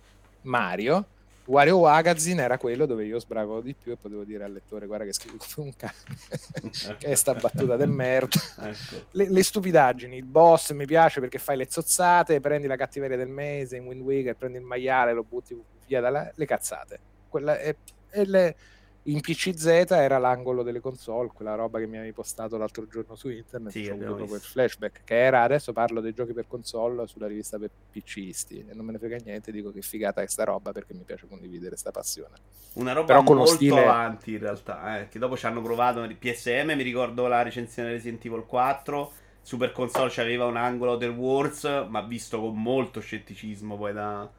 Mario. 0.43 1.05
Wario 1.45 1.81
Magazine 1.81 2.41
era 2.41 2.57
quello 2.57 2.87
dove 2.87 3.05
io 3.05 3.19
sbravo 3.19 3.61
di 3.61 3.75
più 3.75 3.93
e 3.93 3.97
potevo 3.97 4.23
dire 4.23 4.45
al 4.45 4.53
lettore 4.53 4.87
guarda 4.87 5.05
che 5.05 5.13
scrivo 5.13 5.39
come 5.39 5.67
un 5.67 5.75
cane 5.77 6.97
che 6.99 7.07
è 7.09 7.15
sta 7.17 7.35
battuta 7.35 7.75
del 7.75 7.89
merda 7.89 8.39
ecco. 8.61 9.07
le, 9.11 9.29
le, 9.29 9.43
stupidaggini 9.43 10.17
il 10.17 10.25
boss 10.25 10.71
mi 10.71 10.87
piace 10.87 11.19
perché 11.19 11.41
fai 11.41 11.57
le 11.57 11.67
zozzate 11.69 12.39
prendi 12.39 12.69
la 12.69 12.77
cattiveria 12.77 13.17
del 13.17 13.27
mese 13.27 13.77
in 13.77 13.87
Wind 13.87 14.03
Waker 14.03 14.37
prendi 14.37 14.59
il 14.59 14.65
maiale 14.65 15.13
lo 15.13 15.25
butti 15.25 15.61
via 15.85 16.01
dalle 16.01 16.47
cazzate 16.47 17.01
Quella, 17.29 17.59
e, 17.59 17.75
e 18.11 18.25
le, 18.25 18.57
in 19.05 19.21
PCZ 19.21 19.67
era 19.91 20.19
l'angolo 20.19 20.63
delle 20.63 20.79
console, 20.79 21.31
quella 21.35 21.57
roba 21.57 21.81
che 21.81 21.87
mi 21.87 21.97
avevi 21.97 22.13
postato 22.13 22.57
l'altro 22.57 22.87
giorno 22.87 23.17
su 23.17 23.31
internet. 23.31 23.73
Sì, 23.73 23.89
ho 23.89 23.95
avuto 23.95 24.27
quel 24.27 24.41
flashback. 24.41 25.01
Che 25.03 25.17
era 25.17 25.43
adesso 25.43 25.73
parlo 25.73 26.01
dei 26.01 26.13
giochi 26.13 26.33
per 26.33 26.47
console 26.47 27.09
sulla 27.09 27.27
rivista 27.27 27.59
per 27.59 27.71
PCisti. 27.91 28.65
E 28.69 28.75
non 28.75 28.85
me 28.85 28.93
ne 28.93 28.99
frega 28.99 29.17
niente, 29.25 29.51
dico 29.51 29.73
che 29.73 29.83
figata 29.83 30.23
è 30.23 30.27
sta 30.27 30.45
roba 30.45 30.71
perché 30.71 30.95
mi 30.95 31.03
piace 31.03 31.27
condividere 31.27 31.71
questa 31.71 31.91
passione. 31.91 32.37
Una 32.75 32.93
roba 32.93 33.07
Però 33.07 33.23
con 33.25 33.37
molto 33.39 33.55
stile... 33.55 33.83
avanti 33.83 34.33
in 34.33 34.39
realtà. 34.39 35.01
Eh, 35.01 35.09
che 35.09 35.19
dopo 35.19 35.37
ci 35.37 35.47
hanno 35.47 35.63
provato 35.63 36.07
PSM. 36.17 36.73
Mi 36.77 36.83
ricordo 36.85 37.27
la 37.27 37.43
recensione 37.43 37.91
Resident 37.91 38.25
Evil 38.25 38.45
4. 38.47 39.13
Super 39.43 39.73
console 39.73 40.11
c'aveva 40.13 40.45
un 40.45 40.57
angolo 40.57 40.95
del 40.95 41.11
Wars, 41.11 41.65
ma 41.89 42.03
visto 42.03 42.41
con 42.41 42.55
molto 42.63 43.01
scetticismo 43.01 43.77
poi 43.77 43.93
da, 43.93 44.31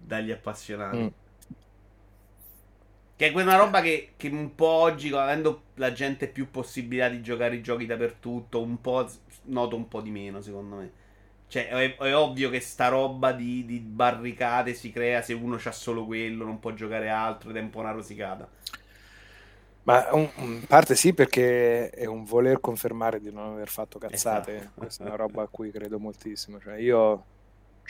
dagli 0.00 0.30
appassionati. 0.30 0.96
Mm. 0.98 1.06
Che 3.18 3.26
è 3.26 3.32
quella 3.32 3.56
roba 3.56 3.80
che, 3.80 4.12
che, 4.16 4.28
un 4.28 4.54
po' 4.54 4.68
oggi, 4.68 5.12
avendo 5.12 5.62
la 5.74 5.92
gente 5.92 6.28
più 6.28 6.52
possibilità 6.52 7.08
di 7.08 7.20
giocare 7.20 7.56
i 7.56 7.62
giochi 7.62 7.84
dappertutto, 7.84 8.62
un 8.62 8.80
po' 8.80 9.10
noto 9.46 9.74
un 9.74 9.88
po' 9.88 10.00
di 10.00 10.10
meno, 10.10 10.40
secondo 10.40 10.76
me. 10.76 10.92
Cioè, 11.48 11.66
è, 11.66 11.96
è 11.96 12.14
ovvio 12.14 12.48
che 12.48 12.60
sta 12.60 12.86
roba 12.86 13.32
di, 13.32 13.64
di, 13.64 13.80
barricate 13.80 14.72
si 14.72 14.92
crea 14.92 15.20
se 15.20 15.32
uno 15.32 15.56
c'ha 15.58 15.72
solo 15.72 16.06
quello, 16.06 16.44
non 16.44 16.60
può 16.60 16.72
giocare 16.74 17.08
altro 17.08 17.50
ed 17.50 17.56
è 17.56 17.60
un 17.60 17.70
po' 17.70 17.80
una 17.80 17.90
rosicata. 17.90 18.48
Ma 19.82 20.08
in 20.12 20.64
parte 20.68 20.94
sì, 20.94 21.12
perché 21.12 21.90
è 21.90 22.04
un 22.04 22.22
voler 22.22 22.60
confermare 22.60 23.18
di 23.18 23.32
non 23.32 23.54
aver 23.54 23.68
fatto 23.68 23.98
cazzate. 23.98 24.56
Esatto. 24.58 24.70
Questa 24.78 25.02
è 25.02 25.06
una 25.08 25.16
roba 25.16 25.42
a 25.42 25.48
cui 25.48 25.72
credo 25.72 25.98
moltissimo. 25.98 26.60
Cioè, 26.60 26.76
io 26.76 27.24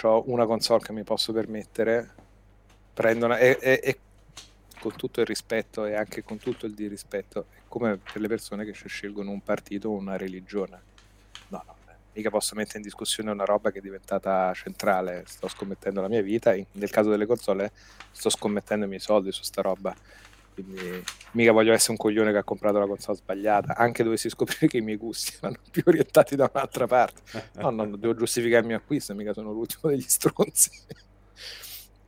ho 0.00 0.22
una 0.28 0.46
console 0.46 0.82
che 0.82 0.92
mi 0.94 1.02
posso 1.02 1.34
permettere, 1.34 2.14
prendo 2.94 3.26
una, 3.26 3.36
e, 3.36 3.58
e, 3.60 3.80
e 3.84 3.98
con 4.78 4.94
tutto 4.96 5.20
il 5.20 5.26
rispetto 5.26 5.84
e 5.84 5.94
anche 5.94 6.22
con 6.22 6.38
tutto 6.38 6.66
il 6.66 6.74
disrispetto, 6.74 7.46
è 7.52 7.60
come 7.68 7.96
per 7.96 8.20
le 8.20 8.28
persone 8.28 8.64
che 8.64 8.72
scelgono 8.72 9.30
un 9.30 9.42
partito 9.42 9.88
o 9.88 9.92
una 9.92 10.16
religione. 10.16 10.80
No, 11.48 11.62
no, 11.66 11.74
mica 12.18 12.30
posso 12.30 12.54
mettere 12.54 12.78
in 12.78 12.84
discussione 12.84 13.30
una 13.30 13.44
roba 13.44 13.70
che 13.70 13.78
è 13.78 13.82
diventata 13.82 14.52
centrale, 14.54 15.24
sto 15.26 15.48
scommettendo 15.48 16.00
la 16.00 16.08
mia 16.08 16.22
vita, 16.22 16.54
nel 16.72 16.90
caso 16.90 17.10
delle 17.10 17.26
console 17.26 17.72
sto 18.10 18.30
scommettendo 18.30 18.84
i 18.84 18.88
miei 18.88 19.00
soldi 19.00 19.32
su 19.32 19.42
sta 19.42 19.62
roba. 19.62 19.94
Quindi 20.52 21.04
mica 21.32 21.52
voglio 21.52 21.72
essere 21.72 21.92
un 21.92 21.98
coglione 21.98 22.32
che 22.32 22.38
ha 22.38 22.42
comprato 22.42 22.80
la 22.80 22.86
console 22.86 23.16
sbagliata, 23.16 23.76
anche 23.76 24.02
dovessi 24.02 24.28
scoprire 24.28 24.66
che 24.66 24.78
i 24.78 24.80
miei 24.80 24.96
gusti 24.96 25.36
vanno 25.40 25.58
più 25.70 25.82
orientati 25.86 26.34
da 26.34 26.50
un'altra 26.52 26.86
parte. 26.86 27.22
No, 27.54 27.70
no, 27.70 27.96
devo 27.96 28.14
giustificare 28.14 28.62
il 28.62 28.66
mio 28.66 28.76
acquisto, 28.76 29.14
mica 29.14 29.32
sono 29.32 29.52
l'ultimo 29.52 29.90
degli 29.90 30.02
stronzi. 30.02 30.70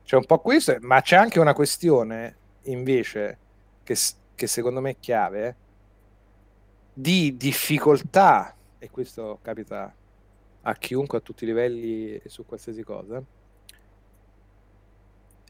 C'è 0.04 0.16
un 0.16 0.24
po' 0.24 0.40
questo, 0.40 0.76
ma 0.80 1.00
c'è 1.02 1.14
anche 1.14 1.38
una 1.38 1.52
questione 1.52 2.36
invece, 2.70 3.38
che, 3.82 3.96
che 4.34 4.46
secondo 4.46 4.80
me 4.80 4.90
è 4.90 4.96
chiave, 4.98 5.56
di 6.92 7.36
difficoltà, 7.36 8.54
e 8.78 8.90
questo 8.90 9.38
capita 9.42 9.94
a 10.62 10.74
chiunque 10.74 11.18
a 11.18 11.20
tutti 11.20 11.44
i 11.44 11.46
livelli 11.46 12.16
e 12.16 12.28
su 12.28 12.44
qualsiasi 12.44 12.82
cosa, 12.82 13.22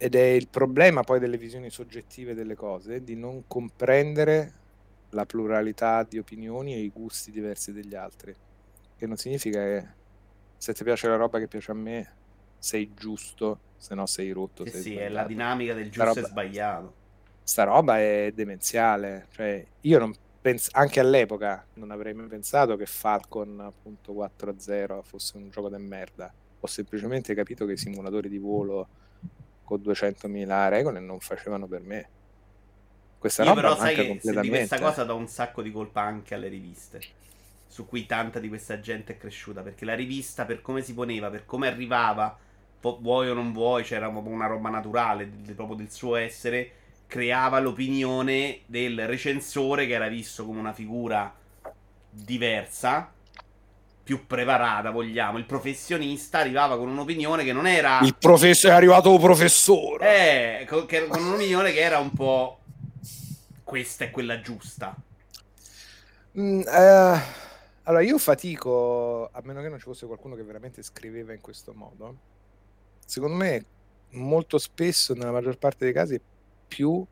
ed 0.02 0.14
è 0.14 0.22
il 0.22 0.48
problema 0.48 1.02
poi 1.02 1.18
delle 1.18 1.36
visioni 1.36 1.68
soggettive 1.68 2.34
delle 2.34 2.54
cose, 2.54 3.04
di 3.04 3.16
non 3.16 3.44
comprendere 3.46 4.54
la 5.10 5.26
pluralità 5.26 6.04
di 6.04 6.18
opinioni 6.18 6.74
e 6.74 6.78
i 6.78 6.90
gusti 6.90 7.30
diversi 7.30 7.72
degli 7.72 7.94
altri. 7.94 8.34
Che 8.96 9.06
non 9.06 9.16
significa 9.16 9.62
che 9.62 9.88
se 10.56 10.72
ti 10.72 10.84
piace 10.84 11.08
la 11.08 11.16
roba 11.16 11.38
che 11.38 11.48
piace 11.48 11.70
a 11.70 11.74
me 11.74 12.16
sei 12.58 12.94
giusto, 12.94 13.58
se 13.76 13.94
no 13.94 14.06
sei 14.06 14.30
rotto. 14.30 14.64
Sei 14.64 14.72
sì, 14.72 14.80
sbagliato. 14.90 15.04
è 15.04 15.08
la 15.08 15.24
dinamica 15.24 15.74
del 15.74 15.90
giusto 15.90 16.04
roba, 16.04 16.20
e 16.20 16.24
sbagliato. 16.24 16.94
Sta 17.50 17.64
roba 17.64 17.98
è 17.98 18.30
demenziale. 18.32 19.26
Cioè, 19.32 19.66
io 19.80 19.98
non 19.98 20.14
penso, 20.40 20.70
anche 20.74 21.00
all'epoca 21.00 21.66
non 21.74 21.90
avrei 21.90 22.14
mai 22.14 22.28
pensato 22.28 22.76
che 22.76 22.86
Falcon 22.86 23.58
appunto 23.58 24.12
4.0 24.12 25.02
fosse 25.02 25.36
un 25.36 25.50
gioco 25.50 25.68
di 25.68 25.82
merda. 25.82 26.32
Ho 26.60 26.66
semplicemente 26.68 27.34
capito 27.34 27.66
che 27.66 27.72
i 27.72 27.76
simulatori 27.76 28.28
di 28.28 28.38
volo 28.38 28.86
con 29.64 29.80
200.000 29.80 30.68
regole 30.68 31.00
non 31.00 31.18
facevano 31.18 31.66
per 31.66 31.80
me. 31.80 32.08
Questa 33.18 33.42
Io 33.42 33.48
roba 33.48 33.60
però 33.62 33.76
sai 33.76 33.96
che 33.96 34.40
di 34.40 34.48
questa 34.48 34.78
cosa 34.78 35.02
do 35.02 35.16
un 35.16 35.26
sacco 35.26 35.60
di 35.60 35.72
colpa 35.72 36.02
anche 36.02 36.36
alle 36.36 36.46
riviste 36.46 37.00
su 37.66 37.84
cui 37.84 38.06
tanta 38.06 38.38
di 38.38 38.46
questa 38.46 38.78
gente 38.78 39.14
è 39.14 39.18
cresciuta 39.18 39.62
perché 39.62 39.84
la 39.84 39.94
rivista 39.94 40.44
per 40.44 40.62
come 40.62 40.82
si 40.82 40.94
poneva, 40.94 41.30
per 41.30 41.46
come 41.46 41.66
arrivava, 41.66 42.38
vuoi 42.80 43.28
o 43.28 43.34
non 43.34 43.52
vuoi, 43.52 43.82
c'era 43.82 44.08
proprio 44.08 44.32
una 44.32 44.46
roba 44.46 44.70
naturale 44.70 45.26
proprio 45.56 45.74
del 45.74 45.90
suo 45.90 46.14
essere, 46.14 46.74
creava 47.10 47.58
l'opinione 47.58 48.60
del 48.66 49.04
recensore 49.08 49.88
che 49.88 49.94
era 49.94 50.06
visto 50.06 50.46
come 50.46 50.60
una 50.60 50.72
figura 50.72 51.34
diversa 52.08 53.12
più 54.04 54.26
preparata, 54.26 54.90
vogliamo. 54.90 55.36
Il 55.36 55.44
professionista 55.44 56.38
arrivava 56.38 56.78
con 56.78 56.88
un'opinione 56.88 57.42
che 57.42 57.52
non 57.52 57.66
era. 57.66 57.98
Il 58.02 58.14
professore 58.16 58.72
è 58.72 58.76
arrivato 58.76 59.16
professore. 59.18 60.60
Eh, 60.60 60.66
con, 60.66 60.86
che, 60.86 61.08
con 61.08 61.20
un'opinione 61.24 61.72
che 61.72 61.80
era 61.80 61.98
un 61.98 62.12
po'. 62.12 62.60
Questa 63.64 64.04
è 64.04 64.10
quella 64.12 64.40
giusta. 64.40 64.94
Mm, 66.38 66.60
eh, 66.60 67.20
allora, 67.82 68.02
io 68.02 68.18
fatico, 68.18 69.30
a 69.32 69.40
meno 69.42 69.60
che 69.62 69.68
non 69.68 69.78
ci 69.78 69.84
fosse 69.84 70.06
qualcuno 70.06 70.36
che 70.36 70.44
veramente 70.44 70.80
scriveva 70.82 71.32
in 71.32 71.40
questo 71.40 71.72
modo. 71.72 72.16
Secondo 73.04 73.36
me, 73.36 73.64
molto 74.10 74.58
spesso, 74.58 75.14
nella 75.14 75.32
maggior 75.32 75.58
parte 75.58 75.84
dei 75.84 75.92
casi, 75.92 76.14
è 76.14 76.20
più 76.70 77.04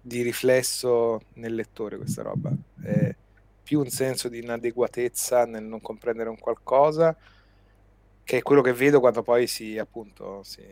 di 0.00 0.22
riflesso 0.22 1.22
nel 1.34 1.54
lettore 1.54 1.96
questa 1.96 2.22
roba. 2.22 2.52
È 2.80 3.14
più 3.62 3.80
un 3.80 3.88
senso 3.88 4.28
di 4.28 4.38
inadeguatezza 4.38 5.44
nel 5.46 5.64
non 5.64 5.80
comprendere 5.80 6.28
un 6.28 6.38
qualcosa 6.38 7.16
che 8.24 8.38
è 8.38 8.42
quello 8.42 8.62
che 8.62 8.72
vedo 8.72 9.00
quando 9.00 9.22
poi 9.22 9.46
si 9.46 9.78
appunto 9.78 10.42
si, 10.42 10.62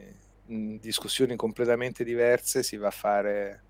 in 0.47 0.79
discussioni 0.79 1.37
completamente 1.37 2.05
diverse 2.05 2.63
si 2.63 2.77
va 2.77 2.89
a 2.89 2.93
fare 2.93 3.63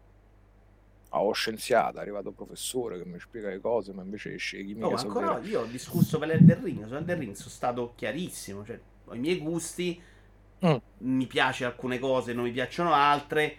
a 1.11 1.23
oh, 1.23 1.33
scienziato, 1.33 1.99
è 1.99 2.01
arrivato 2.01 2.31
professore 2.33 2.99
che 2.99 3.07
mi 3.07 3.19
spiega 3.19 3.49
le 3.49 3.61
cose, 3.61 3.93
ma 3.93 4.03
invece 4.03 4.35
esce 4.35 4.59
chimica 4.65 4.89
no, 4.89 4.95
ancora 4.95 5.39
no, 5.39 5.47
io 5.47 5.63
ho 5.63 5.65
discusso 5.65 6.19
per 6.19 6.29
l'Elden 6.29 6.63
Ring, 6.63 6.87
su 6.87 6.95
Elden 6.95 7.19
Ring 7.19 7.35
sono 7.35 7.49
stato 7.49 7.93
chiarissimo, 7.97 8.65
cioè 8.65 8.79
ho 9.07 9.15
i 9.15 9.19
miei 9.19 9.39
gusti, 9.39 10.01
mm. 10.67 10.77
mi 10.99 11.27
piace 11.27 11.65
alcune 11.65 11.99
cose, 11.99 12.35
non 12.35 12.45
mi 12.45 12.51
piacciono 12.51 12.93
altre 12.93 13.57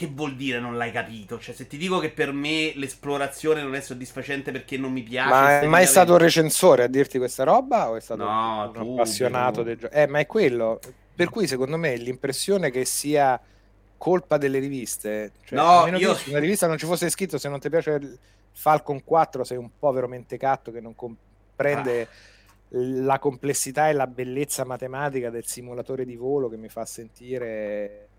che 0.00 0.06
vuol 0.06 0.34
dire 0.34 0.60
non 0.60 0.78
l'hai 0.78 0.90
capito? 0.90 1.38
Cioè, 1.38 1.54
se 1.54 1.66
ti 1.66 1.76
dico 1.76 1.98
che 1.98 2.08
per 2.08 2.32
me 2.32 2.72
l'esplorazione 2.74 3.60
non 3.60 3.74
è 3.74 3.82
soddisfacente 3.82 4.50
perché 4.50 4.78
non 4.78 4.92
mi 4.92 5.02
piace. 5.02 5.28
Ma 5.28 5.60
è 5.60 5.66
mai 5.66 5.86
stato 5.86 6.12
un 6.12 6.18
recensore 6.18 6.84
a 6.84 6.86
dirti 6.86 7.18
questa 7.18 7.44
roba? 7.44 7.90
O 7.90 7.96
è 7.96 8.00
stato 8.00 8.24
no, 8.24 8.72
un, 8.74 8.80
un 8.80 8.92
appassionato 8.92 9.62
del 9.62 9.76
gioco? 9.76 9.92
Eh, 9.92 10.06
ma 10.06 10.20
è 10.20 10.24
quello. 10.24 10.80
Per 11.14 11.28
cui, 11.28 11.46
secondo 11.46 11.76
me, 11.76 11.96
l'impressione 11.96 12.70
che 12.70 12.86
sia 12.86 13.38
colpa 13.98 14.38
delle 14.38 14.58
riviste. 14.58 15.32
Cioè, 15.44 15.58
no, 15.58 15.86
io... 15.98 16.14
se 16.14 16.30
una 16.30 16.38
rivista 16.38 16.66
non 16.66 16.78
ci 16.78 16.86
fosse 16.86 17.10
scritto 17.10 17.36
se 17.36 17.50
non 17.50 17.60
ti 17.60 17.68
piace 17.68 18.18
Falcon 18.52 19.04
4 19.04 19.44
sei 19.44 19.58
un 19.58 19.68
povero 19.78 20.08
mentecatto 20.08 20.72
che 20.72 20.80
non 20.80 20.94
comprende. 20.94 22.02
Ah 22.02 22.08
la 22.74 23.18
complessità 23.18 23.88
e 23.88 23.92
la 23.92 24.06
bellezza 24.06 24.64
matematica 24.64 25.28
del 25.28 25.44
simulatore 25.44 26.04
di 26.04 26.14
volo 26.14 26.48
che 26.48 26.56
mi 26.56 26.68
fa 26.68 26.84
sentire 26.84 28.09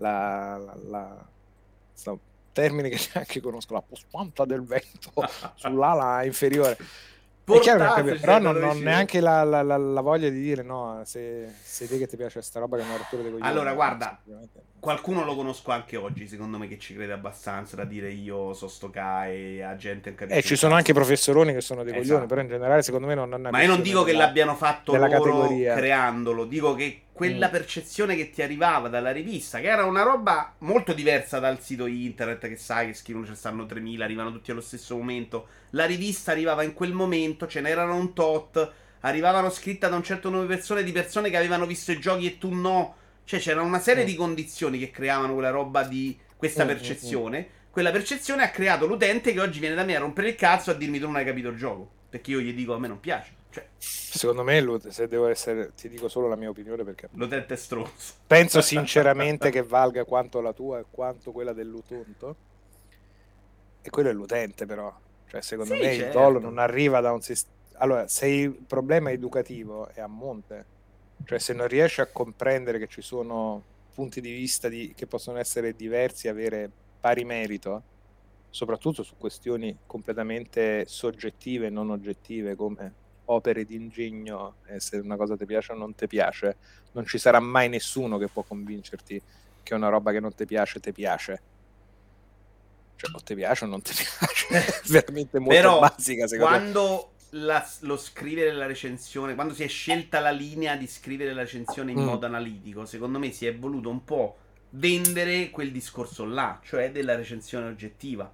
la, 0.00 0.56
la, 0.56 0.76
la 0.88 1.26
so, 1.92 2.18
termine 2.52 2.88
che 2.88 2.98
neanche 3.14 3.40
conosco, 3.40 3.74
la 3.74 3.82
postanta 3.82 4.44
del 4.44 4.62
vento 4.62 5.12
sull'ala 5.54 6.24
inferiore. 6.24 6.76
È 7.44 7.58
chiaro 7.58 7.94
che 7.94 8.14
però 8.14 8.38
non 8.38 8.62
ho 8.62 8.72
neanche 8.74 9.20
la, 9.20 9.42
la, 9.42 9.62
la, 9.62 9.76
la, 9.76 10.00
voglia 10.00 10.28
di 10.28 10.40
dire 10.40 10.62
no, 10.62 11.00
se, 11.04 11.52
se 11.60 11.88
te 11.88 11.98
che 11.98 12.06
ti 12.06 12.16
piace 12.16 12.34
questa 12.34 12.60
roba 12.60 12.76
che 12.76 12.82
è 12.82 12.86
una 12.86 12.96
rottura 12.96 13.22
di 13.22 13.30
coglioni. 13.30 13.50
Allora, 13.50 13.72
guarda, 13.72 14.20
qualcuno 14.80 15.24
lo 15.24 15.36
conosco 15.36 15.70
anche 15.70 15.96
oggi, 15.96 16.26
secondo 16.26 16.58
me, 16.58 16.66
che 16.66 16.78
ci 16.78 16.94
crede 16.94 17.12
abbastanza 17.12 17.76
da 17.76 17.84
dire 17.84 18.10
io 18.10 18.54
so 18.54 18.66
sto 18.66 18.90
e 18.92 19.62
a 19.62 19.76
gente 19.76 20.08
in 20.08 20.16
Eh, 20.28 20.42
ci 20.42 20.56
sono 20.56 20.74
anche 20.74 20.92
professoroni 20.92 21.52
che 21.52 21.60
sono 21.60 21.84
dei 21.84 21.92
esatto. 21.92 22.06
coglioni, 22.06 22.26
però 22.26 22.40
in 22.40 22.48
generale 22.48 22.82
secondo 22.82 23.06
me 23.06 23.14
non 23.14 23.32
hanno 23.32 23.50
Ma 23.50 23.62
io 23.62 23.68
non 23.68 23.82
dico 23.82 24.02
che 24.02 24.14
l'abbiano 24.14 24.56
fatto 24.56 24.96
loro 24.96 25.08
categoria. 25.08 25.76
creandolo, 25.76 26.46
dico 26.46 26.74
che 26.74 27.02
quella 27.12 27.48
mm. 27.48 27.52
percezione 27.52 28.16
che 28.16 28.30
ti 28.30 28.40
arrivava 28.40 28.88
dalla 28.88 29.12
rivista, 29.12 29.60
che 29.60 29.68
era 29.68 29.84
una 29.84 30.02
roba 30.02 30.54
molto 30.58 30.94
diversa 30.94 31.38
dal 31.38 31.60
sito 31.60 31.84
internet, 31.84 32.48
che 32.48 32.56
sai 32.56 32.86
che 32.86 32.94
scrivono 32.94 33.26
ci 33.26 33.34
stanno 33.34 33.66
3000, 33.66 34.02
arrivano 34.02 34.32
tutti 34.32 34.50
allo 34.50 34.62
stesso 34.62 34.96
momento. 34.96 35.46
La 35.70 35.84
rivista 35.84 36.32
arrivava 36.32 36.62
in 36.62 36.72
quel 36.72 36.94
momento, 36.94 37.46
ce 37.46 37.60
n'erano 37.60 37.94
un 37.94 38.14
tot, 38.14 38.72
arrivavano 39.00 39.50
scritte 39.50 39.88
da 39.88 39.96
un 39.96 40.02
certo 40.02 40.30
numero 40.30 40.48
di 40.48 40.54
persone, 40.54 40.82
di 40.82 40.92
persone 40.92 41.28
che 41.28 41.36
avevano 41.36 41.66
visto 41.66 41.92
i 41.92 42.00
giochi 42.00 42.26
e 42.26 42.38
tu 42.38 42.54
no. 42.54 42.96
Cioè 43.30 43.38
c'era 43.38 43.62
una 43.62 43.78
serie 43.78 44.02
di 44.02 44.16
condizioni 44.16 44.76
che 44.76 44.90
creavano 44.90 45.34
quella 45.34 45.50
roba 45.50 45.84
di 45.84 46.18
questa 46.34 46.66
percezione. 46.66 47.46
Quella 47.70 47.92
percezione 47.92 48.42
ha 48.42 48.50
creato 48.50 48.88
l'utente 48.88 49.32
che 49.32 49.38
oggi 49.38 49.60
viene 49.60 49.76
da 49.76 49.84
me 49.84 49.94
a 49.94 50.00
rompere 50.00 50.30
il 50.30 50.34
cazzo 50.34 50.72
a 50.72 50.74
dirmi 50.74 50.98
tu 50.98 51.06
non 51.06 51.14
hai 51.14 51.24
capito 51.24 51.46
il 51.50 51.56
gioco. 51.56 51.88
Perché 52.08 52.32
io 52.32 52.40
gli 52.40 52.52
dico 52.52 52.74
a 52.74 52.80
me 52.80 52.88
non 52.88 52.98
piace. 52.98 53.32
Cioè. 53.50 53.68
Secondo 53.78 54.42
me, 54.42 54.80
se 54.88 55.06
devo 55.06 55.28
essere, 55.28 55.70
ti 55.76 55.88
dico 55.88 56.08
solo 56.08 56.26
la 56.26 56.34
mia 56.34 56.48
opinione 56.48 56.82
perché 56.82 57.08
l'utente 57.12 57.54
è 57.54 57.56
stronzo. 57.56 58.14
Penso 58.26 58.60
sinceramente 58.62 59.50
che 59.50 59.62
valga 59.62 60.02
quanto 60.02 60.40
la 60.40 60.52
tua 60.52 60.80
e 60.80 60.86
quanto 60.90 61.30
quella 61.30 61.52
dell'utonto. 61.52 62.34
E 63.80 63.90
quello 63.90 64.08
è 64.08 64.12
l'utente, 64.12 64.66
però. 64.66 64.92
Cioè, 65.28 65.40
secondo 65.40 65.74
sì, 65.74 65.80
me 65.80 65.94
certo. 65.94 66.04
il 66.04 66.10
dolo 66.10 66.40
non 66.40 66.58
arriva 66.58 66.98
da 66.98 67.12
un 67.12 67.22
sistema. 67.22 67.54
Allora, 67.74 68.08
se 68.08 68.26
il 68.26 68.50
problema 68.50 69.12
educativo 69.12 69.88
è 69.94 70.00
a 70.00 70.08
monte, 70.08 70.78
cioè 71.30 71.38
se 71.38 71.52
non 71.52 71.68
riesci 71.68 72.00
a 72.00 72.06
comprendere 72.06 72.80
che 72.80 72.88
ci 72.88 73.02
sono 73.02 73.62
punti 73.94 74.20
di 74.20 74.32
vista 74.32 74.68
di, 74.68 74.92
che 74.96 75.06
possono 75.06 75.38
essere 75.38 75.76
diversi 75.76 76.26
e 76.26 76.30
avere 76.30 76.68
pari 76.98 77.22
merito, 77.24 77.82
soprattutto 78.50 79.04
su 79.04 79.14
questioni 79.16 79.78
completamente 79.86 80.86
soggettive 80.88 81.68
e 81.68 81.70
non 81.70 81.90
oggettive 81.90 82.56
come 82.56 82.94
opere 83.26 83.64
di 83.64 83.76
ingegno 83.76 84.56
e 84.66 84.80
se 84.80 84.96
una 84.96 85.14
cosa 85.14 85.36
ti 85.36 85.46
piace 85.46 85.70
o 85.70 85.76
non 85.76 85.94
ti 85.94 86.08
piace, 86.08 86.56
non 86.94 87.06
ci 87.06 87.16
sarà 87.16 87.38
mai 87.38 87.68
nessuno 87.68 88.18
che 88.18 88.26
può 88.26 88.42
convincerti 88.42 89.22
che 89.62 89.74
una 89.74 89.88
roba 89.88 90.10
che 90.10 90.18
non 90.18 90.34
ti 90.34 90.46
piace 90.46 90.80
ti 90.80 90.90
piace. 90.90 91.42
Cioè, 92.96 93.10
o 93.14 93.20
ti 93.20 93.36
piace 93.36 93.66
o 93.66 93.68
non 93.68 93.80
ti 93.82 93.92
piace. 93.94 94.48
È 94.48 94.80
veramente 94.88 95.38
molto 95.38 95.54
Però, 95.54 95.78
basica, 95.78 96.26
secondo 96.26 96.50
quando 96.50 97.10
me. 97.12 97.18
La, 97.30 97.64
lo 97.80 97.96
scrivere 97.96 98.52
la 98.52 98.66
recensione, 98.66 99.34
quando 99.34 99.54
si 99.54 99.62
è 99.62 99.68
scelta 99.68 100.18
la 100.18 100.30
linea 100.30 100.76
di 100.76 100.86
scrivere 100.88 101.32
la 101.32 101.42
recensione 101.42 101.92
in 101.92 102.00
mm. 102.00 102.04
modo 102.04 102.26
analitico, 102.26 102.84
secondo 102.84 103.18
me 103.18 103.30
si 103.30 103.46
è 103.46 103.56
voluto 103.56 103.88
un 103.88 104.04
po' 104.04 104.36
vendere 104.70 105.50
quel 105.50 105.70
discorso 105.70 106.24
là, 106.24 106.60
cioè 106.64 106.90
della 106.90 107.14
recensione 107.14 107.68
oggettiva 107.68 108.30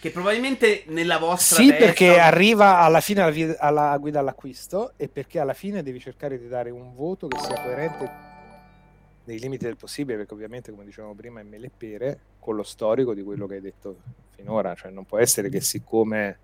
che 0.00 0.10
probabilmente 0.10 0.84
nella 0.88 1.18
vostra 1.18 1.56
Sì, 1.56 1.68
testa... 1.68 1.84
perché 1.84 2.18
arriva 2.18 2.78
alla 2.78 3.00
fine 3.00 3.22
alla, 3.22 3.30
vi- 3.30 3.56
alla, 3.58 3.96
guida 3.98 4.20
all'acquisto 4.20 4.92
e 4.96 5.08
perché 5.08 5.40
alla 5.40 5.54
fine 5.54 5.82
devi 5.82 5.98
cercare 5.98 6.38
di 6.38 6.48
dare 6.48 6.70
un 6.70 6.94
voto 6.94 7.26
che 7.26 7.38
sia 7.38 7.60
coerente 7.60 8.34
nei 9.24 9.38
limiti 9.40 9.64
del 9.64 9.76
possibile, 9.76 10.18
perché 10.18 10.34
ovviamente, 10.34 10.70
come 10.70 10.84
dicevamo 10.84 11.14
prima, 11.14 11.40
è 11.40 11.42
mele 11.42 11.66
e 11.66 11.70
pere 11.76 12.20
con 12.38 12.54
lo 12.54 12.62
storico 12.62 13.14
di 13.14 13.22
quello 13.22 13.46
che 13.46 13.54
hai 13.54 13.60
detto 13.60 13.96
finora. 14.36 14.74
Cioè, 14.74 14.90
non 14.90 15.04
può 15.04 15.18
essere 15.18 15.48
che 15.48 15.60
siccome 15.60 16.38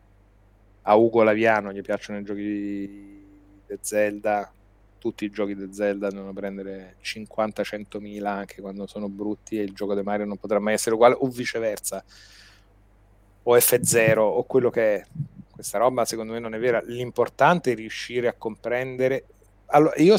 a 0.83 0.95
Ugo 0.97 1.23
Laviano 1.23 1.73
gli 1.73 1.81
piacciono 1.81 2.19
i 2.19 2.25
giochi 2.25 2.43
di 2.43 3.79
Zelda, 3.81 4.53
tutti 4.99 5.25
i 5.25 5.31
giochi 5.31 5.55
di 5.55 5.73
Zelda 5.73 6.11
devono 6.11 6.33
prendere 6.33 6.97
50-100 7.03 7.99
mila 7.99 8.31
anche 8.31 8.61
quando 8.61 8.87
sono 8.87 9.09
brutti 9.09 9.59
e 9.59 9.63
il 9.63 9.73
gioco 9.73 9.95
di 9.95 10.03
Mario 10.03 10.27
non 10.27 10.37
potrà 10.37 10.61
mai 10.61 10.75
essere 10.75 10.95
uguale, 10.95 11.17
o 11.19 11.27
viceversa 11.29 12.05
o 13.45 13.57
F0 13.57 14.19
o 14.19 14.45
quello 14.45 14.71
che 14.71 14.95
è. 14.97 15.07
Questa 15.51 15.79
roba 15.79 16.05
secondo 16.05 16.33
me 16.33 16.39
non 16.39 16.55
è 16.55 16.59
vera. 16.59 16.81
L'importante 16.85 17.73
è 17.73 17.75
riuscire 17.75 18.29
a 18.29 18.35
comprendere. 18.35 19.25
Allora, 19.67 19.95
io 19.97 20.17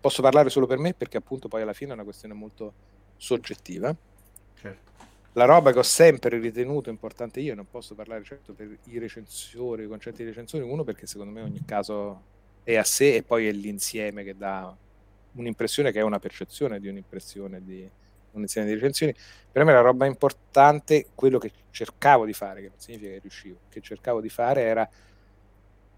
posso 0.00 0.22
parlare 0.22 0.50
solo 0.50 0.66
per 0.66 0.78
me 0.78 0.94
perché 0.94 1.16
appunto 1.16 1.48
poi 1.48 1.62
alla 1.62 1.72
fine 1.72 1.90
è 1.90 1.94
una 1.94 2.04
questione 2.04 2.34
molto 2.34 2.72
soggettiva. 3.16 3.94
Certo. 4.54 4.89
La 5.34 5.44
roba 5.44 5.72
che 5.72 5.78
ho 5.78 5.84
sempre 5.84 6.38
ritenuto 6.38 6.90
importante 6.90 7.40
io, 7.40 7.54
non 7.54 7.66
posso 7.70 7.94
parlare 7.94 8.24
certo 8.24 8.52
per 8.52 8.78
i 8.84 8.98
recensori, 8.98 9.84
i 9.84 9.88
concetti 9.88 10.22
di 10.22 10.28
recensori, 10.28 10.64
uno 10.64 10.84
perché 10.84 11.06
secondo 11.06 11.32
me 11.32 11.42
ogni 11.42 11.64
caso 11.64 12.22
è 12.64 12.76
a 12.76 12.84
sé 12.84 13.16
e 13.16 13.22
poi 13.22 13.46
è 13.46 13.52
l'insieme 13.52 14.24
che 14.24 14.36
dà 14.36 14.74
un'impressione 15.32 15.92
che 15.92 16.00
è 16.00 16.02
una 16.02 16.18
percezione 16.18 16.80
di 16.80 16.88
un'impressione 16.88 17.62
di 17.64 17.88
un 18.32 18.42
insieme 18.42 18.68
di 18.68 18.74
recensioni. 18.74 19.14
Per 19.50 19.64
me 19.64 19.72
la 19.72 19.80
roba 19.80 20.06
importante, 20.06 21.08
quello 21.14 21.38
che 21.38 21.52
cercavo 21.70 22.24
di 22.24 22.32
fare, 22.32 22.60
che 22.62 22.68
non 22.68 22.78
significa 22.78 23.12
che 23.12 23.18
riuscivo, 23.20 23.58
che 23.68 23.80
cercavo 23.80 24.20
di 24.20 24.28
fare 24.28 24.62
era 24.62 24.88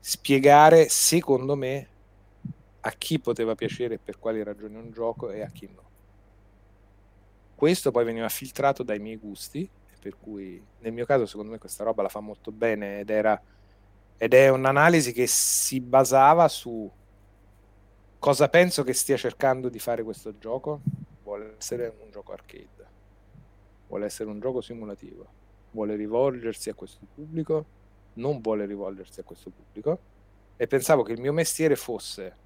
spiegare, 0.00 0.88
secondo 0.88 1.54
me, 1.56 1.88
a 2.80 2.90
chi 2.92 3.20
poteva 3.20 3.54
piacere 3.54 3.94
e 3.94 3.98
per 3.98 4.18
quali 4.18 4.42
ragioni 4.42 4.76
un 4.76 4.90
gioco 4.90 5.30
e 5.30 5.42
a 5.42 5.50
chi 5.50 5.68
no. 5.72 5.91
Questo 7.62 7.93
poi 7.93 8.05
veniva 8.05 8.28
filtrato 8.28 8.82
dai 8.82 8.98
miei 8.98 9.16
gusti, 9.18 9.70
per 10.01 10.16
cui 10.18 10.60
nel 10.80 10.93
mio 10.93 11.05
caso 11.05 11.26
secondo 11.26 11.52
me 11.52 11.59
questa 11.59 11.84
roba 11.84 12.02
la 12.02 12.09
fa 12.09 12.18
molto 12.18 12.51
bene 12.51 12.98
ed, 12.98 13.09
era, 13.09 13.40
ed 14.16 14.34
è 14.34 14.48
un'analisi 14.48 15.12
che 15.12 15.28
si 15.28 15.78
basava 15.78 16.48
su 16.48 16.90
cosa 18.18 18.48
penso 18.48 18.82
che 18.82 18.93
stia 18.93 19.16
cercando 19.16 19.68
di 19.68 19.78
fare 19.78 20.02
questo 20.02 20.36
gioco. 20.39 20.80
Vuole 21.22 21.55
essere 21.56 21.94
un 22.02 22.10
gioco 22.10 22.32
arcade, 22.32 22.86
vuole 23.86 24.06
essere 24.06 24.28
un 24.28 24.40
gioco 24.40 24.60
simulativo, 24.60 25.24
vuole 25.70 25.94
rivolgersi 25.94 26.68
a 26.68 26.74
questo 26.74 27.06
pubblico, 27.14 27.64
non 28.14 28.40
vuole 28.40 28.66
rivolgersi 28.66 29.20
a 29.20 29.22
questo 29.22 29.51
pubblico. 29.51 30.01
E 30.56 30.66
pensavo 30.66 31.05
che 31.05 31.12
il 31.12 31.20
mio 31.20 31.32
mestiere 31.32 31.76
fosse 31.76 32.36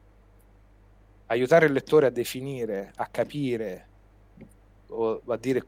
aiutare 1.28 1.64
il 1.64 1.72
lettore 1.72 2.05
a 2.05 2.10
definire, 2.10 2.93
a 2.97 3.06
capire 3.06 3.94
o 4.88 5.22
a 5.26 5.36
dire 5.36 5.64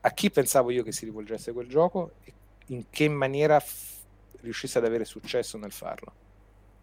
a 0.00 0.10
chi 0.10 0.30
pensavo 0.30 0.70
io 0.70 0.82
che 0.82 0.92
si 0.92 1.04
rivolgesse 1.04 1.52
quel 1.52 1.66
gioco 1.66 2.12
e 2.24 2.32
in 2.68 2.84
che 2.90 3.08
maniera 3.08 3.58
f- 3.58 4.02
riuscisse 4.40 4.78
ad 4.78 4.84
avere 4.84 5.04
successo 5.04 5.56
nel 5.58 5.72
farlo. 5.72 6.12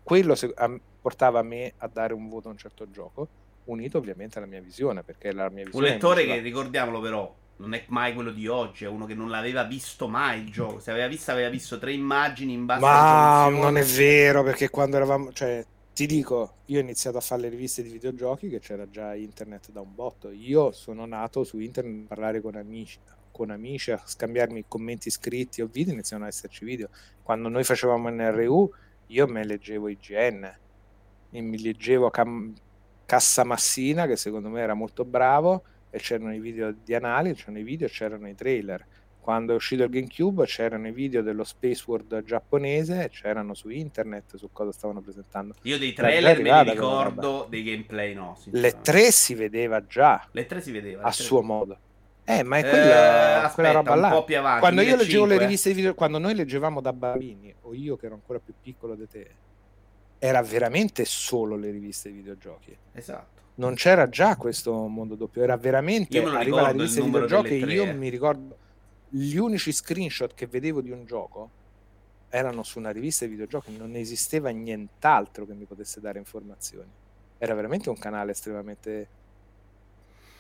Quello 0.03 0.36
se- 0.36 0.52
a- 0.56 0.80
portava 1.02 1.40
a 1.40 1.44
me 1.44 1.74
a 1.78 1.88
dare 1.88 2.14
un 2.14 2.28
voto 2.30 2.48
a 2.48 2.52
un 2.52 2.58
certo 2.58 2.90
gioco, 2.90 3.28
unito 3.66 3.98
ovviamente 3.98 4.38
alla 4.38 4.48
mia 4.48 4.62
visione, 4.62 5.03
perché 5.03 5.32
la 5.32 5.49
mia 5.49 5.66
visione... 5.66 5.88
Un 5.88 5.94
lettore 5.94 6.26
che, 6.26 6.40
ricordiamolo 6.40 6.99
però, 6.99 7.36
non 7.58 7.74
è 7.74 7.86
mai 7.90 8.14
quello 8.14 8.32
di 8.32 8.48
oggi, 8.48 8.86
è 8.86 8.88
uno 8.88 9.06
che 9.06 9.14
non 9.14 9.30
l'aveva 9.30 9.64
visto 9.64 10.08
mai 10.08 10.41
il 10.41 10.52
gioco. 10.52 10.80
Se 10.80 10.90
aveva 10.91 11.08
visto, 11.08 11.32
aveva 11.32 11.49
visto 11.49 11.78
tre 11.78 11.94
immagini 11.94 12.53
in 12.53 12.66
base 12.66 12.82
Ma 12.82 13.49
non 13.49 13.78
è 13.78 13.84
vero, 13.84 14.44
perché 14.44 14.70
quando 14.70 14.95
eravamo... 14.95 15.32
Cioè, 15.32 15.64
ti 15.94 16.06
dico, 16.06 16.56
io 16.66 16.80
ho 16.80 16.82
iniziato 16.82 17.18
a 17.18 17.22
fare 17.22 17.42
le 17.42 17.50
riviste 17.50 17.84
di 17.84 17.90
videogiochi 17.90 18.50
che 18.50 18.60
c'era 18.60 18.90
già 18.90 19.14
internet 19.14 19.72
da 19.72 19.82
un 19.82 19.94
botto. 19.94 20.30
Io 20.30 20.72
sono 20.72 21.06
nato 21.06 21.44
su 21.44 21.60
internet 21.60 22.06
a 22.06 22.08
parlare 22.08 22.42
con 22.42 22.56
amici, 22.56 22.98
con 23.32 23.50
amici, 23.50 23.92
a 23.92 24.02
scambiarmi 24.04 24.66
commenti 24.68 25.10
scritti 25.10 25.62
o 25.62 25.68
video, 25.68 25.94
iniziano 25.94 26.24
ad 26.24 26.30
esserci 26.30 26.64
video. 26.64 26.90
Quando 27.22 27.50
noi 27.50 27.64
facevamo 27.64 28.10
NRU, 28.10 28.72
io 29.08 29.28
me 29.28 29.46
leggevo 29.46 29.90
IGN 29.90 30.58
e 31.32 31.42
mi 31.42 31.62
leggevo 31.62 32.10
Cam- 32.10 32.56
Massina, 33.44 34.08
che 34.08 34.16
secondo 34.16 34.48
me 34.48 34.62
era 34.62 34.74
molto 34.74 35.04
bravo, 35.04 35.64
e 35.90 35.98
c'erano 36.00 36.34
i 36.34 36.40
video 36.40 36.72
di 36.72 36.96
analisi, 36.96 37.36
c'erano 37.36 37.60
i 37.60 37.64
video, 37.64 37.88
c'erano 37.90 38.30
i 38.30 38.36
trailer 38.36 38.86
quando 39.22 39.53
è 39.53 39.56
uscito 39.56 39.84
il 39.84 39.89
GameCube 39.89 40.45
c'erano 40.45 40.88
i 40.88 40.91
video 40.91 41.22
dello 41.22 41.43
Space 41.43 41.84
World 41.85 42.23
giapponese, 42.23 43.10
c'erano 43.11 43.53
su 43.53 43.69
internet 43.69 44.35
su 44.35 44.49
cosa 44.52 44.72
stavano 44.72 44.99
presentando. 44.99 45.53
Io 45.61 45.77
dei 45.77 45.93
trailer 45.93 46.41
me 46.41 46.64
li 46.64 46.72
ricordo, 46.72 47.45
dei 47.48 47.64
gameplay 47.64 48.15
no. 48.15 48.38
Le 48.45 48.81
tre 48.81 49.11
si 49.11 49.35
vedeva 49.35 49.85
già. 49.85 50.27
Le 50.31 50.45
tre 50.48 50.60
si 50.60 50.72
vedeva. 50.72 51.03
A 51.03 51.11
suo 51.11 51.41
modo. 51.41 51.77
Eh, 52.23 52.43
ma 52.43 52.57
è 52.57 52.61
quella, 52.61 52.77
eh, 52.77 53.34
aspetta, 53.34 53.53
quella 53.53 53.72
roba 53.72 53.95
là. 53.95 54.07
Un 54.07 54.14
po' 54.14 54.23
più 54.23 54.38
avanti, 54.38 54.60
quando 54.60 54.81
io 54.81 54.95
leggevo 54.95 55.26
le 55.26 55.38
riviste 55.38 55.69
di 55.69 55.76
video, 55.76 55.93
quando 55.93 56.18
noi 56.18 56.34
leggevamo 56.34 56.81
da 56.81 56.93
bambini, 56.93 57.53
o 57.61 57.73
io 57.73 57.98
che 57.98 58.07
ero 58.07 58.15
ancora 58.15 58.39
più 58.39 58.53
piccolo 58.60 58.95
di 58.95 59.07
te, 59.07 59.30
era 60.18 60.41
veramente 60.41 61.06
solo 61.06 61.56
le 61.56 61.72
riviste 61.72 62.10
di 62.10 62.18
videogiochi. 62.18 62.76
Esatto. 62.93 63.39
Non 63.56 63.76
c'era 63.76 64.07
già 64.07 64.35
questo 64.38 64.72
mondo 64.88 65.15
doppio, 65.15 65.43
era 65.43 65.57
veramente 65.57 66.23
arriva 66.23 66.61
la 66.61 66.69
rivista 66.72 67.02
di 67.02 67.07
videogiochi 67.07 67.60
e 67.60 67.65
io 67.65 67.93
mi 67.93 68.10
ricordo 68.10 68.57
gli 69.14 69.36
unici 69.36 69.72
screenshot 69.74 70.34
che 70.34 70.48
vedevo 70.48 70.82
di 70.82 70.90
un 70.92 71.06
gioco 71.06 71.50
erano 72.30 72.64
su 72.64 72.80
una 72.80 72.92
rivista 72.92 73.26
di 73.26 73.32
videogiochi, 73.32 73.76
non 73.76 73.96
esisteva 73.96 74.50
nient'altro 74.50 75.46
che 75.46 75.54
mi 75.54 75.66
potesse 75.66 76.00
dare 76.00 76.18
informazioni. 76.18 76.90
Era 77.38 77.54
veramente 77.54 77.90
un 77.90 78.00
canale 78.00 78.32
estremamente 78.32 79.08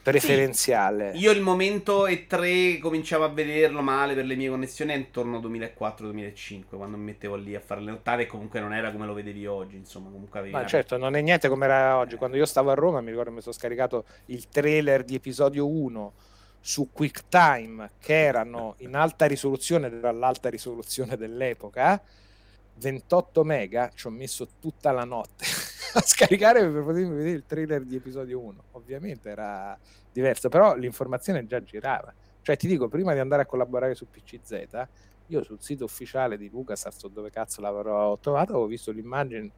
preferenziale. 0.01 1.11
Sì, 1.13 1.19
io 1.19 1.31
il 1.31 1.41
momento 1.41 2.07
E3 2.07 2.79
cominciavo 2.79 3.25
a 3.25 3.27
vederlo 3.27 3.81
male 3.81 4.15
per 4.15 4.25
le 4.25 4.35
mie 4.35 4.49
connessioni 4.49 4.93
intorno 4.93 5.37
al 5.37 5.43
2004-2005, 5.43 6.63
quando 6.69 6.95
mi 6.95 7.03
mettevo 7.03 7.35
lì 7.35 7.55
a 7.55 7.59
fare 7.59 7.81
le 7.81 7.91
ottave 7.91 8.23
e 8.23 8.25
comunque 8.25 8.61
non 8.61 8.73
era 8.73 8.91
come 8.91 9.05
lo 9.05 9.13
vedevi 9.13 9.45
oggi, 9.45 9.75
insomma, 9.75 10.09
comunque 10.09 10.39
avevi 10.39 10.53
Ma 10.53 10.65
certo, 10.65 10.95
non 10.95 11.15
è 11.15 11.21
niente 11.21 11.49
come 11.49 11.65
era 11.65 11.97
oggi. 11.97 12.15
Quando 12.15 12.37
io 12.37 12.45
stavo 12.45 12.71
a 12.71 12.73
Roma, 12.73 13.01
mi 13.01 13.09
ricordo 13.09 13.29
che 13.29 13.35
mi 13.35 13.41
sono 13.41 13.53
scaricato 13.53 14.05
il 14.27 14.47
trailer 14.47 15.03
di 15.03 15.15
episodio 15.15 15.67
1 15.67 16.13
su 16.63 16.89
QuickTime 16.91 17.93
che 17.97 18.21
erano 18.21 18.75
in 18.77 18.95
alta 18.95 19.25
risoluzione, 19.25 19.87
era 19.87 20.11
l'alta 20.11 20.47
risoluzione 20.49 21.17
dell'epoca, 21.17 22.01
28 22.75 23.43
mega, 23.43 23.91
ci 23.93 24.07
ho 24.07 24.11
messo 24.11 24.47
tutta 24.59 24.91
la 24.91 25.03
notte 25.03 25.43
a 25.93 26.01
scaricare 26.01 26.67
per 26.69 26.83
potermi 26.83 27.15
vedere 27.15 27.31
il 27.31 27.45
trailer 27.45 27.83
di 27.83 27.95
episodio 27.95 28.39
1. 28.39 28.63
Ovviamente 28.71 29.29
era 29.29 29.77
diverso, 30.11 30.49
però 30.49 30.75
l'informazione 30.75 31.45
già 31.45 31.61
girava. 31.63 32.13
Cioè 32.41 32.55
ti 32.57 32.67
dico, 32.67 32.87
prima 32.87 33.13
di 33.13 33.19
andare 33.19 33.41
a 33.41 33.45
collaborare 33.45 33.95
su 33.95 34.07
PCZ, 34.09 34.87
io 35.27 35.43
sul 35.43 35.61
sito 35.61 35.83
ufficiale 35.83 36.37
di 36.37 36.49
LucasArts, 36.49 37.07
dove 37.07 37.31
cazzo 37.31 37.61
l'avrò 37.61 38.17
trovato, 38.17 38.51
avevo 38.51 38.67
visto 38.67 38.91
l'immagine 38.91 39.51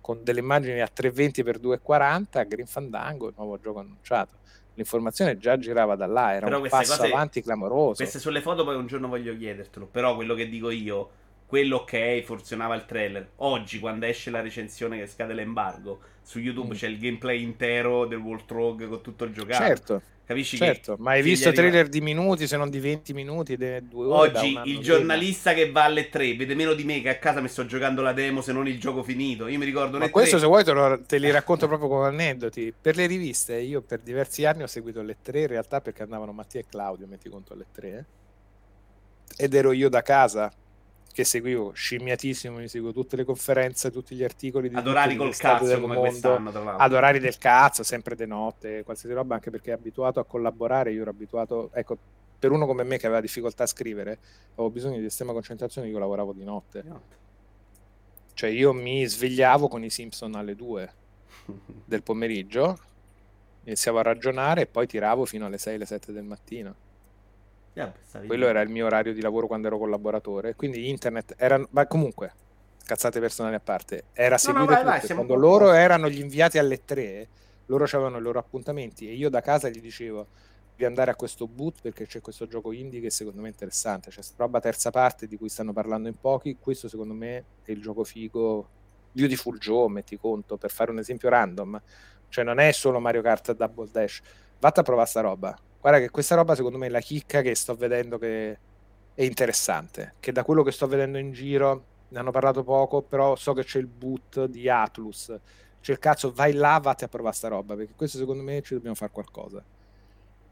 con 0.00 0.22
delle 0.22 0.38
immagini 0.38 0.80
a 0.80 0.88
320x240, 0.94 2.46
Green 2.46 2.66
Fandango, 2.66 3.28
il 3.28 3.34
nuovo 3.36 3.58
gioco 3.58 3.80
annunciato 3.80 4.38
l'informazione 4.76 5.38
già 5.38 5.58
girava 5.58 5.96
da 5.96 6.06
là, 6.06 6.34
era 6.34 6.46
però 6.46 6.60
un 6.60 6.68
passo 6.68 6.96
cose, 6.96 7.12
avanti 7.12 7.42
clamoroso. 7.42 7.94
Queste 7.96 8.18
sulle 8.18 8.40
foto 8.40 8.64
poi 8.64 8.76
un 8.76 8.86
giorno 8.86 9.08
voglio 9.08 9.36
chiedertelo, 9.36 9.86
però 9.86 10.14
quello 10.14 10.34
che 10.34 10.48
dico 10.48 10.70
io, 10.70 11.10
quello 11.46 11.78
ok, 11.78 12.22
funzionava 12.22 12.74
il 12.74 12.84
trailer. 12.84 13.30
Oggi 13.36 13.78
quando 13.78 14.06
esce 14.06 14.30
la 14.30 14.40
recensione 14.40 14.98
che 14.98 15.06
scade 15.06 15.32
l'embargo, 15.32 16.00
su 16.22 16.38
YouTube 16.38 16.74
mm. 16.74 16.76
c'è 16.76 16.88
il 16.88 16.98
gameplay 16.98 17.42
intero 17.42 18.06
del 18.06 18.18
World 18.18 18.50
Rogue 18.50 18.86
con 18.86 19.00
tutto 19.00 19.24
il 19.24 19.32
giocato. 19.32 19.64
Certo. 19.64 20.02
Capisci 20.26 20.56
certo, 20.56 20.96
ma 20.98 21.12
hai 21.12 21.22
visto 21.22 21.46
arriva... 21.46 21.62
trailer 21.62 21.88
di 21.88 22.00
minuti, 22.00 22.48
se 22.48 22.56
non 22.56 22.68
di 22.68 22.80
20 22.80 23.12
minuti, 23.12 23.56
di 23.56 23.88
due 23.88 24.06
ore? 24.06 24.30
Oggi 24.36 24.60
il 24.64 24.80
giornalista 24.80 25.52
prima. 25.52 25.66
che 25.66 25.72
va 25.72 25.84
alle 25.84 26.08
3 26.08 26.34
vede 26.34 26.56
meno 26.56 26.72
di 26.74 26.82
me 26.82 27.00
che 27.00 27.10
a 27.10 27.18
casa 27.18 27.40
mi 27.40 27.46
sto 27.46 27.64
giocando 27.64 28.02
la 28.02 28.12
demo 28.12 28.40
se 28.40 28.52
non 28.52 28.66
il 28.66 28.80
gioco 28.80 29.04
finito. 29.04 29.46
Io 29.46 29.56
mi 29.56 29.64
ricordo 29.64 29.98
Ma 29.98 30.10
questo 30.10 30.32
3... 30.32 30.40
se 30.40 30.46
vuoi 30.46 30.64
te, 30.64 30.72
lo, 30.72 31.00
te, 31.00 31.18
li 31.18 31.30
racconto 31.30 31.68
proprio 31.68 31.88
come 31.88 32.08
aneddoti. 32.08 32.74
Per 32.80 32.96
le 32.96 33.06
riviste 33.06 33.56
io 33.60 33.82
per 33.82 34.00
diversi 34.00 34.44
anni 34.44 34.64
ho 34.64 34.66
seguito 34.66 35.00
le 35.00 35.18
3 35.22 35.42
in 35.42 35.46
realtà 35.46 35.80
perché 35.80 36.02
andavano 36.02 36.32
Mattia 36.32 36.58
e 36.58 36.64
Claudio, 36.68 37.06
metti 37.06 37.28
conto 37.28 37.52
alle 37.52 37.66
3. 37.70 37.88
Eh? 37.88 39.44
Ed 39.44 39.54
ero 39.54 39.70
io 39.70 39.88
da 39.88 40.02
casa 40.02 40.52
che 41.16 41.24
seguivo 41.24 41.72
scimmiatissimo, 41.72 42.58
mi 42.58 42.68
seguo 42.68 42.92
tutte 42.92 43.16
le 43.16 43.24
conferenze, 43.24 43.90
tutti 43.90 44.14
gli 44.14 44.22
articoli 44.22 44.68
di 44.68 44.76
ad 44.76 44.86
orari 44.86 45.16
col 45.16 45.34
cazzo 45.34 45.80
come 45.80 45.96
quest'anno 45.96 46.50
tra 46.50 46.62
l'altro. 46.62 46.84
ad 46.84 46.92
orari 46.92 47.18
del 47.20 47.38
cazzo, 47.38 47.82
sempre 47.82 48.14
di 48.14 48.26
notte, 48.26 48.82
qualsiasi 48.84 49.14
roba, 49.14 49.32
anche 49.32 49.50
perché 49.50 49.70
è 49.70 49.72
abituato 49.72 50.20
a 50.20 50.26
collaborare, 50.26 50.92
io 50.92 51.00
ero 51.00 51.08
abituato, 51.08 51.70
ecco, 51.72 51.96
per 52.38 52.50
uno 52.50 52.66
come 52.66 52.82
me 52.82 52.98
che 52.98 53.06
aveva 53.06 53.22
difficoltà 53.22 53.62
a 53.62 53.66
scrivere, 53.66 54.18
avevo 54.52 54.68
bisogno 54.68 54.98
di 54.98 55.06
estrema 55.06 55.32
concentrazione, 55.32 55.88
io 55.88 55.98
lavoravo 55.98 56.34
di 56.34 56.44
notte. 56.44 56.84
Cioè 58.34 58.50
io 58.50 58.74
mi 58.74 59.02
svegliavo 59.06 59.68
con 59.68 59.82
i 59.84 59.88
Simpson 59.88 60.34
alle 60.34 60.54
2 60.54 60.92
del 61.82 62.02
pomeriggio, 62.02 62.78
iniziavo 63.64 64.00
a 64.00 64.02
ragionare 64.02 64.60
e 64.60 64.66
poi 64.66 64.86
tiravo 64.86 65.24
fino 65.24 65.46
alle 65.46 65.56
6, 65.56 65.76
alle 65.76 65.86
7 65.86 66.12
del 66.12 66.24
mattino. 66.24 66.84
Yeah, 67.76 67.92
Quello 68.26 68.46
era 68.46 68.62
il 68.62 68.70
mio 68.70 68.86
orario 68.86 69.12
di 69.12 69.20
lavoro 69.20 69.46
quando 69.46 69.66
ero 69.66 69.76
collaboratore. 69.76 70.54
Quindi 70.54 70.88
internet 70.88 71.34
era. 71.36 71.62
Ma 71.72 71.86
comunque, 71.86 72.32
cazzate 72.82 73.20
personali 73.20 73.54
a 73.54 73.60
parte, 73.60 74.04
era 74.14 74.38
seguito 74.38 74.70
no, 74.70 74.78
no, 74.78 74.82
vai, 74.82 75.00
vai, 75.00 75.14
quando 75.14 75.34
loro 75.34 75.72
erano 75.72 76.08
gli 76.08 76.20
inviati 76.20 76.56
alle 76.56 76.86
tre, 76.86 77.28
loro 77.66 77.84
avevano 77.84 78.16
i 78.16 78.22
loro 78.22 78.38
appuntamenti 78.38 79.10
e 79.10 79.12
io 79.12 79.28
da 79.28 79.42
casa 79.42 79.68
gli 79.68 79.80
dicevo 79.80 80.26
di 80.74 80.86
andare 80.86 81.10
a 81.10 81.16
questo 81.16 81.46
boot 81.46 81.82
perché 81.82 82.06
c'è 82.06 82.22
questo 82.22 82.46
gioco 82.46 82.72
indie 82.72 83.00
che 83.00 83.10
secondo 83.10 83.42
me 83.42 83.48
è 83.48 83.50
interessante. 83.50 84.08
C'è 84.08 84.22
roba 84.36 84.58
terza 84.58 84.90
parte 84.90 85.26
di 85.26 85.36
cui 85.36 85.50
stanno 85.50 85.74
parlando 85.74 86.08
in 86.08 86.18
pochi. 86.18 86.56
Questo 86.58 86.88
secondo 86.88 87.12
me 87.12 87.44
è 87.62 87.72
il 87.72 87.82
gioco 87.82 88.04
figo. 88.04 88.68
Beautiful 89.12 89.58
Joe, 89.58 89.90
metti 89.90 90.16
conto, 90.16 90.56
per 90.56 90.70
fare 90.70 90.90
un 90.90 90.98
esempio 90.98 91.28
random. 91.28 91.78
Cioè 92.30 92.42
non 92.42 92.58
è 92.58 92.72
solo 92.72 93.00
Mario 93.00 93.20
Kart 93.20 93.52
Double 93.54 93.88
Dash. 93.90 94.22
Vatti 94.58 94.80
a 94.80 94.82
provare 94.82 95.08
sta 95.08 95.20
roba 95.20 95.58
Guarda 95.80 96.00
che 96.00 96.10
questa 96.10 96.34
roba 96.34 96.54
secondo 96.54 96.78
me 96.78 96.86
è 96.86 96.90
la 96.90 97.00
chicca 97.00 97.42
che 97.42 97.54
sto 97.54 97.74
vedendo 97.74 98.18
che 98.18 98.58
è 99.14 99.22
interessante, 99.22 100.14
che 100.20 100.32
da 100.32 100.42
quello 100.44 100.62
che 100.62 100.72
sto 100.72 100.86
vedendo 100.86 101.18
in 101.18 101.32
giro, 101.32 101.84
ne 102.08 102.18
hanno 102.18 102.30
parlato 102.30 102.62
poco, 102.64 103.02
però 103.02 103.36
so 103.36 103.52
che 103.52 103.64
c'è 103.64 103.78
il 103.78 103.86
boot 103.86 104.44
di 104.46 104.68
Atlus, 104.68 105.34
c'è 105.80 105.92
il 105.92 105.98
cazzo, 105.98 106.32
vai 106.32 106.52
là, 106.52 106.78
vatti 106.82 107.04
a 107.04 107.08
provare 107.08 107.34
sta 107.34 107.48
roba, 107.48 107.76
perché 107.76 107.94
questo 107.94 108.18
secondo 108.18 108.42
me 108.42 108.60
ci 108.62 108.74
dobbiamo 108.74 108.96
fare 108.96 109.12
qualcosa. 109.12 109.62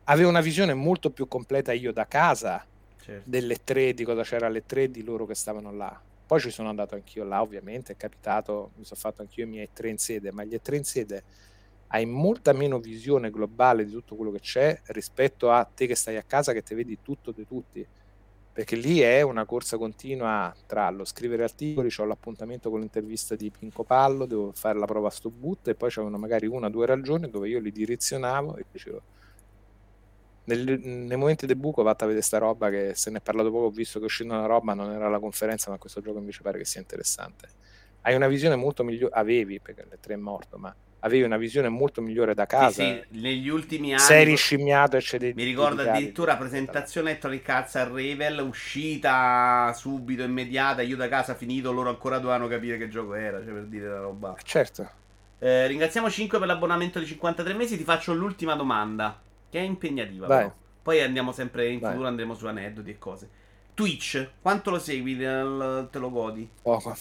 avevo 0.04 0.28
una 0.28 0.40
visione 0.40 0.74
molto 0.74 1.10
più 1.10 1.26
completa 1.28 1.72
io 1.72 1.92
da 1.92 2.06
casa 2.06 2.64
Certo. 3.00 3.28
delle 3.28 3.62
tre, 3.64 3.92
di 3.92 4.02
cosa 4.04 4.22
c'era 4.22 4.46
alle 4.46 4.64
tre, 4.64 4.90
di 4.90 5.02
loro 5.02 5.26
che 5.26 5.34
stavano 5.34 5.70
là. 5.72 6.00
Poi 6.26 6.40
ci 6.40 6.50
sono 6.50 6.70
andato 6.70 6.94
anch'io 6.94 7.24
là, 7.24 7.42
ovviamente, 7.42 7.92
è 7.92 7.96
capitato, 7.96 8.70
mi 8.76 8.84
sono 8.84 8.98
fatto 8.98 9.20
anch'io 9.20 9.44
i 9.44 9.46
miei 9.48 9.68
tre 9.74 9.90
in 9.90 9.98
sede, 9.98 10.32
ma 10.32 10.42
gli 10.44 10.58
tre 10.62 10.76
in 10.76 10.84
sede 10.84 11.22
hai 11.94 12.06
molta 12.06 12.52
meno 12.52 12.80
visione 12.80 13.30
globale 13.30 13.84
di 13.84 13.92
tutto 13.92 14.16
quello 14.16 14.32
che 14.32 14.40
c'è 14.40 14.80
rispetto 14.86 15.52
a 15.52 15.62
te 15.62 15.86
che 15.86 15.94
stai 15.94 16.16
a 16.16 16.24
casa 16.24 16.52
che 16.52 16.64
ti 16.64 16.74
vedi 16.74 16.98
tutto 17.00 17.30
di 17.30 17.46
tutti. 17.46 17.86
Perché 18.52 18.74
lì 18.74 18.98
è 18.98 19.22
una 19.22 19.44
corsa 19.44 19.76
continua 19.76 20.52
tra 20.66 20.90
lo 20.90 21.04
scrivere 21.04 21.44
articoli, 21.44 21.92
ho 21.96 22.04
l'appuntamento 22.04 22.68
con 22.68 22.80
l'intervista 22.80 23.36
di 23.36 23.50
Pinco 23.50 23.84
Pallo, 23.84 24.26
devo 24.26 24.50
fare 24.52 24.76
la 24.78 24.86
prova 24.86 25.06
a 25.06 25.10
sto 25.10 25.30
boot 25.30 25.68
e 25.68 25.76
poi 25.76 25.88
c'erano 25.88 26.18
magari 26.18 26.46
una 26.46 26.66
o 26.66 26.70
due 26.70 26.86
ragioni 26.86 27.30
dove 27.30 27.48
io 27.48 27.60
li 27.60 27.70
direzionavo 27.70 28.56
e 28.56 28.64
dicevo 28.70 29.02
nel, 30.44 30.78
nei 30.80 31.16
momenti 31.16 31.46
del 31.46 31.56
buco 31.56 31.82
vado 31.82 32.04
a 32.04 32.06
vedere 32.06 32.24
sta 32.24 32.38
roba 32.38 32.70
che 32.70 32.94
se 32.94 33.10
ne 33.10 33.18
è 33.18 33.20
parlato 33.20 33.50
poco 33.50 33.66
ho 33.66 33.70
visto 33.70 33.98
che 33.98 34.04
uscita 34.04 34.34
una 34.34 34.46
roba 34.46 34.74
non 34.74 34.90
era 34.92 35.08
la 35.08 35.18
conferenza 35.18 35.70
ma 35.70 35.78
questo 35.78 36.00
gioco 36.00 36.18
invece 36.18 36.42
pare 36.42 36.58
che 36.58 36.64
sia 36.64 36.80
interessante 36.80 37.48
hai 38.02 38.14
una 38.14 38.28
visione 38.28 38.54
molto 38.54 38.84
migliore 38.84 39.14
avevi 39.14 39.58
perché 39.58 39.86
le 39.88 39.98
tre 40.00 40.14
è 40.14 40.18
morto 40.18 40.58
ma 40.58 40.74
avevi 41.04 41.22
una 41.24 41.36
visione 41.36 41.68
molto 41.68 42.00
migliore 42.02 42.34
da 42.34 42.46
casa 42.46 42.82
Sì, 42.82 43.04
sì, 43.10 43.20
negli 43.20 43.48
ultimi 43.48 43.94
anni. 43.94 44.02
sei 44.06 44.24
riscimmiato 44.24 44.96
e 44.96 45.00
c'è 45.00 45.18
dei 45.18 45.34
Mi 45.34 45.42
ricordo 45.44 45.82
dedicavi. 45.82 45.82
addirittura 45.82 46.36
presentazione 46.36 47.10
Electronic 47.10 47.48
Arts 47.48 47.74
a 47.76 47.84
Revel, 47.88 48.38
uscita 48.40 49.72
subito, 49.74 50.22
immediata, 50.22 50.82
io 50.82 50.96
da 50.96 51.08
casa 51.08 51.34
finito, 51.34 51.72
loro 51.72 51.88
ancora 51.90 52.18
dovevano 52.18 52.46
capire 52.48 52.78
che 52.78 52.88
gioco 52.88 53.14
era, 53.14 53.42
cioè 53.42 53.52
per 53.52 53.64
dire 53.66 53.88
la 53.88 53.98
roba. 54.00 54.40
certo 54.44 54.88
Eh, 55.38 55.66
ringraziamo 55.66 56.08
5 56.10 56.38
per 56.38 56.46
l'abbonamento 56.46 56.98
di 56.98 57.06
53 57.06 57.54
mesi, 57.54 57.76
ti 57.76 57.84
faccio 57.84 58.14
l'ultima 58.14 58.54
domanda, 58.54 59.20
che 59.50 59.58
è 59.58 59.62
impegnativa 59.62 60.28
Vai. 60.28 60.30
però. 60.30 60.54
Poi 60.82 61.00
andiamo 61.02 61.32
sempre 61.32 61.68
in 61.68 61.80
Vai. 61.80 61.92
futuro, 61.92 62.06
andremo 62.08 62.34
su 62.34 62.46
aneddoti 62.46 62.90
e 62.90 62.98
cose. 62.98 63.28
Twitch, 63.74 64.30
quanto 64.40 64.70
lo 64.70 64.78
segui, 64.78 65.16
te 65.18 65.98
lo 65.98 66.10
godi? 66.10 66.48
poco 66.62 66.96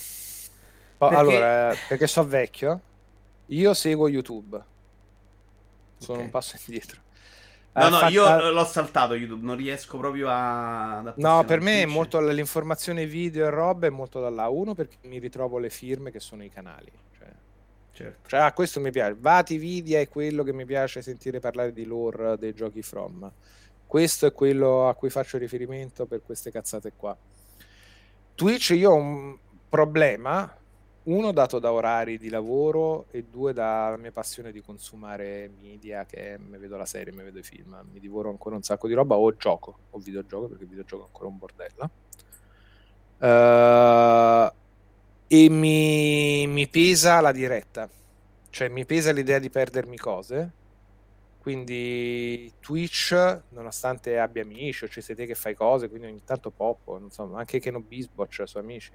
Po- 0.98 1.12
Perché- 1.12 1.12
allora 1.12 1.72
eh, 1.74 1.78
perché 1.86 2.08
so 2.08 2.26
vecchio 2.26 2.82
io 3.48 3.74
seguo 3.74 4.08
YouTube 4.08 4.64
sono 5.98 6.18
Ok. 6.18 6.24
un 6.26 6.30
passo 6.32 6.56
indietro 6.68 7.02
No, 7.76 7.88
Eh, 7.88 7.90
no, 7.90 8.08
io 8.10 8.24
ah, 8.26 8.52
l'ho 8.52 8.66
saltato 8.66 9.16
YouTube, 9.16 9.44
non 9.44 9.56
riesco 9.56 9.98
proprio 9.98 10.28
a... 10.30 11.12
No, 11.18 11.44
per 11.44 11.60
me 11.60 11.82
è 11.82 11.86
molto 11.88 12.20
l'informazione 12.22 13.08
video 13.08 13.48
e 13.48 13.50
roba 13.50 13.88
è 13.88 13.90
molto 13.90 14.20
da 14.22 14.30
là. 14.30 14.48
Uno 14.48 14.76
perché 14.76 14.98
mi 15.08 15.18
ritrovo 15.18 15.58
le 15.58 15.72
firme 15.72 16.12
che 16.12 16.20
sono 16.20 16.44
i 16.44 16.50
canali. 16.50 16.92
Cioè, 17.18 17.28
Certo. 17.92 18.30
cioè, 18.30 18.42
ah, 18.42 18.54
questo 18.54 18.80
mi 18.80 18.92
piace. 18.92 19.16
Vati 19.18 19.58
Vidia 19.58 20.00
è 20.00 20.08
quello 20.08 20.44
che 20.44 20.54
mi 20.54 20.66
piace 20.66 21.02
sentire 21.02 21.40
parlare 21.40 21.74
di 21.74 21.84
lore 21.86 22.38
dei 22.38 22.54
giochi 22.54 22.84
From. 22.84 23.32
Questo 23.88 24.28
è 24.28 24.34
quello 24.34 24.88
a 24.88 24.94
cui 24.94 25.10
faccio 25.10 25.40
riferimento 25.40 26.06
per 26.06 26.22
queste 26.22 26.52
cazzate 26.52 26.94
qua. 26.96 27.18
Twitch 28.36 28.70
io 28.72 28.92
ho 28.92 28.96
un 28.96 29.36
problema, 29.68 30.56
uno 31.04 31.32
dato 31.34 31.60
da 31.60 31.72
orari 31.72 32.18
di 32.18 32.30
lavoro 32.30 33.08
e 33.12 33.24
due 33.24 33.52
dalla 33.54 33.98
mia 33.98 34.12
passione 34.12 34.52
di 34.52 34.62
consumare 34.62 35.50
media, 35.62 36.06
che 36.06 36.38
mi 36.40 36.58
vedo 36.58 36.78
la 36.78 36.86
serie, 36.86 37.12
mi 37.12 37.24
vedo 37.24 37.40
i 37.40 37.44
film, 37.44 37.78
mi 37.92 38.00
divoro 38.00 38.30
ancora 38.30 38.56
un 38.56 38.64
sacco 38.64 38.88
di 38.88 38.94
roba 38.94 39.16
o 39.16 39.36
gioco, 39.36 39.78
o 39.90 40.00
videogioco, 40.00 40.48
perché 40.48 40.66
videogioco 40.66 41.04
è 41.04 41.06
ancora 41.08 41.28
un 41.28 41.38
bordello. 41.38 41.90
Eh, 43.20 44.54
e 45.28 45.50
mi, 45.50 46.48
mi 46.48 46.68
pesa 46.68 47.20
la 47.22 47.32
diretta, 47.32 47.90
cioè 48.50 48.70
mi 48.70 48.86
pesa 48.86 49.12
l'idea 49.12 49.40
di 49.40 49.50
perdermi 49.50 49.98
cose. 49.98 50.52
Quindi 51.40 52.54
Twitch, 52.62 53.12
nonostante 53.50 54.18
abbia 54.18 54.44
amici 54.44 54.86
o 54.86 54.88
ci 54.88 55.02
sei 55.02 55.14
te 55.14 55.26
che 55.26 55.36
fai 55.36 55.54
cose, 55.56 55.90
quindi 55.90 56.08
ogni 56.08 56.24
tanto 56.24 56.52
poppo, 56.52 57.02
so, 57.10 57.36
anche 57.36 57.60
che 57.60 57.70
non 57.70 57.86
ha 57.90 57.94
i 57.94 58.08
suoi 58.48 58.64
amici. 58.64 58.92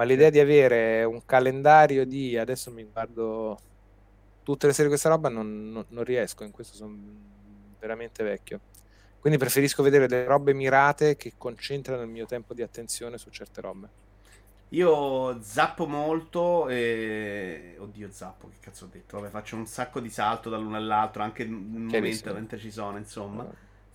Ma 0.00 0.06
l'idea 0.06 0.30
di 0.30 0.40
avere 0.40 1.04
un 1.04 1.26
calendario 1.26 2.06
di 2.06 2.38
adesso 2.38 2.70
mi 2.70 2.84
guardo 2.84 3.58
tutte 4.42 4.66
le 4.66 4.72
serie 4.72 4.86
di 4.86 4.96
questa 4.96 5.10
roba 5.10 5.28
non, 5.28 5.70
non- 5.70 5.84
non 5.88 6.04
riesco, 6.04 6.42
in 6.42 6.52
questo 6.52 6.74
sono 6.74 6.96
veramente 7.78 8.24
vecchio. 8.24 8.60
Quindi 9.20 9.38
preferisco 9.38 9.82
vedere 9.82 10.06
delle 10.06 10.24
robe 10.24 10.54
mirate 10.54 11.16
che 11.16 11.34
concentrano 11.36 12.00
il 12.00 12.08
mio 12.08 12.24
tempo 12.24 12.54
di 12.54 12.62
attenzione 12.62 13.18
su 13.18 13.28
certe 13.28 13.60
robe. 13.60 13.88
Io 14.70 15.38
zappo 15.42 15.86
molto 15.86 16.66
e... 16.70 17.76
Oddio, 17.78 18.10
zappo, 18.10 18.48
che 18.48 18.56
cazzo 18.58 18.86
ho 18.86 18.88
detto? 18.90 19.18
Vabbè, 19.18 19.28
faccio 19.28 19.56
un 19.56 19.66
sacco 19.66 20.00
di 20.00 20.08
salto 20.08 20.48
dall'uno 20.48 20.76
all'altro, 20.76 21.22
anche 21.22 21.44
nel 21.44 21.52
momento 21.52 22.32
mentre 22.32 22.56
ci 22.56 22.70
sono, 22.70 22.96
insomma. 22.96 23.46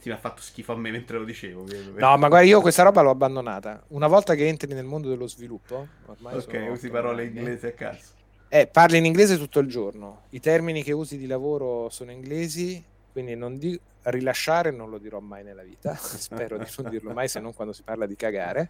Sì, 0.05 0.11
mi 0.11 0.17
ha 0.17 0.19
fatto 0.19 0.43
schifo 0.43 0.73
a 0.73 0.75
me 0.75 0.91
mentre 0.91 1.17
lo 1.17 1.23
dicevo. 1.23 1.65
No, 1.97 2.15
ma 2.17 2.27
guarda, 2.27 2.41
io 2.41 2.61
questa 2.61 2.83
roba 2.83 3.01
l'ho 3.01 3.09
abbandonata. 3.09 3.83
Una 3.87 4.05
volta 4.05 4.35
che 4.35 4.45
entri 4.45 4.71
nel 4.71 4.85
mondo 4.85 5.09
dello 5.09 5.25
sviluppo, 5.27 5.87
ormai 6.05 6.37
Ok, 6.37 6.67
usi 6.69 6.91
parole 6.91 7.23
anni, 7.23 7.39
inglesi 7.39 7.65
a 7.65 7.71
caso. 7.71 8.13
Eh, 8.49 8.67
parli 8.67 8.99
in 8.99 9.05
inglese 9.05 9.35
tutto 9.35 9.57
il 9.57 9.67
giorno. 9.67 10.25
I 10.29 10.39
termini 10.39 10.83
che 10.83 10.91
usi 10.91 11.17
di 11.17 11.25
lavoro 11.25 11.89
sono 11.89 12.11
inglesi, 12.11 12.85
quindi 13.11 13.33
non 13.35 13.57
di- 13.57 13.81
rilasciare 14.03 14.69
non 14.69 14.91
lo 14.91 14.99
dirò 14.99 15.19
mai 15.19 15.43
nella 15.43 15.63
vita. 15.63 15.95
Spero 15.97 16.59
di 16.59 16.69
non 16.77 16.91
dirlo 16.91 17.11
mai, 17.11 17.27
se 17.27 17.39
non 17.39 17.55
quando 17.55 17.73
si 17.73 17.81
parla 17.81 18.05
di 18.05 18.15
cagare. 18.15 18.69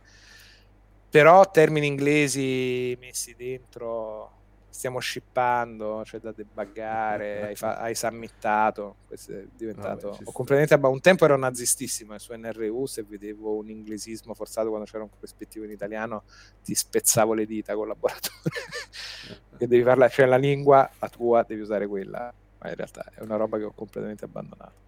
Però 1.10 1.52
termini 1.52 1.88
inglesi 1.88 2.95
messi 2.98 3.36
dentro, 3.36 4.32
stiamo 4.76 4.99
shippando, 4.99 6.02
c'è 6.03 6.19
da 6.19 6.34
debuggare, 6.34 7.47
hai, 7.47 7.56
fa- 7.56 7.77
hai 7.77 7.95
submittato, 7.95 8.97
questo 9.07 9.31
è 9.31 9.45
diventato... 9.56 10.11
Vabbè, 10.11 10.23
completamente 10.26 10.73
abba- 10.73 10.89
Un 10.89 10.99
tempo 10.99 11.23
ero 11.23 11.38
nazistissimo 11.38 12.14
e 12.14 12.19
su 12.19 12.34
NRU 12.34 12.85
se 12.85 13.03
vedevo 13.03 13.56
un 13.56 13.69
inglesismo 13.69 14.34
forzato 14.34 14.68
quando 14.68 14.85
c'era 14.85 15.03
un 15.03 15.10
corrispettivo 15.10 15.64
in 15.64 15.72
italiano 15.72 16.23
ti 16.61 16.76
spezzavo 16.76 17.34
le 17.34 17.45
dita 17.45 17.73
collaboratore. 17.73 18.34
che 19.57 19.68
devi 19.68 19.84
parlare, 19.84 20.11
cioè 20.11 20.26
la 20.26 20.38
lingua, 20.38 20.89
la 20.99 21.07
tua, 21.07 21.43
devi 21.47 21.61
usare 21.61 21.88
quella. 21.88 22.34
Ma 22.60 22.69
in 22.69 22.76
realtà 22.76 23.06
è 23.14 23.22
una 23.22 23.38
roba 23.38 23.57
che 23.57 23.64
ho 23.64 23.72
completamente 23.73 24.26
abbandonato. 24.26 24.84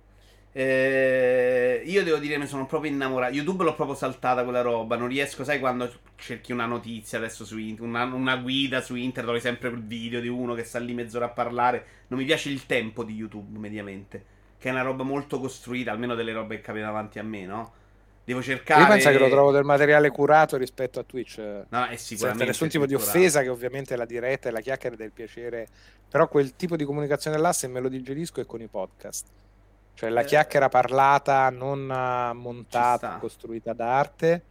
Eh, 0.59 1.83
io 1.85 2.03
devo 2.03 2.17
dire, 2.17 2.39
mi 2.39 2.47
sono 2.47 2.65
proprio 2.65 2.89
innamorato. 2.91 3.31
YouTube 3.31 3.63
l'ho 3.63 3.75
proprio 3.75 3.95
saltata 3.95 4.43
quella 4.43 4.61
roba. 4.61 4.95
Non 4.95 5.07
riesco, 5.07 5.43
sai, 5.43 5.59
quando 5.59 5.87
cerchi 6.15 6.51
una 6.51 6.65
notizia 6.65 7.19
adesso 7.19 7.45
su 7.45 7.59
internet, 7.59 7.87
una, 7.87 8.03
una 8.05 8.37
guida 8.37 8.81
su 8.81 8.95
internet, 8.95 9.25
trovi 9.25 9.39
sempre 9.39 9.69
il 9.69 9.83
video 9.83 10.19
di 10.19 10.27
uno 10.27 10.55
che 10.55 10.63
sta 10.63 10.79
lì 10.79 10.95
mezz'ora 10.95 11.25
a 11.25 11.29
parlare. 11.29 11.85
Non 12.07 12.17
mi 12.17 12.25
piace 12.25 12.49
il 12.49 12.65
tempo 12.65 13.03
di 13.03 13.13
YouTube, 13.13 13.59
mediamente. 13.59 14.25
Che 14.57 14.67
è 14.67 14.71
una 14.71 14.81
roba 14.81 15.03
molto 15.03 15.39
costruita, 15.39 15.91
almeno 15.91 16.15
delle 16.15 16.33
robe 16.33 16.55
che 16.55 16.61
capitano 16.61 16.91
davanti 16.91 17.19
a 17.19 17.23
me, 17.23 17.45
no? 17.45 17.73
Devo 18.23 18.41
cercare. 18.41 18.81
Io 18.81 18.87
penso 18.87 19.11
che 19.11 19.19
lo 19.19 19.29
trovo 19.29 19.51
del 19.51 19.63
materiale 19.63 20.09
curato 20.09 20.57
rispetto 20.57 20.99
a 20.99 21.03
Twitch. 21.03 21.37
No, 21.37 21.83
è 21.83 21.89
senza 21.89 22.03
sicuramente. 22.03 22.45
nessun 22.45 22.67
tipo 22.67 22.87
di 22.87 22.95
offesa, 22.95 23.43
che 23.43 23.49
ovviamente 23.49 23.93
è 23.93 23.97
la 23.97 24.05
diretta 24.05 24.49
e 24.49 24.51
la 24.51 24.61
chiacchiera 24.61 24.95
del 24.95 25.11
piacere, 25.11 25.67
però 26.09 26.27
quel 26.27 26.55
tipo 26.55 26.75
di 26.75 26.83
comunicazione 26.83 27.37
là, 27.37 27.53
se 27.53 27.67
me 27.67 27.79
lo 27.79 27.89
digerisco, 27.89 28.41
è 28.41 28.45
con 28.47 28.59
i 28.59 28.67
podcast. 28.67 29.27
Cioè 29.97 30.09
la 30.09 30.21
Eh, 30.21 30.25
chiacchiera 30.25 30.69
parlata, 30.69 31.49
non 31.49 31.89
eh, 31.89 32.33
montata, 32.33 33.17
costruita 33.17 33.73
d'arte, 33.73 34.43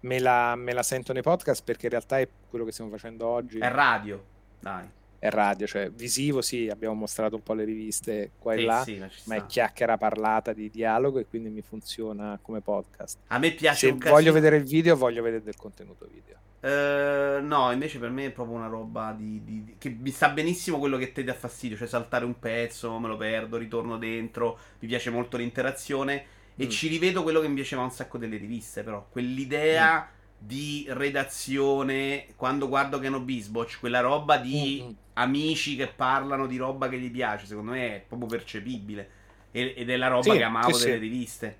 me 0.00 0.18
la, 0.18 0.54
me 0.56 0.74
la 0.74 0.82
sento 0.82 1.14
nei 1.14 1.22
podcast 1.22 1.64
perché 1.64 1.86
in 1.86 1.92
realtà 1.92 2.18
è 2.18 2.28
quello 2.50 2.66
che 2.66 2.72
stiamo 2.72 2.90
facendo 2.90 3.26
oggi. 3.26 3.58
È 3.60 3.70
radio. 3.70 4.22
Dai. 4.60 4.86
È 5.20 5.28
radio, 5.28 5.66
cioè 5.66 5.90
visivo 5.90 6.40
sì, 6.40 6.68
abbiamo 6.68 6.94
mostrato 6.94 7.36
un 7.36 7.42
po' 7.42 7.52
le 7.52 7.64
riviste 7.64 8.32
qua 8.38 8.54
e 8.54 8.58
Sì, 8.58 8.64
là, 8.64 8.82
sì, 8.82 8.96
ma 8.98 9.08
ma 9.26 9.34
è 9.36 9.46
chiacchiera 9.46 9.96
parlata 9.98 10.52
di 10.52 10.68
dialogo 10.70 11.18
e 11.20 11.26
quindi 11.26 11.50
mi 11.50 11.60
funziona 11.62 12.38
come 12.42 12.60
podcast. 12.62 13.18
A 13.28 13.38
me 13.38 13.52
piace 13.52 13.88
Se 13.88 14.10
voglio 14.10 14.32
vedere 14.32 14.56
il 14.56 14.64
video, 14.64 14.96
voglio 14.96 15.22
vedere 15.22 15.42
del 15.44 15.56
contenuto 15.56 16.08
video. 16.10 16.38
Eh, 16.62 17.40
no, 17.42 17.70
invece 17.72 17.98
per 17.98 18.10
me 18.10 18.26
è 18.26 18.30
proprio 18.30 18.56
una 18.56 18.66
roba 18.66 19.14
di, 19.16 19.42
di- 19.44 19.64
di- 19.64 19.74
che 19.78 19.90
mi 19.90 20.10
sta 20.10 20.28
benissimo 20.30 20.78
quello 20.78 20.96
che 20.96 21.12
ti 21.12 21.22
dà 21.22 21.34
fastidio, 21.34 21.76
cioè 21.76 21.86
saltare 21.86 22.24
un 22.24 22.38
pezzo, 22.38 22.98
me 22.98 23.08
lo 23.08 23.16
perdo, 23.16 23.56
ritorno 23.58 23.96
dentro, 23.98 24.58
mi 24.80 24.88
piace 24.88 25.10
molto 25.10 25.36
l'interazione 25.36 26.24
e 26.56 26.64
Mm. 26.66 26.68
ci 26.68 26.88
rivedo 26.88 27.22
quello 27.22 27.40
che 27.40 27.48
mi 27.48 27.54
piaceva 27.54 27.82
un 27.82 27.90
sacco 27.90 28.18
delle 28.18 28.36
riviste, 28.38 28.82
però 28.82 29.06
quell'idea 29.10 30.00
Mm. 30.02 30.18
di 30.46 30.86
redazione, 30.88 32.26
quando 32.36 32.68
guardo 32.68 32.98
che 32.98 33.06
hanno 33.06 33.20
Bisbotch, 33.20 33.78
quella 33.80 34.00
roba 34.00 34.36
di 34.38 34.82
Mm, 34.82 34.86
mm. 34.88 34.92
Amici 35.20 35.76
che 35.76 35.88
parlano 35.88 36.46
di 36.46 36.56
roba 36.56 36.88
che 36.88 36.98
gli 36.98 37.10
piace, 37.10 37.46
secondo 37.46 37.72
me 37.72 37.96
è 37.96 38.04
proprio 38.06 38.28
percepibile 38.28 39.10
E- 39.52 39.74
ed 39.76 39.90
è 39.90 39.96
la 39.96 40.08
roba 40.08 40.32
Sì, 40.32 40.38
che 40.38 40.42
amavo 40.42 40.72
sì, 40.72 40.84
delle 40.84 40.94
sì. 40.94 41.00
riviste. 41.00 41.58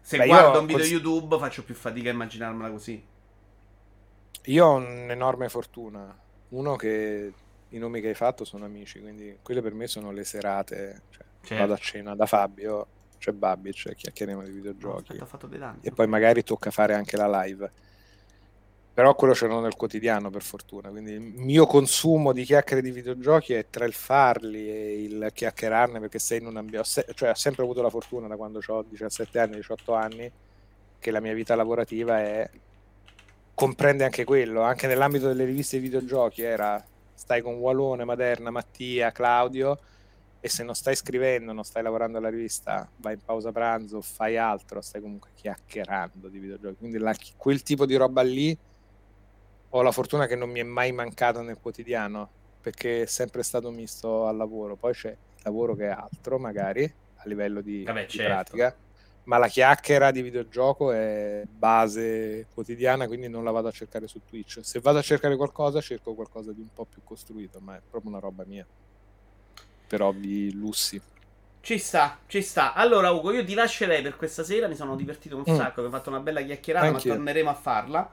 Se 0.00 0.16
Beh, 0.16 0.26
guardo 0.26 0.60
un 0.60 0.66
video 0.66 0.78
cons- 0.84 0.90
YouTube 0.90 1.38
faccio 1.38 1.64
più 1.64 1.74
fatica 1.74 2.10
a 2.10 2.12
immaginarmela 2.12 2.70
così. 2.70 3.04
Io 4.46 4.66
ho 4.66 4.74
un'enorme 4.76 5.48
fortuna. 5.48 6.16
Uno 6.50 6.76
che 6.76 7.32
i 7.68 7.78
nomi 7.78 8.00
che 8.00 8.08
hai 8.08 8.14
fatto 8.14 8.44
sono 8.44 8.64
amici, 8.64 9.00
quindi 9.00 9.38
quelle 9.42 9.62
per 9.62 9.72
me 9.74 9.86
sono 9.86 10.10
le 10.12 10.24
serate. 10.24 11.02
Cioè, 11.10 11.24
Certo. 11.44 11.56
Vado 11.56 11.72
a 11.72 11.76
cena 11.76 12.14
da 12.14 12.26
Fabio, 12.26 12.86
c'è 13.18 13.32
Babic, 13.32 13.94
chiacchieriamo 13.96 14.42
di 14.44 14.50
videogiochi. 14.52 15.18
aspetta, 15.18 15.46
dei 15.48 15.58
danni. 15.58 15.80
e 15.82 15.90
poi 15.92 16.06
magari 16.06 16.44
tocca 16.44 16.70
fare 16.70 16.94
anche 16.94 17.16
la 17.16 17.42
live. 17.42 17.72
Però 18.94 19.14
quello 19.14 19.34
ce 19.34 19.46
l'ho 19.46 19.60
nel 19.60 19.74
quotidiano, 19.74 20.28
per 20.28 20.42
fortuna. 20.42 20.90
Quindi 20.90 21.12
il 21.12 21.20
mio 21.20 21.66
consumo 21.66 22.32
di 22.32 22.44
chiacchiere 22.44 22.82
di 22.82 22.90
videogiochi 22.90 23.54
è 23.54 23.66
tra 23.70 23.86
il 23.86 23.94
farli 23.94 24.68
e 24.68 25.02
il 25.02 25.30
chiacchierarne, 25.32 25.98
perché 25.98 26.18
sei 26.18 26.40
in 26.40 26.46
un 26.46 26.58
ambiente... 26.58 27.06
Cioè, 27.14 27.30
ho 27.30 27.34
sempre 27.34 27.62
avuto 27.62 27.80
la 27.80 27.88
fortuna 27.88 28.26
da 28.26 28.36
quando 28.36 28.60
ho 28.66 28.84
17 28.86 29.38
anni, 29.38 29.56
18 29.56 29.94
anni, 29.94 30.30
che 30.98 31.10
la 31.10 31.20
mia 31.20 31.32
vita 31.32 31.54
lavorativa 31.54 32.20
è... 32.20 32.50
comprende 33.54 34.04
anche 34.04 34.24
quello. 34.24 34.60
Anche 34.60 34.86
nell'ambito 34.86 35.26
delle 35.26 35.44
riviste 35.44 35.78
di 35.78 35.84
videogiochi 35.84 36.42
era... 36.42 36.84
Stai 37.14 37.40
con 37.40 37.54
Walone, 37.54 38.04
Maderna, 38.04 38.50
Mattia, 38.50 39.10
Claudio 39.10 39.78
e 40.44 40.48
se 40.48 40.64
non 40.64 40.74
stai 40.74 40.96
scrivendo, 40.96 41.52
non 41.52 41.62
stai 41.62 41.84
lavorando 41.84 42.18
alla 42.18 42.28
rivista, 42.28 42.90
vai 42.96 43.14
in 43.14 43.20
pausa 43.24 43.52
pranzo, 43.52 44.00
fai 44.00 44.36
altro, 44.36 44.80
stai 44.80 45.00
comunque 45.00 45.30
chiacchierando 45.36 46.26
di 46.26 46.40
videogiochi. 46.40 46.78
Quindi 46.78 46.98
la, 46.98 47.14
quel 47.36 47.62
tipo 47.62 47.86
di 47.86 47.94
roba 47.94 48.22
lì 48.22 48.58
ho 49.74 49.82
la 49.82 49.92
fortuna 49.92 50.26
che 50.26 50.36
non 50.36 50.50
mi 50.50 50.60
è 50.60 50.64
mai 50.64 50.92
mancato 50.92 51.40
nel 51.42 51.58
quotidiano, 51.60 52.28
perché 52.60 53.02
è 53.02 53.06
sempre 53.06 53.42
stato 53.42 53.70
misto 53.70 54.26
al 54.26 54.36
lavoro. 54.36 54.76
Poi 54.76 54.92
c'è 54.92 55.10
il 55.10 55.16
lavoro 55.42 55.74
che 55.74 55.86
è 55.86 55.90
altro, 55.90 56.38
magari, 56.38 56.84
a 56.84 57.22
livello 57.24 57.60
di, 57.60 57.82
Vabbè, 57.84 58.04
di 58.06 58.10
certo. 58.10 58.52
pratica, 58.56 58.76
ma 59.24 59.38
la 59.38 59.48
chiacchiera 59.48 60.10
di 60.10 60.20
videogioco 60.22 60.92
è 60.92 61.42
base 61.48 62.46
quotidiana, 62.52 63.06
quindi 63.06 63.28
non 63.28 63.44
la 63.44 63.50
vado 63.50 63.68
a 63.68 63.72
cercare 63.72 64.06
su 64.08 64.20
Twitch. 64.24 64.60
Se 64.62 64.80
vado 64.80 64.98
a 64.98 65.02
cercare 65.02 65.36
qualcosa, 65.36 65.80
cerco 65.80 66.14
qualcosa 66.14 66.52
di 66.52 66.60
un 66.60 66.68
po' 66.72 66.84
più 66.84 67.02
costruito, 67.04 67.58
ma 67.60 67.76
è 67.76 67.80
proprio 67.88 68.10
una 68.10 68.20
roba 68.20 68.44
mia 68.46 68.66
per 69.86 70.02
ovvi 70.02 70.52
lussi. 70.52 71.00
Ci 71.60 71.78
sta, 71.78 72.18
ci 72.26 72.42
sta. 72.42 72.74
Allora, 72.74 73.10
Ugo, 73.12 73.30
io 73.32 73.44
ti 73.44 73.54
lascerei 73.54 74.02
per 74.02 74.16
questa 74.16 74.42
sera. 74.42 74.66
Mi 74.66 74.74
sono 74.74 74.96
divertito 74.96 75.36
un 75.36 75.44
Mm. 75.46 75.54
sacco. 75.54 75.80
Abbiamo 75.80 75.90
fatto 75.96 76.08
una 76.08 76.18
bella 76.18 76.42
chiacchierata, 76.42 76.86
Anch'io. 76.86 77.10
ma 77.10 77.16
torneremo 77.16 77.50
a 77.50 77.54
farla. 77.54 78.12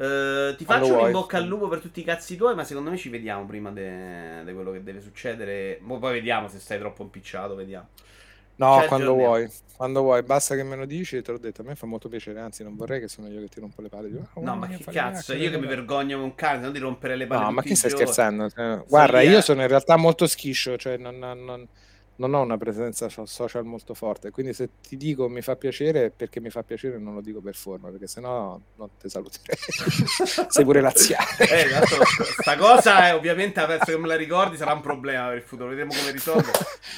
Eh, 0.00 0.54
ti 0.56 0.64
faccio 0.64 0.94
un 0.94 1.00
in 1.00 1.10
bocca 1.10 1.36
al 1.36 1.46
lupo 1.46 1.68
per 1.68 1.80
tutti 1.80 2.00
i 2.00 2.04
cazzi 2.04 2.36
tuoi, 2.36 2.54
ma 2.54 2.64
secondo 2.64 2.90
me 2.90 2.96
ci 2.96 3.10
vediamo 3.10 3.44
prima 3.44 3.70
di 3.70 4.52
quello 4.54 4.72
che 4.72 4.82
deve 4.82 5.00
succedere. 5.00 5.78
Mo 5.82 5.98
poi 5.98 6.14
vediamo 6.14 6.48
se 6.48 6.58
stai 6.58 6.78
troppo 6.78 7.02
impicciato, 7.02 7.54
vediamo. 7.54 7.88
No, 8.56 8.82
Ci 8.82 8.86
quando 8.86 9.14
vuoi, 9.14 9.48
quando 9.74 10.02
vuoi, 10.02 10.22
basta 10.22 10.54
che 10.54 10.62
me 10.62 10.76
lo 10.76 10.84
dici, 10.84 11.22
te 11.22 11.32
l'ho 11.32 11.38
detto, 11.38 11.62
a 11.62 11.64
me 11.64 11.74
fa 11.76 11.86
molto 11.86 12.08
piacere, 12.10 12.40
anzi 12.40 12.62
non 12.62 12.76
vorrei 12.76 13.00
che 13.00 13.08
sono 13.08 13.28
io 13.28 13.40
che 13.40 13.48
ti 13.48 13.58
rompo 13.60 13.80
le 13.80 13.88
palle. 13.88 14.10
Dico, 14.10 14.28
"Ah, 14.34 14.40
No, 14.40 14.56
ma 14.56 14.66
che 14.68 14.86
cazzo, 14.88 15.32
io 15.34 15.50
che 15.50 15.56
mi 15.58 15.66
vabbè." 15.66 15.74
vergogno 15.76 16.16
come 16.16 16.28
un 16.28 16.34
cane, 16.34 16.58
se 16.60 16.64
no 16.66 16.70
di 16.72 16.78
rompere 16.78 17.16
le 17.16 17.26
palle 17.26 17.44
No, 17.44 17.50
ma 17.52 17.62
chi 17.62 17.74
stai 17.76 17.90
scherzando? 17.90 18.46
Eh, 18.54 18.84
Guarda, 18.86 19.20
io- 19.22 19.30
io 19.30 19.40
sono 19.40 19.62
in 19.62 19.68
realtà 19.68 19.96
molto 19.96 20.26
schiscio, 20.26 20.76
cioè 20.76 20.96
non, 20.96 21.16
non- 21.18 21.44
non- 21.44 21.68
non 22.20 22.34
ho 22.34 22.42
una 22.42 22.58
presenza 22.58 23.08
so- 23.08 23.24
social 23.24 23.64
molto 23.64 23.94
forte, 23.94 24.30
quindi 24.30 24.52
se 24.52 24.68
ti 24.86 24.98
dico 24.98 25.26
mi 25.28 25.40
fa 25.40 25.56
piacere 25.56 26.10
perché 26.10 26.38
mi 26.38 26.50
fa 26.50 26.62
piacere 26.62 26.98
non 26.98 27.14
lo 27.14 27.22
dico 27.22 27.40
per 27.40 27.54
forma, 27.54 27.88
perché 27.88 28.06
sennò 28.06 28.60
non 28.76 28.88
ti 29.00 29.08
saluterei. 29.08 29.56
Sei 30.48 30.64
pure 30.64 30.82
laziale. 30.82 31.24
Eh, 31.38 31.64
esatto, 31.64 32.04
sta 32.40 32.56
cosa 32.56 33.06
è 33.06 33.14
ovviamente 33.14 33.64
penso 33.64 33.86
che 33.86 33.96
me 33.96 34.06
la 34.06 34.16
ricordi 34.16 34.58
sarà 34.58 34.74
un 34.74 34.82
problema 34.82 35.28
per 35.28 35.38
il 35.38 35.42
futuro, 35.42 35.70
vedremo 35.70 35.92
come 35.94 36.10
risolve. 36.10 36.50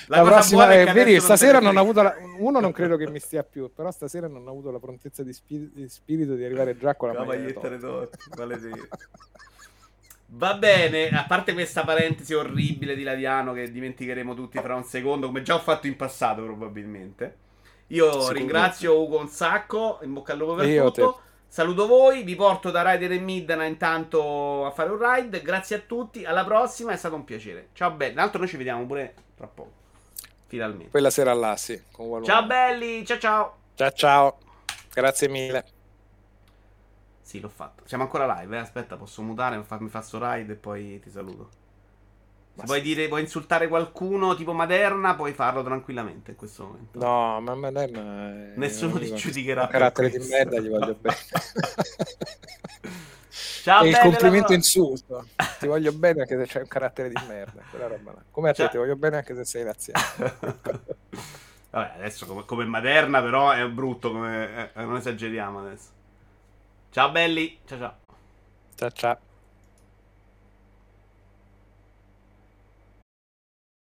La, 0.08 0.22
La, 0.22 0.28
prossima 0.28 0.68
è 0.70 0.82
è, 0.82 0.84
vedi, 0.86 1.10
adesso 1.12 1.28
non 1.28 1.36
stasera 1.36 1.60
non 1.60 1.76
ho 1.76 1.80
avuto 1.80 2.02
la, 2.02 2.14
uno 2.38 2.58
non 2.58 2.72
credo 2.72 2.96
che 2.96 3.08
mi 3.08 3.20
stia 3.20 3.44
più, 3.44 3.72
però 3.72 3.92
stasera 3.92 4.26
non 4.26 4.44
ho 4.46 4.50
avuto 4.50 4.72
la 4.72 4.80
prontezza 4.80 5.22
di, 5.22 5.32
spi- 5.32 5.70
di 5.72 5.88
spirito 5.88 6.34
di 6.34 6.44
arrivare 6.44 6.76
già 6.76 6.96
con 6.96 7.08
la 7.12 7.20
La 7.20 7.24
maglietta 7.24 7.68
maglietta. 7.68 8.08
Va 10.34 10.54
bene, 10.54 11.10
a 11.10 11.24
parte 11.24 11.52
questa 11.52 11.84
parentesi 11.84 12.32
orribile 12.32 12.94
di 12.94 13.02
Laviano 13.02 13.52
che 13.52 13.70
dimenticheremo 13.70 14.34
tutti 14.34 14.58
fra 14.58 14.74
un 14.74 14.84
secondo, 14.84 15.26
come 15.26 15.42
già 15.42 15.56
ho 15.56 15.58
fatto 15.58 15.86
in 15.86 15.94
passato 15.94 16.42
probabilmente. 16.42 17.36
Io 17.88 18.06
Sicuramente. 18.06 18.38
ringrazio 18.38 18.98
Ugo 18.98 19.18
un 19.18 19.28
sacco, 19.28 19.98
in 20.02 20.14
bocca 20.14 20.32
al 20.32 20.38
lupo 20.38 20.54
per 20.54 20.66
io 20.66 20.90
tutto. 20.90 21.20
Saluto 21.46 21.86
voi, 21.86 22.22
vi 22.22 22.34
porto 22.34 22.70
da 22.70 22.90
Rider 22.90 23.12
e 23.12 23.18
Midna 23.18 23.62
intanto 23.64 24.64
a 24.64 24.70
fare 24.70 24.88
un 24.88 24.98
ride. 24.98 25.42
Grazie 25.42 25.76
a 25.76 25.80
tutti, 25.80 26.24
alla 26.24 26.44
prossima, 26.44 26.92
è 26.92 26.96
stato 26.96 27.14
un 27.14 27.24
piacere. 27.24 27.68
Ciao 27.74 27.90
belli, 27.90 28.14
l'altro 28.14 28.38
noi 28.38 28.48
ci 28.48 28.56
vediamo 28.56 28.86
pure 28.86 29.14
tra 29.36 29.46
poco. 29.46 29.72
Finalmente. 30.46 30.88
Quella 30.88 31.10
sera 31.10 31.34
là, 31.34 31.58
sì. 31.58 31.78
Ciao 32.24 32.46
belli, 32.46 33.04
ciao 33.04 33.18
ciao. 33.18 33.56
Ciao 33.74 33.90
ciao. 33.92 34.38
Grazie 34.94 35.28
mille. 35.28 35.80
Sì, 37.32 37.40
l'ho 37.40 37.48
fatto. 37.48 37.84
Siamo 37.86 38.02
ancora 38.02 38.40
live, 38.40 38.54
eh? 38.58 38.60
Aspetta, 38.60 38.96
posso 38.96 39.22
mutare, 39.22 39.56
mi 39.56 39.62
fa- 39.62 39.80
mi 39.80 39.88
fa 39.88 40.02
sto 40.02 40.18
ride 40.20 40.52
e 40.52 40.56
poi 40.56 41.00
ti 41.00 41.08
saluto. 41.08 41.48
Se 42.56 42.64
vuoi 42.66 42.82
dire, 42.82 43.08
vuoi 43.08 43.22
insultare 43.22 43.68
qualcuno 43.68 44.34
tipo 44.34 44.52
Maderna, 44.52 45.14
puoi 45.14 45.32
farlo 45.32 45.62
tranquillamente 45.62 46.32
in 46.32 46.36
questo 46.36 46.64
momento. 46.66 46.98
No, 46.98 47.40
ma 47.40 47.54
Maderna 47.54 48.52
è... 48.52 48.52
Nessuno 48.56 48.98
ti 48.98 49.14
giudicherà 49.14 49.66
carattere 49.66 50.10
di 50.10 50.18
merda, 50.28 50.60
gli 50.60 50.68
voglio 50.68 50.94
bene. 51.00 51.16
Ciao 53.62 53.86
il 53.86 53.98
complimento 53.98 54.52
insulto. 54.52 55.24
Ti 55.58 55.66
voglio 55.66 55.92
bene 55.92 56.20
anche 56.20 56.36
se 56.36 56.44
c'hai 56.46 56.60
un 56.60 56.68
carattere 56.68 57.08
di 57.08 57.16
merda. 57.26 57.62
Quella 57.70 57.86
roba 57.86 58.12
là. 58.12 58.22
Come 58.30 58.50
a 58.50 58.52
te, 58.52 58.64
Ciao. 58.64 58.68
ti 58.72 58.76
voglio 58.76 58.96
bene 58.96 59.16
anche 59.16 59.34
se 59.34 59.46
sei 59.46 59.64
laziale. 59.64 60.36
Vabbè, 61.70 61.92
adesso 61.96 62.26
come, 62.26 62.44
come 62.44 62.66
Maderna 62.66 63.22
però 63.22 63.52
è 63.52 63.66
brutto, 63.70 64.12
come, 64.12 64.70
eh, 64.74 64.84
non 64.84 64.96
esageriamo 64.96 65.60
adesso. 65.60 66.00
Ciao 66.92 67.10
belli, 67.10 67.58
ciao 67.64 67.78
ciao. 67.78 67.96
Ciao 68.76 68.90
ciao. 68.90 69.31